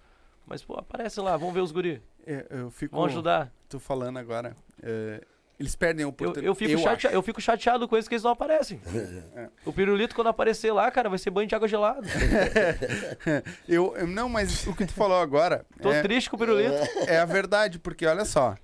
Mas, 0.46 0.62
pô, 0.62 0.74
aparece 0.78 1.20
lá, 1.20 1.36
vamos 1.36 1.54
ver 1.54 1.60
os 1.60 1.72
guri. 1.72 2.02
É, 2.26 2.44
Eu 2.50 2.70
fico. 2.70 2.94
Vão 2.96 3.04
ajudar. 3.06 3.52
Tô 3.68 3.78
falando 3.78 4.18
agora. 4.18 4.54
é, 4.82 5.22
eles 5.58 5.74
perdem 5.74 6.04
a 6.04 6.06
Eu, 6.06 6.10
oportunidade. 6.10 6.46
eu, 6.46 6.54
fico 6.54 6.78
chate- 6.80 7.06
eu 7.14 7.22
fico 7.22 7.40
chateado 7.40 7.88
com 7.88 7.96
eles 7.96 8.06
que 8.06 8.14
eles 8.14 8.22
não 8.22 8.30
aparecem. 8.32 8.80
É. 9.34 9.48
O 9.64 9.72
pirulito, 9.72 10.14
quando 10.14 10.28
aparecer 10.28 10.70
lá, 10.72 10.90
cara, 10.90 11.08
vai 11.08 11.18
ser 11.18 11.30
banho 11.30 11.48
de 11.48 11.54
água 11.54 11.66
gelada. 11.66 12.06
eu, 13.68 13.96
eu- 13.96 14.06
Não, 14.06 14.28
mas 14.28 14.66
o 14.66 14.74
que 14.74 14.86
tu 14.86 14.92
falou 14.92 15.18
agora. 15.18 15.64
Tô 15.80 15.90
é, 15.92 16.02
triste 16.02 16.28
com 16.30 16.36
o 16.36 16.38
pirulito. 16.38 16.74
É 17.06 17.18
a 17.18 17.24
verdade, 17.24 17.78
porque 17.78 18.06
olha 18.06 18.24
só. 18.24 18.56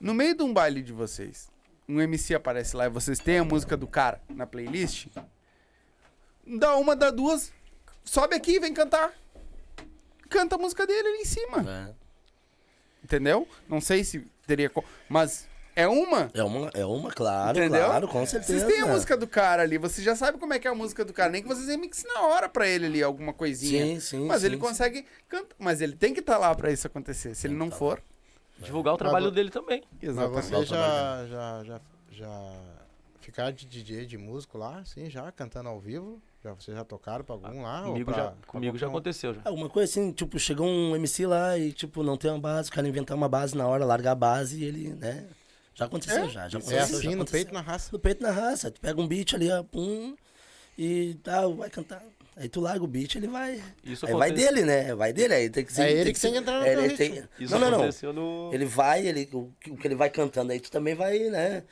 No 0.00 0.14
meio 0.14 0.34
de 0.36 0.42
um 0.42 0.52
baile 0.52 0.82
de 0.82 0.92
vocês, 0.92 1.48
um 1.88 2.00
MC 2.00 2.34
aparece 2.34 2.76
lá 2.76 2.86
e 2.86 2.90
vocês 2.90 3.18
têm 3.18 3.38
a 3.38 3.44
música 3.44 3.76
do 3.76 3.86
cara 3.86 4.20
na 4.28 4.46
playlist. 4.46 5.08
Dá 6.46 6.76
uma, 6.76 6.94
dá 6.94 7.10
duas, 7.10 7.52
sobe 8.04 8.36
aqui 8.36 8.52
e 8.52 8.60
vem 8.60 8.72
cantar. 8.72 9.12
Canta 10.28 10.56
a 10.56 10.58
música 10.58 10.86
dele 10.86 11.08
ali 11.08 11.18
em 11.18 11.24
cima. 11.24 11.64
É. 11.68 11.94
Entendeu? 13.02 13.48
Não 13.68 13.80
sei 13.80 14.04
se 14.04 14.26
teria. 14.46 14.70
Mas 15.08 15.48
é 15.74 15.86
uma. 15.86 16.30
É 16.34 16.42
uma, 16.42 16.70
é 16.74 16.84
uma, 16.84 17.10
claro, 17.10 17.58
Entendeu? 17.58 17.84
claro, 17.84 18.08
com 18.08 18.26
certeza. 18.26 18.66
Vocês 18.66 18.72
têm 18.72 18.82
a 18.82 18.86
música 18.86 19.16
do 19.16 19.26
cara 19.26 19.62
ali, 19.62 19.78
você 19.78 20.02
já 20.02 20.14
sabe 20.14 20.36
como 20.38 20.52
é 20.52 20.58
que 20.58 20.68
é 20.68 20.70
a 20.70 20.74
música 20.74 21.04
do 21.04 21.12
cara. 21.12 21.30
Nem 21.30 21.42
que 21.42 21.48
vocês 21.48 21.68
remixem 21.68 22.12
na 22.12 22.22
hora 22.22 22.48
pra 22.48 22.68
ele 22.68 22.86
ali, 22.86 23.02
alguma 23.02 23.32
coisinha. 23.32 23.84
Sim, 23.84 24.00
sim. 24.00 24.26
Mas 24.26 24.40
sim, 24.40 24.46
ele 24.46 24.56
sim. 24.56 24.60
consegue 24.60 25.06
cantar. 25.28 25.56
Mas 25.58 25.80
ele 25.80 25.94
tem 25.94 26.12
que 26.12 26.20
estar 26.20 26.36
lá 26.36 26.54
pra 26.54 26.70
isso 26.70 26.86
acontecer. 26.86 27.34
Se 27.34 27.46
ele 27.46 27.54
não 27.54 27.70
for. 27.70 28.02
Divulgar 28.60 28.94
o 28.94 28.96
trabalho 28.96 29.26
Mas 29.26 29.34
dele 29.34 29.50
também. 29.50 29.82
Mas 30.02 30.10
Exatamente. 30.10 30.46
você 30.50 30.66
já, 30.66 31.26
já, 31.26 31.64
já, 31.64 31.80
já 32.12 32.52
ficaram 33.20 33.52
de 33.52 33.66
DJ 33.66 34.06
de 34.06 34.16
músico 34.18 34.58
lá, 34.58 34.84
sim, 34.84 35.08
já, 35.08 35.30
cantando 35.32 35.68
ao 35.68 35.78
vivo? 35.78 36.20
Já, 36.42 36.52
vocês 36.54 36.76
já 36.76 36.84
tocaram 36.84 37.24
pra 37.24 37.34
algum 37.34 37.62
lá? 37.62 37.80
ou 37.82 37.88
Comigo, 37.92 38.10
pra- 38.12 38.24
já, 38.24 38.30
pra 38.30 38.46
comigo 38.46 38.78
já 38.78 38.86
aconteceu. 38.86 39.34
Já. 39.34 39.40
Ah, 39.44 39.50
uma 39.50 39.68
coisa 39.68 39.90
assim, 39.90 40.12
tipo, 40.12 40.38
chegou 40.38 40.66
um 40.66 40.94
MC 40.96 41.26
lá 41.26 41.58
e, 41.58 41.72
tipo, 41.72 42.02
não 42.02 42.16
tem 42.16 42.30
uma 42.30 42.38
base, 42.40 42.70
o 42.70 42.72
cara 42.72 42.86
inventar 42.88 43.16
uma 43.16 43.28
base 43.28 43.56
na 43.56 43.66
hora, 43.66 43.84
largar 43.84 44.12
a 44.12 44.14
base 44.14 44.60
e 44.60 44.64
ele, 44.64 44.88
né? 44.94 45.26
Já 45.74 45.84
aconteceu, 45.84 46.24
É? 46.24 46.28
já. 46.28 46.48
já 46.48 46.58
É 46.58 46.60
aconteceu, 46.60 46.78
já 47.02 47.08
assim, 47.08 47.14
no 47.14 47.24
peito, 47.24 47.52
na 47.54 47.60
raça. 47.60 47.90
No 47.92 47.98
peito 47.98 48.22
na 48.22 48.30
raça. 48.30 48.70
Tu 48.70 48.80
pega 48.80 49.00
um 49.00 49.06
beat 49.06 49.34
ali, 49.34 49.50
ó, 49.50 49.62
pum, 49.62 50.16
e 50.76 51.14
tá, 51.22 51.46
vai 51.48 51.70
cantar. 51.70 52.02
Aí 52.40 52.48
tu 52.48 52.60
larga 52.60 52.84
o 52.84 52.86
beat, 52.86 53.16
ele 53.16 53.26
vai. 53.26 53.60
Isso 53.82 54.06
aí 54.06 54.12
vai 54.14 54.30
dele, 54.30 54.62
né? 54.64 54.94
Vai 54.94 55.12
dele, 55.12 55.34
aí 55.34 55.50
tem 55.50 55.64
que 55.64 55.72
ser. 55.72 55.82
É 55.82 55.90
ele 55.92 56.04
que 56.04 56.12
que 56.14 56.20
tem 56.20 56.30
que 56.30 56.36
ser- 56.36 56.42
entrar 56.42 56.60
no 56.60 56.66
é, 56.66 56.72
ele 56.84 56.96
tem- 56.96 57.24
Isso 57.38 57.52
Não, 57.52 57.58
não, 57.60 57.70
não. 57.70 57.78
aconteceu 57.80 58.12
no. 58.12 58.50
Ele 58.54 58.64
vai, 58.64 59.06
ele, 59.06 59.28
o, 59.32 59.52
que- 59.60 59.70
o 59.72 59.76
que 59.76 59.86
ele 59.88 59.94
vai 59.96 60.08
cantando 60.08 60.52
aí, 60.52 60.60
tu 60.60 60.70
também 60.70 60.94
vai, 60.94 61.18
né? 61.30 61.64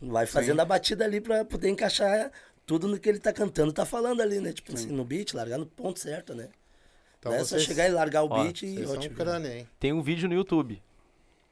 Vai 0.00 0.26
fazendo 0.26 0.60
a 0.60 0.64
batida 0.64 1.04
ali 1.04 1.20
pra 1.20 1.44
poder 1.44 1.68
encaixar 1.70 2.30
tudo 2.64 2.86
no 2.86 2.98
que 2.98 3.08
ele 3.08 3.18
tá 3.18 3.32
cantando, 3.32 3.72
tá 3.72 3.84
falando 3.84 4.20
ali, 4.20 4.38
né? 4.40 4.52
Tipo 4.52 4.72
assim, 4.74 4.88
no 4.88 5.04
beat, 5.04 5.32
largar 5.34 5.58
no 5.58 5.66
ponto 5.66 5.98
certo, 5.98 6.34
né? 6.34 6.48
Então 7.18 7.32
não 7.32 7.38
é 7.40 7.44
só 7.44 7.58
chegar 7.58 7.88
e 7.88 7.92
largar 7.92 8.22
o 8.22 8.28
Ó, 8.30 8.42
beat 8.44 8.62
e 8.62 8.84
ótimo. 8.84 9.16
crânio, 9.16 9.50
hein? 9.50 9.68
Tem 9.80 9.92
um 9.92 10.02
vídeo 10.02 10.28
no 10.28 10.34
YouTube. 10.34 10.80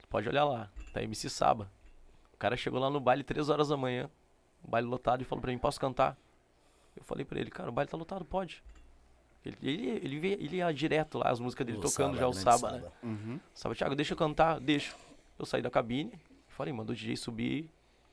Pode 0.09 0.28
olhar 0.28 0.44
lá. 0.44 0.70
Tá 0.92 1.02
MC 1.02 1.28
Saba. 1.28 1.68
O 2.32 2.36
cara 2.36 2.57
chegou 2.57 2.78
lá 2.78 2.88
no 2.90 3.00
baile 3.00 3.24
3 3.24 3.48
horas 3.48 3.68
da 3.68 3.76
manhã. 3.76 4.09
O 4.62 4.70
baile 4.70 4.86
lotado 4.86 5.22
e 5.22 5.24
falou 5.24 5.42
pra 5.42 5.50
mim, 5.50 5.59
posso 5.59 5.80
cantar? 5.80 6.16
Eu 6.97 7.05
falei 7.05 7.24
pra 7.24 7.40
ele, 7.40 7.51
cara, 7.51 7.68
o 7.68 7.72
baile 7.72 7.90
tá 7.90 7.97
lotado, 7.97 8.24
pode. 8.24 8.62
Ele, 9.45 9.57
ele, 9.62 9.88
ele, 9.97 10.26
ele 10.26 10.57
ia 10.57 10.72
direto 10.72 11.18
lá, 11.18 11.30
as 11.30 11.38
músicas 11.38 11.66
dele 11.66 11.78
O 11.78 11.82
tocando 11.82 12.16
Saba, 12.16 12.18
já 12.18 12.28
o 12.28 12.30
grande 12.30 12.45
Saba, 12.45 12.72
né? 12.72 12.90
Uhum. 13.03 13.40
Saba, 13.53 13.74
Thiago, 13.74 13.95
deixa 13.95 14.14
eu 14.14 14.16
cantar, 14.16 14.59
deixa. 14.59 14.95
Eu 15.38 15.45
saí 15.45 15.61
da 15.61 15.70
cabine, 15.70 16.18
falei, 16.49 16.72
manda 16.72 16.92
o 16.92 16.95
DJ 16.95 17.16
subir, 17.16 17.68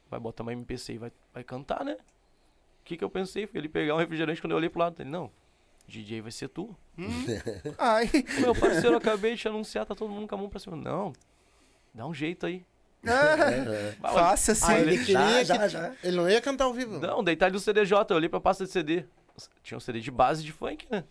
vai 0.10 0.20
botar 0.20 0.44
uma 0.44 0.52
MPC 0.52 0.94
e 0.94 0.98
vai, 0.98 1.12
vai 1.34 1.44
cantar, 1.44 1.86
né? 1.86 1.94
O 1.94 2.84
que 2.84 2.98
que 2.98 3.04
eu 3.04 3.10
pensei? 3.10 3.48
Foi 3.48 3.60
ele 3.60 3.70
pegar 3.70 3.96
um 3.96 3.98
refrigerante 3.98 4.42
quando 4.42 4.52
eu 4.52 4.58
olhei 4.58 4.70
pro 4.70 4.80
lado. 4.80 5.02
Ele, 5.02 5.10
não, 5.10 5.32
DJ 5.88 6.22
vai 6.22 6.32
ser 6.32 6.50
tu. 6.50 6.76
Ai. 7.78 8.10
Meu 8.40 8.54
parceiro, 8.54 8.96
eu 8.96 8.98
acabei 8.98 9.36
de 9.36 9.42
te 9.42 9.48
anunciar, 9.48 9.86
tá 9.86 9.96
todo 9.96 10.12
mundo 10.12 10.28
com 10.28 10.36
a 10.36 10.38
mão 10.38 10.50
pra 10.50 10.60
cima. 10.60 10.76
Não, 10.76 11.14
dá 11.94 12.06
um 12.06 12.14
jeito 12.14 12.46
aí. 12.46 12.66
É, 13.04 13.94
Fácil 14.00 14.54
assim. 14.54 14.72
Ah, 14.72 14.80
ele 14.80 14.98
queria 14.98 15.44
já, 15.44 15.58
que... 15.58 15.70
já. 15.70 15.94
Ele 16.04 16.18
não 16.18 16.30
ia 16.30 16.40
cantar 16.40 16.66
ao 16.66 16.74
vivo. 16.74 17.00
Não, 17.00 17.24
tá 17.24 17.46
ali 17.46 17.58
o 17.58 17.60
CDJ, 17.60 18.06
eu 18.10 18.16
olhei 18.16 18.30
pra 18.30 18.40
pasta 18.40 18.66
de 18.66 18.72
CD. 18.72 19.06
Tinha 19.64 19.78
um 19.78 19.82
CD 19.82 20.00
de 20.00 20.12
base 20.12 20.44
de 20.44 20.52
funk, 20.52 20.88
né? 20.90 21.04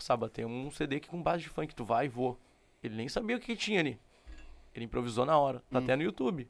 Saba, 0.00 0.28
tem 0.28 0.44
um 0.44 0.70
CD 0.70 0.96
aqui 0.96 1.08
com 1.08 1.22
base 1.22 1.42
de 1.42 1.48
funk, 1.48 1.74
tu 1.74 1.84
vai 1.84 2.06
e 2.06 2.08
vou. 2.08 2.38
Ele 2.82 2.96
nem 2.96 3.08
sabia 3.08 3.36
o 3.36 3.40
que, 3.40 3.54
tinha 3.54 3.80
ali. 3.80 4.00
Ele 4.74 4.86
improvisou 4.86 5.26
na 5.26 5.38
hora. 5.38 5.62
Tá 5.70 5.78
até 5.78 5.94
no 5.94 6.02
YouTube. 6.02 6.48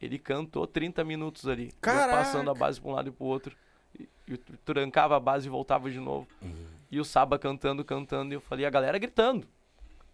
Ele 0.00 0.18
cantou 0.18 0.66
30 0.66 1.02
minutos 1.04 1.48
ali. 1.48 1.72
Passando 1.80 2.50
a 2.50 2.54
base 2.54 2.80
pra 2.80 2.90
um 2.90 2.94
lado 2.94 3.08
e 3.08 3.12
pro 3.12 3.24
outro. 3.24 3.56
E, 3.98 4.08
e 4.28 4.36
trancava 4.36 5.16
a 5.16 5.20
base 5.20 5.46
e 5.46 5.50
voltava 5.50 5.90
de 5.90 5.98
novo. 5.98 6.28
E 6.90 7.00
o 7.00 7.04
Saba 7.04 7.38
cantando, 7.38 7.84
cantando. 7.84 8.32
E 8.32 8.36
eu 8.36 8.40
falei, 8.40 8.66
a 8.66 8.70
galera 8.70 8.98
gritando. 8.98 9.46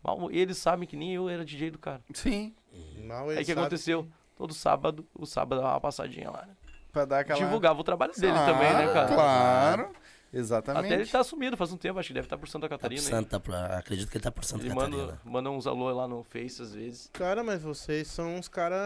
Mal 0.05 0.31
eles 0.31 0.59
sabem 0.59 0.87
que 0.87 0.97
nem 0.97 1.15
eu 1.15 1.29
era 1.29 1.45
DJ 1.45 1.71
do 1.71 1.79
cara. 1.79 2.03
Sim. 2.13 2.55
Mal 2.99 3.31
Aí 3.31 3.37
ele 3.37 3.43
o 3.43 3.45
que 3.47 3.53
aconteceu? 3.53 4.07
Todo 4.37 4.53
sábado, 4.53 5.07
o 5.15 5.25
sábado 5.25 5.61
dava 5.63 5.75
uma 5.75 5.81
passadinha 5.81 6.31
lá, 6.31 6.45
né? 6.47 6.55
Pra 6.93 7.05
dar 7.05 7.21
aquela... 7.21 7.39
Divulgava 7.39 7.81
o 7.81 7.85
trabalho 7.85 8.13
dele 8.15 8.37
Ah, 8.37 8.47
também, 8.47 8.73
né, 8.73 8.93
cara? 8.93 9.15
Claro. 9.15 9.91
Exatamente. 10.35 10.87
Até 10.93 10.95
ele 11.03 11.11
tá 11.11 11.23
sumido 11.25 11.57
faz 11.57 11.73
um 11.73 11.77
tempo, 11.77 11.99
acho 11.99 12.09
que 12.09 12.15
deve 12.15 12.27
estar 12.27 12.37
por 12.39 12.49
Santa 12.49 12.69
Tá 12.69 12.77
por 12.77 12.81
Catarina. 12.83 13.01
Santa, 13.03 13.39
pra- 13.41 13.79
acredito 13.79 14.11
que 14.11 14.17
ele 14.17 14.25
tá 14.25 14.31
por 14.33 14.45
Santa 14.45 14.65
Ele 14.65 14.75
Catarina. 14.75 14.97
manda, 14.99 15.21
manda 15.25 15.51
uns 15.51 15.67
alô 15.67 15.91
lá 15.93 16.09
no 16.09 16.23
Face 16.25 16.61
às 16.61 16.75
vezes. 16.75 17.09
Cara, 17.13 17.43
mas 17.45 17.63
vocês 17.63 18.09
são 18.09 18.37
uns 18.37 18.49
caras. 18.49 18.81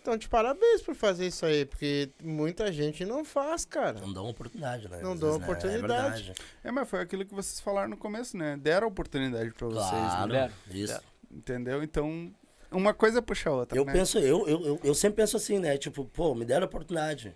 Então, 0.00 0.16
de 0.16 0.28
parabéns 0.28 0.82
por 0.82 0.94
fazer 0.94 1.26
isso 1.26 1.44
aí, 1.46 1.64
porque 1.64 2.10
muita 2.22 2.72
gente 2.72 3.04
não 3.04 3.24
faz, 3.24 3.64
cara. 3.64 4.00
Não 4.00 4.12
dão 4.12 4.28
oportunidade, 4.28 4.88
né? 4.88 5.00
Não 5.02 5.16
dão 5.16 5.30
vezes, 5.30 5.38
né? 5.38 5.44
oportunidade. 5.46 6.32
É. 6.64 6.68
É, 6.68 6.70
mas 6.70 6.88
foi 6.88 7.00
aquilo 7.00 7.24
que 7.24 7.34
vocês 7.34 7.60
falaram 7.60 7.88
no 7.90 7.96
começo, 7.96 8.36
né? 8.36 8.56
Deram 8.56 8.86
oportunidade 8.88 9.50
pra 9.52 9.66
vocês, 9.68 9.88
Claro, 9.90 10.32
né? 10.32 10.46
né? 10.48 10.52
isso. 10.76 10.92
Deram. 10.94 11.04
Entendeu? 11.30 11.82
Então, 11.82 12.32
uma 12.70 12.94
coisa 12.94 13.20
puxa 13.20 13.50
a 13.50 13.52
outra, 13.52 13.78
Eu 13.78 13.84
né? 13.84 13.92
penso, 13.92 14.18
eu, 14.18 14.48
eu, 14.48 14.66
eu, 14.66 14.80
eu 14.84 14.94
sempre 14.94 15.16
penso 15.22 15.36
assim, 15.36 15.58
né? 15.58 15.76
Tipo, 15.76 16.04
pô, 16.06 16.34
me 16.34 16.44
deram 16.44 16.66
oportunidade. 16.66 17.34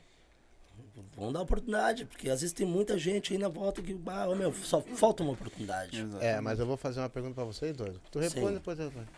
Vamos 1.17 1.33
dar 1.35 1.43
oportunidade, 1.43 2.05
porque 2.05 2.29
às 2.31 2.41
vezes 2.41 2.53
tem 2.53 2.67
muita 2.67 2.99
gente 2.99 3.33
aí 3.33 3.39
na 3.39 3.49
volta 3.49 3.83
que, 3.83 3.99
ah, 4.07 4.29
ô, 4.29 4.35
meu, 4.35 4.53
só 4.55 4.81
falta 4.81 5.23
uma 5.23 5.33
oportunidade. 5.33 5.99
Exatamente. 6.01 6.25
É, 6.25 6.41
mas 6.41 6.59
eu 6.59 6.67
vou 6.67 6.77
fazer 6.77 7.01
uma 7.01 7.09
pergunta 7.11 7.35
pra 7.35 7.45
vocês 7.45 7.77
dois. 7.77 7.95
Tu 8.11 8.19
responde 8.19 8.47
Sim. 8.49 8.55
depois 8.55 8.79
eu 8.79 8.87
respondo. 8.87 9.09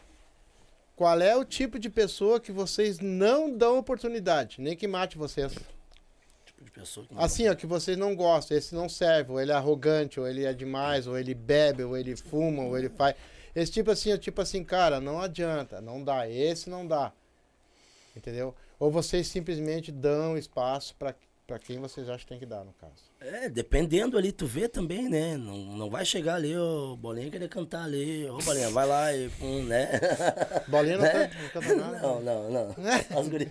Qual 0.97 1.21
é 1.21 1.37
o 1.37 1.45
tipo 1.45 1.79
de 1.79 1.91
pessoa 1.91 2.39
que 2.39 2.53
vocês 2.53 3.01
não 3.01 3.57
dão 3.57 3.79
oportunidade? 3.79 4.61
Nem 4.61 4.77
que 4.77 4.87
mate 4.87 5.19
vocês. 5.19 5.53
Tipo 6.47 6.65
de 6.65 6.71
pessoa 6.71 7.05
que 7.07 7.15
não- 7.15 7.21
Assim, 7.23 7.49
ó, 7.49 7.55
que 7.55 7.67
vocês 7.67 7.97
não 7.97 8.15
gostam, 8.15 8.57
esse 8.57 8.75
não 8.75 8.89
serve, 8.89 9.33
ou 9.33 9.41
ele 9.41 9.51
é 9.51 9.55
arrogante, 9.55 10.21
ou 10.21 10.29
ele 10.29 10.45
é 10.45 10.53
demais, 10.53 11.07
ou 11.09 11.19
ele 11.19 11.35
bebe, 11.35 11.83
ou 11.83 11.97
ele 11.97 12.15
fuma, 12.15 12.63
ou 12.63 12.79
ele 12.79 12.89
faz. 12.89 13.17
Esse 13.57 13.73
tipo 13.73 13.91
assim, 13.91 14.13
é 14.13 14.19
tipo 14.19 14.41
assim, 14.41 14.63
cara, 14.63 15.01
não 15.01 15.21
adianta, 15.21 15.81
não 15.81 16.03
dá, 16.03 16.29
esse 16.29 16.71
não 16.71 16.87
dá. 16.87 17.13
Entendeu? 18.17 18.55
Ou 18.79 18.91
vocês 18.91 19.27
simplesmente 19.27 19.91
dão 19.91 20.37
espaço 20.39 20.95
pra 20.97 21.13
para 21.47 21.59
quem 21.59 21.79
vocês 21.79 22.09
acham 22.09 22.21
que 22.21 22.27
tem 22.27 22.39
que 22.39 22.47
dar, 22.47 22.65
no 22.65 22.73
caso. 22.75 23.13
É, 23.21 23.49
dependendo 23.49 24.17
ali, 24.17 24.33
tu 24.33 24.47
vê 24.47 24.67
também, 24.67 25.09
né? 25.09 25.37
Não, 25.37 25.57
não 25.77 25.91
vai 25.91 26.05
chegar 26.05 26.37
ali, 26.37 26.57
ô, 26.57 26.97
Bolinha 26.97 27.31
querer 27.31 27.49
cantar 27.49 27.85
ali. 27.85 28.29
Ô, 28.31 28.39
Bolinha, 28.39 28.71
vai 28.71 28.87
lá 28.87 29.15
e 29.15 29.29
pum, 29.31 29.63
né? 29.63 29.91
Bolinha 30.69 30.97
não, 30.97 31.05
canta, 31.05 31.35
não 31.43 31.49
canta 31.51 31.77
nada. 31.77 32.01
Não, 32.01 32.21
não, 32.21 32.51
não. 32.51 32.75
As 33.19 33.29
guri... 33.29 33.51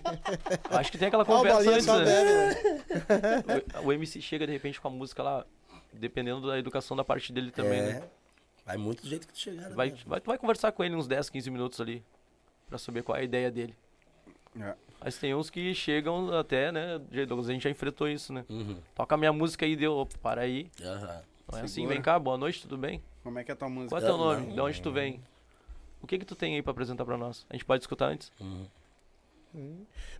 Acho 0.70 0.90
que 0.90 0.98
tem 0.98 1.08
aquela 1.08 1.22
Ah, 1.22 1.26
o 1.26 1.36
conversa 1.36 1.70
antes, 1.70 1.86
né? 1.86 2.04
né? 2.04 3.62
O, 3.82 3.88
o 3.88 3.92
MC 3.92 4.20
chega 4.20 4.46
de 4.46 4.52
repente 4.52 4.80
com 4.80 4.88
a 4.88 4.90
música 4.90 5.22
lá, 5.22 5.46
dependendo 5.92 6.48
da 6.48 6.58
educação 6.58 6.96
da 6.96 7.04
parte 7.04 7.32
dele 7.32 7.52
também, 7.52 7.78
é, 7.78 7.82
né? 7.82 8.02
Vai 8.66 8.76
muito 8.76 9.02
do 9.02 9.08
jeito 9.08 9.26
que 9.26 9.32
tu 9.32 9.38
chegar, 9.38 9.68
né? 9.68 9.74
Vai, 9.74 9.90
vai, 10.06 10.20
tu 10.20 10.26
vai 10.26 10.38
conversar 10.38 10.72
com 10.72 10.82
ele 10.82 10.96
uns 10.96 11.06
10, 11.06 11.30
15 11.30 11.50
minutos 11.50 11.80
ali, 11.80 12.04
pra 12.68 12.76
saber 12.76 13.04
qual 13.04 13.16
é 13.16 13.20
a 13.20 13.24
ideia 13.24 13.50
dele. 13.52 13.76
É. 14.60 14.74
Mas 15.04 15.18
tem 15.18 15.34
uns 15.34 15.50
que 15.50 15.74
chegam 15.74 16.34
até, 16.34 16.72
né? 16.72 16.98
Douglas, 17.28 17.50
a 17.50 17.52
gente 17.52 17.64
já 17.64 17.68
enfrentou 17.68 18.08
isso, 18.08 18.32
né? 18.32 18.42
Uhum. 18.48 18.78
Toca 18.94 19.14
a 19.14 19.18
minha 19.18 19.34
música 19.34 19.66
aí, 19.66 19.76
deu, 19.76 19.92
opa, 19.92 20.16
para 20.22 20.40
aí. 20.40 20.70
Aham. 20.82 21.22
Não 21.52 21.58
é 21.58 21.62
assim, 21.62 21.74
Segura. 21.74 21.92
vem 21.92 22.02
cá, 22.02 22.18
boa 22.18 22.38
noite, 22.38 22.62
tudo 22.62 22.78
bem? 22.78 23.02
Como 23.22 23.38
é 23.38 23.44
que 23.44 23.50
é 23.50 23.54
a 23.54 23.56
tua 23.56 23.68
música? 23.68 23.90
Qual 23.90 24.00
é 24.00 24.04
teu 24.04 24.16
nome? 24.16 24.46
não. 24.46 24.54
De 24.54 24.60
onde 24.62 24.80
tu 24.80 24.90
vem? 24.90 25.20
O 26.00 26.06
que 26.06 26.18
que 26.18 26.24
tu 26.24 26.34
tem 26.34 26.54
aí 26.54 26.62
pra 26.62 26.70
apresentar 26.70 27.04
pra 27.04 27.18
nós? 27.18 27.44
A 27.50 27.52
gente 27.52 27.66
pode 27.66 27.82
escutar 27.82 28.06
antes? 28.06 28.32
Uhum. 28.40 28.66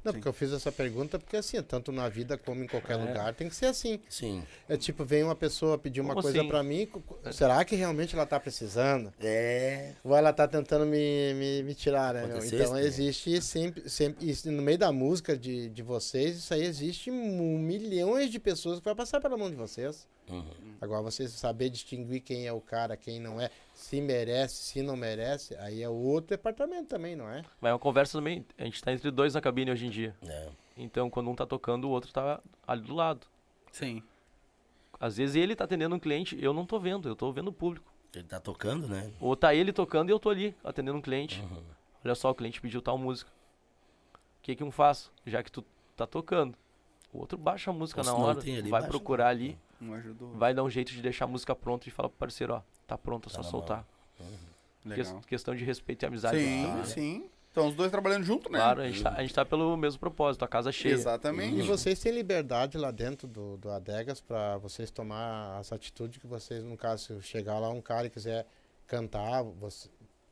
Não, 0.05 0.13
porque 0.13 0.29
eu 0.29 0.33
fiz 0.33 0.53
essa 0.53 0.71
pergunta 0.71 1.19
porque 1.19 1.37
assim, 1.37 1.61
tanto 1.63 1.91
na 1.91 2.09
vida 2.09 2.39
como 2.39 2.63
em 2.63 2.67
qualquer 2.67 2.95
É. 2.99 3.03
lugar 3.05 3.35
tem 3.35 3.49
que 3.49 3.55
ser 3.57 3.67
assim. 3.67 4.01
Sim. 4.09 4.45
É 4.69 4.77
tipo, 4.77 5.05
vem 5.05 5.23
uma 5.25 5.35
pessoa 5.35 5.77
pedir 5.77 6.01
uma 6.01 6.15
Como 6.15 6.23
coisa 6.23 6.39
assim? 6.39 6.49
pra 6.49 6.63
mim, 6.63 6.89
será 7.33 7.65
que 7.65 7.75
realmente 7.75 8.15
ela 8.15 8.27
tá 8.27 8.39
precisando? 8.39 9.13
É. 9.21 9.93
Ou 10.05 10.17
ela 10.17 10.33
tá 10.33 10.47
tentando 10.47 10.87
me, 10.87 11.35
me, 11.35 11.63
me 11.63 11.75
tirar, 11.75 12.15
né? 12.15 12.25
Então 12.25 12.75
né? 12.75 12.83
existe 12.83 13.41
sempre, 13.43 13.89
sempre 13.89 14.29
isso, 14.29 14.51
no 14.51 14.63
meio 14.63 14.79
da 14.79 14.93
música 14.93 15.37
de, 15.37 15.69
de 15.69 15.83
vocês, 15.83 16.37
isso 16.39 16.55
aí 16.55 16.63
existe 16.63 17.11
milhões 17.11 18.31
de 18.31 18.39
pessoas 18.39 18.79
que 18.79 18.85
vai 18.85 18.95
passar 18.95 19.21
pela 19.21 19.37
mão 19.37 19.51
de 19.51 19.57
vocês. 19.57 20.07
Uhum. 20.29 20.45
Agora, 20.81 21.03
vocês 21.03 21.31
saber 21.33 21.69
distinguir 21.69 22.21
quem 22.21 22.47
é 22.47 22.53
o 22.53 22.61
cara, 22.61 22.97
quem 22.97 23.21
não 23.21 23.41
é, 23.41 23.51
se 23.75 24.01
merece, 24.01 24.55
se 24.55 24.83
não 24.83 24.97
merece, 24.97 25.57
aí 25.57 25.83
é 25.83 25.89
outro 25.89 26.31
departamento 26.31 26.87
também, 26.87 27.17
não 27.17 27.29
é? 27.29 27.43
Mas 27.61 27.71
é 27.71 27.73
uma 27.73 27.79
conversa 27.79 28.17
também. 28.19 28.47
A 28.57 28.65
gente 28.65 28.83
tá 28.83 28.93
entre 28.93 29.11
dois 29.11 29.35
na 29.35 29.41
cabine 29.41 29.71
hoje 29.71 29.87
em 29.87 29.91
dia. 29.91 30.15
É. 30.27 30.49
Então, 30.77 31.11
quando 31.11 31.29
um 31.29 31.35
tá 31.35 31.45
tocando, 31.45 31.89
o 31.89 31.91
outro 31.91 32.13
tá 32.13 32.41
ali 32.67 32.83
do 32.83 32.95
lado. 32.95 33.27
Sim. 33.73 34.03
Às 34.99 35.17
vezes 35.17 35.37
ele 35.37 35.57
tá 35.57 35.65
atendendo 35.65 35.95
um 35.95 35.99
cliente, 35.99 36.39
eu 36.41 36.55
não 36.55 36.65
tô 36.65 36.79
vendo, 36.79 37.09
eu 37.09 37.17
tô 37.17 37.33
vendo 37.33 37.49
o 37.49 37.53
público. 37.53 37.93
Ele 38.15 38.25
tá 38.25 38.39
tocando, 38.39 38.87
né? 38.87 39.13
Ou 39.21 39.35
tá 39.35 39.53
ele 39.53 39.73
tocando 39.73 40.09
e 40.09 40.13
eu 40.13 40.21
tô 40.21 40.31
ali, 40.31 40.55
atendendo 40.63 40.97
um 40.97 41.03
cliente. 41.03 41.41
Uhum. 41.41 41.63
Olha 42.05 42.15
só, 42.15 42.31
o 42.31 42.35
cliente 42.35 42.61
pediu 42.61 42.81
tal 42.81 42.97
música. 42.97 43.31
O 44.39 44.43
que 44.43 44.55
que 44.55 44.63
um 44.63 44.71
faz? 44.71 45.11
Já 45.27 45.43
que 45.43 45.51
tu 45.51 45.65
tá 45.97 46.07
tocando, 46.07 46.57
o 47.13 47.19
outro 47.19 47.37
baixa 47.37 47.71
a 47.71 47.75
música 47.75 48.01
Ou 48.03 48.07
na 48.07 48.15
hora, 48.15 48.41
vai 48.69 48.87
procurar 48.87 49.29
ali, 49.29 49.59
Um 49.91 49.95
ajudou. 49.95 50.31
vai 50.33 50.53
dar 50.55 50.63
um 50.65 50.71
jeito 50.71 50.93
de 50.93 51.01
deixar 51.03 51.25
a 51.27 51.29
música 51.29 51.55
pronta 51.55 51.89
e 51.89 51.93
falar 51.93 52.09
pro 52.09 52.19
parceiro, 52.19 52.55
ó, 52.55 52.63
tá 52.87 52.97
pronto, 52.99 53.29
é 53.29 53.33
Tá 53.33 53.37
só 53.37 53.43
na 53.43 53.49
soltar. 53.51 53.87
Legal. 54.85 55.15
Ques- 55.15 55.27
questão 55.27 55.55
de 55.55 55.65
respeito 55.65 56.03
e 56.03 56.07
amizade. 56.07 56.39
Sim, 56.39 56.67
né? 56.67 56.85
sim. 56.85 57.31
Então 57.51 57.69
os 57.69 57.75
dois 57.75 57.91
trabalhando 57.91 58.25
junto, 58.25 58.51
né? 58.51 58.59
Claro, 58.59 58.81
a 58.83 58.87
gente, 58.89 59.03
tá, 59.03 59.11
a 59.11 59.23
gente 59.23 59.33
tá 59.33 59.45
pelo 59.45 59.77
mesmo 59.77 59.99
propósito, 60.01 60.45
a 60.45 60.49
casa 60.49 60.73
cheia. 60.73 60.93
Exatamente. 60.93 61.57
E 61.57 61.63
vocês 61.63 61.99
têm 62.01 62.11
liberdade 62.13 62.77
lá 62.77 62.91
dentro 62.91 63.29
do, 63.29 63.57
do 63.57 63.71
Adegas 63.71 64.21
para 64.21 64.57
vocês 64.59 64.91
tomar 64.91 65.57
as 65.59 65.73
atitudes 65.73 66.19
que 66.21 66.27
vocês, 66.27 66.65
no 66.65 66.77
caso, 66.77 67.05
se 67.05 67.23
chegar 67.23 67.59
lá 67.61 67.71
um 67.71 67.81
cara 67.81 68.09
e 68.09 68.11
quiser 68.11 68.45
cantar, 68.89 69.43
você, 69.45 69.89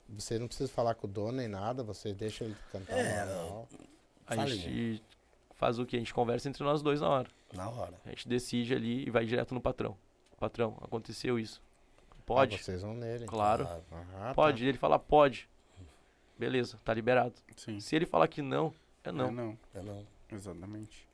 vocês 0.08 0.40
não 0.40 0.48
precisam 0.48 0.74
falar 0.74 0.94
com 0.96 1.06
o 1.06 1.10
dono 1.10 1.32
nem 1.38 1.46
nada, 1.48 1.84
vocês 1.84 2.14
deixam 2.16 2.48
ele 2.48 2.56
cantar 2.72 2.98
É, 2.98 3.24
normal. 3.24 3.68
A 4.26 4.44
gente 4.46 5.00
faz 5.54 5.78
o 5.78 5.86
que? 5.86 5.94
A 5.96 5.98
gente 6.00 6.12
conversa 6.12 6.48
entre 6.48 6.64
nós 6.64 6.82
dois 6.82 7.00
na 7.00 7.08
hora. 7.08 7.28
Na 7.52 7.68
hora. 7.68 8.00
A 8.04 8.08
gente 8.10 8.28
decide 8.28 8.74
ali 8.74 9.06
e 9.06 9.10
vai 9.10 9.24
direto 9.24 9.54
no 9.54 9.60
patrão. 9.60 9.96
Patrão, 10.38 10.76
aconteceu 10.80 11.38
isso. 11.38 11.62
Ah, 12.10 12.14
Pode? 12.24 12.58
vocês 12.58 12.82
vão 12.82 12.94
nele. 12.94 13.26
Claro. 13.26 13.64
Claro. 13.64 13.84
Ah, 13.90 14.28
tá. 14.28 14.34
Pode. 14.34 14.64
E 14.64 14.68
ele 14.68 14.78
fala, 14.78 14.98
pode. 14.98 15.48
Beleza, 16.38 16.80
tá 16.84 16.92
liberado. 16.92 17.34
Sim. 17.56 17.78
Se 17.78 17.94
ele 17.94 18.06
falar 18.06 18.26
que 18.26 18.42
não, 18.42 18.74
é 19.04 19.12
não. 19.12 19.28
É, 19.28 19.30
não. 19.30 19.58
É, 19.74 19.82
não. 19.82 20.06
Exatamente. 20.30 21.08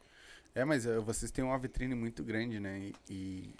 É, 0.54 0.64
mas 0.64 0.86
eh, 0.86 0.98
vocês 0.98 1.30
têm 1.30 1.44
uma 1.44 1.58
vitrine 1.58 1.94
muito 1.94 2.24
grande, 2.24 2.58
né? 2.58 2.78
E, 2.78 2.94
e, 3.10 3.54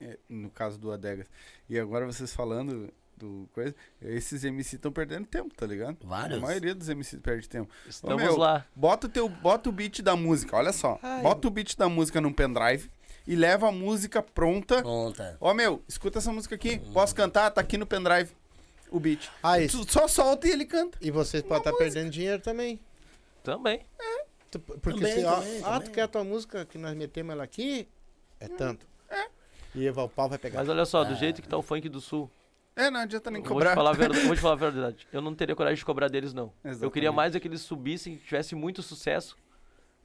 é, 0.00 0.18
no 0.28 0.50
caso 0.50 0.78
do 0.78 0.90
Adegas. 0.90 1.28
E 1.68 1.78
agora 1.78 2.06
vocês 2.06 2.32
falando 2.32 2.92
do 3.20 3.48
coisa, 3.52 3.74
esses 4.00 4.42
MC 4.44 4.76
estão 4.76 4.90
perdendo 4.90 5.26
tempo, 5.26 5.54
tá 5.54 5.66
ligado? 5.66 5.96
Vários. 6.02 6.38
A 6.38 6.40
maioria 6.40 6.74
dos 6.74 6.88
MC 6.88 7.18
perde 7.18 7.48
tempo. 7.48 7.70
Estamos 7.86 8.22
meu, 8.22 8.36
lá. 8.36 8.66
Bota 8.74 9.06
o 9.06 9.10
teu, 9.10 9.28
bota 9.28 9.68
o 9.68 9.72
beat 9.72 10.00
da 10.02 10.16
música, 10.16 10.56
olha 10.56 10.72
só. 10.72 10.98
Ai. 11.02 11.22
Bota 11.22 11.46
o 11.46 11.50
beat 11.50 11.76
da 11.76 11.88
música 11.88 12.20
num 12.20 12.32
pendrive 12.32 12.90
e 13.26 13.36
leva 13.36 13.68
a 13.68 13.72
música 13.72 14.22
pronta. 14.22 14.80
Pronta. 14.82 15.36
Ó, 15.40 15.52
meu, 15.54 15.82
escuta 15.86 16.18
essa 16.18 16.32
música 16.32 16.54
aqui. 16.54 16.78
Posso 16.92 17.14
cantar? 17.14 17.50
Tá 17.50 17.60
aqui 17.60 17.76
no 17.78 17.86
pendrive 17.86 18.30
o 18.90 18.98
beat. 18.98 19.28
Ah, 19.42 19.56
Tu 19.70 19.90
só 19.92 20.08
solta 20.08 20.48
e 20.48 20.50
ele 20.50 20.64
canta. 20.64 20.98
e 21.00 21.10
vocês 21.10 21.42
podem 21.42 21.58
estar 21.58 21.72
perdendo 21.74 22.10
dinheiro 22.10 22.40
também. 22.42 22.80
Também. 23.44 23.82
Tu- 24.50 24.58
Porque 24.58 24.98
Também, 25.00 25.14
se, 25.20 25.24
ó, 25.24 25.36
também, 25.36 25.58
ah, 25.58 25.62
tu 25.62 25.78
também. 25.78 25.90
quer 25.92 26.02
a 26.02 26.08
tua 26.08 26.24
música 26.24 26.64
que 26.64 26.76
nós 26.76 26.96
metemos 26.96 27.32
ela 27.32 27.44
aqui? 27.44 27.88
É 28.40 28.48
tanto. 28.48 28.84
E 29.72 29.88
o 29.88 30.08
pau 30.08 30.28
vai 30.28 30.36
pegar. 30.38 30.58
Mas 30.58 30.68
olha 30.68 30.84
só, 30.84 31.04
do 31.04 31.14
jeito 31.14 31.40
que 31.40 31.48
tá 31.48 31.56
o 31.56 31.62
funk 31.62 31.88
do 31.88 32.00
sul, 32.00 32.28
É, 32.76 32.90
não 32.90 33.00
adianta 33.00 33.30
nem 33.30 33.42
eu 33.42 33.48
vou 33.48 33.54
cobrar. 33.56 33.70
te, 33.70 33.74
falar 33.74 33.90
a 33.90 33.94
verdade, 33.94 34.20
vou 34.26 34.34
te 34.36 34.40
falar 34.40 34.54
a 34.54 34.56
verdade. 34.56 35.08
Eu 35.12 35.20
não 35.20 35.34
teria 35.34 35.54
coragem 35.54 35.76
de 35.78 35.84
cobrar 35.84 36.08
deles, 36.08 36.32
não. 36.32 36.52
Eu 36.64 36.70
Exatamente. 36.70 36.92
queria 36.94 37.12
mais 37.12 37.34
é 37.34 37.40
que 37.40 37.48
eles 37.48 37.60
subissem, 37.60 38.16
tivessem 38.16 38.58
muito 38.58 38.82
sucesso 38.82 39.36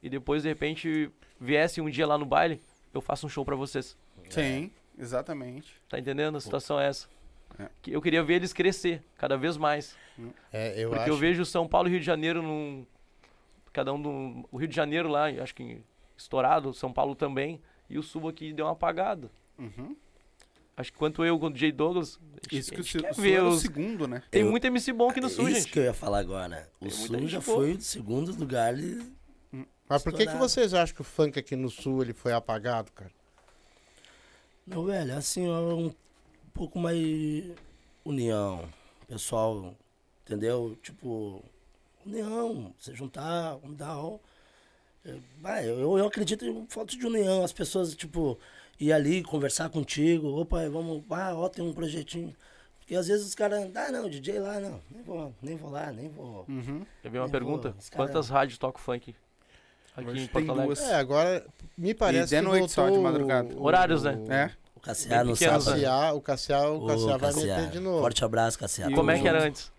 e 0.01 0.09
depois, 0.09 0.43
de 0.43 0.49
repente, 0.49 1.09
viessem 1.39 1.84
um 1.84 1.89
dia 1.89 2.05
lá 2.05 2.18
no 2.18 2.26
baile, 2.26 2.61
eu 2.93 3.01
faço 3.01 3.26
um 3.26 3.30
show 3.30 3.43
pra 3.45 3.55
vocês. 3.55 3.97
Sim. 4.30 4.72
Exatamente. 4.97 5.82
Tá 5.89 5.99
entendendo? 5.99 6.38
A 6.38 6.41
situação 6.41 6.80
é 6.80 6.88
essa. 6.88 7.07
É. 7.59 7.70
Que 7.82 7.91
Eu 7.91 8.01
queria 8.01 8.24
ver 8.24 8.36
eles 8.36 8.53
crescer 8.53 9.01
cada 9.18 9.38
vez 9.38 9.57
mais. 9.57 9.95
É, 10.51 10.82
eu 10.82 10.89
porque 10.89 11.03
acho. 11.03 11.11
eu 11.11 11.18
vejo 11.18 11.45
São 11.45 11.68
Paulo 11.68 11.88
e 11.88 11.91
Rio 11.91 11.99
de 11.99 12.05
Janeiro 12.05 12.41
num. 12.41 12.86
Cada 13.74 13.93
um 13.93 13.97
no. 13.97 14.47
O 14.51 14.57
Rio 14.57 14.68
de 14.68 14.76
Janeiro 14.76 15.09
lá, 15.09 15.26
acho 15.26 15.53
que 15.55 15.82
estourado, 16.18 16.74
São 16.74 16.91
Paulo 16.93 17.16
também. 17.16 17.61
E 17.89 17.97
o 17.97 18.03
Sul 18.03 18.28
aqui 18.28 18.53
deu 18.53 18.66
uma 18.66 18.72
apagada. 18.72 19.30
Uhum. 19.59 19.95
Acho 20.78 20.91
que 20.91 20.97
quanto 20.97 21.23
eu, 21.23 21.39
quanto 21.39 21.55
o 21.55 21.57
Jay 21.57 21.71
Douglas. 21.71 22.19
gente- 22.51 22.57
Isso 22.59 22.69
que 22.71 22.78
a 22.78 22.80
o 22.80 22.84
gente 22.84 22.91
Sul 22.91 23.01
quer 23.01 23.13
Sul 23.13 23.23
ver 23.23 23.32
era 23.34 23.45
o 23.45 23.47
os- 23.49 23.61
segundo, 23.61 24.07
né? 24.07 24.21
Tem 24.30 24.41
Eu- 24.41 24.51
muito 24.51 24.65
MC 24.67 24.91
bom 24.91 25.09
aqui 25.09 25.21
no 25.21 25.30
Sul, 25.30 25.47
Isso 25.47 25.61
gente. 25.61 25.71
que 25.71 25.80
eu 25.80 25.84
ia 25.84 25.93
falar 25.93 26.19
agora. 26.19 26.69
O 26.82 26.89
Sul 26.89 27.15
já 27.28 27.38
gente 27.39 27.41
foi 27.45 27.71
o 27.73 27.82
segundo 27.82 28.32
lugar. 28.38 28.78
e- 28.78 29.15
Mas 29.88 30.03
por 30.03 30.13
que, 30.13 30.26
que 30.26 30.36
vocês 30.36 30.73
acham 30.73 30.95
que 30.95 31.01
o 31.01 31.03
funk 31.05 31.38
aqui 31.39 31.55
no 31.55 31.69
sul 31.69 32.01
ele 32.01 32.11
foi 32.13 32.34
apagado, 32.34 32.91
cara? 32.91 33.11
Não, 34.65 34.84
velho, 34.86 35.15
assim, 35.15 35.47
ó, 35.47 35.76
um 35.76 35.93
pouco 36.53 36.80
mais 36.80 36.99
união. 38.03 38.67
Pessoal, 39.07 39.76
entendeu? 40.26 40.76
Tipo, 40.82 41.43
união, 42.05 42.73
se 42.80 42.93
juntar, 42.95 43.55
vamos 43.57 43.78
dar 43.78 44.03
um. 44.03 44.19
É, 45.05 45.69
eu, 45.69 45.97
eu 45.99 46.07
acredito 46.07 46.43
em 46.43 46.65
falta 46.67 46.97
de 46.97 47.05
união. 47.05 47.43
As 47.43 47.53
pessoas, 47.53 47.93
tipo, 47.95 48.39
ir 48.80 48.91
ali 48.93 49.23
conversar 49.23 49.69
contigo. 49.69 50.28
Opa, 50.39 50.67
vamos, 50.69 51.03
ah, 51.09 51.34
ó, 51.36 51.47
tem 51.49 51.63
um 51.63 51.73
projetinho. 51.73 52.36
Porque 52.80 52.95
às 52.95 53.07
vezes 53.07 53.26
os 53.26 53.34
caras, 53.36 53.69
ah, 53.76 53.91
não, 53.91 54.07
DJ 54.09 54.39
lá, 54.39 54.59
não, 54.59 54.80
nem 54.91 55.01
vou, 55.03 55.34
nem 55.41 55.55
vou 55.55 55.71
lá, 55.71 55.91
nem 55.91 56.07
vou. 56.09 56.45
Uhum. 56.47 56.86
Quer 57.01 57.09
ver 57.09 57.19
uma 57.19 57.26
Eu 57.26 57.32
pergunta? 57.32 57.69
vou, 57.71 57.78
cara- 57.89 57.95
Quantas 57.95 58.30
rádios 58.30 58.57
tocam 58.59 58.80
funk 58.82 59.15
aqui 59.95 60.07
Hoje 60.09 60.23
em 60.26 60.28
Porto 60.28 60.51
Alegre? 60.51 60.65
duas. 60.76 60.82
É, 60.82 60.95
agora 60.95 61.45
me 61.78 61.93
parece 61.93 62.30
de 62.36 62.36
que 62.36 62.41
noite 62.47 62.71
só, 62.71 62.89
de 62.89 62.97
madrugada. 62.99 63.55
o- 63.55 63.63
Horários, 63.63 64.03
né? 64.03 64.19
É. 64.30 64.51
O 64.76 64.80
Cassiá 64.82 65.23
no 65.23 65.36
sábado. 65.36 65.65
Cassiá, 65.65 66.13
o 66.13 66.21
Cassiá, 66.21 66.69
o 66.69 66.86
Cassiá 66.86 67.17
vai 67.17 67.34
Cassiá, 67.34 67.57
meter 67.57 67.71
de 67.71 67.80
novo. 67.80 68.01
Forte 68.01 68.23
abraço, 68.26 68.59
Cassiá. 68.59 68.89
E 68.91 68.93
Como 68.93 69.09
é 69.09 69.19
que 69.19 69.28
era 69.28 69.43
antes? 69.45 69.71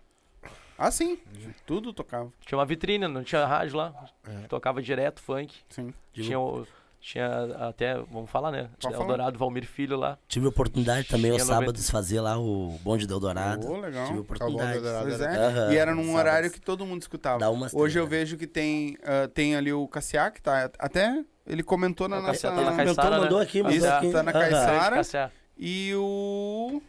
Ah, 0.77 0.91
sim. 0.91 1.17
Tudo 1.65 1.93
tocava. 1.93 2.31
Tinha 2.45 2.57
uma 2.57 2.65
vitrine, 2.65 3.07
não 3.07 3.23
tinha 3.23 3.45
rádio 3.45 3.77
lá. 3.77 3.93
É. 4.27 4.47
Tocava 4.47 4.81
direto 4.81 5.21
funk. 5.21 5.55
Sim. 5.69 5.93
Tinha, 6.13 6.37
o- 6.39 6.67
tinha 6.99 7.27
até, 7.69 7.95
vamos 8.11 8.29
falar, 8.29 8.51
né? 8.51 8.69
Pode 8.79 8.93
falar. 8.95 9.05
Eldorado 9.05 9.39
Valmir 9.39 9.65
Filho 9.65 9.95
lá. 9.97 10.17
tive 10.27 10.47
oportunidade 10.47 11.07
também 11.07 11.31
aos 11.31 11.41
Tinha 11.43 11.53
sábados 11.55 11.89
fazer 11.89 12.19
lá 12.19 12.37
o 12.37 12.77
bonde 12.83 13.05
do 13.07 13.13
Eldorado. 13.13 13.67
Ô, 13.71 13.77
legal. 13.79 14.07
Tive 14.07 14.19
oportunidade. 14.19 14.77
Eldorado. 14.77 15.05
Pois 15.07 15.21
era- 15.21 15.33
é. 15.33 15.45
Aham, 15.47 15.73
e 15.73 15.77
era 15.77 15.91
num 15.95 16.01
sábados. 16.07 16.19
horário 16.19 16.51
que 16.51 16.59
todo 16.59 16.85
mundo 16.85 17.01
escutava. 17.01 17.39
Dá 17.39 17.49
umas 17.49 17.73
Hoje 17.73 17.97
eu 17.99 18.03
né? 18.03 18.09
vejo 18.09 18.35
que 18.37 18.47
tem, 18.47 18.97
ah, 19.03 19.27
tem 19.33 19.55
ali 19.55 19.71
o 19.71 19.87
Cassiá, 19.87 20.29
que 20.31 20.41
tá. 20.41 20.69
Até 20.79 21.23
ele 21.45 21.63
comentou 21.63 22.09
na 22.09 22.19
O 22.19 22.25
Cassiá 22.25 22.49
nossa. 22.51 22.63
tá 22.63 22.69
na 22.71 22.71
Comentou, 22.77 22.95
Caissara, 22.95 23.21
mandou 23.21 23.37
né? 23.37 23.43
aqui, 23.43 23.63
mandou 23.63 23.77
Isso, 23.77 23.87
aqui. 23.87 24.11
tá 24.11 24.23
na. 24.23 24.33
Caissara. 24.33 25.31
E 25.57 25.93
o. 25.95 26.81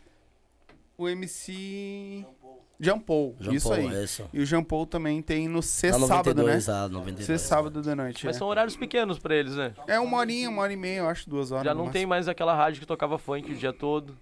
O 0.97 1.09
MC. 1.09 2.27
Jean 2.81 2.99
Paul. 2.99 3.35
Jean 3.41 3.53
isso 3.55 3.69
Paul, 3.69 3.79
aí. 3.81 3.95
é 3.97 4.05
Isso. 4.05 4.29
E 4.33 4.41
o 4.41 4.47
Jean 4.47 4.63
Paul 4.63 4.87
também 4.87 5.21
tem 5.21 5.49
no 5.49 5.61
C 5.63 5.91
Tá 5.91 5.99
sábado, 5.99 6.43
né? 6.45 6.53
92, 6.55 6.69
ah, 6.69 6.89
92. 6.89 7.27
C 7.27 7.39
sábado 7.39 7.83
da 7.83 7.97
noite. 7.97 8.25
Mas 8.25 8.37
é. 8.37 8.39
são 8.39 8.47
horários 8.49 8.77
pequenos 8.77 9.19
pra 9.19 9.35
eles, 9.35 9.57
né? 9.57 9.75
É 9.87 9.99
uma 9.99 10.19
horinha, 10.19 10.49
uma 10.49 10.63
hora 10.63 10.73
e 10.73 10.77
meia, 10.77 10.99
eu 11.01 11.09
acho, 11.09 11.29
duas 11.29 11.51
horas. 11.51 11.65
Já 11.65 11.75
não 11.75 11.87
máximo. 11.87 11.93
tem 11.93 12.07
mais 12.07 12.29
aquela 12.29 12.55
rádio 12.55 12.81
que 12.81 12.87
tocava 12.87 13.19
funk 13.19 13.51
o 13.53 13.57
dia 13.57 13.73
todo. 13.73 14.17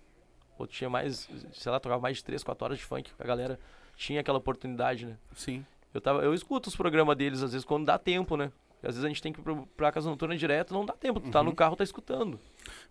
Ou 0.59 0.67
tinha 0.67 0.89
mais, 0.89 1.29
sei 1.53 1.71
lá, 1.71 1.79
tocava 1.79 2.01
mais 2.01 2.17
de 2.17 2.25
3, 2.25 2.43
4 2.43 2.65
horas 2.65 2.79
de 2.79 2.85
funk. 2.85 3.11
A 3.19 3.25
galera 3.25 3.59
tinha 3.95 4.21
aquela 4.21 4.39
oportunidade, 4.39 5.05
né? 5.05 5.17
Sim. 5.35 5.65
Eu, 5.93 6.01
tava, 6.01 6.23
eu 6.23 6.33
escuto 6.33 6.71
os 6.71 6.77
programas 6.77 7.15
deles, 7.17 7.43
às 7.43 7.53
vezes, 7.53 7.65
quando 7.65 7.85
dá 7.85 7.99
tempo, 7.99 8.39
né? 8.39 8.51
Porque 8.71 8.87
às 8.87 8.95
vezes 8.95 9.05
a 9.05 9.09
gente 9.09 9.21
tem 9.23 9.33
que 9.35 9.41
ir 9.41 9.45
pra 9.77 9.93
casa 9.93 10.09
noturna 10.09 10.35
direto, 10.37 10.73
não 10.73 10.85
dá 10.87 10.95
tempo. 10.95 11.21
Tu 11.21 11.31
tá 11.31 11.41
Uhum. 11.41 11.47
no 11.47 11.55
carro, 11.55 11.77
tá 11.77 11.85
escutando. 11.85 12.41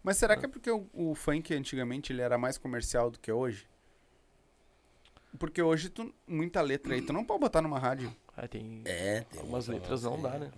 Mas 0.03 0.17
será 0.17 0.35
que 0.37 0.45
é 0.45 0.47
porque 0.47 0.69
o, 0.69 0.87
o 0.93 1.15
funk 1.15 1.53
antigamente 1.55 2.13
ele 2.13 2.21
era 2.21 2.37
mais 2.37 2.57
comercial 2.59 3.09
do 3.09 3.19
que 3.19 3.31
hoje? 3.31 3.65
Porque 5.37 5.61
hoje 5.61 5.89
tu, 5.89 6.13
muita 6.27 6.61
letra 6.61 6.93
aí, 6.93 7.01
tu 7.01 7.11
não 7.13 7.23
pode 7.23 7.39
botar 7.39 7.61
numa 7.61 7.79
rádio, 7.79 8.13
Aí 8.37 8.47
tem 8.47 8.81
É, 8.85 9.21
tem 9.21 9.39
algumas 9.39 9.67
letras 9.67 10.03
não 10.03 10.21
dá, 10.21 10.31
né? 10.37 10.51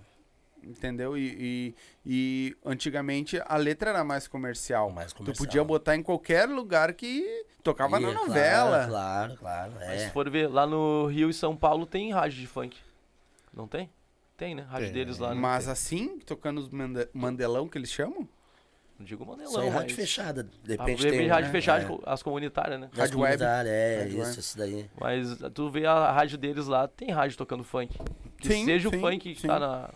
entendeu? 0.64 1.18
E, 1.18 1.36
e, 1.40 1.76
e 2.06 2.58
antigamente 2.66 3.40
a 3.46 3.56
letra 3.56 3.92
era 3.92 4.04
mais 4.04 4.28
comercial. 4.28 4.90
Mais 4.90 5.14
Tu 5.14 5.18
comercial. 5.18 5.46
podia 5.46 5.64
botar 5.64 5.96
em 5.96 6.02
qualquer 6.04 6.48
lugar 6.50 6.94
que 6.94 7.46
tocava 7.64 8.00
na 8.00 8.10
Ia, 8.10 8.14
novela. 8.16 8.88
Claro, 8.88 9.38
claro, 9.38 9.38
claro. 9.38 9.74
Mas 9.76 10.02
É. 10.02 10.06
se 10.08 10.12
for 10.12 10.30
ver, 10.30 10.48
lá 10.48 10.66
no 10.66 11.06
Rio 11.08 11.30
e 11.30 11.34
São 11.34 11.56
Paulo 11.56 11.86
tem 11.86 12.12
rádio 12.12 12.40
de 12.40 12.48
funk. 12.48 12.78
Não 13.54 13.68
tem? 13.68 13.90
Tem, 14.36 14.54
né? 14.56 14.64
Rádio 14.70 14.88
Tem. 14.88 14.94
deles 14.94 15.18
lá. 15.20 15.34
né? 15.34 15.40
Mas 15.40 15.68
assim, 15.68 16.20
tocando 16.20 16.58
os 16.60 16.70
manda- 16.70 17.10
mandelão 17.14 17.68
que 17.70 17.78
eles 17.78 17.92
chamam? 17.92 18.28
Não 19.00 19.06
digo 19.06 19.26
mandelão, 19.26 19.52
Só 19.52 19.64
em 19.64 19.70
rádio 19.70 19.88
mas... 19.90 19.92
fechada. 19.96 20.44
De 20.64 20.72
repente 20.76 21.02
de 21.04 21.10
tem. 21.12 21.28
rádio 21.28 21.46
né? 21.48 21.52
fechada, 21.52 21.84
É. 21.86 21.98
as 22.06 22.24
comunitárias, 22.24 22.80
né? 22.80 22.90
Rádio 22.96 23.20
web. 23.20 23.44
É, 23.44 23.98
Rádio 24.00 24.08
isso, 24.20 24.28
web. 24.30 24.40
isso 24.40 24.58
daí. 24.58 24.90
Mas 25.00 25.38
tu 25.54 25.70
vê 25.70 25.86
a 25.86 26.12
rádio 26.12 26.38
deles 26.38 26.66
lá, 26.68 26.88
tem 26.88 27.12
rádio 27.12 27.38
tocando 27.38 27.64
funk. 27.64 27.96
Que 28.40 28.48
Sim, 28.48 28.66
seja 28.66 28.90
sim, 28.90 28.98
o 28.98 29.00
funk 29.00 29.34
que 29.36 29.40
sim. 29.42 29.48
tá 29.48 29.60
na. 29.60 29.90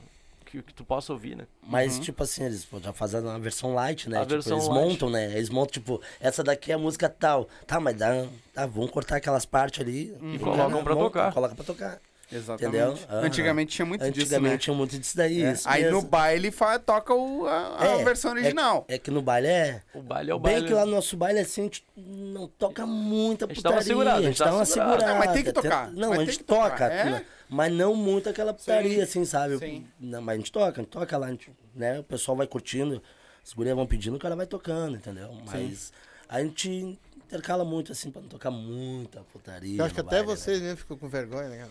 Que, 0.45 0.61
que 0.61 0.73
tu 0.73 0.83
possa 0.83 1.13
ouvir, 1.13 1.35
né? 1.37 1.47
Mas, 1.63 1.95
Uhum. 1.95 2.01
tipo 2.01 2.23
assim, 2.23 2.43
eles 2.43 2.67
já 2.83 2.91
fazem 2.91 3.21
uma 3.21 3.39
versão 3.39 3.73
light, 3.73 4.09
né? 4.09 4.17
A 4.17 4.21
Tipo, 4.21 4.33
versão 4.33 4.57
eles 4.57 4.67
light. 4.67 4.85
montam, 4.89 5.09
né? 5.09 5.31
Eles 5.31 5.49
montam, 5.49 5.71
tipo, 5.71 6.01
essa 6.19 6.43
daqui 6.43 6.71
é 6.71 6.75
a 6.75 6.77
música 6.77 7.07
tal. 7.07 7.47
Tá, 7.65 7.79
mas 7.79 7.95
dá. 7.95 8.27
Tá, 8.53 8.65
vamos 8.65 8.91
cortar 8.91 9.15
aquelas 9.15 9.45
partes 9.45 9.79
ali. 9.81 10.13
E 10.33 10.37
colocam 10.37 10.69
cara 10.69 10.83
pra 10.83 10.93
monta, 10.95 11.05
tocar. 11.05 11.33
Coloca 11.33 11.55
pra 11.55 11.63
tocar. 11.63 11.99
Exatamente. 12.32 12.77
Entendeu? 12.77 12.97
Aham. 13.09 13.25
Antigamente 13.25 13.75
tinha 13.75 13.86
muito 13.86 14.01
disso, 14.01 14.09
Antigamente 14.25 14.51
né? 14.53 14.57
tinha 14.57 14.73
muito 14.75 14.97
disso 14.99 15.17
daí. 15.17 15.43
É. 15.43 15.51
isso 15.51 15.67
Aí 15.69 15.84
no 15.86 15.95
mesmo. 15.95 16.09
baile 16.09 16.51
fa- 16.51 16.79
toca 16.79 17.13
o- 17.13 17.45
a, 17.45 17.82
a 17.82 17.86
É, 17.99 18.03
versão 18.03 18.32
original. 18.32 18.86
É 18.88 18.97
que 18.97 19.11
no 19.11 19.21
baile 19.21 19.47
é. 19.47 19.82
O 19.93 20.01
baile 20.01 20.32
é 20.32 20.34
o 20.36 20.39
Bem 20.39 20.53
baile. 20.53 20.67
que 20.67 20.73
lá 20.73 20.86
no 20.86 20.91
nosso 20.93 21.17
baile, 21.17 21.39
assim, 21.39 21.61
a 21.61 21.63
gente 21.65 21.86
não 21.97 22.47
toca 22.47 22.86
muita 22.86 23.45
A 23.45 23.47
gente 23.49 23.57
putaria. 23.57 23.63
dá 23.63 23.77
uma 23.77 23.84
segurada, 23.84 24.19
a 24.19 24.21
gente 24.23 24.39
dá 24.39 24.53
uma 24.53 24.65
segurada. 24.65 24.91
segurada. 24.99 25.13
Não, 25.13 25.19
mas 25.25 25.34
tem 25.34 25.43
que 25.43 25.51
tocar, 25.51 25.91
Não, 25.91 26.09
mas 26.09 26.19
a 26.19 26.25
gente 26.25 26.43
toca. 26.43 26.86
é? 26.86 27.05
né? 27.05 27.25
Mas 27.49 27.73
não 27.73 27.95
muito 27.95 28.29
aquela 28.29 28.53
putaria, 28.53 29.03
assim, 29.03 29.25
sabe? 29.25 29.57
Sim. 29.57 29.86
Não, 29.99 30.21
mas 30.21 30.36
a 30.36 30.38
gente 30.38 30.51
toca, 30.53 30.79
a 30.79 30.84
gente 30.84 30.89
toca 30.89 31.17
lá, 31.17 31.27
a 31.27 31.32
gente, 31.32 31.51
né? 31.75 31.99
O 31.99 32.03
pessoal 32.03 32.38
vai 32.38 32.47
curtindo, 32.47 33.03
as 33.45 33.51
gurias 33.51 33.75
vão 33.75 33.86
pedindo, 33.86 34.15
o 34.15 34.19
cara 34.19 34.38
vai 34.38 34.45
tocando, 34.45 34.95
entendeu? 34.95 35.29
Mas 35.45 35.91
a 36.29 36.41
gente 36.41 36.97
intercala 37.32 37.63
muito, 37.63 37.93
assim, 37.93 38.11
pra 38.11 38.21
não 38.21 38.27
tocar 38.27 38.51
muita 38.51 39.21
putaria. 39.32 39.79
Eu 39.79 39.86
acho 39.86 39.93
que 39.93 40.01
até 40.01 40.17
baile, 40.21 40.27
vocês 40.27 40.61
mesmo 40.61 40.77
ficam 40.77 40.97
com 40.97 41.07
vergonha, 41.07 41.47
né? 41.47 41.69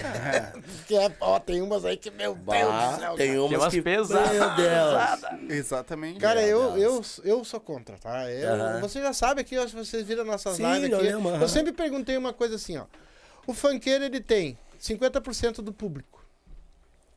cara? 0.00 0.52
Porque, 0.76 0.94
ó, 1.20 1.38
tem 1.38 1.62
umas 1.62 1.84
aí 1.84 1.96
que, 1.96 2.10
meu 2.10 2.34
Né? 2.34 2.42
Deus 2.44 2.68
Bah, 2.68 2.90
do 2.92 2.98
céu. 3.00 3.14
tem 3.14 3.28
cara. 3.28 3.42
umas 3.44 3.60
umas 3.60 3.72
que, 3.74 3.82
pesadas. 3.82 4.30
Meu 4.32 4.54
Deus. 4.56 5.50
Exatamente. 5.50 6.18
Cara, 6.20 6.42
eu, 6.42 6.76
eu, 6.76 7.02
eu 7.22 7.44
sou 7.44 7.60
contra, 7.60 7.96
tá? 7.98 8.28
Eu. 8.30 8.80
Você 8.80 9.00
já 9.00 9.12
sabe 9.12 9.40
aqui, 9.42 9.56
ó, 9.56 9.66
se 9.68 9.74
vocês 9.74 10.04
viram 10.04 10.24
nossas 10.24 10.56
Sim, 10.56 10.66
lives 10.74 10.90
eu 10.90 10.98
aqui. 10.98 11.06
lembro, 11.06 11.30
Eu 11.36 11.48
sempre 11.48 11.72
perguntei 11.72 12.16
uma 12.16 12.32
coisa 12.32 12.56
assim, 12.56 12.76
ó. 12.76 12.84
O 13.46 13.54
funkeiro, 13.54 14.04
ele 14.04 14.20
tem 14.20 14.58
50% 14.80 15.56
do 15.62 15.72
público 15.72 16.24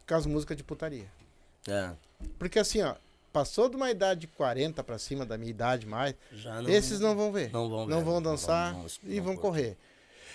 com 0.07 0.13
as 0.15 0.25
músicas 0.27 0.55
de 0.55 0.63
putaria. 0.63 1.07
É, 1.67 1.89
Porque 2.37 2.59
assim, 2.59 2.81
ó, 2.83 2.95
passou 3.37 3.69
de 3.69 3.75
uma 3.75 3.89
idade 3.91 4.21
de 4.21 4.27
40 4.27 4.83
pra 4.83 4.97
cima, 4.97 5.25
da 5.25 5.37
minha 5.37 5.49
idade 5.51 5.85
mais, 5.85 6.15
não, 6.43 6.69
esses 6.69 6.99
não 6.99 7.15
vão 7.15 7.31
ver. 7.31 7.51
não 7.51 7.69
vão 7.69 7.85
ver, 7.85 7.91
não 7.93 8.03
vão 8.03 8.21
dançar 8.21 8.73
não- 8.73 8.85
e 9.03 9.19
vão 9.19 9.35
correr. 9.37 9.77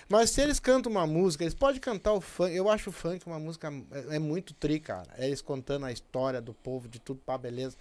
Mas 0.09 0.31
se 0.31 0.41
eles 0.41 0.61
cantam 0.61 0.91
uma 0.93 1.07
música, 1.07 1.43
eles 1.45 1.55
podem 1.55 1.81
cantar 1.81 2.13
o 2.13 2.21
funk. 2.21 2.55
Eu 2.55 2.69
acho 2.69 2.91
o 2.91 2.93
funk 2.93 3.27
uma 3.27 3.39
música. 3.39 3.73
É, 3.91 4.17
é 4.17 4.19
muito 4.19 4.53
tri, 4.53 4.79
cara. 4.79 5.09
É 5.17 5.27
eles 5.27 5.41
contando 5.41 5.87
a 5.87 5.93
história 5.93 6.41
do 6.41 6.53
povo, 6.53 6.89
de 6.89 6.99
tudo, 7.01 7.21
pá, 7.25 7.39
beleza. 7.39 7.77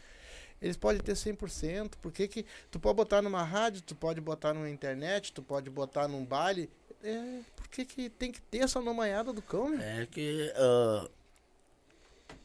Eles 0.62 0.78
podem 0.78 1.02
ter 1.02 1.16
100%. 1.16 1.98
Por 1.98 2.12
que 2.12 2.28
que 2.28 2.46
tu 2.70 2.80
pode 2.80 2.96
botar 2.96 3.22
numa 3.22 3.44
rádio, 3.44 3.82
tu 3.82 3.96
pode 3.96 4.22
botar 4.22 4.54
numa 4.54 4.70
internet, 4.70 5.34
tu 5.34 5.42
pode 5.42 5.70
botar 5.70 6.08
num 6.08 6.24
baile? 6.24 6.70
É, 7.04 7.40
por 7.56 7.68
que 7.68 7.84
que 7.84 8.10
tem 8.10 8.32
que 8.32 8.40
ter 8.42 8.60
essa 8.60 8.80
nomanhada 8.80 9.34
do 9.34 9.42
cão, 9.42 9.70
né? 9.70 10.04
É 10.04 10.06
que. 10.06 10.52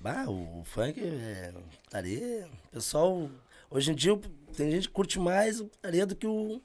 Ah, 0.07 0.25
bah, 0.25 0.31
o, 0.31 0.63
funk 0.65 1.01
é. 1.01 1.53
Putaria. 1.85 2.49
O 2.67 2.69
pessoal. 2.73 3.31
Hoje 3.71 3.91
em 3.93 3.95
dia 3.95 4.19
tem 4.57 4.71
gente 4.71 4.89
que 4.89 4.95
curte 4.95 5.19
mais 5.19 5.61
o 5.61 5.67
putaria 5.67 6.07
do 6.07 6.15
que 6.15 6.27
o, 6.27 6.61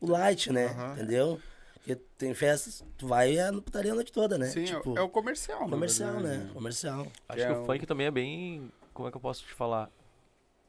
o 0.00 0.06
light, 0.10 0.52
né? 0.52 0.66
Aham. 0.66 0.92
Entendeu? 0.94 1.40
Porque 1.74 1.96
tem 2.16 2.32
festas, 2.34 2.82
tu 2.96 3.06
vai 3.06 3.36
é 3.36 3.50
no 3.50 3.60
putaria 3.60 3.92
a 3.92 3.94
noite 3.94 4.10
toda, 4.12 4.38
né? 4.38 4.46
Sim, 4.46 4.60
é 4.68 4.72
o- 4.72 4.76
tipo, 4.78 4.98
é 4.98 5.02
o 5.02 5.08
comercial. 5.08 5.60
na 5.64 5.68
comercial, 5.70 6.20
né? 6.20 6.50
Comercial. 6.52 7.06
Acho 7.28 7.40
É 7.42 7.46
que 7.46 7.52
o 7.52 7.62
um- 7.62 7.64
funk 7.66 7.86
também 7.86 8.06
é 8.06 8.10
bem. 8.10 8.70
Como 8.92 9.08
é 9.08 9.10
que 9.10 9.16
eu 9.16 9.20
posso 9.20 9.42
te 9.44 9.52
falar? 9.52 9.90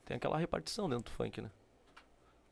Tem 0.05 0.18
aquela 0.18 0.38
repartição 0.38 0.89
dentro 0.89 1.05
do 1.05 1.11
funk, 1.11 1.41
né? 1.41 1.49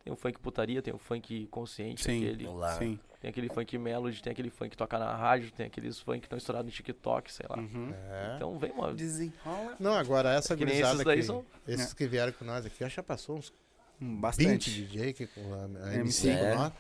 Tem 0.04 0.12
o 0.12 0.16
funk 0.18 0.38
putaria, 0.40 0.82
tem 0.82 0.94
o 0.94 0.98
funk 0.98 1.48
consciente, 1.50 2.04
Sim. 2.04 2.18
aquele, 2.26 2.48
lá. 2.50 2.78
Sim. 2.78 3.00
tem 3.22 3.30
aquele 3.30 3.48
funk 3.48 3.78
melody, 3.78 4.22
tem 4.22 4.32
aquele 4.32 4.50
funk 4.50 4.72
que 4.72 4.78
toca 4.78 5.00
na 5.00 5.16
rádio, 5.16 5.50
tem 5.52 5.66
aqueles 5.66 5.98
funk 6.00 6.20
que 6.20 6.26
estão 6.26 6.38
estourados 6.38 6.66
no 6.70 6.76
TikTok, 6.76 7.32
sei 7.32 7.46
lá. 7.50 7.58
Uhum. 7.58 7.94
É. 7.94 8.34
Então 8.36 8.60
vem 8.60 8.72
uma. 8.72 8.94
Desenrola. 8.94 9.76
Não, 9.80 9.94
agora 9.94 10.34
essa 10.34 10.58
Que 10.58 10.66
nem 10.66 10.74
gurizada 10.76 10.96
esses 11.02 11.08
aqui, 11.08 11.24
são- 11.24 11.46
esses 11.68 11.94
que 11.94 12.06
vieram 12.06 12.34
com 12.34 12.44
nós 12.44 12.66
aqui, 12.66 12.84
acho 12.84 12.94
que 12.94 12.98
já 12.98 13.04
passou 13.04 13.38
uns 13.38 13.54
Hum, 14.02 14.16
20 14.16 14.20
Bastante. 14.20 14.72
DJ 14.72 15.14
que 15.14 15.28
com 15.28 15.54
a, 15.54 15.64
a 15.88 15.96
MC. 15.96 16.28
MC 16.28 16.32
com 16.38 16.46
É. 16.46 16.56
nós. 16.56 16.74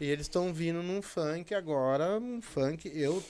E 0.00 0.06
eles 0.06 0.22
estão 0.26 0.52
vindo 0.52 0.82
num 0.82 1.02
funk 1.02 1.54
agora, 1.54 2.18
um 2.18 2.40
funk. 2.40 2.90
Eu, 2.94 3.22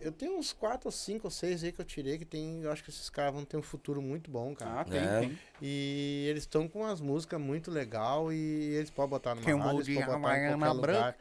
eu 0.00 0.12
tenho 0.12 0.38
uns 0.38 0.52
4 0.52 0.86
ou 0.86 0.92
5 0.92 1.26
ou 1.26 1.30
6 1.30 1.64
aí 1.64 1.72
que 1.72 1.80
eu 1.80 1.84
tirei 1.84 2.16
que 2.16 2.24
tem. 2.24 2.62
Eu 2.62 2.70
acho 2.70 2.84
que 2.84 2.90
esses 2.90 3.10
caras 3.10 3.34
vão 3.34 3.44
ter 3.44 3.56
um 3.56 3.62
futuro 3.62 4.00
muito 4.00 4.30
bom, 4.30 4.54
cara. 4.54 4.80
Ah, 4.80 4.84
tem, 4.84 5.00
É. 5.00 5.20
tem. 5.20 5.38
E 5.60 6.26
eles 6.30 6.44
estão 6.44 6.68
com 6.68 6.80
umas 6.82 7.00
músicas 7.00 7.40
muito 7.40 7.70
legal 7.70 8.32
e 8.32 8.36
eles 8.76 8.88
podem 8.90 9.10
botar 9.10 9.34
numa 9.34 9.44
Tem 9.44 9.52
um 9.54 9.58
rádio, 9.58 9.76
eles 9.78 9.86
de 9.86 9.94
podem 9.94 10.06
botar 10.20 10.38
em 10.38 10.58
qualquer 10.58 10.72
lugar. 10.72 11.16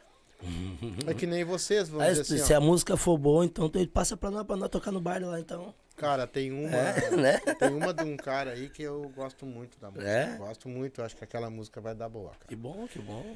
É 1.08 1.14
que 1.14 1.26
nem 1.28 1.44
vocês, 1.44 1.90
dizer 1.90 2.16
se, 2.16 2.22
assim, 2.22 2.38
se 2.46 2.54
ó. 2.54 2.58
a 2.58 2.60
música 2.62 2.98
for 2.98 3.18
boa, 3.18 3.46
então 3.46 3.70
tu 3.70 3.88
passa 3.90 4.18
pra 4.18 4.32
nós, 4.32 4.46
pra 4.46 4.56
nós 4.56 4.70
tocar 4.70 4.92
no 4.92 5.00
baile 5.02 5.26
lá, 5.26 5.40
então. 5.40 5.74
Cara, 5.96 6.26
tem 6.26 6.52
uma, 6.52 6.76
É, 6.76 7.12
né? 7.16 7.38
tem 7.38 7.70
uma 7.74 7.94
de 7.94 8.04
um 8.04 8.18
cara 8.18 8.52
aí 8.52 8.70
que 8.70 8.82
eu 8.82 9.12
gosto 9.16 9.46
muito 9.46 9.80
da 9.80 9.92
música. 9.92 10.10
É? 10.10 10.38
Gosto 10.38 10.68
muito, 10.68 11.02
acho 11.04 11.16
que 11.16 11.24
aquela 11.24 11.50
música 11.50 11.80
vai 11.80 11.94
dar 11.94 12.10
boa, 12.10 12.32
cara. 12.32 12.46
Que 12.48 12.56
bom, 12.56 12.88
que 12.88 12.98
bom. 13.00 13.36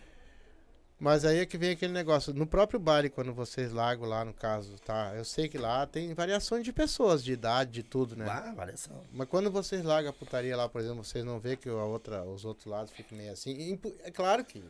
Mas 0.98 1.26
aí 1.26 1.40
é 1.40 1.46
que 1.46 1.58
vem 1.58 1.72
aquele 1.72 1.92
negócio. 1.92 2.34
No 2.34 2.48
próprio 2.48 2.80
baile, 2.80 3.10
quando 3.10 3.34
vocês 3.34 3.72
largam 3.74 4.08
lá, 4.08 4.24
no 4.24 4.34
caso, 4.34 4.76
tá? 4.86 5.14
Eu 5.16 5.26
sei 5.26 5.50
que 5.50 5.58
lá 5.58 5.86
tem 5.86 6.14
variações 6.14 6.64
de 6.64 6.72
pessoas, 6.72 7.22
de 7.24 7.34
idade, 7.34 7.72
de 7.72 7.84
tudo, 7.84 8.16
né? 8.16 8.26
Ah, 8.30 8.54
variação. 8.56 9.02
Mas 9.12 9.28
quando 9.28 9.52
vocês 9.52 9.84
largam 9.84 10.10
a 10.10 10.14
putaria 10.14 10.56
lá, 10.56 10.70
por 10.70 10.80
exemplo, 10.80 11.04
vocês 11.04 11.26
não 11.26 11.38
vê 11.40 11.58
que 11.58 11.68
a 11.68 11.74
outra, 11.84 12.24
os 12.24 12.46
outros 12.46 12.66
lados 12.66 12.92
ficam 12.92 13.18
meio 13.18 13.34
assim. 13.34 13.52
E 13.52 13.72
impu- 13.72 13.94
É 14.04 14.10
claro 14.12 14.44
que. 14.46 14.64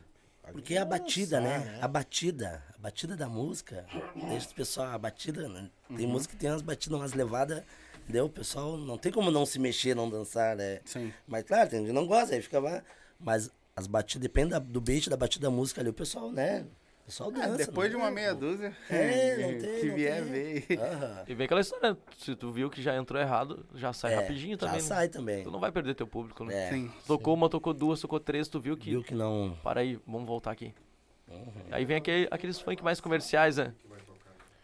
Porque 0.51 0.76
é 0.76 0.78
a 0.80 0.86
batida, 0.86 1.39
Nossa, 1.39 1.57
né? 1.59 1.80
A 1.82 1.88
batida. 1.88 2.63
A 2.76 2.78
batida 2.80 3.15
da 3.15 3.28
música. 3.30 3.86
Deixa 4.28 4.49
o 4.49 4.53
pessoal, 4.55 4.88
a 4.93 4.97
batida, 4.97 5.47
né? 5.47 5.69
Tem 5.95 6.05
música 6.07 6.34
que 6.34 6.39
tem 6.39 6.49
umas 6.51 6.61
batidas, 6.61 6.99
umas 6.99 7.13
levadas. 7.13 7.63
Entendeu? 8.03 8.26
O 8.26 8.30
pessoal 8.30 8.78
não 8.78 8.97
tem 8.97 9.11
como 9.11 9.32
não 9.32 9.45
se 9.45 9.57
mexer, 9.57 9.95
não 9.95 10.07
dançar, 10.09 10.55
né? 10.55 10.82
Sim. 10.86 11.11
Mas 11.28 11.43
claro, 11.43 11.69
tem 11.69 11.80
gente 11.80 11.88
que 11.88 11.93
não 11.93 12.05
gosta, 12.05 12.36
aí 12.36 12.41
fica 12.43 12.59
lá. 12.59 12.84
Mas 13.19 13.49
as 13.76 13.88
batidas, 13.88 14.21
depende 14.21 14.51
da- 14.51 14.59
do 14.59 14.80
beat, 14.80 15.09
da 15.09 15.17
batida 15.17 15.47
da 15.47 15.51
música 15.51 15.82
ali, 15.82 15.89
o 15.89 15.93
pessoal, 15.93 16.32
né? 16.32 16.65
O 17.01 17.05
pessoal 17.05 17.30
Ah, 17.36 17.47
dança. 17.47 17.57
depois 17.57 17.89
de 17.89 17.95
não 17.97 18.03
uma 18.03 18.09
meia 18.09 18.34
dúzia. 18.34 18.76
É, 18.89 19.38
não 19.38 19.59
tem, 19.59 19.80
que 19.82 19.86
não 19.88 19.95
vier, 19.95 20.23
tem. 20.23 20.32
veio. 20.32 20.82
Aham. 20.82 21.23
E 21.28 21.36
vem 21.36 21.45
aquela 21.45 21.59
história, 21.61 21.97
se 22.17 22.36
tu 22.36 22.51
viu 22.51 22.69
que 22.69 22.82
já 22.82 22.95
entrou 22.95 23.21
errado, 23.21 23.65
já 23.76 23.91
sai 23.91 24.13
É, 24.13 24.15
rapidinho 24.15 24.57
também. 24.57 24.80
Já 24.80 24.82
né? 24.89 24.95
sai 24.95 25.09
também. 25.09 25.43
Tu 25.43 25.51
não 25.51 25.59
vai 25.59 25.71
perder 25.73 25.93
teu 25.93 26.07
público, 26.07 26.45
né? 26.45 26.53
É, 26.55 26.69
Sim. 26.69 26.89
Tocou 27.05 27.34
uma, 27.34 27.49
tocou 27.49 27.73
duas, 27.73 27.99
tocou 27.99 28.19
três, 28.19 28.47
tu 28.47 28.59
viu 28.61 28.78
que. 28.78 28.89
viu 28.91 29.03
que 29.03 29.13
não... 29.13 29.55
Para 29.61 29.82
aí, 29.82 29.99
vamos 30.07 30.26
voltar 30.26 30.51
aqui. 30.51 30.73
Uhum. 31.28 31.51
Aí 31.69 31.84
vem 31.86 31.97
aquele- 31.97 32.28
aqueles 32.32 32.59
funk 32.59 32.82
mais 32.84 33.01
comerciais, 33.01 33.57
né? 33.57 33.73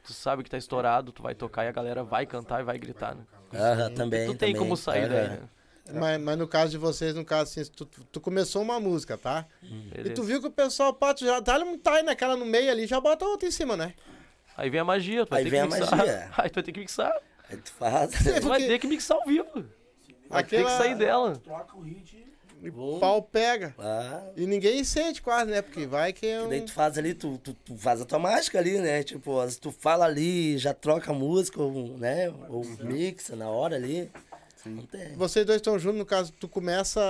Tu 0.03 0.13
sabe 0.13 0.41
que 0.43 0.49
tá 0.49 0.57
estourado, 0.57 1.11
tu 1.11 1.21
vai 1.21 1.35
tocar 1.35 1.65
e 1.65 1.67
a 1.67 1.71
galera 1.71 2.03
vai 2.03 2.25
cantar 2.25 2.61
e 2.61 2.63
vai 2.63 2.77
gritar, 2.79 3.13
né? 3.13 3.23
Aham, 3.53 3.93
também, 3.93 4.25
tu 4.25 4.33
tem 4.33 4.53
também. 4.53 4.55
como 4.55 4.75
sair 4.77 5.07
daí, 5.09 5.25
Aham. 5.27 5.35
né? 5.41 5.49
Mas, 5.93 6.21
mas 6.21 6.37
no 6.37 6.47
caso 6.47 6.71
de 6.71 6.77
vocês, 6.77 7.13
no 7.15 7.23
caso 7.25 7.51
assim, 7.59 7.71
tu, 7.71 7.85
tu 7.85 8.19
começou 8.21 8.61
uma 8.61 8.79
música, 8.79 9.17
tá? 9.17 9.45
E 10.03 10.09
tu 10.11 10.23
viu 10.23 10.39
que 10.41 10.47
o 10.47 10.51
pessoal, 10.51 10.93
pá, 10.93 11.13
tu 11.13 11.25
já 11.25 11.41
tá, 11.41 11.59
tá 11.83 11.93
aí 11.95 12.03
naquela 12.03 12.35
no 12.37 12.45
meio 12.45 12.71
ali, 12.71 12.85
já 12.87 12.99
bota 12.99 13.25
outra 13.25 13.47
em 13.47 13.51
cima, 13.51 13.75
né? 13.77 13.93
Aí 14.57 14.69
vem 14.69 14.79
a 14.81 14.83
magia, 14.85 15.25
tu 15.25 15.29
vai 15.29 15.39
Aí 15.39 15.45
ter 15.45 15.49
vem 15.51 15.67
que 15.67 15.75
a 15.75 15.79
mixar. 15.79 15.97
magia. 15.97 16.29
Aí 16.37 16.49
tu 16.49 16.55
vai 16.55 16.63
ter 16.63 16.71
que 16.71 16.79
mixar. 16.79 17.13
Aí 17.49 17.57
tu 17.57 17.71
faz... 17.71 18.11
Tu 18.23 18.23
vai 18.29 18.41
Porque- 18.41 18.67
ter 18.67 18.79
que 18.79 18.87
mixar 18.87 19.17
ao 19.17 19.25
vivo. 19.25 19.65
Vai 20.29 20.43
ter 20.43 20.49
que 20.49 20.55
Aquela- 20.63 20.77
sair 20.77 20.95
dela. 20.95 21.35
Troca 21.37 21.77
o 21.77 21.81
hit. 21.81 22.27
E 22.63 22.69
Vou. 22.69 22.99
pau 22.99 23.23
pega. 23.23 23.73
Ah, 23.79 24.21
E 24.37 24.45
ninguém 24.45 24.83
sente 24.83 25.19
quase, 25.19 25.49
né? 25.49 25.63
Porque 25.63 25.87
vai 25.87 26.13
que 26.13 26.27
é 26.27 26.35
E 26.35 26.41
um... 26.43 26.49
daí 26.49 26.61
tu 26.61 26.71
faz 26.71 26.95
ali, 26.95 27.15
tu, 27.15 27.39
tu, 27.39 27.55
tu 27.55 27.75
faz 27.75 27.99
a 27.99 28.05
tua 28.05 28.19
mágica 28.19 28.59
ali, 28.59 28.77
né? 28.77 29.01
Tipo, 29.01 29.35
tu 29.59 29.71
fala 29.71 30.05
ali, 30.05 30.59
já 30.59 30.71
troca 30.71 31.09
a 31.09 31.13
música, 31.13 31.59
ou, 31.59 31.97
né? 31.97 32.31
Ou 32.49 32.63
mixa 32.81 33.35
na 33.35 33.49
hora 33.49 33.75
ali. 33.75 34.11
Não 34.65 34.85
tem. 34.85 35.13
Vocês 35.15 35.45
dois 35.45 35.57
estão 35.57 35.77
juntos, 35.79 35.97
no 35.99 36.05
caso, 36.05 36.31
tu 36.33 36.47
começa, 36.47 37.01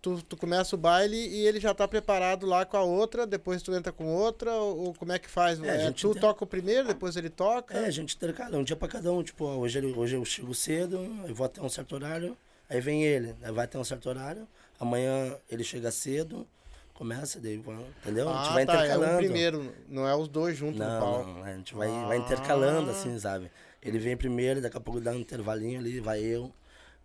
tu, 0.00 0.22
tu 0.22 0.36
começa 0.36 0.74
o 0.74 0.78
baile 0.78 1.16
e 1.16 1.46
ele 1.46 1.60
já 1.60 1.74
tá 1.74 1.86
preparado 1.86 2.46
lá 2.46 2.64
com 2.64 2.76
a 2.76 2.82
outra, 2.82 3.26
depois 3.26 3.62
tu 3.62 3.74
entra 3.74 3.92
com 3.92 4.06
outra, 4.06 4.52
ou, 4.52 4.78
ou 4.86 4.94
como 4.94 5.12
é 5.12 5.18
que 5.18 5.28
faz? 5.28 5.62
É, 5.62 5.70
a 5.70 5.74
É, 5.88 5.90
tu 5.92 6.12
tem- 6.12 6.20
toca 6.20 6.44
o 6.44 6.46
primeiro, 6.46 6.88
depois 6.88 7.16
ele 7.16 7.28
toca? 7.30 7.76
É, 7.76 7.86
a 7.86 7.90
gente 7.90 8.16
intercala, 8.16 8.56
um 8.58 8.64
dia 8.64 8.76
pra 8.76 8.88
cada 8.88 9.12
um. 9.12 9.22
Tipo, 9.22 9.44
ó, 9.44 9.56
hoje, 9.58 9.78
ele, 9.78 9.92
hoje 9.92 10.16
eu 10.16 10.24
chego 10.24 10.54
cedo, 10.54 10.98
eu 11.28 11.34
vou 11.34 11.46
até 11.46 11.60
um 11.60 11.68
certo 11.68 11.94
horário, 11.94 12.36
aí 12.68 12.80
vem 12.80 13.04
ele, 13.04 13.34
aí 13.42 13.52
vai 13.52 13.64
até 13.64 13.78
um 13.78 13.84
certo 13.84 14.08
horário, 14.08 14.46
amanhã 14.80 15.36
ele 15.50 15.64
chega 15.64 15.90
cedo, 15.90 16.46
começa, 16.94 17.40
daí, 17.40 17.56
vai- 17.58 17.76
entendeu? 18.02 18.28
a 18.28 18.32
gente 18.38 18.48
Ah, 18.50 18.52
vai 18.54 18.66
tá, 18.66 18.72
é 18.72 18.76
intercalando. 18.86 19.14
o 19.14 19.18
primeiro, 19.18 19.74
não 19.88 20.08
é 20.08 20.14
os 20.14 20.28
dois 20.28 20.56
juntos 20.56 20.78
no 20.78 20.86
Não, 20.86 21.00
palco. 21.00 21.28
não, 21.30 21.44
a 21.44 21.52
gente 21.56 21.74
vai, 21.74 21.88
vai 21.88 22.16
intercalando, 22.18 22.90
Ah. 22.90 22.92
assim, 22.92 23.18
sabe? 23.18 23.50
Ele 23.82 23.98
vem 23.98 24.16
primeiro, 24.16 24.60
daqui 24.60 24.76
a 24.76 24.80
pouco 24.80 25.00
dá 25.00 25.10
um 25.10 25.16
intervalinho 25.18 25.80
ali, 25.80 25.98
vai 25.98 26.20
eu, 26.20 26.52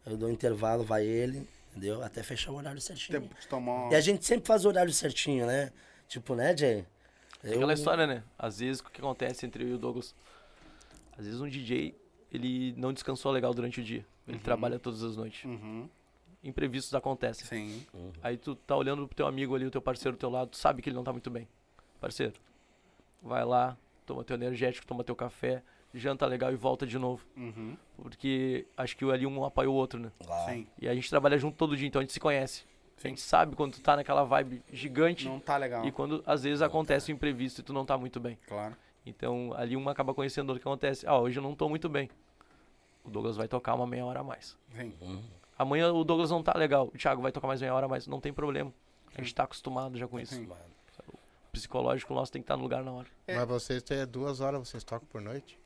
eu 0.07 0.17
dou 0.17 0.29
um 0.29 0.31
intervalo, 0.31 0.83
vai 0.83 1.05
ele, 1.05 1.47
entendeu? 1.71 2.01
Até 2.01 2.23
fechar 2.23 2.51
o 2.51 2.55
horário 2.55 2.79
certinho. 2.79 3.21
Tempo 3.21 3.35
de 3.39 3.47
tomar 3.47 3.91
E 3.91 3.95
a 3.95 4.01
gente 4.01 4.25
sempre 4.25 4.47
faz 4.47 4.65
o 4.65 4.69
horário 4.69 4.91
certinho, 4.91 5.45
né? 5.45 5.71
Tipo, 6.07 6.35
né, 6.35 6.55
Jay? 6.55 6.85
É 7.43 7.53
aquela 7.53 7.73
história, 7.73 8.07
né? 8.07 8.23
Às 8.37 8.59
vezes, 8.59 8.81
o 8.81 8.85
que 8.85 8.99
acontece 8.99 9.45
entre 9.45 9.63
eu 9.63 9.69
e 9.69 9.73
o 9.73 9.77
Douglas? 9.77 10.15
Às 11.17 11.25
vezes 11.25 11.41
um 11.41 11.47
DJ, 11.47 11.95
ele 12.31 12.73
não 12.77 12.93
descansou 12.93 13.31
legal 13.31 13.53
durante 13.53 13.81
o 13.81 13.83
dia. 13.83 14.05
Ele 14.27 14.39
trabalha 14.39 14.79
todas 14.79 15.03
as 15.03 15.15
noites. 15.15 15.43
Uhum. 15.45 15.87
Imprevistos 16.43 16.93
acontecem. 16.93 17.45
Sim. 17.45 17.85
Aí 18.21 18.37
tu 18.37 18.55
tá 18.55 18.75
olhando 18.75 19.07
pro 19.07 19.15
teu 19.15 19.27
amigo 19.27 19.55
ali, 19.55 19.65
o 19.65 19.71
teu 19.71 19.81
parceiro 19.81 20.15
do 20.15 20.19
teu 20.19 20.29
lado, 20.29 20.49
tu 20.49 20.57
sabe 20.57 20.81
que 20.81 20.89
ele 20.89 20.95
não 20.95 21.03
tá 21.03 21.11
muito 21.11 21.29
bem. 21.29 21.47
Parceiro, 21.99 22.33
vai 23.21 23.43
lá, 23.43 23.75
toma 24.05 24.23
teu 24.23 24.35
energético, 24.35 24.85
toma 24.85 25.03
teu 25.03 25.15
café, 25.15 25.63
janta 25.99 26.25
legal 26.25 26.51
e 26.51 26.55
volta 26.55 26.85
de 26.85 26.97
novo. 26.97 27.25
Uhum. 27.35 27.75
Porque 27.97 28.65
acho 28.75 28.95
que 28.95 29.05
ali 29.09 29.25
um 29.25 29.43
apoia 29.43 29.69
o 29.69 29.73
outro, 29.73 29.99
né? 29.99 30.11
Claro. 30.25 30.51
Sim. 30.51 30.67
E 30.79 30.87
a 30.87 30.93
gente 30.95 31.09
trabalha 31.09 31.37
junto 31.37 31.55
todo 31.57 31.75
dia, 31.75 31.87
então 31.87 31.99
a 31.99 32.03
gente 32.03 32.13
se 32.13 32.19
conhece. 32.19 32.63
A 32.97 33.01
Sim. 33.01 33.09
gente 33.09 33.21
sabe 33.21 33.55
quando 33.55 33.73
tu 33.73 33.81
tá 33.81 33.95
naquela 33.95 34.23
vibe 34.23 34.63
gigante 34.73 35.25
Não 35.27 35.39
tá 35.39 35.55
legal. 35.57 35.85
e 35.85 35.91
quando 35.91 36.23
às 36.25 36.43
vezes 36.43 36.61
acontece 36.61 37.11
o 37.11 37.13
imprevisto 37.13 37.61
e 37.61 37.63
tu 37.63 37.71
não 37.73 37.85
tá 37.85 37.97
muito 37.97 38.19
bem. 38.19 38.37
Claro. 38.47 38.75
Então 39.05 39.53
ali 39.55 39.75
uma 39.75 39.91
acaba 39.91 40.13
conhecendo 40.13 40.51
o 40.51 40.55
que 40.55 40.61
acontece. 40.61 41.05
Ah, 41.07 41.17
hoje 41.17 41.37
eu 41.37 41.43
não 41.43 41.55
tô 41.55 41.69
muito 41.69 41.87
bem. 41.87 42.09
O 43.05 43.09
Douglas 43.09 43.37
vai 43.37 43.47
tocar 43.47 43.75
uma 43.75 43.85
meia 43.87 44.05
hora 44.05 44.19
a 44.19 44.23
mais. 44.23 44.57
Sim. 44.75 44.93
Amanhã 45.57 45.91
o 45.93 46.03
Douglas 46.03 46.29
não 46.31 46.43
tá 46.43 46.53
legal. 46.57 46.87
O 46.93 46.97
Thiago 46.97 47.21
vai 47.21 47.31
tocar 47.31 47.47
mais 47.47 47.61
meia 47.61 47.73
hora 47.73 47.85
a 47.85 47.89
mais. 47.89 48.05
Não 48.07 48.19
tem 48.19 48.33
problema. 48.33 48.73
A 49.15 49.21
gente 49.21 49.33
tá 49.33 49.43
acostumado 49.43 49.97
já 49.97 50.07
com 50.07 50.19
isso. 50.19 50.35
Sim. 50.35 50.47
O 51.07 51.17
psicológico 51.51 52.13
nosso 52.13 52.31
tem 52.31 52.41
que 52.41 52.43
estar 52.43 52.57
no 52.57 52.63
lugar 52.63 52.83
na 52.83 52.91
hora. 52.91 53.07
É. 53.25 53.35
Mas 53.35 53.47
vocês 53.47 53.81
têm 53.81 54.05
duas 54.05 54.41
horas, 54.41 54.67
vocês 54.67 54.83
tocam 54.83 55.07
por 55.07 55.21
noite? 55.21 55.57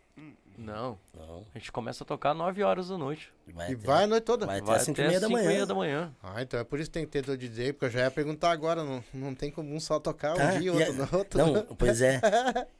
Não. 0.58 0.98
Não. 1.18 1.46
A 1.56 1.58
gente 1.58 1.72
começa 1.72 2.04
a 2.04 2.08
tocar 2.08 2.34
9 2.36 2.62
horas 2.62 2.90
da 2.90 2.98
noite. 2.98 3.32
Vai 3.48 3.72
E 3.72 3.74
até- 3.74 3.84
vai 3.88 4.04
a 4.04 4.08
noite 4.08 4.24
toda? 4.24 4.46
Vai 4.46 4.58
até 4.58 4.66
Vai 4.68 4.76
as 4.78 4.84
5 4.84 5.00
até 5.00 5.06
e 5.06 5.08
meia 5.08 5.20
da 5.20 5.30
manhã. 5.30 5.48
meia 5.48 5.66
da 5.66 5.74
manhã. 5.74 6.14
Ah, 6.22 6.42
então 6.42 6.60
é 6.60 6.64
por 6.64 6.80
isso 6.80 6.90
que 6.90 6.94
tem 6.94 7.06
que 7.06 7.12
ter 7.12 7.24
do 7.24 7.36
DJ, 7.38 7.74
porque 7.74 7.86
eu 7.86 7.90
já 7.90 8.02
ia 8.02 8.12
perguntar 8.12 8.52
agora, 8.52 8.84
não, 8.84 9.04
não 9.14 9.34
tem 9.34 9.50
como 9.50 9.74
um 9.74 9.80
só 9.80 10.00
tocar 10.00 10.36
Tá, 10.36 10.54
um 10.54 10.60
dia, 10.60 10.68
e 10.68 10.70
outro 10.70 10.94
no 10.94 11.18
outro. 11.18 11.38
Não, 11.40 11.66
pois 11.76 12.02
é. 12.02 12.22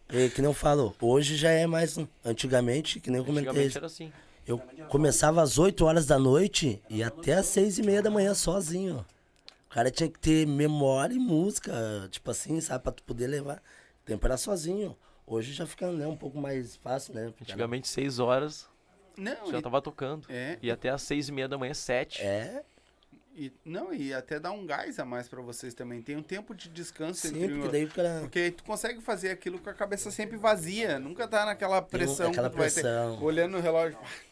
é. 0.10 0.30
Que 0.30 0.41
não 0.41 0.53
falo, 0.53 0.94
hoje 1.02 1.36
já 1.38 1.49
é 1.49 1.66
mais. 1.66 1.98
Antigamente, 2.24 2.99
que 2.99 3.10
nem 3.10 3.20
eu 3.20 3.26
comentei. 3.26 3.49
Antigamente 3.49 3.78
era 3.78 3.86
assim. 3.88 4.12
Eu 4.45 4.60
começava 4.90 5.41
às 5.41 5.58
8 5.58 5.86
horas 5.86 6.06
da 6.06 6.20
noite 6.20 6.82
e 6.90 7.02
até 7.02 7.34
às 7.36 7.45
6 7.48 7.80
e 7.80 7.84
meia 7.84 8.02
da 8.02 8.12
manhã 8.12 8.34
sozinho. 8.34 9.06
O 9.70 9.74
cara 9.74 9.90
tinha 9.90 10.10
que 10.10 10.20
ter 10.20 10.45
memória 10.45 11.14
e 11.14 11.20
música, 11.20 11.72
tipo 12.12 12.30
assim, 12.30 12.60
sabe, 12.60 12.84
pra 12.84 12.91
tu 12.91 13.02
poder 13.03 13.28
levar. 13.28 13.58
O 13.58 14.06
tempo 14.06 14.26
era 14.28 14.36
sozinho. 14.36 14.95
Hoje 15.26 15.53
já 15.53 15.65
fica 15.65 15.91
né, 15.91 16.06
um 16.07 16.18
pouco 16.18 16.38
mais 16.38 16.76
fácil, 16.76 17.14
né? 17.14 17.26
Porque 17.27 17.43
Antigamente 17.43 17.88
6 17.88 18.19
horas 18.19 18.68
Não, 19.18 19.52
já 19.52 19.60
e, 19.60 19.61
tava 19.61 19.81
tocando. 19.81 20.26
é, 20.30 20.57
E 20.61 20.69
até 20.69 20.89
às 20.89 21.02
6 21.03 21.30
e 21.30 21.31
meia 21.31 21.48
da 21.48 21.57
manhã, 21.57 21.73
7. 21.73 22.22
É, 22.22 22.64
e, 23.34 23.49
não, 23.64 23.93
e 23.93 24.14
até 24.14 24.39
dá 24.41 24.52
um 24.52 24.65
gás 24.65 24.99
a 24.99 25.06
mais 25.06 25.30
pra 25.30 25.41
vocês 25.41 25.73
também. 25.73 26.02
Tem 26.02 26.18
um 26.18 26.22
tempo 26.23 26.53
de 26.53 26.68
descanso 26.68 27.22
sim, 27.27 27.30
entre 27.43 27.53
porque 27.56 27.68
o- 27.68 27.72
daí 27.72 27.85
o 27.85 27.89
cara. 27.89 28.19
Porque 28.19 28.52
tu 28.52 28.64
consegue 28.65 28.99
fazer 28.99 29.30
aquilo 29.30 29.57
com 29.57 29.69
a 29.69 29.73
cabeça 29.73 30.11
sempre 30.11 30.35
vazia. 30.35 30.99
Nunca 30.99 31.26
tá 31.27 31.45
naquela 31.45 31.81
pressão 31.81 32.30
aquela 32.31 32.49
que 32.49 32.56
tu 32.56 32.60
vai 32.60 32.69
pressão. 32.69 33.18
ter. 33.18 33.23
Olhando 33.23 33.52
no 33.53 33.60
relógio. 33.61 33.98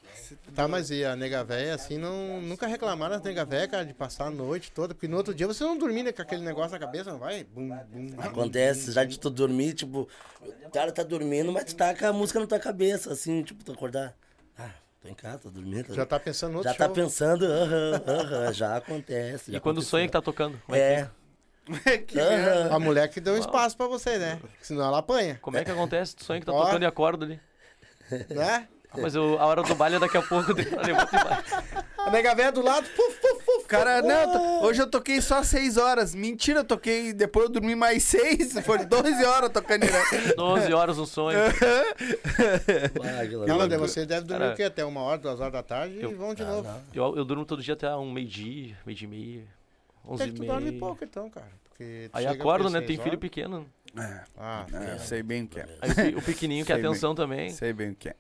Tá, 0.54 0.68
mas 0.68 0.90
e 0.92 1.04
a 1.06 1.16
nega 1.16 1.44
véia, 1.44 1.74
assim, 1.76 1.98
não, 1.98 2.42
nunca 2.42 2.68
reclamaram 2.68 3.16
das 3.16 3.24
nega 3.24 3.46
véia, 3.46 3.68
cara, 3.68 3.86
de 3.86 3.94
passar 3.94 4.26
a 4.28 4.30
noite 4.32 4.72
toda, 4.72 4.94
porque 4.94 5.08
no 5.08 5.18
outro 5.18 5.34
dia 5.34 5.48
você 5.48 5.64
não 5.64 5.78
dormia 5.78 6.04
né, 6.04 6.12
com 6.12 6.22
aquele 6.22 6.44
negócio 6.44 6.72
na 6.72 6.80
cabeça, 6.80 7.12
não 7.12 7.20
vai? 7.20 7.44
Bum, 7.44 7.70
bum, 7.70 8.08
bum, 8.08 8.22
Acontece, 8.22 8.92
já 8.92 9.04
de 9.04 9.20
tu 9.20 9.30
dormir, 9.30 9.74
tipo, 9.74 10.08
o 10.42 10.70
cara 10.72 10.92
tá 10.92 11.04
dormindo, 11.04 11.52
mas 11.52 11.66
tu 11.66 11.76
tá 11.76 11.96
com 11.96 12.06
a 12.06 12.14
música 12.14 12.40
na 12.40 12.48
tua 12.48 12.60
cabeça, 12.60 13.12
assim, 13.14 13.42
tipo, 13.44 13.64
tu 13.64 13.72
acordar. 13.72 14.16
Ah, 14.58 14.72
tô 15.02 15.08
em 15.08 15.14
casa, 15.14 15.40
tô 15.40 15.50
dormindo. 15.50 15.88
tô- 15.88 15.94
Já 15.94 16.06
tá 16.06 16.20
pensando 16.20 16.52
no 16.52 16.58
outro 16.60 16.72
já 16.74 16.78
tá 16.78 16.86
show. 16.86 16.94
pensando, 16.94 17.46
aham, 17.46 18.04
aham, 18.08 18.54
já 18.54 18.78
acontece. 18.78 19.52
E 19.52 19.54
já 19.54 19.60
quando 19.60 19.78
aconteceu. 19.78 19.90
sonha 19.92 20.06
que 20.08 20.12
tá 20.14 20.22
tocando? 20.22 20.60
Como 20.66 20.76
é, 20.78 20.82
É, 20.92 21.10
merda. 22.14 22.76
A 22.76 22.80
mulher 22.80 23.08
que 23.10 23.20
deu 23.22 23.38
espaço 23.38 23.78
pra 23.78 23.88
você, 23.88 24.18
né? 24.18 24.40
Senão 24.62 24.84
ela 24.86 24.98
apanha, 25.00 25.38
como 25.42 25.58
é 25.58 25.64
que 25.64 25.72
acontece? 25.72 26.16
Tu 26.16 26.24
sonha 26.24 26.40
que 26.40 26.46
tá 26.46 26.54
Ó. 26.54 26.66
tocando 26.66 26.84
e 26.84 26.86
acorda 26.86 27.26
ali. 27.26 27.40
né? 28.30 28.68
Ah, 28.92 28.98
mas 29.02 29.14
eu- 29.14 29.38
a 29.40 29.46
hora 29.46 29.62
do 29.62 29.76
baile 29.76 29.98
é 29.98 30.00
daqui 30.00 30.18
a 30.18 30.22
pouco. 30.22 30.52
e 30.60 30.64
vai. 30.64 31.44
A 32.00 32.12
nega 32.12 32.34
véia 32.34 32.52
do 32.52 32.62
lado, 32.62 32.88
puf, 32.96 33.20
puf, 33.20 33.44
puf. 33.46 33.66
Cara, 33.68 34.02
não, 34.02 34.32
to- 34.32 34.66
hoje 34.66 34.82
eu 34.82 34.88
toquei 34.90 35.22
só 35.22 35.44
6 35.44 35.78
horas. 35.78 36.16
Mentira, 36.16 36.62
eu 36.62 36.64
toquei. 36.64 37.14
Depois 37.14 37.46
eu 37.46 37.52
dormi 37.52 37.76
mais 37.76 38.04
6. 38.04 38.60
Foi 38.66 38.84
12 38.86 39.24
horas 39.26 39.52
tocando 39.52 39.86
direto. 39.86 40.36
12 40.36 40.74
horas 40.74 40.98
no 40.98 41.06
sonho. 41.06 41.38
Não, 43.48 43.58
mas 43.58 43.74
vocês 43.80 44.08
devem 44.08 44.26
dormir 44.26 44.42
Cara, 44.42 44.54
o 44.54 44.58
quê? 44.58 44.64
Até 44.64 44.86
uma 44.86 45.02
hora, 45.02 45.18
duas 45.18 45.40
horas 45.40 45.54
da 45.54 45.64
tarde 45.64 46.00
eu- 46.02 46.12
e 46.12 46.14
vão 46.14 46.34
de 46.34 46.44
Ah, 46.44 46.48
novo. 46.48 46.64
não. 46.64 46.82
Eu, 46.94 47.18
eu 47.18 47.26
durmo 47.26 47.46
todo 47.46 47.62
dia 47.62 47.74
até 47.74 47.94
um 47.96 48.12
meio-dia, 48.12 48.78
meio-dia 48.86 49.08
e 49.08 49.12
meia. 49.12 49.44
11 50.08 50.24
Até 50.24 50.32
que 50.32 50.40
tu 50.40 50.46
dorme 50.46 50.72
pouco 50.74 51.04
então, 51.04 51.30
cara. 51.30 51.48
Aí 52.14 52.28
aqui 52.28 52.44
né? 52.70 52.82
Tem 52.82 52.98
filho 52.98 53.08
horas. 53.10 53.20
pequeno. 53.20 53.66
É, 53.98 54.22
Ah, 54.38 54.66
é, 54.74 54.94
eu 54.96 55.00
sei 55.00 55.24
bem 55.24 55.44
o 55.44 55.48
que 55.48 55.60
é. 55.60 55.66
Aí 55.82 55.92
o 55.92 55.96
pe- 55.96 56.16
o 56.18 56.22
pequenininho 56.22 56.66
quer 56.66 56.78
bem. 56.78 56.86
atenção 56.86 57.16
também. 57.16 57.50
Sei 57.52 57.74
bem 57.74 57.92
o 57.92 57.96
que 57.96 58.10
é. 58.10 58.16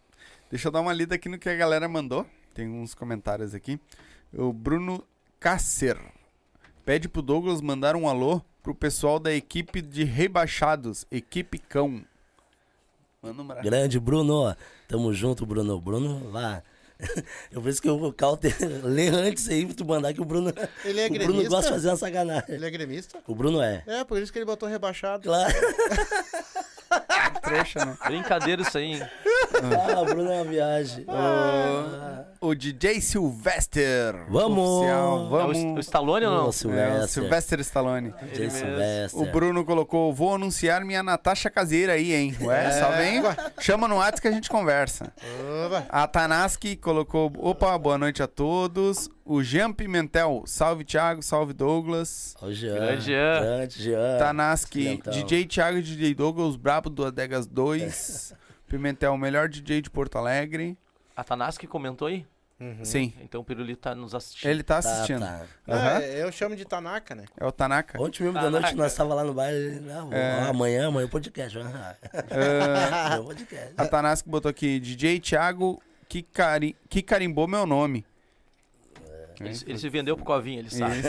Deixa 0.49 0.67
eu 0.67 0.71
dar 0.71 0.81
uma 0.81 0.93
lida 0.93 1.13
aqui 1.13 1.29
no 1.29 1.37
que 1.37 1.47
a 1.47 1.55
galera 1.55 1.87
mandou. 1.87 2.25
Tem 2.55 2.67
uns 2.67 2.95
comentários 2.95 3.53
aqui. 3.53 3.79
O 4.33 4.51
Bruno 4.51 5.03
Casser 5.39 5.97
pede 6.83 7.07
pro 7.07 7.21
Douglas 7.21 7.61
mandar 7.61 7.95
um 7.95 8.09
alô 8.09 8.41
pro 8.63 8.73
pessoal 8.73 9.19
da 9.19 9.31
equipe 9.31 9.79
de 9.81 10.03
rebaixados, 10.03 11.05
equipe 11.11 11.59
cão. 11.59 12.03
Manda 13.21 13.41
um. 13.43 13.47
Grande 13.61 13.99
Bruno, 13.99 14.55
tamo 14.87 15.13
junto, 15.13 15.45
Bruno. 15.45 15.79
Bruno, 15.79 16.31
lá. 16.31 16.63
Eu 17.51 17.61
por 17.61 17.69
isso 17.69 17.81
que 17.81 17.89
o 17.89 18.11
Calter 18.11 18.55
lê 18.83 19.07
antes 19.07 19.47
aí 19.49 19.65
pra 19.65 19.75
tu 19.75 19.85
mandar 19.85 20.13
que 20.13 20.21
o 20.21 20.25
Bruno. 20.25 20.51
Ele 20.83 20.99
é 20.99 21.05
o 21.05 21.09
Bruno 21.09 21.25
gremista? 21.27 21.49
gosta 21.49 21.67
de 21.67 21.73
fazer 21.75 21.89
uma 21.89 21.95
sacanagem. 21.95 22.55
Ele 22.55 22.65
é 22.65 22.69
gremista? 22.71 23.19
O 23.27 23.35
Bruno 23.35 23.61
é. 23.61 23.83
É, 23.85 24.03
por 24.03 24.19
isso 24.19 24.33
que 24.33 24.39
ele 24.39 24.45
botou 24.45 24.67
rebaixado. 24.67 25.23
Claro. 25.23 25.53
Trecha, 27.49 27.83
né? 27.83 27.97
Brincadeira 28.05 28.61
isso 28.61 28.77
aí, 28.77 28.93
hein? 28.93 29.01
Ah, 29.95 30.01
o 30.01 30.05
Bruno 30.05 30.31
é 30.31 30.35
uma 30.35 30.45
viagem. 30.45 31.03
Ah. 31.07 31.98
O 32.41 32.55
DJ 32.55 33.01
Sylvester. 33.01 34.15
Vamos! 34.29 34.79
Oficial, 34.79 35.17
É 35.17 35.21
o, 35.21 35.29
vamos. 35.29 35.57
O 35.77 35.79
Stallone 35.79 36.25
ou 36.25 36.31
não? 36.31 36.43
Ô, 36.43 36.45
É, 36.45 36.49
o 36.49 36.51
Silvestre. 36.53 37.07
Sylvester 37.09 37.59
Stallone. 37.59 38.13
Jay 38.33 38.39
mesmo. 38.45 38.57
Silvestre. 38.59 39.21
O 39.21 39.25
Bruno 39.31 39.65
colocou, 39.65 40.13
vou 40.13 40.35
anunciar 40.35 40.85
minha 40.85 41.03
Natasha 41.03 41.49
caseira 41.49 41.93
aí, 41.93 42.13
hein? 42.13 42.33
Ué, 42.41 42.71
só 42.79 42.91
vem, 42.91 43.21
chama 43.59 43.89
no 43.89 43.95
WhatsApp 43.97 44.21
que 44.21 44.27
a 44.29 44.31
gente 44.31 44.49
conversa. 44.49 45.11
Oba. 45.65 45.85
A 45.89 46.07
Tanaski 46.07 46.77
colocou, 46.77 47.29
opa, 47.39 47.77
boa 47.77 47.97
noite 47.97 48.23
a 48.23 48.27
todos. 48.27 49.09
O 49.25 49.43
Jean 49.43 49.73
Pimentel, 49.73 50.43
salve 50.45 50.85
Thiago, 50.85 51.21
salve 51.21 51.51
Douglas. 51.53 52.35
O 52.41 52.51
Jean. 52.53 52.73
Grande 52.75 53.01
Jean. 53.05 53.41
Grande 53.41 53.83
Jean. 53.83 54.17
Tanaski, 54.17 54.83
Pimentel. 54.83 55.13
DJ 55.13 55.45
Thiago 55.45 55.77
e 55.77 55.81
DJ 55.81 56.15
Douglas, 56.15 56.55
brabo 56.55 56.89
do 56.89 57.05
Adegas 57.05 57.45
2. 57.45 58.33
Pimentel, 58.69 59.17
melhor 59.17 59.49
DJ 59.49 59.81
de 59.81 59.89
Porto 59.89 60.17
Alegre. 60.17 60.77
A 61.19 61.23
Tanaski 61.23 61.67
comentou 61.67 62.07
aí? 62.07 62.25
Uhum. 62.61 62.83
Sim, 62.83 63.13
Então 63.21 63.39
o 63.39 63.43
Pirulito 63.43 63.81
tá 63.81 63.95
nos 63.95 64.13
assistindo. 64.13 64.49
ele 64.49 64.63
tá 64.63 64.81
Tá, 64.81 64.89
assistindo. 64.91 65.19
tá. 65.21 65.43
Aham. 65.67 65.97
Ah, 65.97 66.01
eu 66.01 66.29
chamo 66.31 66.55
de 66.57 66.65
Tanaka, 66.65 67.15
né? 67.15 67.23
É 67.39 67.45
o 67.45 67.51
Tanaka. 67.53 68.01
Ontem 68.01 68.23
mesmo 68.23 68.37
de 68.39 68.49
noite 68.49 68.75
nós 68.75 68.93
tava 68.93 69.13
lá 69.13 69.23
no 69.23 69.33
baile. 69.33 69.79
Não, 69.79 70.11
É. 70.13 70.41
amanhã, 70.49 70.87
amanhã 70.87 71.05
o 71.05 71.09
podcast. 71.09 71.57
Ah, 71.59 71.95
Ah, 72.31 73.05
amanhã 73.07 73.21
o 73.21 73.25
podcast. 73.25 73.73
a 73.77 73.87
Tanaski 73.87 74.29
botou 74.29 74.49
aqui, 74.49 74.79
DJ 74.79 75.19
Thiago 75.21 75.81
que, 76.09 76.21
cari 76.21 76.75
que 76.89 77.01
carimbou 77.01 77.47
meu 77.47 77.65
nome. 77.65 78.05
Ele, 79.39 79.57
ele 79.67 79.77
se 79.77 79.89
vendeu 79.89 80.15
pro 80.15 80.25
Covinha, 80.25 80.59
ele 80.59 80.69
sabe. 80.69 81.01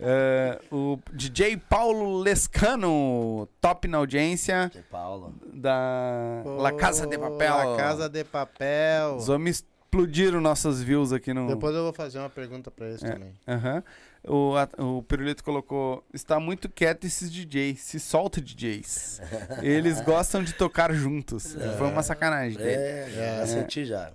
É, 0.00 0.60
o 0.72 0.98
DJ 1.12 1.56
Paulo 1.56 2.18
Lescano, 2.18 3.48
top 3.60 3.86
na 3.88 3.98
audiência 3.98 4.70
Que 4.72 4.82
Paulo. 4.82 5.34
da 5.52 6.42
La 6.58 6.72
Casa 6.72 7.06
de 7.06 7.16
Papel. 7.18 7.54
La 7.70 7.76
Casa 7.76 8.08
de 8.08 8.24
Papel. 8.24 9.16
Os 9.16 9.28
homens 9.28 9.64
explodiram 9.84 10.40
nossas 10.40 10.82
views 10.82 11.12
aqui 11.12 11.32
no. 11.32 11.46
Depois 11.46 11.74
eu 11.74 11.84
vou 11.84 11.92
fazer 11.92 12.18
uma 12.18 12.30
pergunta 12.30 12.70
pra 12.70 12.88
eles 12.88 13.02
É. 13.02 13.12
também. 13.12 13.32
Aham. 13.46 13.82
O, 14.26 14.54
a- 14.56 14.82
o 14.82 15.02
Pirulito 15.02 15.44
colocou: 15.44 16.02
está 16.12 16.40
muito 16.40 16.66
quieto 16.68 17.04
esses 17.06 17.30
DJs, 17.30 17.78
se 17.78 18.00
solta 18.00 18.40
DJs. 18.40 19.20
Eles 19.62 20.00
gostam 20.00 20.42
de 20.42 20.54
tocar 20.54 20.94
juntos. 20.94 21.54
Foi 21.76 21.88
uma 21.88 22.02
sacanagem. 22.02 22.56
É, 22.58 23.06
já 23.14 23.22
É. 23.22 23.46
senti 23.46 23.84
já. 23.84 24.12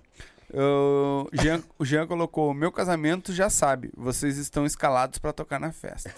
O 0.52 1.28
Jean, 1.32 1.62
o 1.78 1.84
Jean 1.84 2.06
colocou: 2.06 2.52
meu 2.52 2.72
casamento 2.72 3.32
já 3.32 3.48
sabe, 3.48 3.90
vocês 3.96 4.36
estão 4.36 4.66
escalados 4.66 5.18
pra 5.18 5.32
tocar 5.32 5.60
na 5.60 5.72
festa. 5.72 6.10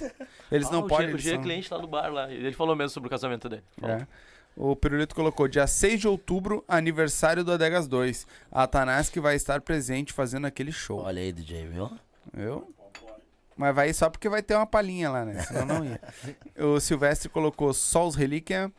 Eles 0.50 0.68
Ah, 0.68 0.72
não 0.72 0.80
o 0.80 0.86
podem. 0.88 1.08
G, 1.10 1.14
o 1.14 1.18
G 1.18 1.30
é 1.30 1.34
são- 1.34 1.42
cliente 1.42 1.72
lá 1.72 1.78
do 1.78 1.86
bar 1.86 2.08
lá. 2.12 2.32
Ele 2.32 2.52
falou 2.52 2.74
mesmo 2.74 2.90
sobre 2.90 3.08
o 3.08 3.10
casamento 3.10 3.48
dele. 3.48 3.62
Falou. 3.78 3.96
É. 3.96 4.06
O 4.54 4.76
Pirulito 4.76 5.14
colocou 5.14 5.48
dia 5.48 5.66
6 5.66 6.00
de 6.00 6.06
outubro, 6.08 6.62
aniversário 6.68 7.42
do 7.42 7.52
Adegas 7.52 7.88
2. 7.88 8.26
A 8.50 8.66
Tanaski 8.66 9.18
vai 9.18 9.34
estar 9.34 9.60
presente 9.62 10.12
fazendo 10.12 10.46
aquele 10.46 10.70
show. 10.72 11.00
Olha 11.00 11.22
aí, 11.22 11.32
DJ, 11.32 11.66
viu? 11.68 11.90
Eu? 12.36 12.70
Mas 13.56 13.74
vai 13.74 13.92
só 13.92 14.10
porque 14.10 14.28
vai 14.28 14.42
ter 14.42 14.54
uma 14.54 14.66
palhinha 14.66 15.10
lá, 15.10 15.24
né? 15.24 15.40
Senão 15.42 15.66
não 15.66 15.84
ia. 15.84 16.00
o 16.58 16.78
Silvestre 16.80 17.28
colocou 17.30 17.72
só 17.72 18.06
os 18.06 18.14
relíquia. 18.14 18.70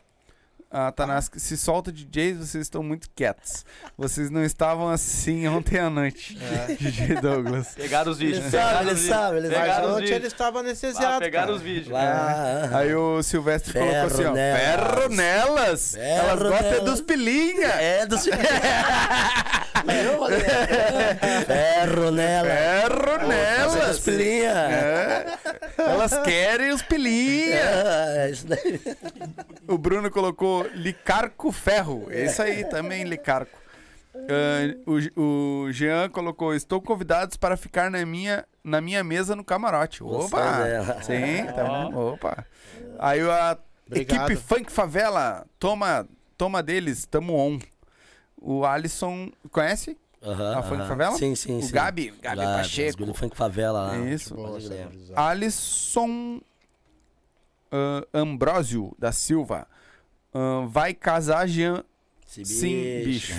A 0.76 0.90
Tanaski 0.90 1.38
se 1.38 1.56
solta 1.56 1.92
DJs, 1.92 2.38
vocês 2.38 2.62
estão 2.62 2.82
muito 2.82 3.08
quietos. 3.14 3.64
Vocês 3.96 4.28
não 4.28 4.44
estavam 4.44 4.88
assim 4.88 5.46
ontem 5.46 5.78
à 5.78 5.88
noite. 5.88 6.36
DJ 6.80 7.14
Douglas. 7.20 7.68
Pegaram 7.76 8.10
os 8.10 8.18
vídeos. 8.18 8.38
Ele 8.40 8.50
pegaram 8.50 8.74
sabe, 8.78 8.90
ele 8.90 8.98
sabe, 9.08 9.36
ele 9.38 9.48
Pegaram 9.50 9.84
os 9.86 9.90
ontem 9.92 10.00
vídeos. 10.00 10.16
ele 10.18 10.26
estava 10.26 10.58
Ah, 10.58 10.60
anestesiado, 10.62 11.18
pegaram 11.20 11.46
cara. 11.46 11.56
os 11.56 11.62
vídeos. 11.62 11.88
Lá. 11.92 12.70
Aí 12.72 12.92
o 12.92 13.22
Silvestre 13.22 13.72
Ferro 13.72 13.86
colocou 13.86 14.06
assim, 14.08 14.24
ó. 14.24 14.32
nelas. 14.32 14.60
Ferro 14.60 15.08
nelas! 15.10 15.92
Ferro 15.94 16.28
Elas 16.28 16.42
gostam 16.42 16.70
nelas. 16.70 16.84
dos 16.90 17.00
pilinha! 17.02 17.68
É 17.68 18.06
do 18.06 18.16
Eu 19.84 20.18
falei, 20.18 20.40
Ferro 21.46 22.10
nela. 22.10 22.48
Ferro 22.48 23.28
nelas! 23.28 23.90
As 23.90 23.98
pilinha. 24.00 24.50
É. 24.50 25.26
Elas 25.78 26.18
querem 26.24 26.72
os 26.72 26.82
pilinha! 26.82 27.60
É, 27.60 28.30
isso 28.32 28.46
daí. 28.46 28.80
O 29.68 29.76
Bruno 29.78 30.10
colocou 30.10 30.63
Licarco 30.74 31.50
Ferro. 31.52 32.06
Esse 32.10 32.40
aí 32.42 32.64
também, 32.64 33.04
Licarco. 33.04 33.58
Ah, 34.14 34.76
o, 35.16 35.64
o 35.66 35.72
Jean 35.72 36.08
colocou: 36.08 36.54
Estou 36.54 36.80
convidados 36.80 37.36
para 37.36 37.56
ficar 37.56 37.90
na 37.90 38.04
minha, 38.06 38.44
na 38.62 38.80
minha 38.80 39.02
mesa 39.02 39.34
no 39.34 39.44
camarote. 39.44 40.02
Opa! 40.04 41.02
Sim, 41.02 41.46
tá 41.54 41.64
bom. 41.64 42.12
Opa! 42.12 42.46
Aí 42.98 43.20
a 43.20 43.58
Obrigado. 43.86 44.30
equipe 44.30 44.36
Funk 44.40 44.70
Favela, 44.70 45.44
toma, 45.58 46.06
toma 46.38 46.62
deles, 46.62 47.04
tamo 47.06 47.34
on. 47.34 47.58
O 48.40 48.64
Alisson, 48.64 49.30
conhece? 49.50 49.98
Aham, 50.22 50.58
A 50.58 50.62
Funk 50.62 50.80
aham. 50.80 50.88
Favela? 50.88 51.16
Sim, 51.18 51.34
sim, 51.34 51.58
o 51.58 51.62
sim. 51.62 51.72
Gabi, 51.72 52.14
Gabi 52.22 52.36
Gabi, 52.36 52.56
Pacheco. 52.58 53.04
do 53.04 53.12
Funk 53.14 53.36
Favela 53.36 53.88
lá. 53.88 53.98
Isso. 53.98 54.34
Cérebro. 54.60 54.92
Alisson 55.16 56.40
ah, 57.72 58.06
Ambrósio 58.14 58.94
da 58.98 59.10
Silva. 59.12 59.66
Vai 60.68 60.92
casar 60.94 61.46
Jean. 61.48 61.84
Esse 62.26 62.44
Sim, 62.44 63.02
bicho. 63.04 63.32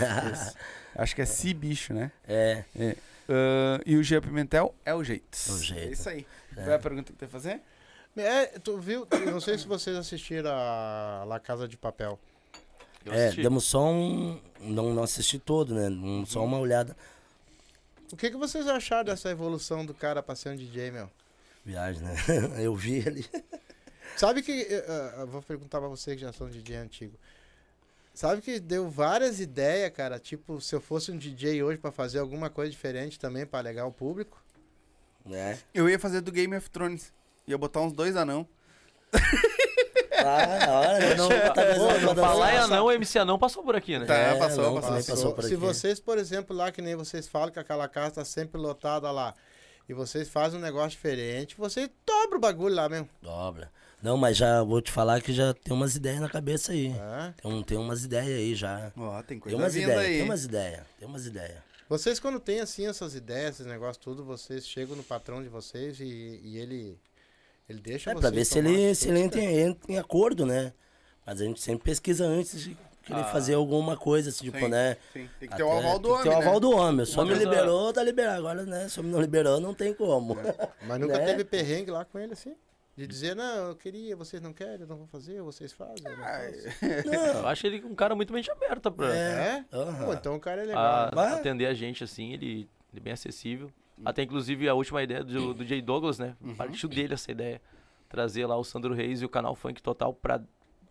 Acho 0.95 1.13
que 1.15 1.21
é 1.21 1.25
si 1.25 1.53
bicho, 1.53 1.93
né? 1.93 2.11
é. 2.27 2.63
Ah, 3.27 3.81
e 3.85 3.95
o 3.97 4.03
Jean 4.03 4.21
Pimentel 4.21 4.73
é 4.85 4.93
o 4.93 5.03
jeito. 5.03 5.37
É 5.49 5.51
o 5.51 5.57
jeito. 5.57 5.87
É 5.89 5.91
isso 5.91 6.07
aí. 6.09 6.25
É. 6.55 6.61
Qual 6.61 6.69
é 6.69 6.75
a 6.75 6.79
pergunta 6.79 7.11
que 7.11 7.17
tem 7.19 7.27
que 7.27 7.31
fazer? 7.31 7.59
É, 8.15 8.45
tu 8.59 8.77
viu? 8.77 9.05
eu 9.11 9.31
Não 9.31 9.41
sei 9.41 9.57
se 9.57 9.67
vocês 9.67 9.95
assistiram 9.97 10.51
a 10.53 11.25
La 11.27 11.39
Casa 11.39 11.67
de 11.67 11.75
Papel. 11.75 12.17
Eu 13.03 13.11
É, 13.13 13.25
assisti. 13.25 13.41
demos 13.41 13.65
só 13.65 13.85
um. 13.91 14.39
Não, 14.61 14.93
não 14.93 15.03
assisti 15.03 15.37
todo, 15.37 15.75
né? 15.75 15.89
Um- 15.89 16.25
só 16.25 16.43
uma 16.45 16.57
olhada. 16.59 16.95
O 18.13 18.15
que, 18.15 18.29
que 18.29 18.37
vocês 18.37 18.65
acharam 18.67 19.03
dessa 19.03 19.29
evolução 19.29 19.85
do 19.85 19.93
cara 19.93 20.23
pra 20.23 20.35
ser 20.35 20.49
um 20.49 20.55
DJ, 20.55 20.91
meu? 20.91 21.09
Viagem, 21.65 22.03
né? 22.03 22.15
Eu 22.63 22.73
vi 22.75 23.03
ali. 23.05 23.25
Sabe 24.15 24.41
que. 24.41 24.51
eu 25.17 25.27
vou 25.27 25.41
perguntar 25.41 25.79
pra 25.79 25.87
vocês 25.89 26.15
que 26.15 26.21
já 26.21 26.31
são 26.33 26.49
DJ 26.49 26.77
antigo. 26.77 27.17
Sabe 28.13 28.41
que 28.41 28.59
deu 28.59 28.89
várias 28.89 29.39
ideias, 29.41 29.91
cara? 29.91 30.17
Tipo, 30.19 30.61
se 30.61 30.73
eu 30.73 30.79
fosse 30.79 31.11
um 31.11 31.17
DJ 31.17 31.61
hoje 31.63 31.77
pra 31.77 31.91
fazer 31.91 32.19
alguma 32.19 32.49
coisa 32.49 32.71
diferente 32.71 33.19
também 33.19 33.45
pra 33.45 33.59
alegar 33.59 33.85
o 33.85 33.91
público. 33.91 34.41
Né? 35.25 35.59
Eu 35.73 35.89
ia 35.89 35.99
fazer 35.99 36.21
do 36.21 36.31
Game 36.31 36.55
of 36.55 36.69
Thrones. 36.69 37.11
Ia 37.47 37.57
botar 37.57 37.81
uns 37.81 37.91
dois 37.91 38.15
anão. 38.15 38.47
Ah, 40.17 40.65
na 40.65 40.79
hora, 40.79 41.15
não, 41.15 41.29
tá 41.29 41.53
Pô, 41.75 41.87
vendo? 41.93 42.05
não 42.05 42.15
falar 42.15 42.53
em 42.53 42.57
anão, 42.57 42.85
o 42.85 42.91
MC 42.91 43.19
Anão 43.19 43.37
passou 43.37 43.63
por 43.63 43.75
aqui, 43.75 43.99
né? 43.99 44.05
Tá, 44.05 44.15
É, 44.15 44.39
passou, 44.39 44.63
não, 44.63 44.81
passou. 44.81 44.95
passou 45.15 45.33
por 45.33 45.43
se 45.43 45.47
aqui. 45.53 45.55
vocês, 45.57 45.99
por 45.99 46.17
exemplo, 46.17 46.55
lá 46.55 46.71
que 46.71 46.81
nem 46.81 46.95
vocês 46.95 47.27
falam 47.27 47.51
que 47.51 47.59
aquela 47.59 47.87
casa 47.87 48.15
tá 48.15 48.25
sempre 48.25 48.59
lotada 48.59 49.11
lá. 49.11 49.35
E 49.87 49.93
vocês 49.93 50.27
fazem 50.29 50.57
um 50.57 50.61
negócio 50.61 50.91
diferente, 50.91 51.55
você 51.57 51.89
dobra 52.05 52.37
o 52.37 52.39
bagulho 52.39 52.73
lá 52.73 52.89
mesmo. 52.89 53.09
Dobra. 53.21 53.69
Não, 54.01 54.17
mas 54.17 54.37
já 54.37 54.61
vou 54.61 54.81
te 54.81 54.91
falar 54.91 55.21
que 55.21 55.33
já 55.33 55.53
tem 55.53 55.73
umas 55.73 55.95
ideias 55.95 56.19
na 56.19 56.29
cabeça 56.29 56.71
aí. 56.71 56.87
É. 56.89 57.33
Tem, 57.41 57.63
tem 57.63 57.77
umas 57.77 58.03
ideias 58.03 58.27
aí 58.39 58.53
já. 58.55 58.91
Ó, 58.95 59.15
tem 59.17 59.25
Tem 59.27 59.39
coisa 59.39 59.57
umas 59.57 59.73
vindo 59.73 59.83
ideias, 59.85 60.01
aí. 60.01 60.13
tem 60.17 60.23
umas 60.23 60.43
ideias, 60.45 60.83
tem 60.99 61.07
umas 61.07 61.25
ideias. 61.25 61.57
Vocês, 61.89 62.19
quando 62.19 62.39
tem 62.39 62.59
assim 62.59 62.87
essas 62.87 63.15
ideias, 63.15 63.55
esses 63.55 63.65
negócios 63.65 63.97
tudo, 63.97 64.23
vocês 64.23 64.67
chegam 64.67 64.95
no 64.95 65.03
patrão 65.03 65.41
de 65.41 65.49
vocês 65.49 65.99
e, 65.99 66.39
e 66.43 66.57
ele, 66.57 66.99
ele 67.69 67.79
deixa 67.79 68.11
É, 68.11 68.13
vocês 68.13 68.21
pra 68.21 68.29
ver 68.29 68.45
se 68.45 68.57
ele, 68.59 68.93
se 68.95 69.07
ele 69.09 69.19
entra, 69.19 69.39
cara. 69.39 69.51
em- 69.51 69.57
entra 69.59 69.91
em 69.91 69.97
acordo, 69.97 70.45
né? 70.45 70.73
Mas 71.25 71.41
a 71.41 71.43
gente 71.45 71.61
sempre 71.61 71.85
pesquisa 71.85 72.25
antes 72.25 72.59
de 72.61 72.77
querer 73.03 73.19
Ah. 73.21 73.23
fazer 73.25 73.53
alguma 73.55 73.95
coisa, 73.95 74.29
assim, 74.29 74.45
tipo, 74.45 74.57
Sim, 74.59 74.67
né? 74.67 74.97
Sim, 75.13 75.29
tem 75.39 75.47
que 75.49 75.55
ter 75.55 75.63
o 75.63 75.71
aval 75.71 75.99
do 75.99 76.07
tem 76.09 76.11
homem, 76.11 76.23
que 76.23 76.29
ter 76.29 76.35
o 76.35 76.39
né? 76.39 76.45
aval 76.47 76.59
do 76.59 76.71
homem. 76.71 77.05
Só 77.05 77.21
Uma 77.23 77.33
me 77.33 77.39
liberou, 77.39 77.93
tá 77.93 78.03
liberado. 78.03 78.37
Agora, 78.39 78.63
né? 78.65 78.87
Só 78.89 79.01
me 79.03 79.09
não 79.11 79.21
liberou, 79.21 79.59
não 79.59 79.73
tem 79.73 79.93
como. 79.93 80.35
Mas 80.87 80.99
nunca 80.99 81.17
né? 81.19 81.25
teve 81.25 81.43
perrengue 81.45 81.91
lá 81.91 82.03
com 82.03 82.17
ele 82.19 82.33
assim? 82.33 82.55
De 82.97 83.05
dizer, 83.05 83.35
não, 83.35 83.67
eu 83.69 83.75
queria, 83.75 84.15
vocês 84.15 84.41
não 84.41 84.53
querem, 84.53 84.81
eu 84.81 84.87
não 84.87 84.95
vou 84.95 85.07
fazer, 85.07 85.41
vocês 85.41 85.73
fazem. 85.73 85.95
eu 86.05 86.15
não 86.17 86.23
faço." 86.23 86.85
Eu 87.39 87.47
acho 87.47 87.67
ele 87.67 87.83
um 87.83 87.93
cara 87.93 88.15
muito 88.15 88.31
mente 88.31 88.49
aberta 88.49 88.89
pra 88.89 89.13
É. 89.13 89.65
Aham. 89.73 90.05
Pô, 90.05 90.13
então 90.13 90.35
o 90.35 90.39
cara 90.39 90.61
é 90.61 90.65
legal. 90.65 90.81
a- 90.81 91.11
né? 91.13 91.33
Atender 91.33 91.65
a 91.65 91.73
gente, 91.73 92.03
assim. 92.05 92.31
Ele, 92.31 92.69
ele 92.91 92.97
é 92.97 92.99
bem 93.01 93.11
acessível. 93.13 93.69
Até 94.03 94.23
inclusive 94.23 94.67
a 94.69 94.73
última 94.73 95.01
ideia 95.03 95.23
do, 95.23 95.53
do 95.53 95.65
Jay 95.65 95.81
Douglas, 95.81 96.19
né? 96.19 96.35
Partiu 96.57 96.87
dele 96.89 97.13
essa 97.13 97.31
ideia. 97.31 97.61
Trazer 98.07 98.45
lá 98.45 98.55
o 98.57 98.63
Sandro 98.63 98.93
Reis 98.93 99.21
e 99.21 99.25
o 99.25 99.29
canal 99.29 99.55
Funk 99.55 99.81
Total 99.81 100.13
pra, 100.13 100.41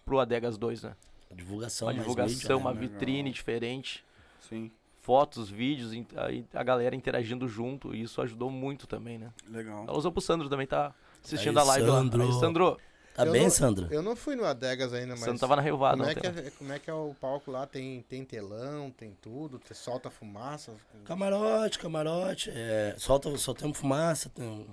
pro 0.04 0.18
Adegas 0.18 0.58
2, 0.58 0.82
né? 0.82 0.94
Divulgação, 1.34 1.86
Uma 1.88 1.92
mais 1.94 2.02
divulgação, 2.02 2.34
mídia, 2.34 2.48
né? 2.50 2.54
uma 2.56 2.70
Legal. 2.70 2.88
vitrine 2.88 3.30
diferente. 3.30 4.04
Sim. 4.40 4.70
Fotos, 5.00 5.50
vídeos, 5.50 5.92
aí 6.16 6.44
a 6.54 6.62
galera 6.62 6.94
interagindo 6.94 7.46
junto. 7.48 7.94
E 7.94 8.02
isso 8.02 8.20
ajudou 8.22 8.50
muito 8.50 8.86
também, 8.86 9.18
né? 9.18 9.30
Legal. 9.48 9.84
Ela 9.88 9.96
usou 9.98 10.12
pro 10.12 10.20
Sandro 10.20 10.48
também, 10.48 10.66
tá 10.66 10.94
assistindo 11.24 11.58
Aí, 11.58 11.64
a 11.64 11.66
live 11.68 11.86
Sandro. 11.88 12.18
lá. 12.18 12.24
Aí, 12.34 12.40
Sandro, 12.40 12.78
Tá 13.14 13.24
Eu 13.24 13.30
bem, 13.30 13.44
não- 13.44 13.50
Sandro? 13.50 13.86
Eu 13.92 14.02
não 14.02 14.16
fui 14.16 14.34
no 14.34 14.44
Adegas 14.44 14.92
ainda, 14.92 15.10
mas. 15.14 15.20
Sandro 15.20 15.38
tava 15.38 15.54
na 15.54 15.62
Revoada 15.62 15.96
como, 15.98 16.10
é 16.10 16.14
que 16.16 16.28
né? 16.28 16.44
é, 16.48 16.50
como 16.50 16.72
é 16.72 16.78
que 16.80 16.90
é 16.90 16.92
o 16.92 17.14
palco 17.20 17.48
lá? 17.48 17.64
Tem, 17.64 18.04
tem 18.08 18.24
telão, 18.24 18.90
tem 18.90 19.16
tudo, 19.22 19.56
te 19.60 19.72
solta 19.72 20.10
fumaça. 20.10 20.72
Camarote, 21.04 21.78
camarote. 21.78 22.50
É, 22.52 22.96
solta, 22.98 23.36
soltamos 23.38 23.78
fumaça. 23.78 24.28
Tem... 24.34 24.66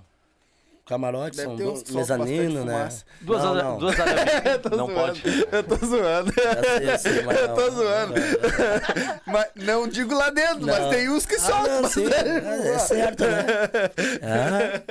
Camarote 0.84 1.36
Deve 1.36 1.48
são 1.48 1.56
ter 1.56 1.62
do, 1.62 1.70
uns 1.72 1.82
que 1.84 1.92
soltam 1.92 2.18
mezanino, 2.18 2.64
né? 2.64 2.88
Duas, 3.20 3.42
não, 3.44 3.50
horas, 3.52 3.62
não. 3.62 3.78
duas 3.78 3.98
horas. 4.00 4.14
tô 4.60 4.68
não 4.70 4.86
zoando. 4.88 4.94
pode. 4.94 5.22
Eu 5.52 5.62
tô 5.62 5.86
zoando. 5.86 6.32
Eu 6.42 6.64
sei, 6.64 6.90
eu 6.90 6.98
sei, 6.98 7.18
Eu 7.20 7.48
não. 7.48 7.54
tô 7.54 7.70
zoando. 7.70 8.14
Mas 9.24 9.46
não 9.54 9.86
digo 9.86 10.12
lá 10.12 10.30
dentro, 10.30 10.66
mas 10.66 10.80
Não. 10.80 10.90
tem 10.90 11.08
uns 11.08 11.24
que 11.24 11.36
Ah, 11.36 11.38
soltam. 11.38 11.82
não, 11.82 11.88
sim. 11.88 12.06
É, 12.06 12.68
é 12.74 12.78
certo, 12.80 13.22
né? 13.22 13.46
Ah. 14.20 14.82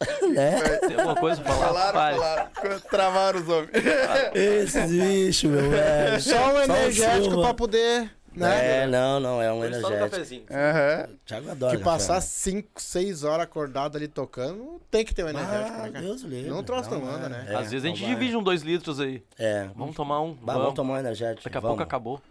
né? 0.34 0.58
Tem 0.86 0.96
alguma 0.96 1.16
coisa 1.16 1.40
pra 1.42 1.52
falar? 1.52 1.92
Falaram, 1.92 2.16
falaram. 2.18 2.80
Travaram 2.90 3.40
os 3.40 3.48
homens. 3.48 3.70
Esses 4.34 4.90
bichos, 4.90 5.50
meu 5.50 5.70
velho. 5.70 6.20
Só 6.22 6.54
um 6.54 6.60
energético 6.62 7.24
Silva. 7.24 7.42
pra 7.42 7.54
poder, 7.54 8.10
né? 8.34 8.82
É, 8.82 8.86
não, 8.86 9.20
não, 9.20 9.42
é 9.42 9.52
um 9.52 9.56
só 9.56 9.60
no 9.60 9.66
energético. 9.66 10.10
cafezinho. 10.10 10.42
Aham. 10.50 11.08
Thiago 11.26 11.50
adora. 11.50 11.76
Que 11.76 11.82
passar 11.82 12.14
né? 12.14 12.20
5, 12.22 12.68
6 12.80 13.24
horas 13.24 13.44
acordado 13.44 13.96
ali 13.96 14.08
tocando, 14.08 14.80
tem 14.90 15.04
que 15.04 15.14
ter 15.14 15.24
um 15.24 15.28
energético, 15.28 15.76
Ah, 15.78 15.82
né, 15.82 15.90
cara? 15.90 16.04
Deus 16.04 16.22
livre. 16.22 16.48
Não 16.50 16.62
troço 16.62 16.90
não 16.90 17.06
anda, 17.06 17.28
né? 17.28 17.46
é, 17.48 17.54
Às 17.56 17.70
vezes 17.70 17.84
a 17.84 17.88
gente 17.88 18.00
vai. 18.02 18.10
divide 18.14 18.36
um 18.36 18.42
dois 18.42 18.62
litros 18.62 19.00
aí. 19.00 19.22
É. 19.38 19.68
Vamos 19.76 19.94
tomar 19.94 20.20
um. 20.22 20.32
Bah, 20.32 20.52
vamos. 20.54 20.62
vamos 20.62 20.74
tomar 20.76 20.94
um 20.94 20.98
energético. 20.98 21.44
Daqui 21.44 21.58
a 21.58 21.60
vamos. 21.60 21.76
pouco 21.76 21.82
acabou. 21.82 22.22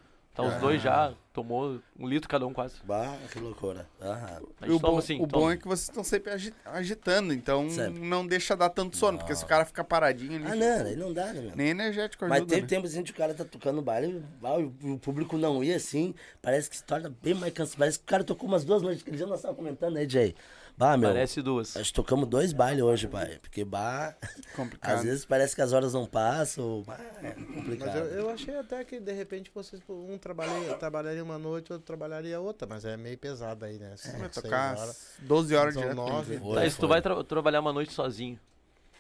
Tá 0.42 0.56
os 0.56 0.62
dois 0.62 0.82
já, 0.82 1.14
tomou 1.34 1.80
um 1.98 2.08
litro 2.08 2.28
cada 2.30 2.46
um 2.48 2.54
quase. 2.54 2.76
Bah, 2.84 3.16
que 3.32 3.40
loucura. 3.40 3.88
Aham. 4.02 4.42
A 4.62 4.66
E 4.66 4.70
gente 4.70 4.78
o 4.78 4.80
toma 4.80 4.94
bom, 4.94 4.98
assim. 5.00 5.16
o 5.16 5.28
toma. 5.28 5.44
bom 5.46 5.52
é 5.52 5.58
que 5.58 5.68
vocês 5.68 5.88
estão 5.90 6.04
sempre 6.04 6.32
agi- 6.34 6.54
agitando, 6.66 7.34
então 7.34 7.70
Sempre. 7.70 8.00
não 8.02 8.26
deixa 8.26 8.56
dar 8.56 8.70
tanto 8.70 8.98
sono, 8.98 9.18
porque 9.18 9.36
se 9.36 9.44
o 9.44 9.48
cara 9.48 9.66
fica 9.66 9.84
paradinho 9.84 10.36
ali, 10.36 10.46
Ah, 10.52 10.56
não, 10.80 10.86
aí 10.86 10.96
não 10.96 11.14
dá, 11.14 11.34
né, 11.34 11.42
meu? 11.42 11.56
nem 11.56 11.70
energético 11.70 12.26
Mas 12.28 12.38
ajuda. 12.40 12.50
teve 12.50 12.62
né? 12.64 12.68
tempo 12.68 12.88
assim 12.88 13.04
que 13.04 13.12
o 13.12 13.16
cara 13.16 13.34
tá 13.34 13.46
tocando 13.46 13.82
baile 13.82 14.24
ah, 14.44 14.60
e 14.60 14.92
o 14.92 14.98
público 14.98 15.38
não 15.38 15.64
ia 15.64 15.76
assim, 15.76 16.14
parece 16.42 16.70
que 16.70 16.78
se 16.78 16.84
torna 16.84 17.14
bem 17.22 17.34
mais 17.34 17.54
cansado. 17.54 17.78
Parece 17.80 18.00
que 18.00 18.04
o 18.06 18.08
cara 18.08 18.24
tocou 18.24 18.48
umas 18.48 18.64
duas 18.64 18.82
noites, 18.82 19.02
aquele 19.02 19.18
dia 19.18 19.28
nós 19.28 19.42
tava 19.42 19.56
comentando 19.56 19.98
aí, 19.98 20.08
Jay. 20.10 20.36
Bah, 20.80 20.96
meu, 20.96 21.10
Parece 21.10 21.42
duas. 21.42 21.76
nós 21.76 21.92
tocamos 21.92 22.26
dois 22.30 22.54
bailes 22.54 22.82
hoje, 22.82 23.06
pai. 23.06 23.38
Porque, 23.42 23.66
bah, 23.66 24.16
Complicado. 24.56 24.96
às 24.96 25.04
vezes 25.04 25.26
parece 25.26 25.54
que 25.54 25.62
as 25.62 25.74
horas 25.74 25.94
não 25.94 26.06
passam, 26.06 26.82
bah, 26.88 26.98
é 27.22 27.36
Mas 27.36 27.54
complicado. 27.54 27.98
eu, 27.98 28.06
eu 28.06 28.30
achei 28.30 28.56
até 28.56 28.82
que 28.86 28.98
de 28.98 29.12
repente 29.12 29.52
vocês, 29.54 29.82
um 29.90 30.18
trabalharia, 30.18 30.74
trabalharia 30.76 31.22
uma 31.22 31.38
noite, 31.38 31.74
outro 31.74 31.86
trabalharia 31.86 32.40
outra, 32.40 32.66
mas 32.66 32.86
é 32.86 32.96
meio 32.96 33.18
pesado 33.18 33.66
aí, 33.66 33.78
né? 33.78 33.94
Cinco, 33.98 34.20
Vai 34.20 34.30
seis 34.32 34.44
tocar 34.44 34.78
horas. 34.78 35.16
12 35.20 35.54
horas 35.56 35.74
direto. 35.76 35.96
nove. 35.96 36.40
Tá, 36.40 36.70
se 36.70 36.78
tu 36.80 36.88
vai 36.88 37.02
tra- 37.02 37.24
trabalhar 37.26 37.60
uma 37.60 37.74
noite 37.74 37.92
sozinho 37.92 38.40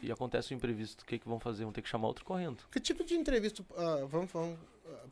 e 0.01 0.11
acontece 0.11 0.53
um 0.53 0.57
imprevisto, 0.57 1.03
o 1.03 1.05
que 1.05 1.17
que 1.17 1.29
vão 1.29 1.39
fazer? 1.39 1.63
Vão 1.63 1.71
ter 1.71 1.81
que 1.81 1.87
chamar 1.87 2.09
outro 2.09 2.25
correndo. 2.25 2.57
Que 2.69 2.81
tipo 2.81 3.05
de 3.05 3.13
entrevista 3.15 3.63
ah, 3.77 4.05
vamos, 4.05 4.29
vamos, 4.33 4.57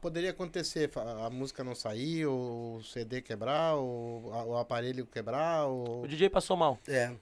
poderia 0.01 0.31
acontecer? 0.31 0.91
A, 1.25 1.29
música 1.29 1.63
não 1.63 1.73
sair, 1.75 2.25
ou 2.25 2.77
o 2.77 2.83
CD 2.83 3.21
quebrar, 3.21 3.75
ou 3.75 4.33
a- 4.33 4.43
o 4.45 4.57
aparelho 4.57 5.05
quebrar, 5.05 5.65
ou... 5.65 6.03
O 6.03 6.07
DJ 6.07 6.29
passou 6.29 6.55
mal. 6.57 6.77
É, 6.87 7.13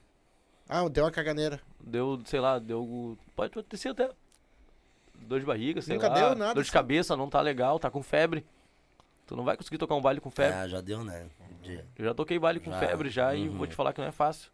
Ah, 0.68 0.88
deu 0.88 1.04
uma 1.04 1.10
caganeira. 1.10 1.60
Deu, 1.80 2.20
sei 2.24 2.40
lá, 2.40 2.58
deu. 2.58 3.16
Pode 3.36 3.52
acontecer 3.52 3.90
até. 3.90 4.10
Dor 5.14 5.40
de 5.40 5.46
barriga, 5.46 5.80
sei 5.80 5.94
Nunca 5.94 6.08
lá. 6.08 6.14
deu 6.14 6.34
nada, 6.34 6.54
Dor 6.54 6.64
de 6.64 6.70
cabeça, 6.72 7.16
não 7.16 7.28
tá 7.30 7.40
legal, 7.40 7.78
tá 7.78 7.90
com 7.90 8.02
febre. 8.02 8.44
Tu 9.26 9.34
não 9.36 9.44
vai 9.44 9.56
conseguir 9.56 9.78
tocar 9.78 9.94
um 9.94 10.00
baile 10.02 10.20
com 10.20 10.30
febre. 10.30 10.54
ah, 10.58 10.68
já 10.68 10.80
deu, 10.80 11.02
né? 11.04 11.26
De- 11.62 11.82
Eu 11.98 12.04
já 12.04 12.14
toquei 12.14 12.38
baile 12.38 12.60
com 12.60 12.70
Já, 12.70 12.78
febre 12.78 13.08
já 13.10 13.34
e 13.34 13.48
uhum. 13.48 13.56
vou 13.58 13.66
te 13.66 13.74
falar 13.74 13.92
que 13.92 14.00
não 14.00 14.06
é 14.08 14.12
fácil. 14.12 14.50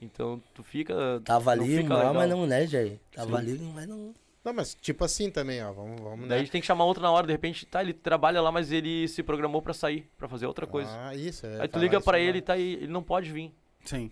Então 0.00 0.42
tu 0.54 0.62
fica. 0.62 0.94
Tava 1.24 1.50
ali 1.52 1.78
fica 1.78 1.88
mal, 1.94 2.12
mas 2.14 2.28
não, 2.28 2.46
né, 2.46 2.66
Jay? 2.66 3.00
Tava 3.14 3.30
Sim. 3.30 3.36
ali, 3.36 3.58
mas 3.74 3.86
não... 3.88 4.14
Não, 4.46 4.54
mas 4.54 4.76
tipo 4.76 5.04
assim 5.04 5.28
também, 5.28 5.60
ó, 5.60 5.72
vamos, 5.72 6.00
vamos, 6.00 6.20
Daí 6.20 6.26
a 6.26 6.28
né? 6.34 6.38
gente 6.38 6.52
tem 6.52 6.60
que 6.60 6.66
chamar 6.68 6.84
outro 6.84 7.02
na 7.02 7.10
hora, 7.10 7.26
de 7.26 7.32
repente, 7.32 7.66
tá, 7.66 7.82
ele 7.82 7.92
trabalha 7.92 8.40
lá, 8.40 8.52
mas 8.52 8.70
ele 8.70 9.08
se 9.08 9.20
programou 9.20 9.60
pra 9.60 9.74
sair, 9.74 10.08
pra 10.16 10.28
fazer 10.28 10.46
outra 10.46 10.68
coisa. 10.68 10.88
Ah, 10.92 11.12
isso. 11.16 11.44
ia 11.44 11.62
Aí 11.62 11.66
tu 11.66 11.80
liga 11.80 11.96
agora. 11.96 12.20
ele, 12.20 12.40
tá, 12.40 12.56
e 12.56 12.74
ele 12.74 12.86
não 12.86 13.02
pode 13.02 13.32
vir. 13.32 13.52
Sim. 13.84 14.08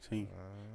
Sim. 0.00 0.26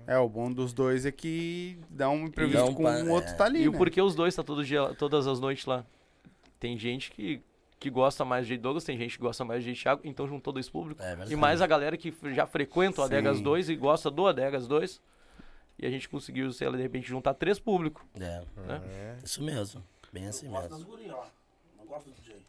É, 0.07 0.17
o 0.17 0.29
bom 0.29 0.49
dos 0.49 0.71
dois 0.71 1.05
é 1.05 1.11
que 1.11 1.79
dá 1.89 2.09
um 2.09 2.27
imprevisto 2.27 2.63
um 2.63 2.73
com 2.73 2.83
o 2.85 3.09
outro 3.09 3.31
é. 3.31 3.33
tá 3.33 3.43
ali, 3.43 3.63
e 3.63 3.67
o 3.67 3.73
né? 3.73 3.77
porquê 3.77 4.01
os 4.01 4.15
dois 4.15 4.33
tá 4.33 4.41
todo 4.41 4.63
dia, 4.63 4.95
todas 4.97 5.27
as 5.27 5.41
noites 5.41 5.65
lá? 5.65 5.85
Tem 6.57 6.77
gente 6.77 7.11
que, 7.11 7.41
que 7.77 7.89
gosta 7.89 8.23
mais 8.23 8.47
de 8.47 8.55
Douglas, 8.55 8.85
tem 8.85 8.97
gente 8.97 9.17
que 9.17 9.21
gosta 9.21 9.43
mais 9.43 9.65
de 9.65 9.73
Thiago, 9.73 9.99
então 10.05 10.25
juntou 10.25 10.53
dois 10.53 10.69
públicos. 10.69 11.03
É. 11.03 11.17
E 11.29 11.35
mais 11.35 11.61
a 11.61 11.67
galera 11.67 11.97
que 11.97 12.13
já 12.33 12.47
frequenta 12.47 13.01
o 13.01 13.03
Sim. 13.03 13.11
Adegas 13.11 13.41
2 13.41 13.67
e 13.67 13.75
gosta 13.75 14.09
do 14.09 14.27
Adegas 14.27 14.65
2. 14.65 15.01
E 15.81 15.87
a 15.87 15.89
gente 15.89 16.07
conseguiu, 16.07 16.51
sei 16.53 16.69
lá, 16.69 16.77
de 16.77 16.83
repente, 16.83 17.07
juntar 17.09 17.33
três 17.33 17.59
públicos. 17.59 18.03
É, 18.15 18.41
né? 18.67 18.81
É. 18.85 19.15
isso 19.23 19.41
mesmo. 19.43 19.83
Bem 20.13 20.27
assim 20.27 20.47
mesmo. 20.47 20.61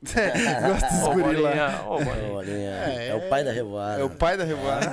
Gosta 0.03 0.89
dos 0.89 1.03
Ô, 1.05 1.13
guri 1.13 1.37
lá. 1.37 1.51
bolinha, 1.51 1.83
ô, 1.87 2.05
bolinha. 2.05 2.33
Olha, 2.33 2.51
É, 2.51 3.09
é, 3.09 3.15
o 3.15 3.29
pai 3.29 3.45
da 3.45 3.53
revoada. 3.53 4.01
É 4.01 4.05
o 4.05 4.11
pai 4.11 4.37
da 4.37 4.45
revoada. 4.45 4.87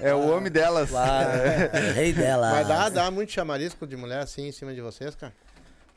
é 0.00 0.14
o 0.14 0.34
homem 0.34 0.50
delas. 0.50 0.90
Claro, 0.90 1.28
é 1.30 1.90
o 1.90 1.92
rei 1.92 2.12
dela. 2.12 2.50
Mas 2.50 2.66
dá, 2.66 2.88
dá 2.88 3.10
muito 3.10 3.30
chamarisco 3.32 3.86
de 3.86 3.96
mulher 3.96 4.20
assim 4.20 4.48
em 4.48 4.52
cima 4.52 4.74
de 4.74 4.80
vocês, 4.80 5.14
cara? 5.14 5.32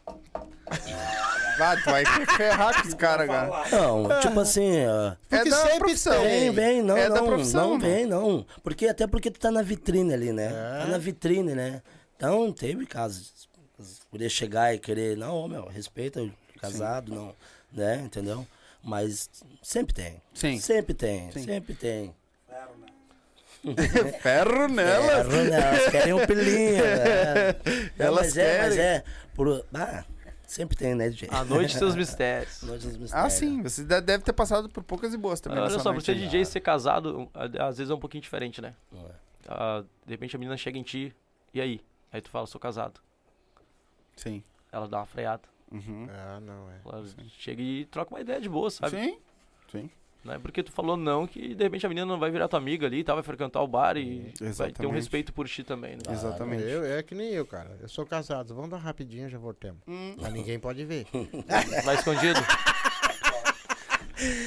Vai, 1.58 1.78
tu 1.82 1.86
vai 1.90 2.06
ferrar 2.38 2.82
com 2.82 2.88
os 2.88 2.94
caras, 2.94 3.28
cara. 3.28 3.48
Não, 3.72 4.20
tipo 4.22 4.40
assim, 4.40 4.76
é 4.78 5.44
da 5.46 5.58
sempre 5.64 5.80
profissão. 5.80 6.24
Vem, 6.24 6.52
vem, 6.52 6.82
não, 6.82 6.96
É 6.98 7.10
da 7.10 7.16
não, 7.16 7.26
profissão, 7.26 7.70
não 7.72 7.80
vem, 7.80 8.06
não. 8.06 8.46
Porque 8.64 8.88
até 8.88 9.08
porque 9.08 9.32
tu 9.32 9.40
tá 9.40 9.50
na 9.52 9.62
vitrine 9.62 10.14
ali, 10.14 10.32
né? 10.32 10.48
É. 10.48 10.80
Tá 10.84 10.86
na 10.88 10.98
vitrine, 10.98 11.54
né? 11.56 11.82
Então 12.16 12.52
teve 12.52 12.86
casos. 12.86 13.48
Poder 14.10 14.30
chegar 14.30 14.74
e 14.74 14.80
querer, 14.80 15.16
não, 15.18 15.48
meu, 15.48 15.66
respeita 15.68 16.22
o 16.22 16.32
casado, 16.60 17.14
não, 17.14 17.36
né? 17.72 18.02
Entendeu? 18.04 18.46
Mas 18.84 19.30
sempre 19.62 19.94
tem. 19.94 20.22
Sim. 20.34 20.60
Sempre 20.60 20.94
tem, 20.94 21.32
Sim. 21.32 21.44
sempre 21.44 21.76
tem. 21.76 22.16
Ferro 24.22 24.68
nelas. 24.68 25.34
É, 25.34 25.44
né? 25.50 25.60
Elas 25.60 25.90
querem 25.92 26.14
um 26.14 26.26
pilinho. 26.26 26.84
né? 26.84 27.56
Não, 27.98 28.06
Elas 28.06 28.26
mas 28.28 28.38
é, 28.38 28.58
mas 28.62 28.76
querem. 28.76 28.92
é. 28.92 29.04
Por, 29.36 29.66
ah, 29.74 30.04
sempre 30.48 30.76
tem, 30.76 30.96
né, 30.96 31.10
DJ? 31.10 31.30
A 31.32 31.44
noite 31.46 31.78
seus 31.78 31.94
mistérios. 31.96 32.64
Noite 32.64 32.88
dos 32.88 32.96
Ah, 33.14 33.26
mistérios. 33.26 33.34
sim. 33.34 33.62
Você 33.62 33.84
de- 33.84 34.02
deve 34.02 34.24
ter 34.24 34.34
passado 34.34 34.68
por 34.70 34.82
poucas 34.84 35.14
e 35.14 35.18
boas 35.18 35.40
também 35.40 35.60
Olha 35.60 35.68
nessa 35.68 35.80
só, 35.84 35.90
por 35.90 35.96
noite 35.96 36.06
ser. 36.06 36.16
DJ 36.16 36.42
e 36.42 36.46
ser 36.46 36.62
casado, 36.62 37.30
a- 37.34 37.68
às 37.68 37.78
vezes 37.78 37.92
é 37.92 37.94
um 37.94 38.00
pouquinho 38.00 38.22
diferente, 38.24 38.60
né? 38.62 38.74
É. 38.96 39.12
Ah, 39.48 39.84
de 40.06 40.12
repente 40.12 40.36
a 40.36 40.40
menina 40.40 40.58
chega 40.58 40.78
em 40.80 40.84
ti, 40.84 41.14
e 41.54 41.62
aí? 41.62 41.82
Aí 42.12 42.22
tu 42.22 42.30
fala, 42.30 42.48
sou 42.48 42.60
casado. 42.60 43.00
Sim. 44.16 44.44
Ela 44.72 44.88
dá 44.88 44.98
uma 44.98 45.06
freada. 45.06 45.44
Uhum. 45.72 46.08
Ah, 46.10 46.40
não, 46.40 46.70
é. 46.72 46.80
Ela 46.86 47.06
chega 47.38 47.62
e 47.62 47.86
troca 47.86 48.14
uma 48.14 48.22
ideia 48.22 48.40
de 48.40 48.50
boa, 48.50 48.70
sabe? 48.72 48.92
Sim. 48.98 49.18
Sim. 49.72 49.90
Não 50.24 50.34
é 50.34 50.40
porque 50.40 50.62
tu 50.62 50.72
falou 50.72 50.98
não 50.98 51.26
que 51.26 51.56
de 51.56 51.64
repente 51.64 51.86
a 51.86 51.90
menina 51.90 52.06
não 52.06 52.20
vai 52.20 52.30
virar 52.30 52.48
tua 52.48 52.60
amiga 52.60 52.86
ali, 52.86 53.04
tá? 53.04 53.14
Vai 53.14 53.24
frequentar 53.24 53.62
o 53.62 53.68
bar 53.68 53.96
e 53.96 54.20
vai 54.22 54.32
ter 54.32 54.44
um 54.44 54.48
Exatamente. 54.50 54.94
respeito 54.94 55.34
por 55.34 55.48
ti 55.48 55.64
também, 55.64 55.96
né? 55.96 56.02
Exatamente. 56.10 56.64
Eu, 56.64 56.84
é 56.84 57.02
que 57.02 57.16
nem 57.16 57.30
eu, 57.30 57.46
cara. 57.46 57.78
Eu 57.80 57.88
sou 57.88 58.06
casado. 58.06 58.54
Vamos 58.54 58.70
dar 58.70 58.78
rapidinho, 58.78 59.30
já 59.30 59.38
voltemos. 59.38 59.80
Hum. 59.88 60.16
Mas 60.20 60.34
ninguém 60.34 60.60
pode 60.60 60.84
ver. 60.84 61.08
Vai 61.86 61.96
escondido. 61.96 62.40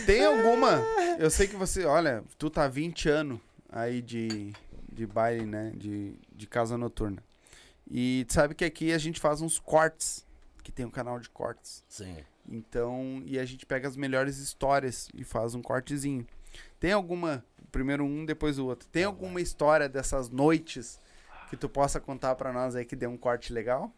Tem 0.05 0.25
alguma? 0.25 0.83
Eu 1.19 1.31
sei 1.31 1.47
que 1.47 1.57
você, 1.57 1.85
olha, 1.85 2.25
tu 2.37 2.51
tá 2.51 2.65
há 2.65 2.69
20 2.69 3.09
anos 3.09 3.41
aí 3.71 4.03
de, 4.03 4.53
de 4.93 5.07
baile, 5.07 5.47
né? 5.47 5.73
De, 5.75 6.15
de 6.33 6.47
casa 6.47 6.77
noturna. 6.77 7.23
E 7.91 8.25
tu 8.29 8.35
sabe 8.35 8.55
que 8.55 8.65
aqui 8.65 8.93
a 8.93 8.99
gente 8.99 9.19
faz 9.21 9.41
uns 9.41 9.59
cortes, 9.59 10.27
que 10.63 10.71
tem 10.71 10.85
um 10.85 10.91
canal 10.91 11.19
de 11.19 11.29
cortes. 11.31 11.85
Sim. 11.89 12.17
Então, 12.51 13.23
e 13.25 13.39
a 13.39 13.45
gente 13.45 13.65
pega 13.65 13.87
as 13.87 13.97
melhores 13.97 14.39
histórias 14.39 15.09
e 15.15 15.23
faz 15.23 15.55
um 15.55 15.63
cortezinho. 15.63 16.27
Tem 16.81 16.93
alguma, 16.93 17.45
primeiro 17.71 18.05
um, 18.05 18.25
depois 18.25 18.59
o 18.59 18.67
outro. 18.67 18.89
Tem 18.89 19.05
alguma 19.05 19.41
história 19.41 19.89
dessas 19.89 20.29
noites 20.29 20.99
que 21.49 21.57
tu 21.57 21.69
possa 21.69 22.01
contar 22.01 22.35
pra 22.35 22.53
nós 22.53 22.75
aí 22.75 22.85
que 22.85 22.97
deu 22.97 23.11
um 23.11 23.17
corte 23.17 23.53
legal? 23.53 23.93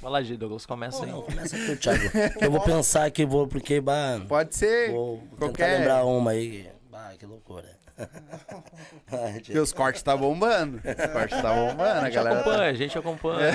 Vai 0.00 0.10
lá, 0.10 0.22
G. 0.22 0.36
Douglas, 0.36 0.64
começa 0.64 1.04
aí. 1.04 1.10
Não, 1.10 1.22
começa 1.22 1.54
aqui, 1.54 1.76
Thiago. 1.76 2.02
Eu 2.40 2.50
vou 2.50 2.60
pensar 2.64 3.04
aqui, 3.04 3.24
vou, 3.26 3.46
porque, 3.46 3.80
bah, 3.80 4.20
Pode 4.26 4.56
ser 4.56 4.90
vou 4.90 5.18
tentar 5.18 5.36
qualquer- 5.38 5.78
lembrar 5.78 6.04
uma 6.06 6.30
aí. 6.32 6.70
Bah, 7.08 7.16
que 7.16 7.24
loucura. 7.24 7.64
Ai, 9.10 9.40
que 9.40 9.58
os 9.58 9.72
cortes 9.72 10.02
tá 10.02 10.14
bombando. 10.14 10.76
Os 10.76 11.12
cortes 11.12 11.40
tá 11.40 11.54
bombando, 11.54 11.82
a 11.82 12.00
A 12.00 12.04
gente 12.04 12.14
galera 12.14 12.34
tá... 12.34 12.40
acompanha, 12.42 12.70
a 12.70 12.74
gente 12.74 12.98
acompanha. 12.98 13.50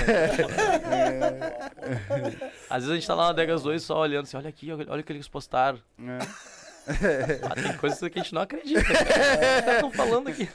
Às 2.68 2.82
vezes 2.82 2.90
a 2.90 2.94
gente 2.94 3.06
tá 3.06 3.14
lá 3.14 3.28
na 3.28 3.32
Degas 3.32 3.62
2 3.62 3.80
só 3.82 4.00
olhando 4.00 4.24
assim, 4.24 4.36
olha 4.36 4.48
aqui, 4.48 4.72
olha 4.72 5.00
o 5.00 5.04
que 5.04 5.12
eles 5.12 5.28
postaram. 5.28 5.78
É. 6.00 6.18
Ah, 7.42 7.54
tem 7.54 7.76
coisas 7.78 7.98
que 7.98 8.18
a 8.18 8.22
gente 8.22 8.34
não 8.34 8.42
acredita. 8.42 8.82
Cara. 8.82 9.74
Estão 9.74 9.90
falando 9.92 10.28
aqui. 10.28 10.48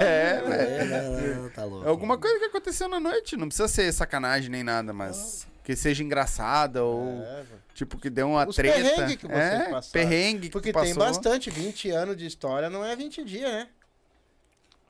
É, 0.00 0.40
velho. 0.40 0.52
É, 0.52 0.84
não, 0.84 1.42
não, 1.42 1.50
tá 1.50 1.64
louco. 1.64 1.86
É 1.86 1.88
alguma 1.88 2.16
coisa 2.18 2.38
que 2.38 2.46
aconteceu 2.46 2.88
na 2.88 2.98
noite. 2.98 3.36
Não 3.36 3.46
precisa 3.46 3.68
ser 3.68 3.92
sacanagem 3.92 4.50
nem 4.50 4.64
nada, 4.64 4.92
mas 4.92 5.46
que 5.68 5.76
seja 5.76 6.02
engraçada 6.02 6.82
ou 6.82 7.20
É, 7.20 7.44
tipo 7.74 7.98
que 7.98 8.08
deu 8.08 8.30
uma 8.30 8.48
Os 8.48 8.56
treta. 8.56 8.74
perrengue 8.74 9.16
que 9.18 9.26
vocês 9.26 9.38
é, 9.38 9.70
passaram. 9.70 9.92
perrengue 9.92 10.48
Porque 10.48 10.72
que 10.72 10.80
tem 10.80 10.94
passou. 10.94 11.04
bastante, 11.04 11.50
20 11.50 11.90
anos 11.90 12.16
de 12.16 12.24
história 12.24 12.70
não 12.70 12.82
é 12.82 12.96
20 12.96 13.22
dias, 13.22 13.52
né? 13.52 13.68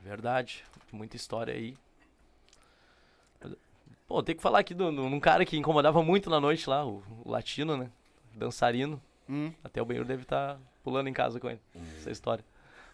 Verdade. 0.01 0.65
Muita 0.93 1.17
história 1.17 1.53
aí. 1.53 1.77
Pô, 4.07 4.23
tem 4.23 4.37
que 4.37 4.41
falar 4.41 4.61
aqui 4.61 4.73
de 4.73 4.81
um 4.85 5.19
cara 5.19 5.45
que 5.45 5.57
incomodava 5.57 6.01
muito 6.01 6.31
na 6.31 6.39
noite 6.41 6.71
lá, 6.71 6.87
o, 6.87 7.03
o 7.25 7.29
latino, 7.29 7.77
né? 7.77 7.91
Dançarino. 8.37 9.03
Hum. 9.29 9.53
Até 9.65 9.83
o 9.83 9.85
banheiro 9.85 10.07
deve 10.07 10.23
estar 10.23 10.61
pulando 10.85 11.09
em 11.09 11.13
casa 11.13 11.41
com 11.41 11.51
ele. 11.51 11.61
Essa 11.99 12.13
história. 12.13 12.45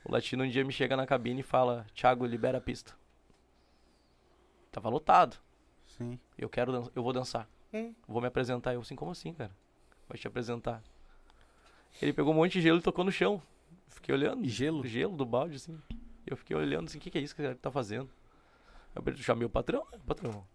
O 0.03 0.11
latino 0.11 0.43
um 0.43 0.49
dia 0.49 0.65
me 0.65 0.73
chega 0.73 0.97
na 0.97 1.07
cabine 1.07 1.41
e 1.41 1.45
fala: 1.45 1.85
Thiago, 1.95 2.25
libera 2.25 2.57
a 2.57 2.63
pista. 2.63 2.95
Tava 4.73 4.89
lotado. 4.89 5.37
Sim. 5.99 6.19
Eu 6.39 6.49
quero 6.49 6.91
eu 6.97 7.03
vou 7.03 7.13
dançar. 7.13 7.47
Hum. 7.75 7.93
Vou 8.07 8.23
me 8.23 8.29
apresentar. 8.29 8.73
Eu 8.73 8.81
assim, 8.81 8.95
como 8.95 9.11
assim, 9.11 9.35
cara? 9.35 9.51
Vai 10.09 10.17
te 10.17 10.29
apresentar. 10.29 10.83
Ele 12.01 12.13
pegou 12.13 12.33
um 12.33 12.37
monte 12.37 12.53
de 12.53 12.61
gelo 12.61 12.79
e 12.79 12.83
tocou 12.83 13.05
no 13.05 13.11
chão. 13.11 13.43
Fiquei 13.89 14.15
olhando. 14.15 14.47
Gelo? 14.47 14.87
Gelo 14.87 15.17
do 15.17 15.27
balde, 15.27 15.57
assim. 15.57 15.79
Eu 16.27 16.37
fiquei 16.37 16.57
olhando 16.57 16.87
assim, 16.87 16.99
o 16.99 17.01
que, 17.01 17.11
que 17.11 17.19
é 17.19 17.21
isso 17.21 17.35
que 17.35 17.43
ele 17.43 17.55
tá 17.57 17.71
fazendo? 17.71 18.09
Eu 18.95 19.17
chamei 19.17 19.45
o 19.45 19.51
patrão, 19.51 19.87
né? 19.93 19.99
Patrão. 20.07 20.47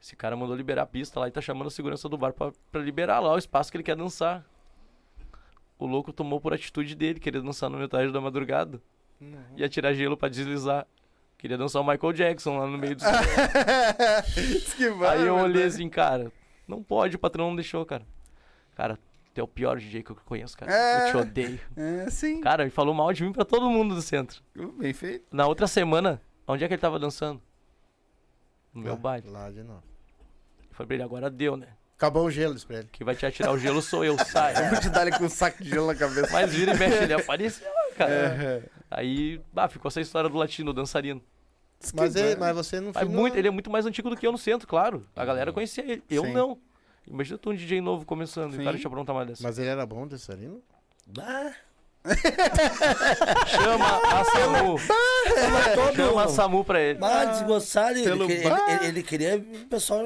Esse 0.00 0.14
cara 0.14 0.36
mandou 0.36 0.54
liberar 0.54 0.82
a 0.82 0.86
pista 0.86 1.18
lá 1.18 1.26
e 1.26 1.30
tá 1.30 1.40
chamando 1.40 1.66
a 1.66 1.70
segurança 1.70 2.08
do 2.08 2.16
bar 2.16 2.32
pra, 2.32 2.52
pra 2.70 2.80
liberar 2.80 3.18
lá 3.18 3.32
o 3.32 3.38
espaço 3.38 3.70
que 3.70 3.76
ele 3.76 3.84
quer 3.84 3.96
dançar. 3.96 4.44
O 5.78 5.86
louco 5.86 6.12
tomou 6.12 6.40
por 6.40 6.52
atitude 6.52 6.94
dele, 6.94 7.18
queria 7.18 7.40
dançar 7.40 7.68
no 7.70 7.78
metade 7.78 8.12
da 8.12 8.20
madrugada. 8.20 8.80
Ia 9.56 9.68
tirar 9.68 9.92
gelo 9.94 10.16
pra 10.16 10.28
deslizar. 10.28 10.86
Queria 11.38 11.56
dançar 11.56 11.80
o 11.80 11.86
Michael 11.86 12.12
Jackson 12.12 12.58
lá 12.58 12.66
no 12.66 12.76
meio 12.76 12.96
do 12.96 13.04
que 14.76 14.90
vai, 14.90 15.18
Aí 15.18 15.26
eu 15.26 15.36
meu 15.36 15.44
olhei 15.44 15.64
assim, 15.64 15.88
cara, 15.88 16.32
não 16.66 16.82
pode, 16.82 17.16
o 17.16 17.18
patrão 17.18 17.48
não 17.48 17.54
deixou, 17.56 17.86
cara. 17.86 18.04
Cara, 18.74 18.98
tu 19.32 19.40
é 19.40 19.42
o 19.42 19.48
pior 19.48 19.78
DJ 19.78 20.02
que 20.02 20.10
eu 20.10 20.16
conheço, 20.24 20.56
cara. 20.56 20.72
É. 20.72 21.06
Eu 21.08 21.10
te 21.12 21.16
odeio. 21.16 21.60
É, 21.76 22.10
sim. 22.10 22.40
Cara, 22.40 22.62
ele 22.64 22.70
falou 22.70 22.92
mal 22.92 23.12
de 23.12 23.22
mim 23.22 23.32
pra 23.32 23.44
todo 23.44 23.70
mundo 23.70 23.94
do 23.94 24.02
centro. 24.02 24.42
Bem 24.78 24.92
feito. 24.92 25.26
Na 25.32 25.46
outra 25.46 25.66
semana, 25.68 26.20
onde 26.46 26.64
é 26.64 26.68
que 26.68 26.74
ele 26.74 26.80
tava 26.80 26.98
dançando? 26.98 27.40
No 28.74 28.82
meu 28.82 28.92
Lá- 28.94 28.98
baile. 28.98 29.28
Lá 29.30 29.48
de 29.50 29.62
novo. 29.62 29.82
Eu 30.68 30.74
falei 30.74 30.86
pra 30.88 30.94
ele, 30.96 31.02
agora 31.04 31.30
deu, 31.30 31.56
né? 31.56 31.68
Acabou 31.96 32.24
o 32.26 32.30
gelo, 32.30 32.56
ele. 32.70 32.88
Quem 32.92 33.04
vai 33.04 33.16
te 33.16 33.26
atirar 33.26 33.52
o 33.52 33.58
gelo 33.58 33.82
sou 33.82 34.04
eu, 34.04 34.16
sai. 34.24 34.54
Eu 34.66 34.70
vou 34.70 34.80
te 34.80 34.88
dar 34.88 35.06
ele 35.06 35.16
com 35.18 35.24
um 35.24 35.28
saco 35.28 35.62
de 35.62 35.70
gelo 35.70 35.86
na 35.88 35.96
cabeça. 35.96 36.32
Mas 36.32 36.52
vira 36.54 36.72
e 36.74 36.78
mexe, 36.78 37.02
ele 37.02 37.12
apareceu, 37.14 37.66
cara. 37.98 38.12
É. 38.12 38.62
Aí, 38.90 39.40
bah, 39.52 39.68
ficou 39.68 39.88
essa 39.88 40.00
história 40.00 40.30
do 40.30 40.36
latino, 40.38 40.72
dançarino. 40.72 41.22
Mas, 41.94 42.16
ele, 42.16 42.34
vai. 42.36 42.52
mas 42.52 42.66
você 42.66 42.80
não 42.80 42.92
Mas 42.94 43.04
foi 43.04 43.14
muito, 43.14 43.34
no- 43.34 43.38
ele 43.38 43.48
é 43.48 43.50
muito 43.50 43.70
mais 43.70 43.86
antigo 43.86 44.10
do 44.10 44.16
que 44.16 44.26
eu 44.26 44.32
no 44.32 44.38
centro, 44.38 44.66
claro. 44.66 45.06
A 45.14 45.24
galera 45.24 45.52
conhecia 45.52 45.84
ele. 45.84 46.02
Eu 46.10 46.24
Sim. 46.24 46.32
não. 46.32 46.58
Imagina 47.06 47.38
tu 47.38 47.50
um 47.50 47.54
DJ 47.54 47.80
novo 47.80 48.04
começando 48.04 48.52
e 48.52 48.56
Sim. 48.56 48.62
o 48.62 48.64
cara 48.64 48.78
te 48.78 48.86
aprontar 48.86 49.14
mais 49.14 49.28
dessa. 49.28 49.42
Mas 49.42 49.58
ele 49.58 49.68
era 49.68 49.86
bom 49.86 50.06
dançarino? 50.06 50.60
Ah, 51.18 51.52
Chama 53.46 54.00
a 54.02 54.24
Samu. 54.24 54.78
Chama 55.94 56.24
a 56.24 56.28
Samu 56.28 56.64
pra 56.64 56.80
ele. 56.80 56.98
bah, 56.98 57.24
desgoçado. 57.26 57.98
Ele, 57.98 58.10
ele, 58.10 58.32
ele- 58.44 58.86
ele 58.86 59.02
queria 59.02 59.38
que 59.40 59.56
o 59.58 59.66
pessoal 59.66 60.00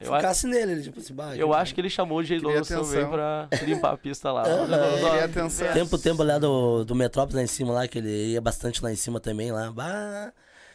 Eu 0.00 0.06
focasse 0.06 0.46
nele. 0.46 0.72
Ele, 0.72 0.82
tipo 0.82 0.98
assim, 1.00 1.14
bah, 1.14 1.36
Eu 1.36 1.52
acho 1.54 1.74
que 1.74 1.80
ele 1.80 1.90
chamou 1.90 2.18
o 2.18 2.22
Douglas 2.24 2.68
também 2.68 3.06
pra 3.08 3.48
limpar 3.62 3.92
a 3.92 3.96
pista 3.96 4.32
lá. 4.32 4.42
Queria 5.00 5.24
atenção. 5.24 5.72
Tempo, 5.72 5.98
tempo 5.98 6.22
lá 6.22 6.38
do, 6.38 6.84
do 6.84 6.94
Metrópolis 6.94 7.36
lá 7.36 7.42
em 7.42 7.46
cima, 7.46 7.72
lá, 7.72 7.88
que 7.88 7.98
ele 7.98 8.32
ia 8.32 8.40
bastante 8.40 8.82
lá 8.82 8.92
em 8.92 8.96
cima 8.96 9.20
também, 9.20 9.52
lá. 9.52 9.70
Bah, 9.70 10.32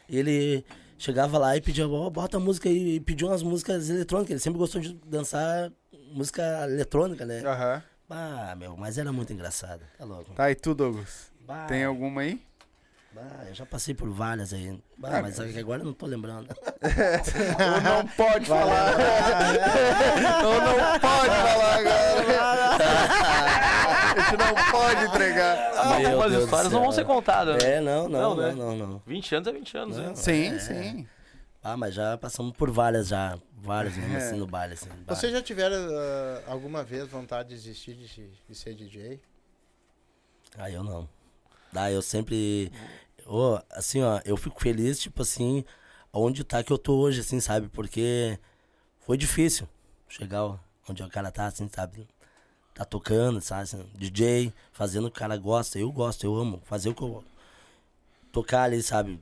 ele 0.10 0.65
chegava 0.98 1.38
lá 1.38 1.56
e 1.57 1.61
pedia, 1.61 1.88
ó, 1.88 2.10
bota 2.10 2.38
a 2.38 2.39
música 2.39 2.69
aí, 2.69 2.95
e 2.95 2.99
pediu 2.99 3.27
umas 3.27 3.41
músicas 3.43 3.89
eletrônicas. 3.89 4.31
Ele 4.31 4.39
sempre 4.39 4.60
gostou 4.60 4.80
de 4.81 4.93
dançar 5.06 5.72
música 6.14 6.41
eletrônica, 6.69 7.26
né? 7.26 7.41
Aham. 7.45 7.84
Bah, 8.11 8.53
meu, 8.57 8.75
mas 8.75 8.97
era 8.97 9.09
muito 9.13 9.31
engraçado. 9.31 9.81
Tá 9.97 10.03
louco. 10.03 10.33
Tá, 10.33 10.51
e 10.51 10.55
tu, 10.55 10.75
Douglas? 10.75 11.31
Bah, 11.47 11.65
Tem 11.65 11.85
alguma 11.85 12.19
aí? 12.21 12.41
bah, 13.13 13.45
eu 13.47 13.53
já 13.55 13.65
passei 13.65 13.93
por 13.93 14.09
várias 14.09 14.51
aí. 14.51 14.77
Bah, 14.97 15.21
mas 15.21 15.39
agora 15.39 15.81
eu 15.81 15.85
não 15.85 15.93
tô 15.93 16.05
lembrando. 16.07 16.49
Ou 16.83 17.81
não 17.81 18.05
pode 18.07 18.45
falar. 18.47 18.91
Ou 20.43 20.61
não 20.61 20.99
pode 20.99 21.35
falar 21.35 21.75
agora. 21.77 22.11
A 24.11 24.19
gente 24.19 24.38
não 24.38 24.71
pode 24.71 25.05
entregar. 25.05 25.71
Ah, 25.77 25.99
Meu 25.99 26.29
do 26.29 26.43
histórias 26.43 26.73
não 26.73 26.81
vão 26.81 26.91
ser 26.91 27.05
contadas. 27.05 27.63
né? 27.63 27.75
É, 27.77 27.79
não, 27.79 28.09
Não, 28.09 28.35
não, 28.35 28.35
não, 28.35 28.43
né? 28.47 28.53
não, 28.53 28.75
não. 28.75 29.01
20 29.07 29.35
anos 29.35 29.47
é 29.47 29.51
20 29.53 29.77
anos, 29.77 29.97
né? 29.97 30.11
Sim, 30.15 30.59
sim. 30.59 31.07
Ah, 31.63 31.77
mas 31.77 31.93
já 31.93 32.17
passamos 32.17 32.55
por 32.57 32.71
várias 32.71 33.07
já. 33.09 33.38
Várias 33.57 33.95
mesmo 33.95 34.15
É. 34.15 34.17
assim 34.17 34.38
no 34.38 34.47
baile, 34.47 34.73
assim. 34.73 34.89
bah. 35.05 35.13
Vocês 35.15 35.31
já 35.31 35.41
tiveram 35.41 35.75
ah, 35.77 36.43
alguma 36.47 36.83
vez 36.83 37.07
vontade 37.07 37.49
de 37.49 37.55
desistir 37.55 37.93
de, 37.93 38.31
de 38.49 38.55
ser 38.55 38.73
DJ? 38.73 39.19
Ah, 40.57 40.69
eu 40.69 40.83
não. 40.83 41.07
Ah, 41.73 41.91
eu 41.91 42.01
sempre. 42.01 42.71
Ô, 43.25 43.59
assim, 43.69 44.01
ó, 44.01 44.19
eu 44.25 44.35
fico 44.35 44.59
feliz, 44.59 44.99
tipo 44.99 45.21
assim, 45.21 45.63
onde 46.11 46.43
tá 46.43 46.63
que 46.63 46.73
eu 46.73 46.77
tô 46.77 46.97
hoje, 46.97 47.21
assim, 47.21 47.39
sabe? 47.39 47.69
Porque 47.69 48.38
foi 49.01 49.15
difícil 49.15 49.67
chegar 50.09 50.59
onde 50.89 51.03
o 51.03 51.09
cara 51.09 51.31
tá, 51.31 51.45
assim, 51.45 51.69
sabe? 51.73 52.07
Tá 52.73 52.83
tocando, 52.83 53.39
sabe? 53.39 53.61
assim, 53.63 53.85
DJ, 53.95 54.51
fazendo 54.73 55.07
o 55.07 55.11
que 55.11 55.17
o 55.17 55.19
cara 55.19 55.38
gosta. 55.38 55.77
Eu 55.77 55.91
gosto, 55.91 56.23
eu 56.25 56.35
amo. 56.35 56.59
Fazer 56.65 56.89
o 56.89 56.95
que 56.95 57.03
eu. 57.03 57.23
Tocar 58.31 58.63
ali, 58.63 58.81
sabe? 58.81 59.19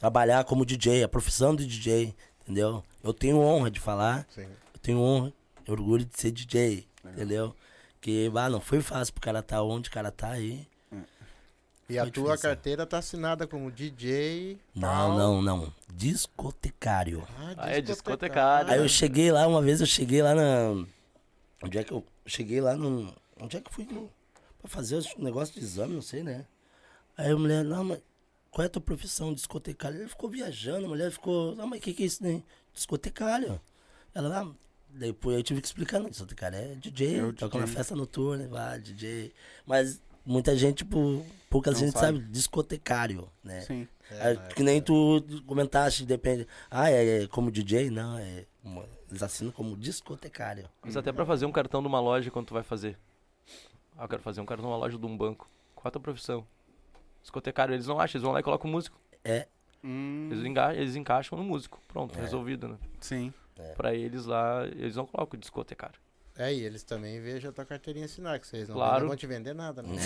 Trabalhar 0.00 0.42
como 0.44 0.64
DJ, 0.66 1.04
a 1.04 1.08
profissão 1.08 1.54
de 1.54 1.64
DJ, 1.66 2.14
entendeu? 2.42 2.82
Eu 3.04 3.12
tenho 3.14 3.38
honra 3.38 3.70
de 3.70 3.78
falar. 3.78 4.26
Sim. 4.34 4.42
Eu 4.74 4.80
tenho 4.82 4.98
honra 4.98 5.32
e 5.66 5.70
orgulho 5.70 6.04
de 6.04 6.18
ser 6.18 6.32
DJ, 6.32 6.86
entendeu? 7.04 7.54
Que, 8.00 8.32
ah, 8.34 8.48
não 8.48 8.60
foi 8.62 8.80
fácil 8.80 9.12
pro 9.14 9.20
cara 9.22 9.42
tá 9.42 9.62
onde 9.62 9.88
o 9.90 9.92
cara 9.92 10.10
tá 10.10 10.30
aí. 10.30 10.66
E 11.86 11.98
a 11.98 12.08
tua 12.10 12.38
carteira 12.38 12.86
tá 12.86 12.98
assinada 12.98 13.46
como 13.46 13.70
DJ. 13.70 14.58
Não, 14.74 15.18
não, 15.18 15.42
não. 15.42 15.74
Discotecário. 15.92 17.26
Ah, 17.58 17.70
é 17.70 17.80
discotecário. 17.80 18.70
Aí 18.72 18.78
eu 18.78 18.88
cheguei 18.88 19.30
lá, 19.30 19.46
uma 19.46 19.60
vez 19.60 19.80
eu 19.80 19.86
cheguei 19.86 20.22
lá 20.22 20.34
na. 20.34 20.86
Onde 21.62 21.76
é 21.78 21.84
que 21.84 21.92
eu. 21.92 22.02
Cheguei 22.24 22.60
lá 22.60 22.74
no. 22.74 23.12
Onde 23.40 23.56
é 23.56 23.60
que 23.60 23.68
eu 23.68 23.72
fui? 23.72 23.84
no- 23.84 24.08
Pra 24.60 24.68
fazer 24.70 25.02
um 25.18 25.24
negócio 25.24 25.52
de 25.54 25.60
exame, 25.60 25.94
não 25.94 26.02
sei, 26.02 26.22
né? 26.22 26.44
Aí 27.16 27.32
a 27.32 27.36
mulher, 27.36 27.64
não, 27.64 27.82
mas 27.82 27.98
qual 28.50 28.64
é 28.64 28.66
a 28.66 28.70
tua 28.70 28.82
profissão? 28.82 29.32
Discotecário. 29.32 29.98
Ele 30.00 30.08
ficou 30.08 30.28
viajando, 30.28 30.86
a 30.86 30.88
mulher 30.88 31.10
ficou, 31.10 31.54
não, 31.56 31.66
mas 31.66 31.78
o 31.80 31.82
que, 31.82 31.92
que 31.94 32.02
é 32.02 32.06
isso, 32.06 32.22
né? 32.22 32.42
Discotecário. 32.74 33.60
Ela, 34.14 34.40
ah, 34.42 34.52
depois 34.90 35.36
eu 35.36 35.42
tive 35.42 35.60
que 35.60 35.66
explicar, 35.68 36.00
não, 36.00 36.10
discotecário 36.10 36.58
é 36.58 36.74
DJ, 36.74 37.18
É 37.18 37.22
o 37.24 37.32
toca 37.32 37.58
DJ. 37.58 37.60
na 37.60 37.66
festa 37.66 37.94
noturna, 37.94 38.48
vai, 38.48 38.80
DJ. 38.80 39.32
Mas 39.64 40.02
muita 40.24 40.56
gente, 40.56 40.78
tipo, 40.78 41.24
pouca 41.48 41.70
Não 41.70 41.78
gente 41.78 41.92
sabe. 41.92 42.18
sabe. 42.18 42.30
discotecário, 42.30 43.28
né? 43.44 43.60
Sim. 43.62 43.86
É, 44.10 44.34
que 44.54 44.62
nem 44.64 44.82
tu 44.82 45.22
comentaste, 45.46 46.04
depende. 46.04 46.46
Ah, 46.68 46.90
é, 46.90 47.22
é 47.22 47.26
como 47.28 47.50
DJ? 47.50 47.90
Não, 47.90 48.18
é. 48.18 48.44
uma- 48.64 48.84
Eles 49.08 49.22
assinam 49.22 49.50
como 49.52 49.76
discotecário. 49.76 50.68
Mas 50.82 50.96
até 50.96 51.12
pra 51.12 51.24
fazer 51.24 51.46
um 51.46 51.52
cartão 51.52 51.80
de 51.80 51.86
uma 51.88 52.00
loja, 52.00 52.30
quando 52.30 52.46
tu 52.46 52.54
vai 52.54 52.62
fazer. 52.64 52.96
Ah, 53.96 54.04
eu 54.04 54.08
quero 54.08 54.22
fazer 54.22 54.40
um 54.40 54.46
cartão 54.46 54.64
de 54.66 54.70
uma 54.72 54.76
loja 54.76 54.98
de 54.98 55.06
um 55.06 55.16
banco. 55.16 55.48
Qual 55.74 55.86
a 55.88 55.90
tua 55.90 56.00
profissão? 56.00 56.44
Discotecário, 57.22 57.74
eles 57.74 57.86
não 57.86 58.00
acham, 58.00 58.18
eles 58.18 58.22
vão 58.22 58.32
lá 58.32 58.40
e 58.40 58.42
colocam 58.42 58.70
músico. 58.70 58.98
É. 59.24 59.46
Hum, 59.82 60.28
Eles, 60.30 60.44
enga 60.44 60.74
eles 60.74 60.94
encaixam 60.96 61.38
no 61.38 61.44
músico. 61.44 61.80
Pronto, 61.88 62.18
É. 62.18 62.22
resolvido, 62.22 62.68
né? 62.68 62.76
sim. 63.00 63.32
Pra 63.76 63.94
eles 63.94 64.24
lá, 64.24 64.64
eles 64.66 64.96
não 64.96 65.04
colocam 65.06 65.38
discotecário. 65.38 66.00
É, 66.38 66.50
e 66.54 66.62
eles 66.64 66.82
também 66.82 67.20
vejam 67.20 67.50
a 67.50 67.52
tua 67.52 67.66
carteirinha 67.66 68.06
assinar, 68.06 68.40
que 68.40 68.46
vocês 68.46 68.66
não, 68.68 68.74
Claro. 68.76 69.00
não 69.00 69.08
vão 69.08 69.16
te 69.16 69.26
vender 69.26 69.54
nada, 69.54 69.82
né? 69.82 69.96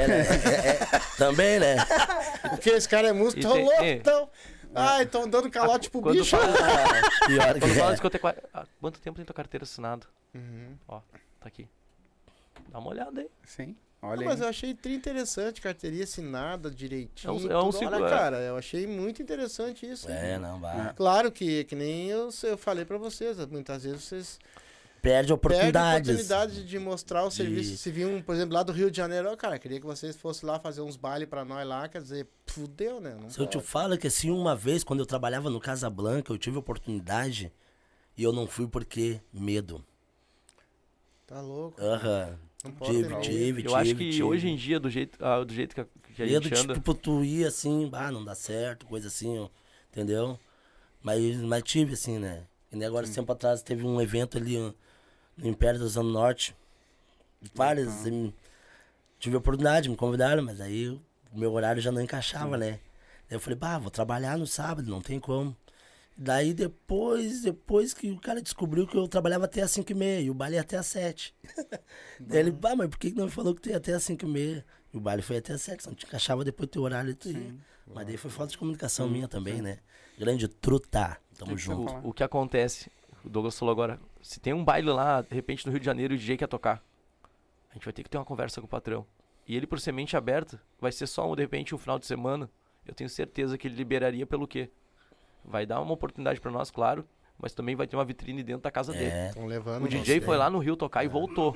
É, 0.00 0.08
né? 0.08 0.20
É, 0.20 0.68
é, 0.96 1.00
também, 1.18 1.60
né? 1.60 1.76
Porque 2.48 2.70
esse 2.70 2.88
cara 2.88 3.08
é 3.08 3.12
músico, 3.12 3.40
E 3.40 3.42
tão 3.42 3.52
tem- 3.52 3.64
louco, 3.64 3.82
é. 3.84 3.98
tão... 3.98 4.30
Ai, 4.74 5.04
tão 5.04 5.28
dando 5.28 5.50
calote 5.50 5.90
pro 5.90 6.00
Quando 6.00 6.16
bicho. 6.20 6.34
fala, 6.34 6.46
Pior 7.26 7.52
que 7.54 7.60
quando 7.60 7.74
fala 7.74 7.90
é. 7.90 7.92
discotecário, 7.92 8.42
ah, 8.54 8.64
quanto 8.80 8.98
tempo 9.02 9.16
tem 9.16 9.24
tua 9.26 9.34
carteira 9.34 9.64
assinada? 9.64 10.06
Uhum. 10.34 10.74
Ó, 10.88 11.00
tá 11.38 11.48
aqui. 11.48 11.68
Dá 12.70 12.78
uma 12.78 12.88
olhada 12.88 13.20
aí. 13.20 13.28
Sim. 13.44 13.76
Ah, 14.04 14.08
Olha 14.08 14.24
mas 14.24 14.40
eu 14.40 14.48
achei 14.48 14.74
tri 14.74 14.94
interessante, 14.94 15.60
carteirinha 15.60 16.02
assinada 16.02 16.68
direitinho. 16.68 17.30
É 17.30 17.32
um- 17.32 17.38
tudo. 17.40 17.52
é 17.52 17.56
um 17.56 17.60
Olha, 17.66 17.72
seguro, 17.72 18.04
é. 18.06 18.10
cara, 18.10 18.36
eu 18.40 18.56
achei 18.56 18.84
muito 18.84 19.22
interessante 19.22 19.88
isso. 19.88 20.10
É, 20.10 20.38
não, 20.40 20.58
vai. 20.58 20.92
Claro 20.94 21.30
que, 21.30 21.62
que 21.64 21.76
nem 21.76 22.08
eu, 22.08 22.28
eu 22.42 22.58
falei 22.58 22.84
pra 22.84 22.98
vocês, 22.98 23.36
muitas 23.46 23.84
vezes 23.84 24.02
vocês 24.02 24.38
Perde 25.00 25.32
oportunidades. 25.32 26.08
oportunidade 26.10 26.64
de 26.64 26.78
mostrar 26.80 27.24
o 27.24 27.28
De- 27.28 27.34
serviço. 27.36 27.76
Se 27.76 27.90
vir, 27.92 28.06
um, 28.06 28.20
por 28.20 28.34
exemplo, 28.34 28.54
lá 28.54 28.64
do 28.64 28.72
Rio 28.72 28.90
de 28.90 28.96
Janeiro, 28.96 29.30
ó, 29.30 29.36
cara, 29.36 29.56
queria 29.56 29.78
que 29.78 29.86
vocês 29.86 30.16
fossem 30.16 30.48
lá 30.48 30.58
fazer 30.58 30.80
uns 30.80 30.96
bailes 30.96 31.28
pra 31.28 31.44
nós 31.44 31.64
lá, 31.66 31.88
quer 31.88 32.02
dizer, 32.02 32.26
fudeu, 32.46 33.00
né? 33.00 33.16
Não 33.20 33.30
Se 33.30 33.38
eu 33.38 33.46
te 33.46 33.56
pode. 33.58 33.66
falo 33.68 33.96
que 33.96 34.08
assim, 34.08 34.30
uma 34.32 34.56
vez, 34.56 34.82
quando 34.82 34.98
eu 34.98 35.06
trabalhava 35.06 35.48
no 35.48 35.60
Casablanca, 35.60 36.32
eu 36.32 36.38
tive 36.38 36.58
oportunidade 36.58 37.52
e 38.16 38.22
eu 38.24 38.32
não 38.32 38.48
fui 38.48 38.66
porque 38.66 39.20
medo. 39.32 39.84
Tá 41.26 41.40
louco. 41.40 41.80
Aham. 41.80 42.36
Não 42.64 42.70
pode 42.72 42.92
Tive, 42.92 43.08
ter 43.08 43.08
medo. 43.10 43.22
tive, 43.22 43.64
Eu 43.64 43.74
acho 43.74 43.88
tive, 43.90 44.04
que 44.04 44.10
tive. 44.10 44.22
hoje 44.22 44.48
em 44.48 44.56
dia, 44.56 44.78
do 44.78 44.88
jeito, 44.88 45.18
ah, 45.24 45.42
do 45.44 45.52
jeito 45.52 45.74
que 45.74 45.80
a, 45.80 45.86
que 46.14 46.22
a 46.22 46.26
Medo 46.26 46.44
gente 46.44 46.54
de, 46.54 46.60
anda, 46.60 46.74
tipo, 46.74 46.94
tu 46.94 47.24
ir 47.24 47.44
assim, 47.46 47.90
ah, 47.92 48.10
não 48.12 48.24
dá 48.24 48.34
certo, 48.34 48.86
coisa 48.86 49.08
assim, 49.08 49.48
entendeu? 49.90 50.38
Mas, 51.02 51.36
mas 51.38 51.62
tive, 51.64 51.94
assim, 51.94 52.18
né? 52.18 52.44
E 52.70 52.76
nem 52.76 52.86
agora, 52.86 53.06
tempo 53.08 53.32
atrás, 53.32 53.62
teve 53.62 53.84
um 53.84 54.00
evento 54.00 54.38
ali 54.38 54.58
no 55.36 55.48
Império 55.48 55.80
do 55.80 55.88
Zona 55.88 56.10
Norte. 56.10 56.54
Várias, 57.54 57.88
assim, 57.88 58.32
tive 59.18 59.36
a 59.36 59.38
oportunidade, 59.38 59.88
me 59.88 59.96
convidaram, 59.96 60.42
mas 60.42 60.60
aí 60.60 60.88
o 60.88 61.00
meu 61.38 61.52
horário 61.52 61.82
já 61.82 61.90
não 61.92 62.00
encaixava, 62.00 62.56
né? 62.56 62.78
Daí 63.28 63.36
eu 63.36 63.40
falei, 63.40 63.58
bah, 63.58 63.78
vou 63.78 63.90
trabalhar 63.90 64.38
no 64.38 64.46
sábado, 64.46 64.90
não 64.90 65.00
tem 65.00 65.18
como. 65.18 65.56
Daí 66.16 66.52
depois, 66.52 67.42
depois 67.42 67.94
que 67.94 68.10
o 68.10 68.20
cara 68.20 68.42
descobriu 68.42 68.86
que 68.86 68.96
eu 68.96 69.08
trabalhava 69.08 69.46
até 69.46 69.62
as 69.62 69.70
5 69.70 69.90
e 69.90 69.94
meia 69.94 70.20
e 70.20 70.30
o 70.30 70.34
baile 70.34 70.56
ia 70.56 70.60
até 70.60 70.76
as 70.76 70.86
7. 70.86 71.34
Daí 72.20 72.40
ele, 72.40 72.50
bah, 72.50 72.76
mas 72.76 72.88
por 72.88 72.98
que 72.98 73.12
não 73.12 73.24
me 73.24 73.30
falou 73.30 73.54
que 73.54 73.62
tu 73.62 73.70
ia 73.70 73.78
até 73.78 73.94
as 73.94 74.02
5 74.02 74.24
e 74.24 74.28
meia? 74.28 74.66
E 74.92 74.96
o 74.96 75.00
baile 75.00 75.22
foi 75.22 75.38
até 75.38 75.54
as 75.54 75.62
7, 75.62 75.86
não 75.86 75.94
te 75.94 76.04
encaixava 76.04 76.44
depois 76.44 76.68
do 76.68 76.72
teu 76.72 76.82
horário 76.82 77.10
e 77.10 77.14
tu 77.14 77.30
ia. 77.30 77.54
Mas 77.86 78.06
daí 78.06 78.16
foi 78.16 78.30
falta 78.30 78.52
de 78.52 78.58
comunicação 78.58 79.08
minha 79.08 79.26
também, 79.26 79.60
né? 79.60 79.78
Grande 80.18 80.46
truta, 80.48 81.18
tamo 81.36 81.56
junto. 81.56 81.92
o, 81.92 82.10
o 82.10 82.12
que 82.12 82.22
acontece, 82.22 82.90
o 83.24 83.28
Douglas 83.28 83.58
falou 83.58 83.72
agora, 83.72 83.98
se 84.20 84.38
tem 84.38 84.52
um 84.52 84.64
baile 84.64 84.90
lá, 84.90 85.22
de 85.22 85.34
repente 85.34 85.66
no 85.66 85.72
Rio 85.72 85.80
de 85.80 85.86
Janeiro 85.86 86.14
e 86.14 86.16
o 86.16 86.18
DJ 86.18 86.36
quer 86.36 86.46
tocar, 86.46 86.82
a 87.70 87.74
gente 87.74 87.84
vai 87.84 87.92
ter 87.92 88.02
que 88.02 88.10
ter 88.10 88.18
uma 88.18 88.24
conversa 88.24 88.60
com 88.60 88.66
o 88.66 88.70
patrão. 88.70 89.06
E 89.46 89.56
ele, 89.56 89.66
por 89.66 89.80
semente 89.80 90.16
aberta, 90.16 90.60
vai 90.80 90.92
ser 90.92 91.06
só, 91.06 91.30
um, 91.30 91.34
de 91.34 91.42
repente, 91.42 91.74
um 91.74 91.78
final 91.78 91.98
de 91.98 92.06
semana. 92.06 92.48
Eu 92.86 92.94
tenho 92.94 93.10
certeza 93.10 93.58
que 93.58 93.66
ele 93.66 93.74
liberaria 93.74 94.26
pelo 94.26 94.46
quê? 94.46 94.70
Vai 95.44 95.66
dar 95.66 95.80
uma 95.80 95.92
oportunidade 95.92 96.40
pra 96.40 96.50
nós, 96.50 96.70
claro, 96.70 97.04
mas 97.38 97.52
também 97.52 97.74
vai 97.74 97.86
ter 97.86 97.96
uma 97.96 98.04
vitrine 98.04 98.42
dentro 98.42 98.62
da 98.62 98.70
casa 98.70 98.92
dele. 98.92 99.10
É, 99.10 99.28
Estão 99.28 99.46
levando. 99.46 99.84
O 99.84 99.88
DJ 99.88 100.20
foi 100.20 100.36
lá 100.36 100.48
no 100.48 100.58
Rio 100.58 100.76
tocar 100.76 101.04
e 101.04 101.08
voltou, 101.08 101.54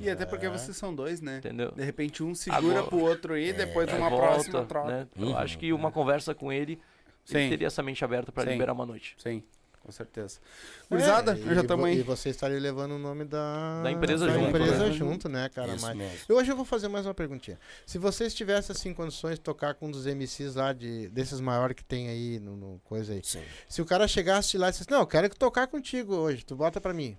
E 0.00 0.08
até 0.08 0.24
porque 0.24 0.48
vocês 0.48 0.76
são 0.76 0.94
dois, 0.94 1.20
né? 1.20 1.38
entendeu? 1.38 1.72
De 1.72 1.82
repente 1.84 2.22
um 2.22 2.34
segura 2.34 2.58
Agora- 2.58 2.82
pro 2.84 2.98
outro 3.00 3.34
aí, 3.34 3.52
depois 3.52 3.88
Aí 3.88 3.98
uma 3.98 4.08
volta, 4.08 4.26
próxima 4.26 4.64
troca. 4.64 4.88
né? 4.88 5.08
Eu 5.16 5.26
Uhum. 5.28 5.36
acho 5.38 5.58
que 5.58 5.72
uma 5.72 5.90
conversa 5.90 6.34
com 6.34 6.52
ele, 6.52 6.72
ele 6.72 7.42
Sim. 7.44 7.48
teria 7.48 7.66
essa 7.66 7.82
mente 7.82 8.04
aberta 8.04 8.30
pra 8.30 8.44
Sim. 8.44 8.50
liberar 8.50 8.72
uma 8.72 8.86
noite. 8.86 9.14
Sim, 9.18 9.42
com 9.84 9.92
certeza. 9.92 10.38
É, 10.40 10.86
Gurizada, 10.88 11.38
e, 11.38 11.54
já 11.54 11.60
estamos 11.60 11.84
aí. 11.84 11.98
E 11.98 12.02
você 12.02 12.30
estaria 12.30 12.58
levando 12.58 12.92
o 12.92 12.98
nome 12.98 13.24
da, 13.24 13.82
Da 13.82 13.92
empresa 13.92 14.26
da 14.26 14.32
junto, 14.32 14.48
empresa 14.48 14.86
né? 14.86 14.92
junto, 14.92 15.28
né, 15.28 15.48
cara? 15.50 15.74
isso 15.74 15.84
Mas 15.86 15.96
mesmo. 15.96 16.18
eu 16.28 16.36
hoje 16.36 16.50
eu 16.50 16.56
vou 16.56 16.64
fazer 16.64 16.88
mais 16.88 17.06
uma 17.06 17.12
perguntinha. 17.14 17.58
Se 17.86 17.98
vocês 17.98 18.34
tivessem 18.34 18.74
assim 18.74 18.94
condições 18.94 19.34
de 19.34 19.40
tocar 19.42 19.74
com 19.74 19.86
um 19.86 19.90
dos 19.90 20.06
MCs 20.06 20.54
lá 20.54 20.72
de 20.72 21.08
desses 21.10 21.38
maiores 21.40 21.76
que 21.76 21.84
tem 21.84 22.08
aí 22.08 22.40
no, 22.40 22.56
no 22.56 22.80
coisa 22.84 23.12
aí. 23.12 23.20
Sim. 23.22 23.42
Se 23.68 23.82
o 23.82 23.84
cara 23.84 24.08
chegasse 24.08 24.56
lá 24.56 24.68
e 24.68 24.70
dissesse: 24.70 24.90
"Não, 24.90 25.00
eu 25.00 25.06
quero 25.06 25.28
que 25.28 25.36
tocar 25.36 25.66
contigo 25.66 26.14
hoje, 26.14 26.44
tu 26.44 26.56
bota 26.56 26.80
pra 26.80 26.94
mim". 26.94 27.16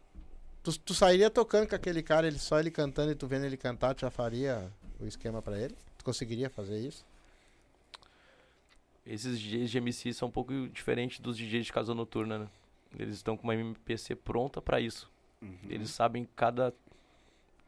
Tu, 0.64 0.80
tu 0.80 0.94
sairia 0.96 1.30
tocando 1.30 1.68
com 1.68 1.76
aquele 1.76 2.02
cara, 2.02 2.26
ele 2.26 2.40
só 2.40 2.60
ele 2.60 2.72
cantando 2.72 3.12
e 3.12 3.16
tu 3.16 3.28
vendo 3.28 3.46
ele 3.46 3.56
cantar, 3.58 3.94
tu 3.94 4.02
já 4.02 4.10
faria 4.10 4.72
o 5.00 5.06
esquema 5.06 5.40
pra 5.40 5.60
ele? 5.60 5.76
Tu 5.96 6.04
conseguiria 6.04 6.50
fazer 6.50 6.80
isso? 6.80 7.06
Esses 9.06 9.40
DJs 9.40 9.70
de 9.70 9.78
MC 9.78 10.14
são 10.14 10.28
um 10.28 10.32
pouco 10.32 10.52
diferentes 10.70 11.20
dos 11.20 11.38
DJs 11.38 11.68
de 11.68 11.74
casa 11.74 11.94
noturna, 11.94 12.40
né? 12.40 12.48
Eles 12.98 13.16
estão 13.16 13.36
com 13.38 13.44
uma 13.44 13.54
MPC 13.56 14.16
pronta 14.16 14.62
pra 14.62 14.80
isso. 14.80 15.12
Uhum. 15.42 15.58
Eles 15.70 15.90
sabem 15.92 16.28
cada 16.36 16.74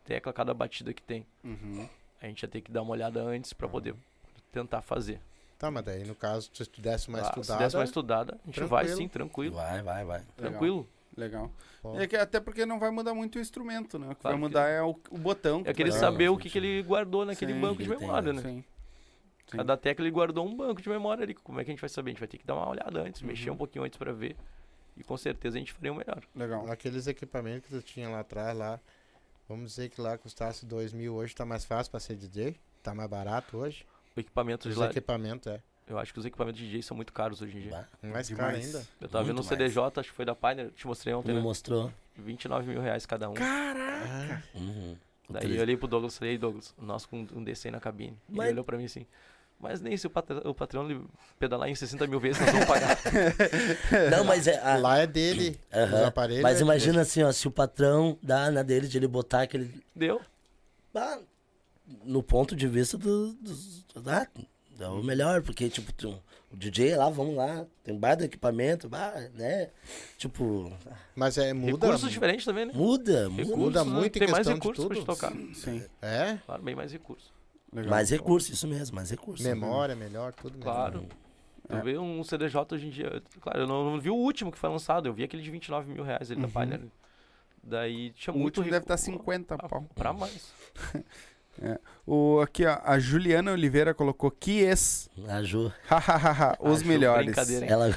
tecla, 0.06 0.32
cada 0.34 0.54
batida 0.54 0.94
que 0.94 1.02
tem. 1.02 1.26
Uhum. 1.44 1.88
A 2.22 2.26
gente 2.28 2.42
ia 2.42 2.48
ter 2.50 2.62
que 2.62 2.72
dar 2.72 2.82
uma 2.82 2.92
olhada 2.92 3.22
antes 3.22 3.54
pra 3.54 3.68
poder 3.68 3.94
tentar 4.52 4.82
fazer. 4.82 5.20
Tá, 5.60 5.70
mas 5.70 5.84
daí 5.84 6.04
no 6.06 6.16
caso, 6.16 6.50
se 6.54 6.66
tu 6.66 6.82
desse 6.82 7.10
uma 7.10 7.20
Ah, 7.20 7.22
estudada, 7.24 7.44
Se 7.60 7.64
desse 7.66 7.76
uma 7.78 7.84
estudada, 7.84 8.38
a 8.44 8.46
gente 8.46 8.60
vai 8.62 8.86
Tranquilo. 8.86 8.98
sim, 8.98 9.08
tranquilo. 9.08 9.56
Vai, 9.56 9.82
vai, 9.82 10.06
vai. 10.06 10.24
Tranquilo. 10.36 10.88
Legal. 11.16 11.52
Bom. 11.82 12.00
É 12.00 12.06
que 12.08 12.16
até 12.16 12.40
porque 12.40 12.64
não 12.66 12.80
vai 12.80 12.92
mudar 12.92 13.14
muito 13.16 13.38
o 13.38 13.42
instrumento, 13.42 13.98
né? 13.98 14.08
O 14.12 14.16
que 14.16 14.22
Claro 14.22 14.38
vai 14.38 14.48
que 14.50 14.50
mudar 14.50 14.68
é 14.70 14.82
o, 14.84 14.90
o 15.10 15.18
botão. 15.18 15.64
É 15.66 15.74
querer 15.74 15.90
Claro, 15.90 16.06
saber 16.06 16.30
o 16.30 16.38
que, 16.38 16.48
que 16.48 16.58
ele 16.60 16.84
guardou 16.84 17.26
naquele 17.26 17.54
Sim, 17.54 17.60
banco 17.62 17.78
de 17.82 17.90
ele 17.90 17.96
tem, 17.96 18.08
memória, 18.08 18.34
né? 18.34 18.42
Sim. 18.44 18.64
Sim. 19.48 19.58
Cada 19.58 19.78
tecla 19.78 20.04
ele 20.06 20.12
guardou 20.12 20.46
um 20.46 20.56
banco 20.56 20.82
de 20.82 20.90
memória 20.90 21.24
ali. 21.24 21.34
Como 21.34 21.60
é 21.60 21.64
que 21.64 21.72
a 21.72 21.74
gente 21.74 21.80
vai 21.80 21.90
saber? 21.90 22.10
A 22.10 22.14
gente 22.14 22.20
vai 22.20 22.28
ter 22.28 22.38
que 22.38 22.46
dar 22.46 22.56
uma 22.56 22.68
olhada 22.70 23.02
antes, 23.02 23.22
Uhum. 23.22 23.28
mexer 23.28 23.50
um 23.50 23.56
pouquinho 23.58 23.86
antes 23.86 23.98
pra 23.98 24.12
ver. 24.12 24.36
E 24.98 25.04
com 25.04 25.16
certeza 25.16 25.58
a 25.58 25.60
gente 25.60 25.72
faria 25.74 25.92
o 25.92 25.96
melhor. 25.96 26.22
Legal. 26.36 26.70
Aqueles 26.72 27.08
equipamentos 27.08 27.70
que 27.70 27.76
tu 27.76 27.82
tinha 27.82 28.10
lá 28.10 28.20
atrás, 28.22 28.58
lá, 28.58 28.80
vamos 29.48 29.72
dizer 29.72 29.90
que 29.90 30.02
lá 30.02 30.18
custasse 30.18 30.66
dois 30.66 30.92
mil, 30.92 31.14
hoje 31.16 31.34
tá 31.36 31.46
mais 31.46 31.64
fácil 31.64 31.92
pra 31.92 32.00
ser 32.00 32.16
DJ? 32.16 32.56
Tá 32.84 32.94
mais 32.94 33.10
barato 33.10 33.58
hoje? 33.58 33.86
O 34.16 34.20
equipamento 34.20 34.68
de 34.68 34.74
Os 34.74 34.78
lá, 34.80 34.88
equipamentos, 34.90 35.48
é. 35.48 35.62
eu 35.88 35.98
acho 36.00 36.12
que 36.12 36.20
os 36.20 36.26
equipamentos 36.26 36.60
de 36.60 36.66
DJ 36.66 36.82
são 36.82 36.98
muito 36.98 37.14
caros 37.14 37.42
hoje 37.42 37.56
em 37.58 37.62
dia. 37.62 37.88
Mais 38.02 38.28
caro 38.32 38.56
ainda. 38.56 38.86
Eu 39.00 39.08
tava 39.08 39.24
vendo 39.24 39.34
um 39.40 39.44
Muito 39.44 39.48
CDJ, 39.48 40.00
acho 40.00 40.10
que 40.10 40.16
foi 40.16 40.26
da 40.26 40.34
Pioneer, 40.36 40.72
te 40.72 40.86
mostrei 40.88 41.14
ontem, 41.14 41.30
me 41.30 41.36
né? 41.36 41.42
mostrou. 41.42 41.92
29 42.18 42.68
mil 42.68 42.82
reais 42.82 43.06
cada 43.06 43.30
um. 43.30 43.34
Ah, 43.40 44.42
Uhum. 44.56 44.98
Daí 45.30 45.56
eu 45.56 45.62
olhei 45.62 45.76
pro 45.78 45.88
Douglas 45.88 46.16
e 46.16 46.20
falei, 46.20 46.34
"Ei, 46.34 46.38
Douglas, 46.38 46.74
nós 46.82 47.06
com 47.06 47.28
um 47.36 47.44
DC 47.44 47.70
na 47.70 47.80
cabine. 47.80 48.18
Mas- 48.30 48.46
Ele 48.48 48.54
olhou 48.54 48.64
pra 48.66 48.78
mim 48.78 48.86
assim, 48.86 49.06
mas 49.60 49.82
nem 49.82 49.96
se 49.98 50.06
o, 50.08 50.10
patr 50.10 50.34
o 50.46 50.54
patrão 50.54 50.90
ele 50.90 51.02
pedalar 51.40 51.68
em 51.70 51.76
60 51.76 52.06
mil 52.08 52.20
vezes, 52.20 52.40
nós 52.42 52.52
vamos 52.52 52.66
pagar. 52.68 52.98
Não, 54.12 54.24
mas 54.24 54.48
é. 54.48 54.60
a- 54.60 54.78
lá 54.78 54.98
é 55.00 55.08
dele, 55.08 55.60
os 55.72 55.78
Aham. 55.78 56.06
aparelhos. 56.08 56.44
Mas 56.44 56.60
é 56.60 56.62
imagina 56.64 57.02
assim, 57.02 57.24
ó, 57.24 57.32
se 57.32 57.48
o 57.48 57.52
patrão 57.52 58.18
dá 58.22 58.52
na 58.52 58.62
dele 58.64 58.88
de 58.88 58.98
ele 58.98 59.08
botar 59.08 59.42
aquele. 59.44 59.84
Deu. 59.96 60.22
Ah, 60.96 61.20
no 62.04 62.22
ponto 62.24 62.56
de 62.56 62.68
vista 62.68 62.98
do- 62.98 63.34
dos. 63.34 63.86
ah, 64.06 64.28
é 64.80 64.88
o 64.88 65.04
melhor, 65.04 65.42
porque, 65.42 65.70
tipo, 65.70 65.92
tu- 65.94 66.22
o 66.52 66.56
DJ 66.56 66.96
lá, 66.96 67.10
vamos 67.10 67.36
lá, 67.36 67.66
tem 67.84 67.98
bar 67.98 68.16
do 68.16 68.24
equipamento, 68.24 68.88
bah, 68.88 69.14
né? 69.34 69.70
Tipo, 70.18 70.72
Mas 71.16 71.38
é, 71.38 71.52
muda. 71.54 71.86
Recursos 71.88 72.10
diferentes 72.12 72.46
também, 72.46 72.66
né? 72.68 72.72
muda, 72.74 73.30
muda. 73.30 73.42
Recursos, 73.44 73.58
muda 73.66 73.84
né? 73.84 73.92
muito 73.92 74.16
em 74.16 74.20
Tem 74.20 74.28
mais 74.30 74.48
questão 74.48 74.54
de 74.54 74.60
recursos 74.60 74.86
pra 74.86 74.96
gente 74.96 75.06
tudo. 75.06 75.16
tocar. 75.16 75.56
Sim. 75.56 75.84
É? 76.02 76.38
Claro, 76.46 76.64
bem 76.64 76.74
mais 76.76 76.92
recursos. 76.92 77.37
Legal. 77.74 77.92
Mais 77.92 78.10
recurso, 78.10 78.52
isso 78.52 78.68
mesmo, 78.68 78.96
mais 78.96 79.12
recurso. 79.12 79.44
Memória 79.44 79.96
melhor, 79.96 80.34
tudo 80.34 80.58
melhor. 80.58 80.74
Claro. 80.74 81.06
É. 81.70 81.82
vê 81.82 81.98
um 81.98 82.24
CDJ 82.24 82.56
hoje 82.74 82.88
em 82.88 82.90
dia. 82.90 83.22
Claro, 83.42 83.60
eu 83.60 83.68
não, 83.68 83.92
não 83.92 84.00
vi 84.00 84.10
o 84.10 84.16
último 84.16 84.52
que 84.52 84.58
foi 84.58 84.70
lançado, 84.70 85.08
eu 85.10 85.14
vi 85.14 85.24
aquele 85.26 85.44
de 85.44 85.52
29 85.52 85.92
mil 85.92 86.02
reais 86.04 86.32
ali 86.32 86.40
da 86.40 86.48
Uhum. 86.48 86.54
Pioneer. 86.54 86.82
Daí 87.62 88.12
tinha 88.12 88.34
O 88.34 88.38
muito 88.38 88.60
último 88.60 88.72
deve 88.72 88.86
estar 88.86 88.96
recu- 88.96 89.06
50 89.20 89.56
Ah, 89.56 89.68
pau. 89.68 89.86
Pra 89.94 90.14
mais. 90.14 90.54
O, 92.06 92.40
aqui, 92.40 92.64
ó, 92.68 92.80
a 92.84 93.00
Juliana 93.00 93.52
Oliveira 93.52 93.92
colocou 93.92 94.30
Kies. 94.30 95.10
A 95.28 95.42
Ju, 95.42 95.74
Hahaha, 95.88 96.56
os 96.60 96.82
Ju, 96.82 96.86
melhores. 96.88 97.36
ela. 97.64 97.88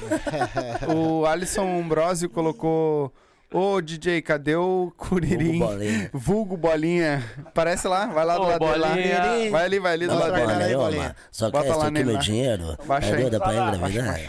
O 0.95 1.27
Alisson 1.27 1.79
Ambrosio 1.79 2.27
colocou. 2.27 3.13
Ô 3.53 3.81
DJ, 3.81 4.21
cadê 4.21 4.55
o 4.55 4.93
Curirim? 4.95 5.59
Vulgo 5.59 5.67
bolinha. 5.67 6.09
Vulgo 6.13 6.57
bolinha. 6.57 7.23
Parece 7.53 7.85
lá, 7.87 8.05
vai 8.05 8.25
lá 8.25 8.35
do 8.37 8.43
Ô, 8.43 8.47
lado 8.47 8.95
dele 8.95 9.13
lá. 9.13 9.49
Vai 9.51 9.65
ali, 9.65 9.79
vai 9.79 9.93
ali 9.93 10.07
do 10.07 10.15
lado 10.17 10.33
dele. 10.33 10.51
aí, 10.63 10.75
Bolinha. 10.75 11.15
Só 11.29 11.51
Bota 11.51 11.65
quer 11.65 11.75
lá 11.75 11.91
nele 11.91 12.05
meu 12.05 12.13
lá. 12.15 12.19
dinheiro. 12.21 12.77
Baixa 12.85 13.07
aí. 13.07 13.21
Ajuda 13.21 13.39
pra 13.39 13.47
Baixa, 13.47 13.75
engravidar. 13.75 14.19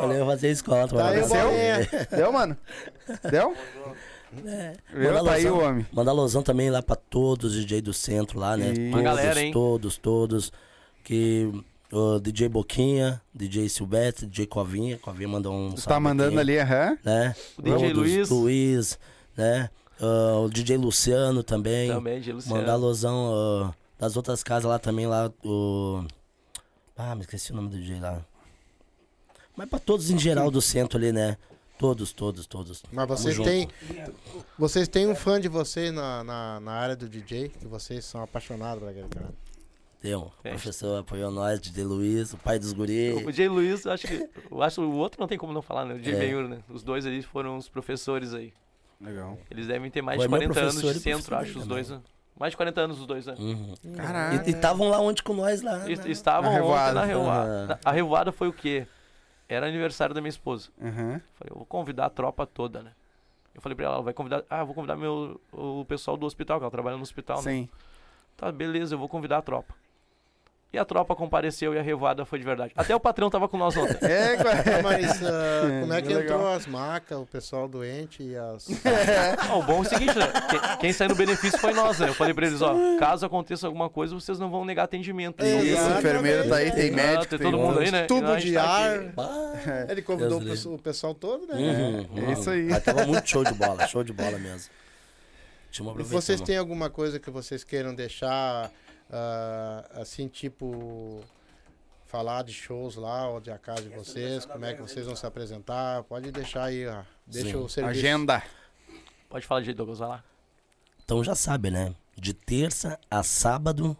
Olha, 0.00 0.12
eu 0.14 0.24
vou 0.24 0.34
fazer 0.34 0.50
escola. 0.50 0.88
Tá 0.88 1.08
aí 1.08 1.20
bolinha. 1.20 2.06
Deu, 2.10 2.32
mano? 2.32 2.56
Deu? 3.30 3.54
É. 4.44 4.72
Manda 4.92 5.24
Tá 5.24 5.32
aí 5.34 5.44
o 5.46 5.50
alusão- 5.50 5.68
homem. 5.70 5.86
Manda 5.92 6.10
alusão 6.10 6.42
também 6.42 6.70
lá 6.70 6.82
pra 6.82 6.96
todos 6.96 7.54
os 7.54 7.60
DJ 7.60 7.80
do 7.80 7.92
centro 7.92 8.38
lá, 8.40 8.56
né? 8.56 8.72
Isso. 8.72 8.90
Todos, 8.90 9.04
galera, 9.04 9.40
hein? 9.40 9.52
todos, 9.52 9.96
todos. 9.96 10.52
Que 11.04 11.52
o 11.94 12.18
DJ 12.18 12.48
Boquinha, 12.48 13.22
DJ 13.32 13.68
Silvestre, 13.68 14.26
DJ 14.26 14.46
Covinha. 14.46 14.98
Covinha 14.98 15.28
mandou 15.28 15.54
um 15.54 15.74
Tá 15.74 16.00
mandando 16.00 16.30
aqui, 16.30 16.38
ali, 16.40 16.58
aham. 16.58 16.98
Né? 17.04 17.36
O 17.56 17.62
DJ 17.62 17.78
Todos, 17.78 17.96
Luiz. 17.96 18.30
Luiz, 18.30 18.98
né? 19.36 19.70
Ah, 20.00 20.40
o 20.40 20.50
DJ 20.50 20.76
Luciano 20.76 21.44
também. 21.44 21.88
Também, 21.88 22.20
de 22.20 22.32
Luciano. 22.32 22.58
Mandar 22.58 22.72
alusão 22.72 23.32
ah, 23.32 23.74
das 23.96 24.16
outras 24.16 24.42
casas 24.42 24.68
lá 24.68 24.78
também, 24.78 25.06
lá, 25.06 25.32
o... 25.44 26.04
Ah, 26.96 27.14
me 27.14 27.20
esqueci 27.20 27.52
o 27.52 27.54
nome 27.54 27.68
do 27.68 27.76
DJ 27.76 28.00
lá. 28.00 28.24
Mas 29.56 29.68
pra 29.68 29.78
todos 29.78 30.10
em 30.10 30.18
geral 30.18 30.50
do 30.50 30.60
centro 30.60 30.98
ali, 30.98 31.12
né? 31.12 31.36
Todos, 31.78 32.12
todos, 32.12 32.46
todos. 32.46 32.82
Mas 32.92 33.06
vocês 33.06 33.38
têm. 33.38 33.68
Vocês 34.58 34.88
têm 34.88 35.06
um 35.08 35.14
fã 35.14 35.40
de 35.40 35.48
vocês 35.48 35.92
na, 35.92 36.24
na, 36.24 36.60
na 36.60 36.72
área 36.72 36.96
do 36.96 37.08
DJ, 37.08 37.50
que 37.50 37.66
vocês 37.66 38.04
são 38.04 38.22
apaixonados 38.22 38.80
por 38.80 38.88
aquele 38.88 39.08
cara. 39.08 39.28
Tem 40.04 40.14
um 40.14 40.28
Tem. 40.42 40.52
professor 40.52 40.98
apoiou 41.00 41.30
nós, 41.30 41.58
DJ 41.58 41.82
Luiz, 41.82 42.34
o 42.34 42.36
pai 42.36 42.58
dos 42.58 42.72
O 42.72 42.76
guri. 42.76 43.24
DJ 43.24 43.48
Luiz, 43.48 43.86
acho 43.86 44.06
que. 44.06 44.28
Eu 44.50 44.62
acho 44.62 44.74
que 44.82 44.86
o 44.86 44.92
outro 44.92 45.18
não 45.18 45.26
tem 45.26 45.38
como 45.38 45.50
não 45.50 45.62
falar, 45.62 45.86
né? 45.86 45.94
O 45.94 45.98
DJ 45.98 46.14
É. 46.14 46.18
Benhur, 46.18 46.46
né? 46.46 46.58
Os 46.68 46.82
dois 46.82 47.06
ali 47.06 47.22
foram 47.22 47.56
os 47.56 47.70
professores 47.70 48.34
aí. 48.34 48.52
Legal. 49.00 49.38
Eles 49.50 49.66
devem 49.66 49.90
ter 49.90 50.02
mais 50.02 50.18
Foi 50.18 50.26
de 50.26 50.30
meu 50.30 50.40
40 50.40 50.60
anos 50.60 50.82
de 50.94 51.00
centro, 51.00 51.34
acho, 51.36 51.58
os 51.58 51.66
dois, 51.66 51.88
né? 51.88 52.02
Mais 52.38 52.50
de 52.52 52.56
40 52.58 52.80
anos 52.82 53.00
os 53.00 53.06
dois, 53.06 53.24
né? 53.24 53.34
Uhum. 53.38 53.74
Caraca. 53.96 54.46
E 54.46 54.50
estavam 54.50 54.90
lá 54.90 55.00
ontem 55.00 55.22
com 55.22 55.32
nós 55.32 55.62
lá. 55.62 55.88
E- 55.88 55.96
né? 55.96 56.02
Estavam 56.10 56.50
Na 56.50 56.58
ontem 56.58 56.62
revoada. 56.64 56.92
na 57.00 57.04
revoada. 57.06 57.66
Na- 57.66 57.78
A 57.82 57.90
revoada 57.90 58.30
foi 58.30 58.48
o 58.48 58.52
quê? 58.52 58.86
Era 59.48 59.66
aniversário 59.68 60.14
da 60.14 60.20
minha 60.20 60.28
esposa. 60.28 60.68
Aham. 60.82 61.18
Falei, 61.32 61.50
eu 61.50 61.56
vou 61.56 61.64
convidar 61.64 62.04
a 62.06 62.10
tropa 62.10 62.46
toda, 62.46 62.82
né? 62.82 62.90
Eu 63.54 63.62
falei 63.62 63.74
pra 63.74 63.86
ela, 63.86 63.94
ela 63.94 64.02
vai 64.02 64.12
convidar. 64.12 64.42
Ah, 64.50 64.58
eu 64.60 64.66
vou 64.66 64.74
convidar 64.74 64.96
meu, 64.96 65.40
o 65.50 65.82
pessoal 65.86 66.14
do 66.18 66.26
hospital, 66.26 66.58
que 66.58 66.64
ela 66.64 66.70
trabalha 66.70 66.96
no 66.98 67.02
hospital, 67.02 67.38
né? 67.38 67.50
Sim. 67.50 67.68
Tá, 68.36 68.52
beleza, 68.52 68.96
eu 68.96 68.98
vou 68.98 69.08
convidar 69.08 69.38
a 69.38 69.42
tropa. 69.42 69.74
E 70.74 70.78
a 70.78 70.84
tropa 70.84 71.14
compareceu 71.14 71.72
e 71.72 71.78
a 71.78 71.82
revoada 71.82 72.24
foi 72.24 72.36
de 72.40 72.44
verdade. 72.44 72.72
Até 72.74 72.96
o 72.96 72.98
patrão 72.98 73.30
tava 73.30 73.48
com 73.48 73.56
nós 73.56 73.76
ontem. 73.76 73.94
É, 74.02 74.34
Ah, 74.34 74.82
Mas 74.82 75.22
ah, 75.22 75.30
como 75.82 75.92
é 75.92 76.02
que 76.02 76.08
Legal. 76.08 76.22
entrou 76.38 76.52
as 76.52 76.66
macas, 76.66 77.16
o 77.16 77.24
pessoal 77.26 77.68
doente 77.68 78.24
e 78.24 78.36
as. 78.36 78.66
Ah, 79.48 79.54
o 79.56 79.62
bom 79.62 79.78
é 79.78 79.80
o 79.80 79.84
seguinte, 79.84 80.18
né? 80.18 80.26
Quem, 80.50 80.60
quem 80.80 80.92
saiu 80.92 81.10
no 81.10 81.14
benefício 81.14 81.58
foi 81.60 81.72
nós, 81.72 82.00
né? 82.00 82.08
Eu 82.08 82.14
falei 82.14 82.34
pra 82.34 82.46
eles, 82.46 82.60
ó, 82.60 82.74
caso 82.98 83.24
aconteça 83.24 83.66
alguma 83.68 83.88
coisa, 83.88 84.14
vocês 84.16 84.38
não 84.40 84.50
vão 84.50 84.64
negar 84.64 84.82
atendimento. 84.84 85.40
É, 85.44 85.56
Isso, 85.62 85.76
Exatamente. 85.76 85.98
enfermeira 86.00 86.48
tá 86.48 86.56
aí, 86.56 86.72
tem 86.72 86.90
Ah, 86.90 86.96
médico, 86.96 87.26
tem 87.28 87.38
tem 87.38 87.50
todo 87.52 87.60
mundo 87.60 87.78
aí, 87.78 87.90
né? 87.92 88.06
Tubo 88.06 88.26
a 88.26 88.38
gente 88.40 88.48
de 88.48 88.54
tá 88.54 88.62
ar. 88.64 88.98
Bah. 89.12 89.52
Ele 89.88 90.02
convidou 90.02 90.38
o 90.38 90.44
Deus 90.44 90.56
pessoal, 90.58 90.74
o 90.74 90.78
pessoal 90.78 91.14
todo, 91.14 91.46
né? 91.46 91.54
Uhum, 91.54 92.28
É 92.28 92.32
isso 92.32 92.50
aí. 92.50 92.64
Mas 92.64 92.82
tava 92.82 93.06
muito 93.06 93.28
show 93.28 93.44
de 93.44 93.54
bola, 93.54 93.86
show 93.86 94.02
de 94.02 94.12
bola 94.12 94.38
mesmo. 94.38 94.70
E 95.98 96.02
vocês 96.02 96.40
têm 96.40 96.56
alguma 96.56 96.88
coisa 96.90 97.18
que 97.18 97.30
vocês 97.30 97.62
queiram 97.64 97.94
deixar, 97.94 98.70
ah, 99.16 99.84
assim, 100.00 100.26
tipo, 100.26 101.20
falar 102.04 102.42
de 102.42 102.52
shows 102.52 102.96
lá, 102.96 103.28
ou 103.28 103.40
de 103.40 103.50
a 103.52 103.58
casa 103.58 103.82
de 103.82 103.90
vocês, 103.90 104.44
como 104.44 104.64
é 104.64 104.74
que 104.74 104.82
vocês 104.82 105.06
vão 105.06 105.14
se 105.14 105.24
apresentar? 105.24 106.02
Pode 106.02 106.32
deixar 106.32 106.64
aí, 106.64 106.84
ó. 106.86 107.02
Deixa 107.24 107.50
Sim. 107.50 107.56
o 107.56 107.68
serviço. 107.68 107.98
Agenda. 107.98 108.42
Pode 109.28 109.46
falar 109.46 109.60
de 109.60 109.72
Douglas, 109.72 110.00
vai 110.00 110.08
lá. 110.08 110.24
Então 111.04 111.22
já 111.22 111.34
sabe, 111.36 111.70
né? 111.70 111.94
De 112.16 112.34
terça 112.34 112.98
a 113.08 113.22
sábado, 113.22 113.96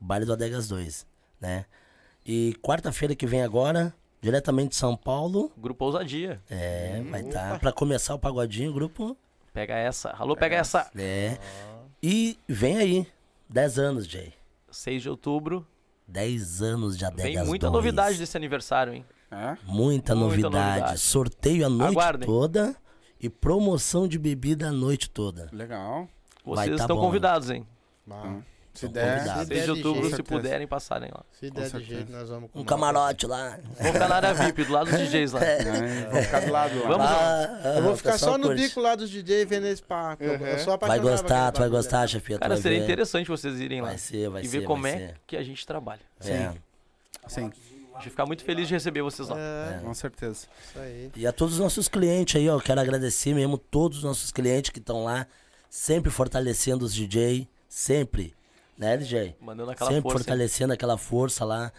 baile 0.00 0.24
do 0.24 0.32
Adegas 0.32 0.66
2, 0.66 1.06
né? 1.40 1.64
E 2.24 2.54
quarta-feira 2.60 3.14
que 3.14 3.26
vem 3.26 3.42
agora, 3.42 3.94
diretamente 4.20 4.70
de 4.70 4.76
São 4.76 4.96
Paulo, 4.96 5.52
Grupo 5.56 5.84
Ousadia. 5.84 6.42
é, 6.50 7.00
vai 7.08 7.20
estar 7.20 7.60
pra 7.60 7.72
começar 7.72 8.14
o 8.14 8.18
pagodinho, 8.18 8.72
grupo, 8.72 9.16
Pega 9.52 9.74
essa. 9.74 10.10
Alô, 10.10 10.36
pega 10.36 10.56
essa. 10.56 10.90
é. 10.96 11.38
E 12.02 12.38
vem 12.46 12.76
aí, 12.76 13.06
10 13.48 13.78
anos, 13.78 14.06
Jay. 14.06 14.35
6 14.76 15.02
de 15.02 15.10
outubro. 15.10 15.66
10 16.08 16.62
anos 16.62 16.96
de 16.96 17.04
Adegas 17.04 17.32
Vem 17.42 17.44
muita 17.46 17.66
2. 17.68 17.72
novidade 17.72 18.18
desse 18.18 18.36
aniversário, 18.36 18.92
hein? 18.94 19.04
É? 19.30 19.56
Muita, 19.64 20.14
Muita 20.14 20.14
novidade. 20.14 20.54
novidade. 20.54 21.00
Sorteio 21.00 21.66
a 21.66 21.68
noite 21.68 21.92
Aguardem. 21.92 22.26
toda 22.26 22.76
e 23.20 23.28
promoção 23.28 24.06
de 24.06 24.18
bebida 24.18 24.68
a 24.68 24.72
noite 24.72 25.10
toda. 25.10 25.48
Legal. 25.52 26.08
Vocês 26.44 26.76
tá 26.76 26.82
estão 26.84 26.96
bom. 26.96 27.02
convidades, 27.02 27.50
hein? 27.50 27.66
Ah, 28.08 28.36
Se 28.78 28.88
der, 28.88 29.16
convidados. 29.18 29.48
6 29.48 29.64
de 29.64 29.70
outubro, 29.70 30.10
se 30.14 30.22
puderem, 30.22 30.66
passarem 30.66 31.10
lá. 31.12 31.24
se 31.32 31.50
der 31.50 31.70
de 31.70 31.84
jeito, 31.84 32.12
nós 32.12 32.28
vamos 32.28 32.50
com 32.50 32.60
Um 32.60 32.64
camarote 32.64 33.26
lá. 33.26 33.58
Vou 33.80 33.92
ficar 33.92 34.08
na 34.08 34.16
área 34.16 34.34
VIP, 34.34 34.64
do 34.64 34.72
lado 34.72 34.90
dos 34.90 34.98
DJs 35.00 35.32
lá. 35.32 35.40
né? 35.64 36.08
Vou 36.10 36.22
ficar 36.22 36.40
do 36.40 36.52
lado 36.52 36.78
lá. 36.80 36.88
Vamos 36.88 37.06
Ah, 37.06 37.60
ah, 37.64 37.68
Eu 37.76 37.82
vou 37.82 37.92
o 37.92 37.96
ficar 37.96 38.18
só 38.18 38.36
no 38.38 38.54
bico 38.54 38.80
lá 38.80 38.94
dos 38.94 39.10
DJ 39.10 39.44
vendo 39.44 39.66
esse 39.66 39.82
papo. 39.82 40.22
Eu- 40.22 40.34
Eu 40.34 40.58
sou 40.58 40.78
Vai 40.78 40.98
gostar, 41.00 41.52
tu 41.52 41.60
vai 41.60 41.68
gostar, 41.68 42.06
chefia. 42.06 42.38
Cara, 42.38 42.54
vai 42.54 42.62
seria 42.62 42.78
ver. 42.78 42.84
interessante 42.84 43.28
vocês 43.28 43.58
irem 43.60 43.80
lá. 43.80 43.88
Vai 43.88 43.98
ser, 43.98 44.28
vai 44.28 44.42
e 44.42 44.46
ser. 44.48 44.60
ver 44.60 44.66
como 44.66 44.86
é 44.86 44.96
ser. 44.98 45.14
que 45.26 45.36
a 45.36 45.42
gente 45.42 45.66
trabalha. 45.66 46.00
É. 46.24 46.52
Sim, 47.28 47.50
A 47.94 47.98
gente 47.98 48.10
ficar 48.10 48.26
muito 48.26 48.44
feliz 48.44 48.68
de 48.68 48.74
receber 48.74 49.02
vocês 49.02 49.28
lá. 49.28 49.36
É, 49.38 49.80
com 49.82 49.94
certeza. 49.94 50.46
isso 50.68 50.78
aí. 50.78 51.10
E 51.16 51.26
a 51.26 51.32
todos 51.32 51.54
os 51.54 51.60
nossos 51.60 51.88
clientes 51.88 52.36
aí, 52.36 52.48
ó, 52.48 52.54
eu 52.56 52.60
quero 52.60 52.80
agradecer 52.80 53.34
mesmo 53.34 53.56
todos 53.56 53.98
os 53.98 54.04
nossos 54.04 54.30
clientes 54.30 54.70
que 54.70 54.78
estão 54.78 55.02
lá, 55.04 55.26
sempre 55.70 56.10
fortalecendo 56.10 56.84
os 56.84 56.94
DJ, 56.94 57.48
sempre, 57.68 58.35
né, 58.78 58.96
DJ? 58.96 59.36
Mandando 59.40 59.70
aquela 59.70 59.90
sempre 59.90 60.02
força. 60.02 60.18
hein? 60.18 60.24
fortalecendo 60.24 60.72
aquela 60.72 60.96
força 60.98 61.44
lá, 61.44 61.72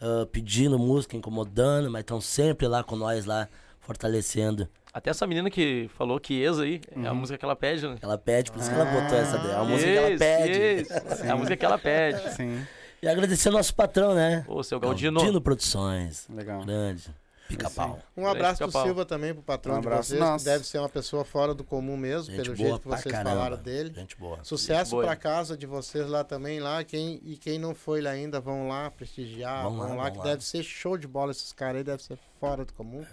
ah, 0.00 0.26
pedindo 0.32 0.78
música, 0.78 1.16
incomodando, 1.16 1.90
mas 1.90 2.00
estão 2.00 2.20
sempre 2.20 2.66
lá 2.66 2.82
com 2.82 2.96
nós 2.96 3.24
lá, 3.24 3.48
fortalecendo. 3.80 4.68
Até 4.92 5.10
essa 5.10 5.26
menina 5.26 5.50
que 5.50 5.88
falou 5.96 6.18
que 6.18 6.34
ex 6.40 6.58
aí, 6.58 6.80
é 6.90 6.98
Uhum. 6.98 7.08
a 7.10 7.14
música 7.14 7.38
que 7.38 7.44
ela 7.44 7.54
pede, 7.56 7.86
né? 7.86 7.96
Ela 8.00 8.18
pede, 8.18 8.50
por 8.50 8.58
isso 8.60 8.68
que 8.70 8.74
ela 8.74 8.84
botou 8.86 9.16
essa 9.18 9.38
daí. 9.38 9.50
É 9.50 9.54
a 9.54 9.64
música 9.64 9.90
que 9.92 9.96
ela 9.98 10.10
Isso, 10.10 10.18
pede. 10.18 10.82
isso. 10.82 11.24
É 11.24 11.30
a 11.30 11.36
música 11.36 11.56
que 11.56 11.64
ela 11.64 11.78
pede. 11.78 12.34
Sim, 12.34 12.66
E 13.02 13.06
agradecer 13.08 13.48
ao 13.48 13.54
nosso 13.54 13.74
patrão, 13.74 14.14
né? 14.14 14.44
Ô, 14.48 14.62
seu 14.62 14.80
Galdino. 14.80 15.20
Galdino 15.20 15.40
Produções. 15.40 16.26
legal. 16.28 16.64
Grande. 16.64 17.04
Pica-pau. 17.48 17.98
Um 18.16 18.26
abraço 18.26 18.58
pro 18.58 18.66
Pica-Pau. 18.66 18.84
Silva 18.86 19.04
também, 19.04 19.32
pro 19.32 19.42
patrão 19.42 19.76
Um 19.76 19.80
de 19.80 19.86
abraço 19.86 20.08
vocês, 20.10 20.20
nosso. 20.20 20.44
que 20.44 20.50
deve 20.50 20.66
ser 20.66 20.78
uma 20.78 20.88
pessoa 20.88 21.24
fora 21.24 21.54
do 21.54 21.64
comum 21.64 21.96
mesmo, 21.96 22.26
Gente 22.34 22.42
pelo 22.44 22.54
jeito 22.56 22.80
que 22.80 22.88
vocês 22.88 23.12
caramba. 23.12 23.30
falaram 23.36 23.56
dele. 23.56 23.92
Gente 23.94 24.16
boa. 24.16 24.38
Sucesso 24.44 24.90
boa. 24.92 25.04
pra 25.04 25.16
casa 25.16 25.56
de 25.56 25.66
vocês 25.66 26.06
lá 26.08 26.22
também, 26.22 26.60
lá. 26.60 26.84
Quem, 26.84 27.20
e 27.24 27.36
quem 27.36 27.58
não 27.58 27.74
foi 27.74 28.00
lá 28.00 28.10
ainda, 28.10 28.38
vão 28.40 28.68
lá 28.68 28.90
prestigiar. 28.90 29.62
Vamos 29.64 29.78
vão 29.78 29.88
lá, 29.88 29.94
lá, 29.94 30.02
vamos 30.04 30.12
que 30.12 30.18
lá. 30.18 30.24
deve 30.32 30.44
ser 30.44 30.62
show 30.62 30.96
de 30.98 31.08
bola 31.08 31.30
esses 31.32 31.52
caras 31.52 31.76
aí, 31.78 31.84
deve 31.84 32.02
ser 32.02 32.18
fora 32.38 32.64
do 32.64 32.72
comum. 32.74 33.04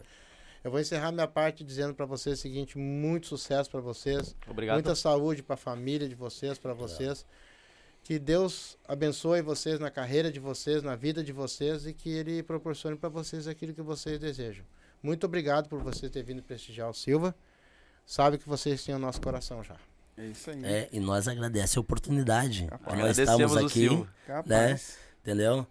Eu 0.64 0.72
vou 0.72 0.80
encerrar 0.80 1.12
minha 1.12 1.28
parte 1.28 1.64
dizendo 1.64 1.94
pra 1.94 2.06
vocês 2.06 2.40
o 2.40 2.42
seguinte: 2.42 2.78
muito 2.78 3.28
sucesso 3.28 3.70
pra 3.70 3.80
vocês. 3.82 4.36
Obrigado. 4.50 4.76
Muita 4.76 4.96
saúde 4.96 5.44
pra 5.44 5.56
família 5.56 6.10
de 6.10 6.16
vocês, 6.16 6.58
pra 6.58 6.74
vocês. 6.74 7.26
Que 8.06 8.20
Deus 8.20 8.78
abençoe 8.88 9.42
vocês 9.42 9.80
na 9.80 9.90
carreira 9.90 10.32
de 10.32 10.40
vocês, 10.40 10.84
na 10.84 10.96
vida 10.96 11.24
de 11.24 11.32
vocês 11.32 11.88
e 11.88 11.92
que 11.92 12.08
Ele 12.08 12.44
proporcione 12.44 12.96
pra 12.96 13.10
vocês 13.10 13.48
aquilo 13.48 13.74
que 13.74 13.82
vocês 13.82 14.20
desejam. 14.20 14.64
Muito 15.02 15.26
obrigado 15.26 15.68
por 15.68 15.82
vocês 15.82 16.12
terem 16.12 16.36
vindo 16.36 16.44
prestigiar 16.44 16.88
o 16.88 16.94
Silva. 16.94 17.36
Sabe 18.06 18.38
que 18.38 18.48
vocês 18.48 18.84
têm 18.84 18.94
o 18.94 19.00
nosso 19.00 19.20
coração 19.20 19.64
já. 19.64 19.76
É 20.16 20.28
isso 20.28 20.52
aí. 20.52 20.64
É, 20.64 20.88
e 20.92 21.00
nós 21.00 21.28
agradecemos 21.28 21.78
a 21.78 21.80
oportunidade. 21.80 22.68
Capaz. 22.68 23.00
nós 23.00 23.18
estamos 23.18 23.58
aqui. 23.58 24.08
Capaz. 24.28 25.00
entendeu? 25.24 25.66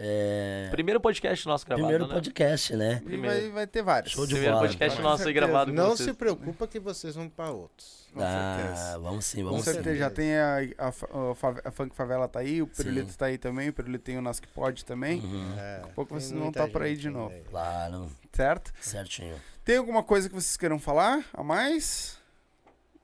É, 0.00 0.68
Primeiro 0.70 1.00
podcast 1.00 1.44
nosso 1.48 1.66
gravado, 1.66 1.84
primeiro 1.88 2.06
né? 2.06 2.14
podcast, 2.14 2.76
né? 2.76 3.02
E 3.04 3.16
vai, 3.16 3.48
vai 3.50 3.66
ter 3.66 3.82
vários. 3.82 4.12
Show 4.12 4.24
de 4.26 4.34
Primeiro 4.34 4.54
bola. 4.54 4.68
podcast 4.68 4.96
Com 4.96 5.02
nosso 5.02 5.26
aí 5.26 5.34
gravado 5.34 5.70
com 5.72 5.76
Não 5.76 5.88
vocês. 5.96 6.08
se 6.10 6.14
preocupa 6.14 6.68
que 6.68 6.78
vocês 6.78 7.16
vão 7.16 7.28
para 7.28 7.50
outros. 7.50 8.06
Com 8.14 8.20
ah, 8.22 8.56
certeza. 8.56 8.98
vamos 9.00 9.24
sim, 9.24 9.42
Com 9.42 9.50
vamos 9.50 9.64
sim. 9.64 9.72
certeza, 9.72 9.96
já 9.96 10.08
tem 10.08 10.36
a, 10.36 10.56
a, 10.78 10.88
a 10.88 11.68
a 11.68 11.70
Funk 11.72 11.94
Favela 11.96 12.28
tá 12.28 12.38
aí, 12.38 12.62
o 12.62 12.66
Sim. 12.66 12.72
Pirulito 12.76 13.18
tá 13.18 13.26
aí 13.26 13.36
também, 13.38 13.68
o 13.68 13.72
Pirulito 13.72 14.04
tem 14.04 14.16
o 14.16 14.22
Nós 14.22 14.38
Que 14.38 14.46
Pode 14.46 14.84
também, 14.84 15.20
Uhum, 15.20 15.58
É, 15.58 15.80
pouco 15.96 16.10
tem 16.12 16.20
vocês 16.20 16.32
vão 16.32 16.44
muita 16.44 16.60
tá 16.64 16.68
por 16.68 16.82
aí 16.82 16.96
de 16.96 17.10
novo. 17.10 17.34
aí. 17.34 17.42
claro, 17.50 18.08
certo? 18.32 18.72
certinho. 18.80 19.36
Tem 19.64 19.76
alguma 19.78 20.02
coisa 20.04 20.28
que 20.28 20.34
vocês 20.34 20.56
queiram 20.56 20.78
falar 20.78 21.24
a 21.34 21.42
mais? 21.42 22.18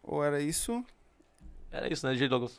Ou 0.02 0.24
era 0.24 0.40
isso? 0.40 0.82
Era 1.72 1.92
isso, 1.92 2.06
né, 2.06 2.12
DJ 2.12 2.28
Douglas? 2.28 2.58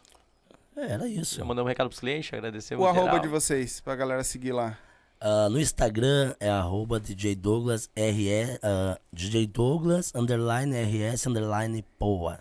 É, 0.75 0.91
era 0.91 1.07
isso. 1.07 1.37
Já 1.37 1.45
mandamos 1.45 1.67
um 1.67 1.69
recado 1.69 1.87
pros 1.87 1.99
clientes, 1.99 2.33
agradecemos 2.33 2.83
O 2.83 2.87
arroba 2.87 3.05
geral. 3.05 3.19
de 3.21 3.27
vocês, 3.27 3.79
pra 3.79 3.95
galera 3.95 4.23
seguir 4.23 4.51
lá. 4.51 4.77
Ah, 5.21 5.47
no 5.49 5.59
Instagram 5.59 6.35
é 6.39 6.49
arroba 6.49 6.99
DJ 6.99 7.35
Douglas 7.35 7.89
RE, 7.95 8.59
ah, 8.61 8.99
DJ 9.11 9.47
Douglas 9.47 10.13
underline 10.13 10.75
RS 10.75 11.27
underline 11.27 11.81
Poa. 11.97 12.39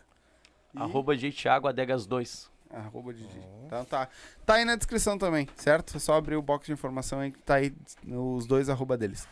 E- 0.75 0.79
Arroba 0.79 1.15
DJ 1.15 1.31
Thiago 1.33 1.69
Adegas 1.69 2.07
2. 2.07 2.51
Arroba 2.71 3.13
DJ. 3.13 3.31
Então 3.67 3.85
tá. 3.85 4.09
Tá 4.45 4.55
aí 4.55 4.65
na 4.65 4.75
descrição 4.75 5.17
também, 5.17 5.49
certo? 5.57 5.97
É 5.97 6.01
só 6.01 6.15
abrir 6.15 6.35
o 6.35 6.43
box 6.43 6.67
de 6.67 6.73
informação 6.73 7.21
aí 7.21 7.31
que 7.31 7.39
tá 7.39 7.55
aí 7.55 7.73
os 8.05 8.47
dois 8.47 8.69
arroba 8.69 8.97
deles. 8.99 9.29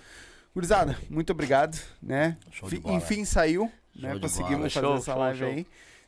Gurizada, 0.55 0.97
muito 1.11 1.31
obrigado, 1.33 1.77
né? 2.01 2.37
Show 2.53 2.69
de 2.69 2.77
Fi- 2.77 2.83
bola. 2.83 2.95
Enfim 2.95 3.24
saiu, 3.24 3.73
Show 3.97 4.03
né? 4.03 4.15
de 4.15 4.20
Conseguimos 4.20 4.59
bola. 4.59 4.70
fazer 4.70 4.87
Show, 4.87 4.95
essa 4.97 5.12
show, 5.12 5.20
live 5.20 5.39
show. 5.41 5.49
aí. 5.49 5.66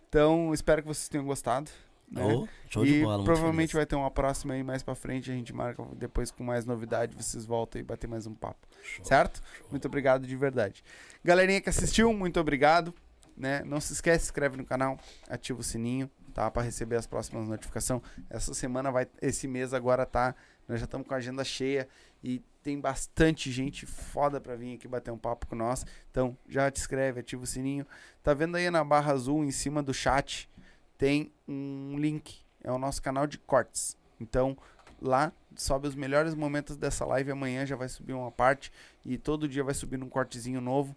Então, 0.09 0.55
espero 0.55 0.83
que 0.83 0.87
vocês 0.89 1.09
tenham 1.09 1.27
gostado. 1.27 1.69
Né? 2.15 2.23
Oh, 2.23 2.47
show 2.71 2.87
e 2.87 3.03
bola, 3.03 3.25
provavelmente 3.25 3.75
vai 3.75 3.85
ter 3.85 3.97
uma 3.97 4.11
próxima 4.11 4.55
aí 4.55 4.63
mais 4.63 4.83
pra 4.83 4.95
frente. 4.95 5.31
A 5.31 5.35
gente 5.35 5.53
marca 5.53 5.85
depois 5.97 6.31
com 6.31 6.45
mais 6.45 6.65
novidade. 6.65 7.17
Vocês 7.17 7.45
voltam 7.45 7.81
e 7.81 7.85
bater 7.85 8.07
mais 8.07 8.27
um 8.27 8.35
papo. 8.35 8.69
Show. 8.83 9.05
Certo? 9.05 9.43
Muito 9.71 9.87
obrigado 9.87 10.27
de 10.27 10.37
verdade. 10.37 10.85
Galerinha 11.25 11.61
que 11.61 11.69
assistiu, 11.69 12.13
muito 12.13 12.39
obrigado. 12.39 12.95
Né? 13.37 13.65
Não 13.65 13.81
se 13.81 13.93
esquece, 13.93 14.27
se 14.27 14.31
inscreve 14.31 14.57
no 14.57 14.65
canal, 14.65 14.97
ativa 15.29 15.59
o 15.59 15.63
sininho, 15.65 16.09
tá? 16.33 16.49
Pra 16.49 16.63
receber 16.63 16.95
as 16.95 17.07
próximas 17.07 17.49
notificações. 17.49 18.01
Essa 18.31 18.55
semana 18.55 18.93
vai. 18.93 19.09
Esse 19.21 19.49
mês 19.49 19.75
agora 19.75 20.07
tá. 20.07 20.37
Nós 20.69 20.79
já 20.79 20.85
estamos 20.85 21.07
com 21.07 21.15
a 21.15 21.17
agenda 21.17 21.43
cheia 21.43 21.89
e 22.23 22.41
tem 22.63 22.81
bastante 22.81 23.51
gente 23.51 23.85
foda 23.85 24.41
pra 24.41 24.57
vir 24.57 24.77
aqui 24.77 24.89
bater 24.89 25.11
um 25.11 25.19
papo 25.19 25.47
com 25.47 25.57
nós. 25.57 25.85
Então 26.11 26.39
já 26.49 26.71
te 26.71 26.81
inscreve, 26.81 27.21
ativa 27.21 27.43
o 27.43 27.47
sininho. 27.47 27.85
Tá 28.23 28.33
vendo 28.33 28.57
aí 28.57 28.71
na 28.71 28.85
barra 28.85 29.13
azul 29.13 29.45
em 29.45 29.51
cima 29.51 29.83
do 29.83 29.93
chat? 29.93 30.49
Tem 30.97 31.33
um 31.47 31.99
link. 31.99 32.45
É 32.63 32.71
o 32.71 32.79
nosso 32.79 33.03
canal 33.03 33.27
de 33.27 33.39
cortes. 33.39 33.97
Então 34.21 34.57
lá 35.01 35.33
sobe 35.57 35.87
os 35.89 35.95
melhores 35.95 36.35
momentos 36.35 36.77
dessa 36.77 37.05
live. 37.05 37.31
Amanhã 37.31 37.67
já 37.67 37.77
vai 37.77 37.89
subir 37.89 38.13
uma 38.13 38.31
parte 38.31 38.73
e 39.05 39.19
todo 39.19 39.49
dia 39.49 39.63
vai 39.63 39.75
subir 39.75 40.03
um 40.03 40.09
cortezinho 40.09 40.61
novo. 40.61 40.97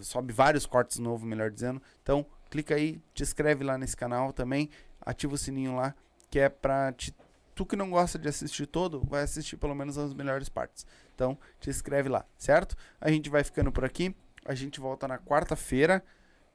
Sobe 0.00 0.32
vários 0.32 0.66
cortes 0.66 0.98
novos, 0.98 1.26
melhor 1.26 1.50
dizendo. 1.50 1.80
Então 2.02 2.26
clica 2.50 2.74
aí, 2.74 3.00
te 3.14 3.22
inscreve 3.22 3.64
lá 3.64 3.78
nesse 3.78 3.96
canal 3.96 4.32
também. 4.32 4.70
Ativa 5.00 5.34
o 5.34 5.38
sininho 5.38 5.76
lá, 5.76 5.94
que 6.30 6.38
é 6.38 6.48
pra 6.48 6.92
te 6.92 7.14
tu 7.56 7.64
que 7.64 7.74
não 7.74 7.90
gosta 7.90 8.18
de 8.18 8.28
assistir 8.28 8.66
todo, 8.66 9.00
vai 9.08 9.22
assistir 9.22 9.56
pelo 9.56 9.74
menos 9.74 9.96
as 9.96 10.12
melhores 10.12 10.48
partes. 10.48 10.86
Então, 11.14 11.36
te 11.58 11.70
inscreve 11.70 12.08
lá, 12.08 12.24
certo? 12.36 12.76
A 13.00 13.10
gente 13.10 13.30
vai 13.30 13.42
ficando 13.42 13.72
por 13.72 13.84
aqui. 13.84 14.14
A 14.44 14.54
gente 14.54 14.78
volta 14.78 15.08
na 15.08 15.18
quarta-feira 15.18 16.04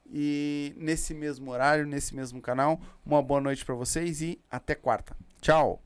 e 0.06 0.74
nesse 0.76 1.14
mesmo 1.14 1.50
horário, 1.50 1.86
nesse 1.86 2.14
mesmo 2.14 2.40
canal, 2.40 2.80
uma 3.04 3.22
boa 3.22 3.40
noite 3.40 3.64
para 3.64 3.74
vocês 3.74 4.20
e 4.20 4.40
até 4.50 4.74
quarta. 4.74 5.16
Tchau! 5.40 5.82